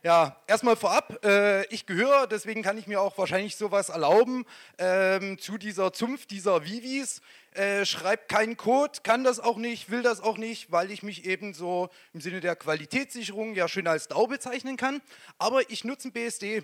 Ja, 0.07 0.41
erstmal 0.47 0.77
vorab, 0.77 1.19
äh, 1.25 1.65
ich 1.65 1.85
gehöre, 1.85 2.27
deswegen 2.27 2.63
kann 2.63 2.77
ich 2.77 2.87
mir 2.87 3.01
auch 3.01 3.17
wahrscheinlich 3.17 3.57
sowas 3.57 3.89
erlauben, 3.89 4.45
ähm, 4.77 5.37
zu 5.37 5.57
dieser 5.57 5.91
Zunft 5.91 6.31
dieser 6.31 6.63
Vivis. 6.63 7.19
Äh, 7.51 7.83
schreibt 7.83 8.29
keinen 8.29 8.55
Code, 8.55 8.99
kann 9.03 9.25
das 9.25 9.41
auch 9.41 9.57
nicht, 9.57 9.91
will 9.91 10.03
das 10.03 10.21
auch 10.21 10.37
nicht, 10.37 10.71
weil 10.71 10.91
ich 10.91 11.03
mich 11.03 11.25
eben 11.25 11.53
so 11.53 11.89
im 12.13 12.21
Sinne 12.21 12.39
der 12.39 12.55
Qualitätssicherung 12.55 13.53
ja 13.53 13.67
schön 13.67 13.85
als 13.85 14.07
DAO 14.07 14.27
bezeichnen 14.27 14.77
kann. 14.77 15.01
Aber 15.39 15.69
ich 15.69 15.83
nutze 15.83 16.07
ein 16.07 16.13
BSD. 16.13 16.63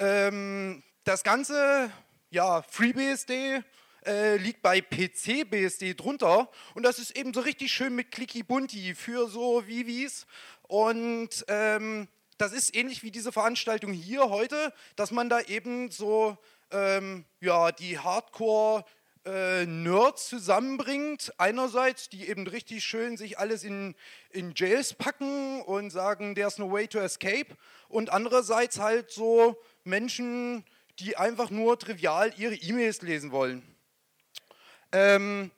Ähm, 0.00 0.82
das 1.04 1.22
Ganze, 1.22 1.92
ja, 2.30 2.62
FreeBSD, 2.62 3.62
äh, 4.04 4.36
liegt 4.38 4.62
bei 4.62 4.80
PC-BSD 4.80 5.94
drunter 5.94 6.50
und 6.74 6.82
das 6.82 6.98
ist 6.98 7.16
eben 7.16 7.32
so 7.32 7.40
richtig 7.40 7.72
schön 7.72 7.94
mit 7.94 8.10
Clicky 8.10 8.42
Bunti 8.42 8.96
für 8.96 9.28
so 9.28 9.64
Vivis 9.68 10.26
und 10.62 11.44
ähm, 11.46 12.08
das 12.38 12.52
ist 12.52 12.74
ähnlich 12.76 13.02
wie 13.02 13.10
diese 13.10 13.32
Veranstaltung 13.32 13.92
hier 13.92 14.28
heute, 14.28 14.72
dass 14.96 15.10
man 15.10 15.28
da 15.28 15.40
eben 15.40 15.90
so 15.90 16.36
ähm, 16.70 17.24
ja, 17.40 17.72
die 17.72 17.98
Hardcore 17.98 18.84
äh, 19.24 19.66
Nerds 19.66 20.28
zusammenbringt. 20.28 21.32
Einerseits, 21.38 22.08
die 22.08 22.28
eben 22.28 22.46
richtig 22.46 22.84
schön 22.84 23.16
sich 23.16 23.38
alles 23.38 23.64
in, 23.64 23.94
in 24.30 24.52
Jails 24.54 24.94
packen 24.94 25.62
und 25.62 25.90
sagen, 25.90 26.34
there's 26.34 26.58
no 26.58 26.70
way 26.70 26.86
to 26.86 26.98
escape. 26.98 27.56
Und 27.88 28.10
andererseits 28.10 28.78
halt 28.78 29.10
so 29.10 29.56
Menschen, 29.84 30.64
die 30.98 31.16
einfach 31.16 31.50
nur 31.50 31.78
trivial 31.78 32.32
ihre 32.36 32.54
E-Mails 32.54 33.02
lesen 33.02 33.32
wollen. 33.32 33.62
Ähm, 34.92 35.50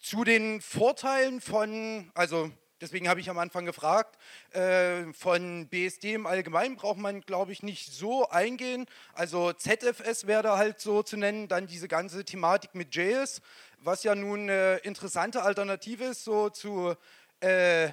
zu 0.00 0.22
den 0.24 0.60
Vorteilen 0.60 1.40
von, 1.40 2.10
also 2.14 2.50
deswegen 2.84 3.08
habe 3.08 3.20
ich 3.20 3.30
am 3.30 3.38
Anfang 3.38 3.64
gefragt. 3.64 4.16
Äh, 4.50 5.12
von 5.12 5.66
BSD 5.68 6.14
im 6.14 6.26
Allgemeinen 6.26 6.76
braucht 6.76 6.98
man, 6.98 7.22
glaube 7.22 7.52
ich, 7.52 7.62
nicht 7.62 7.92
so 7.92 8.28
eingehen. 8.28 8.86
Also 9.14 9.52
ZFS 9.52 10.26
wäre 10.26 10.42
da 10.42 10.58
halt 10.58 10.80
so 10.80 11.02
zu 11.02 11.16
nennen, 11.16 11.48
dann 11.48 11.66
diese 11.66 11.88
ganze 11.88 12.24
Thematik 12.24 12.74
mit 12.74 12.94
JS, 12.94 13.40
was 13.78 14.04
ja 14.04 14.14
nun 14.14 14.42
eine 14.42 14.76
interessante 14.84 15.42
Alternative 15.42 16.04
ist, 16.04 16.24
so 16.24 16.50
zu 16.50 16.94
äh, 17.40 17.88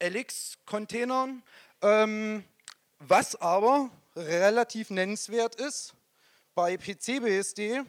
LX-Containern. 0.00 1.42
Ähm, 1.82 2.44
was 3.00 3.40
aber 3.40 3.90
relativ 4.14 4.90
nennenswert 4.90 5.56
ist 5.56 5.94
bei 6.54 6.76
PCBSD, 6.76 7.82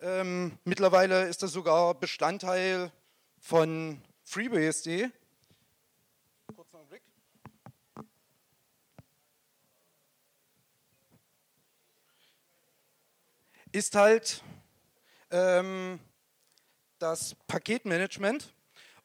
ähm, 0.00 0.58
mittlerweile 0.64 1.28
ist 1.28 1.42
das 1.42 1.52
sogar 1.52 1.94
Bestandteil 1.94 2.90
von 3.38 4.00
FreeBSD. 4.32 5.10
Kurzen 6.56 6.76
Augenblick. 6.76 7.02
Ist 13.72 13.94
halt 13.94 14.42
ähm, 15.30 16.00
das 16.98 17.34
Paketmanagement. 17.46 18.54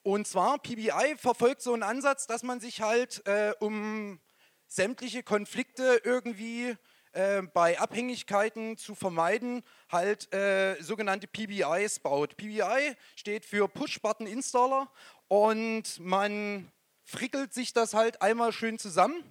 Und 0.02 0.28
zwar 0.28 0.60
PBI 0.60 1.18
verfolgt 1.18 1.62
so 1.62 1.74
einen 1.74 1.84
Ansatz, 1.84 2.26
dass 2.26 2.44
man 2.44 2.62
sich 2.62 2.80
halt 2.80 3.28
äh, 3.28 3.52
um 3.60 4.22
sämtliche 4.70 5.24
Konflikte 5.24 6.00
irgendwie 6.06 6.78
äh, 7.18 7.42
bei 7.42 7.80
Abhängigkeiten 7.80 8.78
zu 8.78 8.94
vermeiden, 8.94 9.64
halt 9.90 10.32
äh, 10.36 10.80
sogenannte 10.84 11.26
PBIs 11.26 12.00
baut. 12.00 12.38
PBI 12.38 12.96
steht 13.16 13.44
für 13.44 13.68
Push-Button 13.68 14.28
Installer 14.28 14.88
und 15.28 16.00
man 16.00 16.72
frickelt 17.04 17.54
sich 17.54 17.74
das 17.74 17.94
halt 17.94 18.22
einmal 18.22 18.52
schön 18.52 18.80
zusammen 18.80 19.24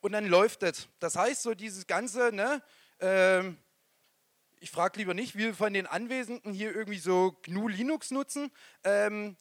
und 0.00 0.12
dann 0.12 0.26
läuft 0.26 0.62
es. 0.62 0.88
Das 0.98 1.16
heißt, 1.16 1.42
so 1.42 1.54
dieses 1.54 1.86
ganze, 1.86 2.32
ne, 2.32 2.62
äh, 2.98 3.50
ich 4.60 4.70
frage 4.70 4.98
lieber 4.98 5.14
nicht, 5.14 5.36
wie 5.36 5.44
wir 5.46 5.54
von 5.54 5.72
den 5.72 5.86
Anwesenden 5.86 6.52
hier 6.52 6.74
irgendwie 6.74 6.98
so 6.98 7.36
GNU 7.42 7.68
Linux 7.68 8.10
nutzen. 8.10 8.50
Ähm, 8.84 9.36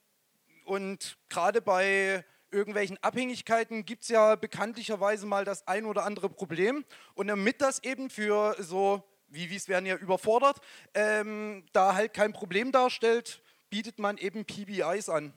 und 0.66 1.18
gerade 1.30 1.62
bei 1.62 2.24
irgendwelchen 2.52 2.98
Abhängigkeiten 3.04 3.86
gibt 3.86 4.04
es 4.04 4.10
ja 4.10 4.36
bekanntlicherweise 4.36 5.26
mal 5.26 5.46
das 5.46 5.68
ein 5.68 5.86
oder 5.86 6.06
andere 6.06 6.30
Problem. 6.30 6.86
Und 7.16 7.28
damit 7.28 7.62
das 7.62 7.84
eben 7.84 8.10
für 8.10 8.56
so, 8.60 9.04
wie 9.28 9.54
es 9.54 9.68
werden 9.68 9.86
ja 9.86 9.96
überfordert, 9.96 10.62
ähm, 10.94 11.66
da 11.74 11.96
halt 11.96 12.14
kein 12.14 12.34
Problem 12.34 12.72
darstellt, 12.72 13.42
bietet 13.70 14.00
man 14.00 14.18
eben 14.18 14.46
PBIs 14.46 15.10
an. 15.10 15.34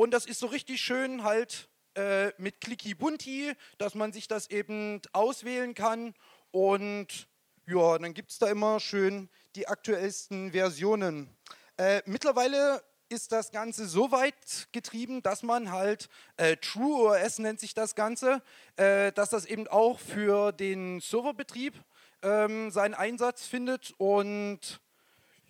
Und 0.00 0.12
das 0.12 0.24
ist 0.24 0.40
so 0.40 0.46
richtig 0.46 0.80
schön 0.80 1.24
halt 1.24 1.68
äh, 1.94 2.32
mit 2.38 2.62
Clicky 2.62 2.94
Bunti, 2.94 3.52
dass 3.76 3.94
man 3.94 4.14
sich 4.14 4.28
das 4.28 4.48
eben 4.48 5.02
auswählen 5.12 5.74
kann. 5.74 6.14
Und 6.52 7.28
ja, 7.66 7.98
dann 7.98 8.14
gibt 8.14 8.30
es 8.30 8.38
da 8.38 8.48
immer 8.48 8.80
schön 8.80 9.28
die 9.56 9.68
aktuellsten 9.68 10.52
Versionen. 10.52 11.28
Äh, 11.76 12.00
mittlerweile 12.06 12.82
ist 13.10 13.30
das 13.30 13.50
Ganze 13.50 13.86
so 13.86 14.10
weit 14.10 14.68
getrieben, 14.72 15.22
dass 15.22 15.42
man 15.42 15.70
halt, 15.70 16.08
äh, 16.38 16.56
True 16.56 17.10
OS 17.10 17.38
nennt 17.38 17.60
sich 17.60 17.74
das 17.74 17.94
Ganze, 17.94 18.42
äh, 18.76 19.12
dass 19.12 19.28
das 19.28 19.44
eben 19.44 19.68
auch 19.68 20.00
für 20.00 20.52
den 20.52 21.00
Serverbetrieb 21.00 21.74
ähm, 22.22 22.70
seinen 22.70 22.94
Einsatz 22.94 23.44
findet 23.44 23.92
und 23.98 24.80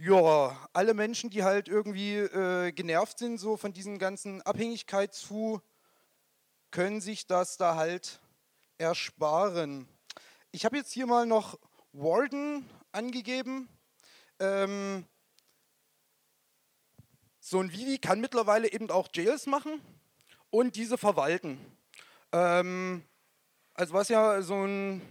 ja, 0.00 0.56
alle 0.72 0.94
Menschen, 0.94 1.28
die 1.28 1.44
halt 1.44 1.68
irgendwie 1.68 2.16
äh, 2.16 2.72
genervt 2.72 3.18
sind 3.18 3.38
so 3.38 3.58
von 3.58 3.72
diesen 3.72 3.98
ganzen 3.98 4.40
Abhängigkeitsfu, 4.42 5.60
können 6.70 7.02
sich 7.02 7.26
das 7.26 7.58
da 7.58 7.74
halt 7.74 8.20
ersparen. 8.78 9.86
Ich 10.52 10.64
habe 10.64 10.78
jetzt 10.78 10.92
hier 10.92 11.06
mal 11.06 11.26
noch 11.26 11.58
Warden 11.92 12.64
angegeben. 12.92 13.68
Ähm, 14.38 15.04
so 17.40 17.60
ein 17.60 17.70
Vivi 17.70 17.98
kann 17.98 18.20
mittlerweile 18.20 18.72
eben 18.72 18.90
auch 18.90 19.08
Jails 19.12 19.46
machen 19.46 19.82
und 20.48 20.76
diese 20.76 20.96
verwalten. 20.96 21.58
Ähm, 22.32 23.04
also 23.74 23.92
was 23.92 24.08
ja 24.08 24.40
so 24.40 24.64
ein 24.64 25.02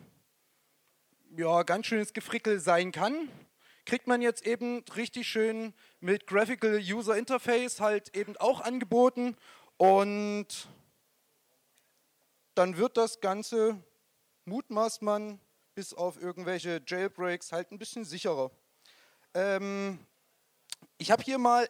ja, 1.37 1.61
ganz 1.61 1.85
schönes 1.85 2.13
Gefrickel 2.13 2.59
sein 2.59 2.91
kann, 2.91 3.29
kriegt 3.89 4.05
man 4.05 4.21
jetzt 4.21 4.45
eben 4.45 4.83
richtig 4.95 5.27
schön 5.27 5.73
mit 5.99 6.27
Graphical 6.27 6.77
User 6.77 7.17
Interface 7.17 7.79
halt 7.79 8.15
eben 8.15 8.37
auch 8.37 8.61
angeboten 8.61 9.35
und 9.77 10.45
dann 12.53 12.77
wird 12.77 12.97
das 12.97 13.19
Ganze, 13.19 13.81
mutmaßt 14.45 15.01
man, 15.01 15.39
bis 15.73 15.95
auf 15.95 16.21
irgendwelche 16.21 16.83
Jailbreaks 16.85 17.51
halt 17.51 17.71
ein 17.71 17.79
bisschen 17.79 18.05
sicherer. 18.05 18.51
Ähm, 19.33 19.97
ich 20.99 21.09
habe 21.09 21.23
hier 21.23 21.39
mal 21.39 21.67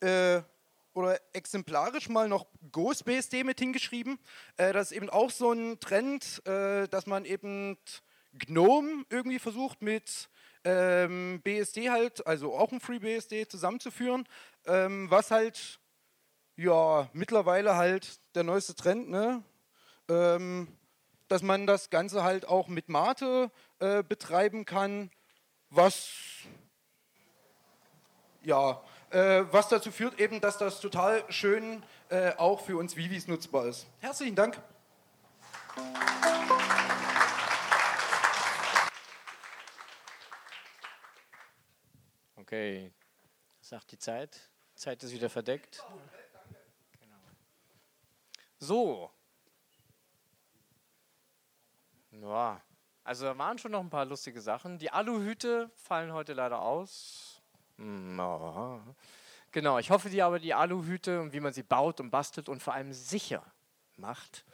äh, 0.00 0.42
oder 0.92 1.18
exemplarisch 1.32 2.10
mal 2.10 2.28
noch 2.28 2.46
GhostBSD 2.72 3.42
mit 3.42 3.58
hingeschrieben. 3.58 4.18
Äh, 4.58 4.74
das 4.74 4.90
ist 4.90 4.96
eben 4.98 5.08
auch 5.08 5.30
so 5.30 5.52
ein 5.52 5.80
Trend, 5.80 6.46
äh, 6.46 6.88
dass 6.88 7.06
man 7.06 7.24
eben 7.24 7.78
GNOME 8.34 9.06
irgendwie 9.08 9.38
versucht 9.38 9.80
mit 9.80 10.28
ähm, 10.64 11.40
BSD 11.42 11.90
halt, 11.90 12.26
also 12.26 12.54
auch 12.54 12.72
ein 12.72 12.80
FreeBSD 12.80 13.46
zusammenzuführen, 13.48 14.26
ähm, 14.66 15.10
was 15.10 15.30
halt 15.30 15.78
ja 16.56 17.08
mittlerweile 17.12 17.76
halt 17.76 18.20
der 18.34 18.44
neueste 18.44 18.74
Trend, 18.74 19.10
ne? 19.10 19.42
Ähm, 20.08 20.68
dass 21.28 21.42
man 21.42 21.66
das 21.66 21.90
Ganze 21.90 22.22
halt 22.22 22.46
auch 22.46 22.68
mit 22.68 22.88
Mate 22.88 23.50
äh, 23.78 24.02
betreiben 24.02 24.64
kann, 24.64 25.10
was 25.70 26.10
ja, 28.42 28.82
äh, 29.10 29.44
was 29.50 29.68
dazu 29.68 29.90
führt 29.90 30.20
eben, 30.20 30.40
dass 30.40 30.58
das 30.58 30.80
total 30.80 31.24
schön 31.30 31.82
äh, 32.10 32.32
auch 32.36 32.60
für 32.60 32.76
uns 32.76 32.96
Vivis 32.96 33.26
nutzbar 33.26 33.66
ist. 33.66 33.86
Herzlichen 34.00 34.36
Dank. 34.36 34.60
Okay, 42.54 42.92
sagt 43.60 43.90
die 43.90 43.98
Zeit? 43.98 44.48
Zeit 44.76 45.02
ist 45.02 45.12
wieder 45.12 45.28
verdeckt. 45.28 45.84
Genau. 47.00 47.16
So. 48.60 49.10
Ja, 52.12 52.62
also 53.02 53.24
da 53.24 53.36
waren 53.36 53.58
schon 53.58 53.72
noch 53.72 53.80
ein 53.80 53.90
paar 53.90 54.04
lustige 54.04 54.40
Sachen. 54.40 54.78
Die 54.78 54.88
Aluhüte 54.88 55.68
fallen 55.74 56.12
heute 56.12 56.32
leider 56.32 56.62
aus. 56.62 57.42
No. 57.76 58.94
Genau, 59.50 59.80
ich 59.80 59.90
hoffe 59.90 60.08
dir 60.08 60.24
aber 60.24 60.38
die 60.38 60.54
Aluhüte 60.54 61.20
und 61.22 61.32
wie 61.32 61.40
man 61.40 61.52
sie 61.52 61.64
baut 61.64 61.98
und 61.98 62.12
bastelt 62.12 62.48
und 62.48 62.62
vor 62.62 62.74
allem 62.74 62.92
sicher 62.92 63.42
macht, 63.96 64.44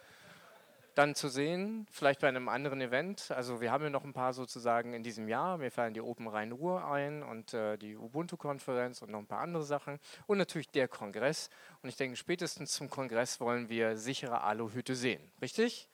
dann 0.94 1.14
zu 1.14 1.28
sehen, 1.28 1.86
vielleicht 1.90 2.20
bei 2.20 2.28
einem 2.28 2.48
anderen 2.48 2.80
Event. 2.80 3.30
Also 3.30 3.60
wir 3.60 3.70
haben 3.70 3.84
ja 3.84 3.90
noch 3.90 4.04
ein 4.04 4.12
paar 4.12 4.32
sozusagen 4.32 4.92
in 4.92 5.02
diesem 5.02 5.28
Jahr. 5.28 5.58
Mir 5.58 5.70
fallen 5.70 5.94
die 5.94 6.00
Open 6.00 6.26
Rhein-Ruhr 6.26 6.84
ein 6.84 7.22
und 7.22 7.54
äh, 7.54 7.76
die 7.76 7.96
Ubuntu-Konferenz 7.96 9.02
und 9.02 9.10
noch 9.10 9.18
ein 9.18 9.26
paar 9.26 9.40
andere 9.40 9.62
Sachen. 9.62 9.98
Und 10.26 10.38
natürlich 10.38 10.70
der 10.70 10.88
Kongress. 10.88 11.50
Und 11.82 11.88
ich 11.88 11.96
denke, 11.96 12.16
spätestens 12.16 12.72
zum 12.72 12.90
Kongress 12.90 13.40
wollen 13.40 13.68
wir 13.68 13.96
sichere 13.96 14.42
Aluhüte 14.42 14.94
sehen. 14.94 15.22
Richtig? 15.40 15.88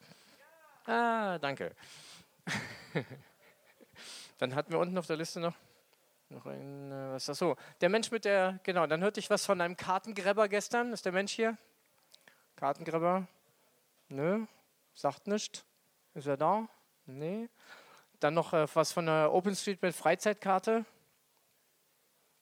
Ah, 0.87 1.39
danke. 1.39 1.75
dann 4.39 4.55
hatten 4.55 4.73
wir 4.73 4.79
unten 4.79 4.99
auf 4.99 5.07
der 5.07 5.17
Liste 5.17 5.41
noch 5.41 5.55
noch 6.29 6.47
ein, 6.47 6.91
äh, 6.91 7.13
was 7.13 7.23
ist 7.23 7.29
das 7.29 7.39
so? 7.39 7.57
Der 7.81 7.89
Mensch 7.89 8.11
mit 8.11 8.25
der, 8.25 8.59
genau, 8.65 8.87
dann 8.89 9.01
hörte 9.01 9.21
ich 9.21 9.31
was 9.31 9.47
von 9.47 9.61
einem 9.61 9.77
Kartengräber 9.77 10.49
gestern. 10.49 10.93
Ist 10.93 11.05
der 11.05 11.13
Mensch 11.13 11.33
hier? 11.33 11.57
Kartengräber? 12.57 13.29
Nö, 14.09 14.47
sagt 14.97 15.29
nichts. 15.29 15.65
Ist 16.15 16.27
er 16.27 16.37
da? 16.37 16.69
Nee. 17.05 17.49
Dann 18.19 18.35
noch 18.35 18.53
äh, 18.53 18.67
was 18.75 18.93
von 18.93 19.07
der 19.07 19.33
OpenStreetMap 19.33 19.95
Freizeitkarte. 19.95 20.85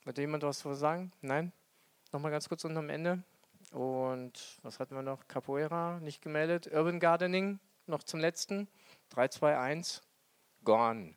Wird 0.05 0.19
jemand 0.19 0.45
was 0.45 0.61
zu 0.61 0.73
sagen? 0.75 1.13
Nein? 1.21 1.53
Nochmal 2.13 2.31
ganz 2.31 2.49
kurz 2.49 2.65
unten 2.65 2.79
am 2.79 2.89
Ende. 2.89 3.23
Und 3.73 4.59
was 4.63 4.79
hatten 4.79 4.95
wir 4.95 5.03
noch? 5.03 5.27
Capoeira, 5.27 5.99
nicht 6.01 6.23
gemeldet. 6.23 6.69
Urban 6.73 7.01
Gardening, 7.01 7.59
noch 7.87 8.05
zum 8.05 8.21
letzten. 8.21 8.69
3, 9.11 9.29
2, 9.29 9.59
1. 9.59 10.03
Gone. 10.63 11.17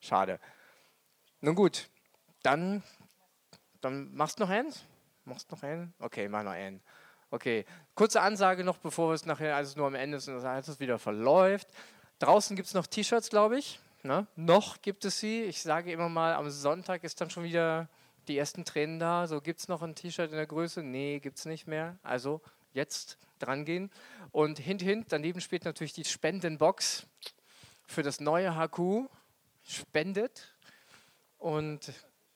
Schade. 0.00 0.40
Nun 1.40 1.54
gut, 1.54 1.90
dann, 2.42 2.82
dann 3.80 4.14
machst 4.14 4.38
du 4.38 4.44
noch 4.44 4.50
eins? 4.50 4.84
Machst 5.24 5.50
du 5.50 5.54
noch 5.54 5.62
einen? 5.62 5.92
Okay, 5.98 6.28
mach 6.28 6.42
noch 6.42 6.52
einen. 6.52 6.80
Okay, 7.30 7.66
kurze 7.94 8.22
Ansage 8.22 8.64
noch, 8.64 8.78
bevor 8.78 9.12
es 9.12 9.26
nachher 9.26 9.54
alles 9.54 9.76
nur 9.76 9.86
am 9.86 9.94
Ende 9.94 10.16
ist 10.16 10.28
und 10.28 10.42
alles 10.44 10.80
wieder 10.80 10.98
verläuft. 10.98 11.68
Draußen 12.20 12.56
gibt 12.56 12.68
es 12.68 12.74
noch 12.74 12.86
T-Shirts, 12.86 13.28
glaube 13.28 13.58
ich. 13.58 13.80
Ne? 14.02 14.26
Noch 14.36 14.80
gibt 14.80 15.04
es 15.04 15.18
sie. 15.18 15.42
Ich 15.42 15.62
sage 15.62 15.92
immer 15.92 16.08
mal, 16.08 16.34
am 16.34 16.50
Sonntag 16.50 17.04
ist 17.04 17.20
dann 17.20 17.30
schon 17.30 17.44
wieder 17.44 17.88
die 18.28 18.38
ersten 18.38 18.64
Tränen 18.64 18.98
da. 18.98 19.26
So, 19.26 19.40
gibt 19.40 19.60
es 19.60 19.68
noch 19.68 19.82
ein 19.82 19.94
T-Shirt 19.94 20.30
in 20.30 20.36
der 20.36 20.46
Größe? 20.46 20.82
Nee, 20.82 21.20
gibt 21.20 21.38
es 21.38 21.44
nicht 21.44 21.66
mehr. 21.66 21.98
Also 22.02 22.40
jetzt 22.72 23.18
dran 23.38 23.64
gehen. 23.64 23.90
Und 24.32 24.58
hint, 24.58 24.82
hint, 24.82 25.06
daneben 25.10 25.40
spielt 25.40 25.64
natürlich 25.64 25.92
die 25.92 26.04
Spendenbox 26.04 27.06
für 27.86 28.02
das 28.02 28.20
neue 28.20 28.54
HQ. 28.56 29.08
Spendet. 29.62 30.54
Und 31.38 31.92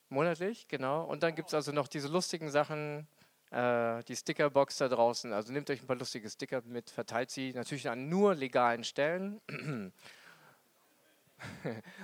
monatlich, 0.09 0.67
genau. 0.67 1.03
Und 1.03 1.23
dann 1.23 1.35
gibt 1.35 1.49
es 1.49 1.53
also 1.53 1.71
noch 1.71 1.87
diese 1.87 2.07
lustigen 2.07 2.51
Sachen, 2.51 3.07
die 3.53 4.15
Stickerbox 4.15 4.77
da 4.77 4.87
draußen. 4.87 5.31
Also 5.31 5.53
nehmt 5.53 5.69
euch 5.69 5.81
ein 5.81 5.87
paar 5.87 5.95
lustige 5.95 6.27
Sticker 6.29 6.63
mit, 6.65 6.89
verteilt 6.89 7.29
sie 7.29 7.53
natürlich 7.53 7.87
an 7.87 8.09
nur 8.09 8.33
legalen 8.33 8.83
Stellen. 8.83 9.41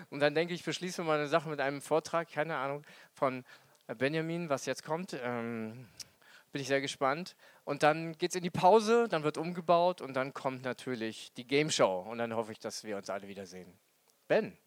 Und 0.10 0.20
dann 0.20 0.36
denke 0.36 0.54
ich, 0.54 0.64
beschließen 0.64 1.04
wir 1.04 1.08
mal 1.08 1.18
eine 1.18 1.28
Sache 1.28 1.50
mit 1.50 1.60
einem 1.60 1.82
Vortrag, 1.82 2.32
keine 2.32 2.58
Ahnung, 2.58 2.84
von 3.14 3.44
Benjamin, 3.98 4.50
was 4.50 4.66
jetzt 4.66 4.84
kommt. 4.84 5.18
Ähm, 5.24 5.88
bin 6.52 6.62
ich 6.62 6.68
sehr 6.68 6.82
gespannt. 6.82 7.36
Und 7.64 7.84
dann 7.84 8.18
geht 8.18 8.32
es 8.32 8.36
in 8.36 8.44
die 8.44 8.50
Pause, 8.50 9.08
dann 9.10 9.24
wird 9.24 9.38
umgebaut 9.38 10.02
und 10.02 10.14
dann 10.14 10.34
kommt 10.34 10.64
natürlich 10.64 11.32
die 11.34 11.46
Game 11.46 11.70
Show. 11.70 12.06
Und 12.10 12.18
dann 12.18 12.36
hoffe 12.36 12.52
ich, 12.52 12.60
dass 12.60 12.84
wir 12.84 12.98
uns 12.98 13.10
alle 13.10 13.28
wiedersehen. 13.28 13.72
Ben. 14.28 14.58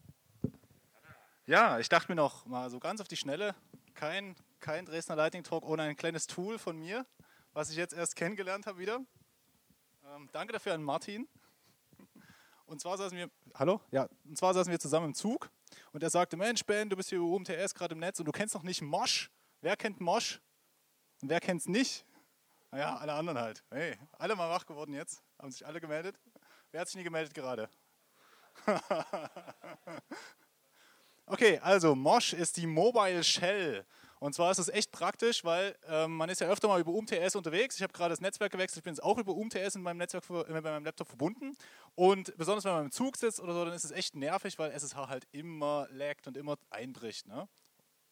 Ja, 1.46 1.78
ich 1.78 1.88
dachte 1.88 2.10
mir 2.10 2.16
noch 2.16 2.46
mal 2.46 2.70
so 2.70 2.78
ganz 2.78 3.00
auf 3.00 3.09
die 3.09 3.16
Schnelle, 3.16 3.54
kein, 3.94 4.36
kein 4.62 4.86
Dresdner 4.86 5.16
Lightning 5.16 5.43
Talk 5.43 5.64
ohne 5.66 5.82
ein 5.82 5.97
kleines 5.97 6.28
Tool 6.28 6.56
von 6.56 6.78
mir, 6.78 7.05
was 7.52 7.68
ich 7.68 7.76
jetzt 7.76 7.93
erst 7.93 8.14
kennengelernt 8.14 8.66
habe 8.66 8.78
wieder. 8.78 9.01
Ähm, 10.06 10.30
danke 10.32 10.52
dafür 10.52 10.72
an 10.72 10.82
Martin. 10.82 11.28
Und 12.64 12.80
zwar 12.80 12.97
saßen 12.97 13.18
wir, 13.18 13.28
hallo? 13.55 13.80
Ja, 13.90 14.09
und 14.24 14.39
zwar 14.39 14.55
saßen 14.55 14.70
wir 14.70 14.78
zusammen 14.78 15.06
im 15.06 15.14
Zug 15.14 15.51
und 15.93 16.02
er 16.02 16.10
sagte, 16.10 16.36
Mensch 16.36 16.64
Ben, 16.64 16.89
du 16.89 16.97
bist 16.97 17.09
hier 17.09 17.18
über 17.18 17.26
UMTS 17.26 17.74
gerade 17.74 17.94
im 17.94 17.98
Netz 17.98 18.20
und 18.20 18.24
du 18.24 18.32
kennst 18.32 18.55
noch 18.55 18.62
nicht 18.62 18.80
Mosh. 18.80 19.30
Wer 19.60 19.76
kennt 19.76 20.01
Mosh? 20.01 20.40
Und 21.20 21.28
wer 21.28 21.40
kennt 21.40 21.60
es 21.60 21.68
nicht? 21.68 22.06
Naja, 22.70 22.97
alle 22.97 23.12
anderen 23.14 23.39
halt. 23.40 23.64
Hey, 23.68 23.98
alle 24.12 24.36
mal 24.36 24.48
wach 24.48 24.64
geworden 24.64 24.94
jetzt. 24.94 25.22
Haben 25.40 25.51
sich 25.51 25.66
alle 25.66 25.80
gemeldet? 25.80 26.16
Wer 26.70 26.80
hat 26.80 26.89
sich 26.89 26.97
nie 26.97 27.05
gemeldet 27.05 27.34
gerade? 27.34 27.68
okay, 31.26 31.59
also 31.59 31.97
Mosh 31.97 32.32
ist 32.32 32.56
die 32.56 32.66
Mobile 32.66 33.24
Shell. 33.24 33.84
Und 34.23 34.35
zwar 34.35 34.53
ist 34.53 34.59
es 34.59 34.69
echt 34.69 34.93
praktisch, 34.93 35.43
weil 35.43 35.77
ähm, 35.89 36.16
man 36.16 36.31
ist 36.31 36.40
ja 36.40 36.47
öfter 36.47 36.69
mal 36.69 36.81
über 36.81 36.93
UMTS 36.93 37.35
unterwegs. 37.35 37.74
Ich 37.74 37.82
habe 37.82 37.93
gerade 37.93 38.11
das 38.11 38.20
Netzwerk 38.20 38.53
gewechselt, 38.53 38.77
ich 38.77 38.85
bin 38.85 38.94
jetzt 38.94 39.03
auch 39.03 39.19
über 39.19 39.35
UMTS 39.35 39.74
in 39.74 39.82
meinem 39.82 39.97
Netzwerk 39.97 40.23
äh, 40.31 40.44
bei 40.44 40.61
meinem 40.61 40.85
Laptop 40.85 41.09
verbunden. 41.09 41.57
Und 41.97 42.32
besonders 42.36 42.65
wenn 42.65 42.70
man 42.70 42.85
im 42.85 42.93
Zug 42.93 43.16
sitzt 43.16 43.40
oder 43.40 43.53
so, 43.53 43.65
dann 43.65 43.74
ist 43.74 43.82
es 43.82 43.90
echt 43.90 44.15
nervig, 44.15 44.61
weil 44.61 44.70
SSH 44.70 45.09
halt 45.09 45.27
immer 45.32 45.89
laggt 45.90 46.28
und 46.28 46.36
immer 46.36 46.57
einbricht. 46.70 47.27
Ne? 47.27 47.49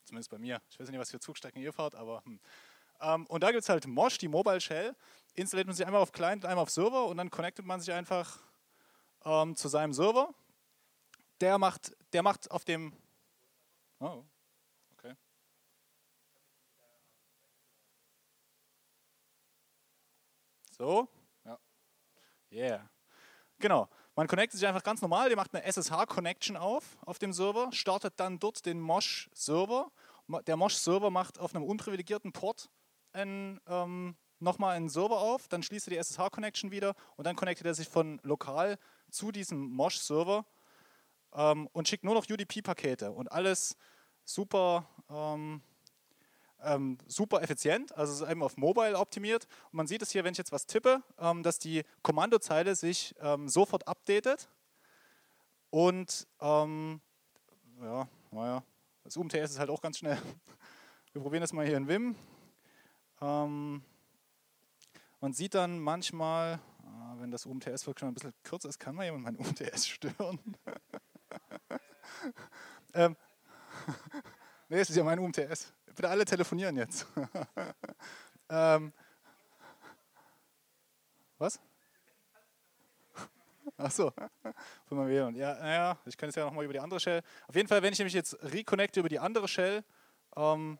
Zumindest 0.04 0.30
bei 0.30 0.38
mir. 0.38 0.60
Ich 0.68 0.80
weiß 0.80 0.90
nicht, 0.90 0.98
was 0.98 1.12
für 1.12 1.20
Zugstrecken 1.20 1.62
ihr 1.62 1.72
fahrt, 1.72 1.94
aber 1.94 2.24
hm. 2.24 2.40
ähm, 3.02 3.26
und 3.28 3.44
da 3.44 3.52
gibt 3.52 3.62
es 3.62 3.68
halt 3.68 3.86
Mosh, 3.86 4.18
die 4.18 4.26
Mobile 4.26 4.60
Shell. 4.60 4.96
Installiert 5.34 5.68
man 5.68 5.76
sich 5.76 5.86
einmal 5.86 6.02
auf 6.02 6.10
Client 6.10 6.42
und 6.42 6.50
einmal 6.50 6.64
auf 6.64 6.70
Server 6.70 7.06
und 7.06 7.18
dann 7.18 7.30
connectet 7.30 7.66
man 7.66 7.80
sich 7.80 7.94
einfach 7.94 8.40
ähm, 9.24 9.54
zu 9.54 9.68
seinem 9.68 9.92
Server. 9.92 10.34
Der 11.40 11.56
macht, 11.58 11.96
der 12.12 12.24
macht 12.24 12.50
auf 12.50 12.64
dem. 12.64 12.94
Oh, 14.00 14.24
So. 20.80 21.06
Ja. 21.44 21.58
Yeah. 22.50 22.90
Genau. 23.58 23.86
Man 24.16 24.26
connectet 24.26 24.58
sich 24.58 24.66
einfach 24.66 24.82
ganz 24.82 25.02
normal, 25.02 25.28
der 25.28 25.36
macht 25.36 25.54
eine 25.54 25.62
SSH-Connection 25.62 26.56
auf 26.56 26.96
auf 27.04 27.18
dem 27.18 27.34
Server, 27.34 27.70
startet 27.70 28.14
dann 28.16 28.38
dort 28.38 28.64
den 28.64 28.80
Mosh-Server. 28.80 29.92
Der 30.46 30.56
Mosh-Server 30.56 31.10
macht 31.10 31.38
auf 31.38 31.54
einem 31.54 31.64
unprivilegierten 31.64 32.32
Port 32.32 32.70
ein, 33.12 33.60
ähm, 33.66 34.16
nochmal 34.38 34.74
einen 34.74 34.88
Server 34.88 35.18
auf, 35.18 35.48
dann 35.48 35.62
schließt 35.62 35.88
er 35.88 35.90
die 35.90 35.98
SSH-Connection 35.98 36.70
wieder 36.70 36.94
und 37.16 37.26
dann 37.26 37.36
connectet 37.36 37.66
er 37.66 37.74
sich 37.74 37.90
von 37.90 38.18
lokal 38.22 38.78
zu 39.10 39.32
diesem 39.32 39.60
Mosh-Server 39.60 40.46
ähm, 41.34 41.68
und 41.74 41.88
schickt 41.88 42.04
nur 42.04 42.14
noch 42.14 42.24
UDP-Pakete 42.26 43.12
und 43.12 43.30
alles 43.30 43.76
super 44.24 44.88
ähm, 45.10 45.60
ähm, 46.62 46.98
super 47.06 47.42
effizient, 47.42 47.96
also 47.96 48.12
es 48.12 48.20
ist 48.20 48.30
eben 48.30 48.42
auf 48.42 48.56
Mobile 48.56 48.98
optimiert. 48.98 49.46
Und 49.72 49.78
man 49.78 49.86
sieht 49.86 50.02
es 50.02 50.10
hier, 50.10 50.24
wenn 50.24 50.32
ich 50.32 50.38
jetzt 50.38 50.52
was 50.52 50.66
tippe, 50.66 51.02
ähm, 51.18 51.42
dass 51.42 51.58
die 51.58 51.84
Kommandozeile 52.02 52.74
sich 52.74 53.14
ähm, 53.20 53.48
sofort 53.48 53.88
updatet. 53.88 54.48
Und 55.70 56.26
ähm, 56.40 57.00
ja, 57.80 58.08
naja, 58.30 58.62
das 59.04 59.16
UMTS 59.16 59.52
ist 59.52 59.58
halt 59.58 59.70
auch 59.70 59.80
ganz 59.80 59.98
schnell. 59.98 60.20
Wir 61.12 61.22
probieren 61.22 61.40
das 61.40 61.52
mal 61.52 61.66
hier 61.66 61.76
in 61.76 61.88
Vim. 61.88 62.16
Ähm, 63.20 63.82
man 65.20 65.32
sieht 65.32 65.54
dann 65.54 65.78
manchmal, 65.78 66.60
ah, 66.84 67.14
wenn 67.18 67.30
das 67.30 67.46
UMTS 67.46 67.86
wirklich 67.86 68.04
ein 68.04 68.14
bisschen 68.14 68.34
kürzer 68.42 68.68
ist, 68.68 68.78
kann 68.78 68.94
man 68.94 69.04
jemand 69.04 69.24
mein 69.24 69.36
UMTS 69.36 69.88
stören. 69.88 70.38
ähm, 72.94 73.16
nee, 74.68 74.78
es 74.78 74.90
ist 74.90 74.96
ja 74.96 75.04
mein 75.04 75.18
UMTS. 75.18 75.72
Bitte 76.00 76.08
alle 76.08 76.24
telefonieren 76.24 76.78
jetzt. 76.78 77.06
ähm, 78.48 78.90
was? 81.36 81.60
Ach 83.76 83.90
so, 83.90 84.10
von 84.86 84.96
meinem 84.96 85.10
WLAN. 85.10 85.34
Ja, 85.34 85.56
naja, 85.56 85.98
ich 86.06 86.16
kann 86.16 86.30
es 86.30 86.36
ja 86.36 86.46
nochmal 86.46 86.64
über 86.64 86.72
die 86.72 86.80
andere 86.80 87.00
Shell. 87.00 87.20
Auf 87.48 87.54
jeden 87.54 87.68
Fall, 87.68 87.82
wenn 87.82 87.92
ich 87.92 87.98
nämlich 87.98 88.14
jetzt 88.14 88.42
reconnecte 88.42 89.00
über 89.00 89.10
die 89.10 89.18
andere 89.18 89.46
Shell, 89.46 89.84
ähm, 90.36 90.78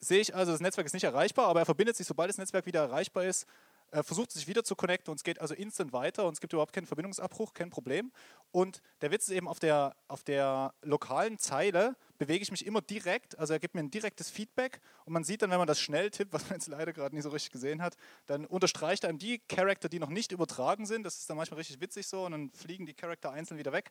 sehe 0.00 0.18
ich 0.18 0.34
also, 0.34 0.50
das 0.50 0.60
Netzwerk 0.60 0.86
ist 0.86 0.94
nicht 0.94 1.04
erreichbar, 1.04 1.46
aber 1.46 1.60
er 1.60 1.66
verbindet 1.66 1.96
sich, 1.96 2.08
sobald 2.08 2.30
das 2.30 2.38
Netzwerk 2.38 2.66
wieder 2.66 2.80
erreichbar 2.80 3.26
ist, 3.26 3.46
äh, 3.92 4.02
versucht 4.02 4.32
sich 4.32 4.48
wieder 4.48 4.64
zu 4.64 4.74
connecten 4.74 5.12
und 5.12 5.18
es 5.18 5.22
geht 5.22 5.40
also 5.40 5.54
instant 5.54 5.92
weiter 5.92 6.26
und 6.26 6.32
es 6.32 6.40
gibt 6.40 6.52
überhaupt 6.52 6.72
keinen 6.72 6.86
Verbindungsabbruch, 6.86 7.54
kein 7.54 7.70
Problem. 7.70 8.10
Und 8.50 8.82
der 9.02 9.12
Witz 9.12 9.28
ist 9.28 9.36
eben, 9.36 9.46
auf 9.46 9.60
der, 9.60 9.94
auf 10.08 10.24
der 10.24 10.74
lokalen 10.82 11.38
Zeile 11.38 11.94
bewege 12.22 12.44
ich 12.44 12.52
mich 12.52 12.64
immer 12.64 12.80
direkt, 12.80 13.36
also 13.36 13.52
er 13.52 13.58
gibt 13.58 13.74
mir 13.74 13.80
ein 13.80 13.90
direktes 13.90 14.30
Feedback 14.30 14.80
und 15.06 15.12
man 15.12 15.24
sieht 15.24 15.42
dann, 15.42 15.50
wenn 15.50 15.58
man 15.58 15.66
das 15.66 15.80
schnell 15.80 16.08
tippt, 16.08 16.32
was 16.32 16.44
man 16.44 16.52
jetzt 16.52 16.68
leider 16.68 16.92
gerade 16.92 17.16
nicht 17.16 17.24
so 17.24 17.30
richtig 17.30 17.50
gesehen 17.50 17.82
hat, 17.82 17.96
dann 18.26 18.46
unterstreicht 18.46 19.04
einem 19.04 19.18
die 19.18 19.40
Charakter, 19.48 19.88
die 19.88 19.98
noch 19.98 20.08
nicht 20.08 20.30
übertragen 20.30 20.86
sind. 20.86 21.02
Das 21.02 21.18
ist 21.18 21.28
dann 21.28 21.36
manchmal 21.36 21.58
richtig 21.58 21.80
witzig 21.80 22.06
so 22.06 22.24
und 22.24 22.30
dann 22.30 22.50
fliegen 22.52 22.86
die 22.86 22.94
Charakter 22.94 23.32
einzeln 23.32 23.58
wieder 23.58 23.72
weg. 23.72 23.90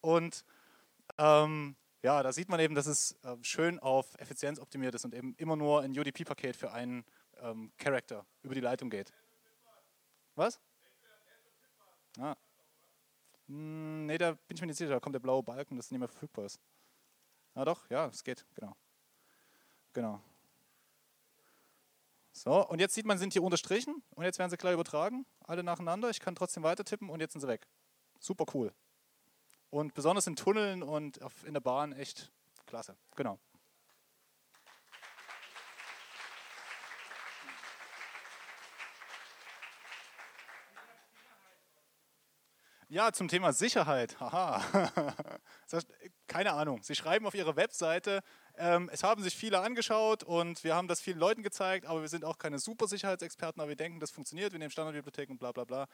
Und 0.00 0.44
ähm, 1.18 1.74
ja, 2.04 2.22
da 2.22 2.32
sieht 2.32 2.48
man 2.48 2.60
eben, 2.60 2.76
dass 2.76 2.86
es 2.86 3.16
äh, 3.24 3.36
schön 3.42 3.80
auf 3.80 4.14
Effizienz 4.18 4.60
optimiert 4.60 4.94
ist 4.94 5.04
und 5.04 5.12
eben 5.12 5.34
immer 5.38 5.56
nur 5.56 5.80
ein 5.80 5.90
UDP-Paket 5.90 6.54
für 6.54 6.70
einen 6.70 7.04
ähm, 7.40 7.72
Charakter 7.78 8.24
über 8.44 8.54
die 8.54 8.60
Leitung 8.60 8.90
geht. 8.90 9.12
Was? 10.36 10.60
Ah. 12.20 12.36
Hm, 13.48 14.06
nee, 14.06 14.18
da 14.18 14.32
bin 14.32 14.54
ich 14.54 14.60
mir 14.60 14.68
nicht 14.68 14.76
sicher, 14.76 14.90
da 14.90 15.00
kommt 15.00 15.16
der 15.16 15.20
blaue 15.20 15.42
Balken, 15.42 15.76
das 15.76 15.90
nicht 15.90 15.98
mehr 15.98 16.08
verfügbar 16.08 16.44
ist. 16.44 16.60
Ah 17.54 17.64
doch, 17.64 17.88
ja, 17.90 18.06
es 18.06 18.24
geht, 18.24 18.46
genau. 18.54 18.74
Genau. 19.92 20.20
So, 22.32 22.66
und 22.66 22.80
jetzt 22.80 22.94
sieht 22.94 23.04
man, 23.04 23.18
sind 23.18 23.34
hier 23.34 23.42
unterstrichen 23.42 24.02
und 24.10 24.24
jetzt 24.24 24.38
werden 24.38 24.50
sie 24.50 24.56
klar 24.56 24.72
übertragen, 24.72 25.26
alle 25.44 25.62
nacheinander. 25.62 26.08
Ich 26.08 26.18
kann 26.18 26.34
trotzdem 26.34 26.62
weiter 26.62 26.84
tippen 26.84 27.10
und 27.10 27.20
jetzt 27.20 27.32
sind 27.32 27.42
sie 27.42 27.48
weg. 27.48 27.68
Super 28.18 28.46
cool. 28.54 28.72
Und 29.70 29.94
besonders 29.94 30.26
in 30.26 30.36
Tunneln 30.36 30.82
und 30.82 31.20
in 31.44 31.54
der 31.54 31.60
Bahn 31.60 31.92
echt 31.92 32.32
klasse. 32.66 32.96
Genau. 33.16 33.38
Ja, 42.92 43.10
zum 43.10 43.26
Thema 43.26 43.54
Sicherheit. 43.54 44.20
Haha. 44.20 44.60
Keine 46.26 46.52
Ahnung. 46.52 46.82
Sie 46.82 46.94
schreiben 46.94 47.26
auf 47.26 47.34
Ihrer 47.34 47.56
Webseite, 47.56 48.22
ähm, 48.58 48.90
es 48.92 49.02
haben 49.02 49.22
sich 49.22 49.34
viele 49.34 49.60
angeschaut 49.60 50.22
und 50.22 50.62
wir 50.62 50.74
haben 50.74 50.88
das 50.88 51.00
vielen 51.00 51.18
Leuten 51.18 51.42
gezeigt, 51.42 51.86
aber 51.86 52.02
wir 52.02 52.08
sind 52.10 52.22
auch 52.22 52.36
keine 52.36 52.58
super 52.58 52.86
Sicherheitsexperten, 52.86 53.62
aber 53.62 53.70
wir 53.70 53.76
denken, 53.76 53.98
das 53.98 54.10
funktioniert, 54.10 54.52
wir 54.52 54.58
nehmen 54.58 54.70
Standardbibliotheken 54.70 55.32
und 55.32 55.38
bla 55.38 55.52
bla 55.52 55.64
bla. 55.64 55.86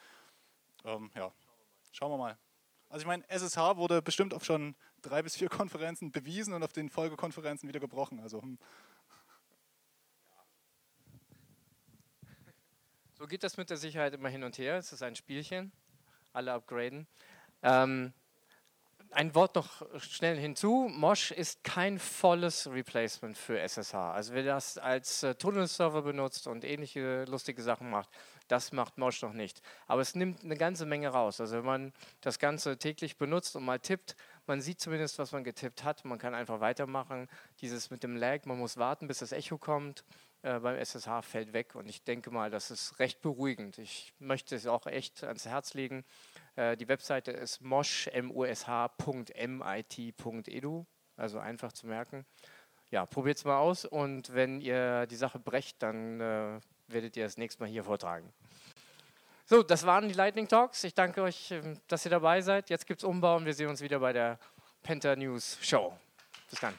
Ähm, 0.84 1.12
ja, 1.14 1.30
schauen 1.92 2.10
wir 2.10 2.18
mal. 2.18 2.36
Also 2.88 3.02
ich 3.02 3.06
meine, 3.06 3.22
SSH 3.28 3.76
wurde 3.76 4.02
bestimmt 4.02 4.34
auf 4.34 4.44
schon 4.44 4.74
drei 5.00 5.22
bis 5.22 5.36
vier 5.36 5.48
Konferenzen 5.48 6.10
bewiesen 6.10 6.52
und 6.52 6.64
auf 6.64 6.72
den 6.72 6.90
Folgekonferenzen 6.90 7.68
wieder 7.68 7.78
gebrochen. 7.78 8.18
Also, 8.18 8.42
hm. 8.42 8.58
So 13.16 13.28
geht 13.28 13.44
das 13.44 13.56
mit 13.56 13.70
der 13.70 13.76
Sicherheit 13.76 14.14
immer 14.14 14.30
hin 14.30 14.42
und 14.42 14.58
her. 14.58 14.78
Es 14.78 14.92
ist 14.92 15.04
ein 15.04 15.14
Spielchen 15.14 15.70
alle 16.32 16.52
upgraden. 16.52 17.06
Ähm, 17.62 18.12
ein 19.10 19.34
Wort 19.34 19.54
noch 19.54 19.82
schnell 20.00 20.36
hinzu. 20.36 20.88
Mosh 20.90 21.30
ist 21.30 21.64
kein 21.64 21.98
volles 21.98 22.70
Replacement 22.70 23.38
für 23.38 23.58
SSH. 23.58 23.94
Also 23.94 24.34
wer 24.34 24.42
das 24.42 24.76
als 24.76 25.22
äh, 25.22 25.34
Tunnelserver 25.34 26.02
benutzt 26.02 26.46
und 26.46 26.64
ähnliche 26.64 27.24
lustige 27.24 27.62
Sachen 27.62 27.88
macht, 27.90 28.10
das 28.48 28.72
macht 28.72 28.98
Mosh 28.98 29.22
noch 29.22 29.32
nicht. 29.32 29.62
Aber 29.86 30.02
es 30.02 30.14
nimmt 30.14 30.44
eine 30.44 30.56
ganze 30.56 30.84
Menge 30.84 31.08
raus. 31.08 31.40
Also 31.40 31.56
wenn 31.56 31.64
man 31.64 31.92
das 32.20 32.38
Ganze 32.38 32.78
täglich 32.78 33.16
benutzt 33.16 33.56
und 33.56 33.64
mal 33.64 33.78
tippt, 33.78 34.14
man 34.46 34.60
sieht 34.60 34.80
zumindest, 34.80 35.18
was 35.18 35.32
man 35.32 35.44
getippt 35.44 35.84
hat. 35.84 36.04
Man 36.04 36.18
kann 36.18 36.34
einfach 36.34 36.60
weitermachen. 36.60 37.28
Dieses 37.60 37.90
mit 37.90 38.02
dem 38.02 38.16
Lag, 38.16 38.44
man 38.44 38.58
muss 38.58 38.76
warten, 38.76 39.06
bis 39.06 39.18
das 39.18 39.32
Echo 39.32 39.58
kommt. 39.58 40.04
Äh, 40.42 40.60
beim 40.60 40.76
SSH 40.76 41.22
fällt 41.22 41.52
weg 41.52 41.74
und 41.74 41.88
ich 41.88 42.04
denke 42.04 42.30
mal, 42.30 42.50
das 42.50 42.70
ist 42.70 42.98
recht 42.98 43.20
beruhigend. 43.20 43.78
Ich 43.78 44.14
möchte 44.18 44.54
es 44.54 44.66
auch 44.66 44.86
echt 44.86 45.24
ans 45.24 45.46
Herz 45.46 45.74
legen. 45.74 46.04
Äh, 46.56 46.76
die 46.76 46.88
Webseite 46.88 47.32
ist 47.32 47.60
mosh.mit.edu, 47.60 48.16
also 51.16 51.38
einfach 51.38 51.72
zu 51.72 51.86
merken. 51.86 52.24
Ja, 52.90 53.04
probiert 53.04 53.38
es 53.38 53.44
mal 53.44 53.58
aus 53.58 53.84
und 53.84 54.32
wenn 54.32 54.60
ihr 54.60 55.06
die 55.06 55.16
Sache 55.16 55.38
brecht, 55.38 55.82
dann 55.82 56.20
äh, 56.20 56.60
werdet 56.86 57.16
ihr 57.16 57.24
das 57.24 57.36
nächste 57.36 57.62
Mal 57.62 57.68
hier 57.68 57.84
vortragen. 57.84 58.32
So, 59.44 59.62
das 59.62 59.86
waren 59.86 60.08
die 60.08 60.14
Lightning 60.14 60.46
Talks. 60.46 60.84
Ich 60.84 60.94
danke 60.94 61.22
euch, 61.22 61.50
ähm, 61.50 61.80
dass 61.88 62.04
ihr 62.04 62.10
dabei 62.10 62.42
seid. 62.42 62.70
Jetzt 62.70 62.86
gibt 62.86 63.00
es 63.00 63.04
Umbau 63.04 63.36
und 63.36 63.46
wir 63.46 63.54
sehen 63.54 63.68
uns 63.68 63.80
wieder 63.80 63.98
bei 63.98 64.12
der 64.12 64.38
Penta 64.82 65.16
News 65.16 65.58
Show. 65.62 65.98
Bis 66.50 66.60
dann. 66.60 66.74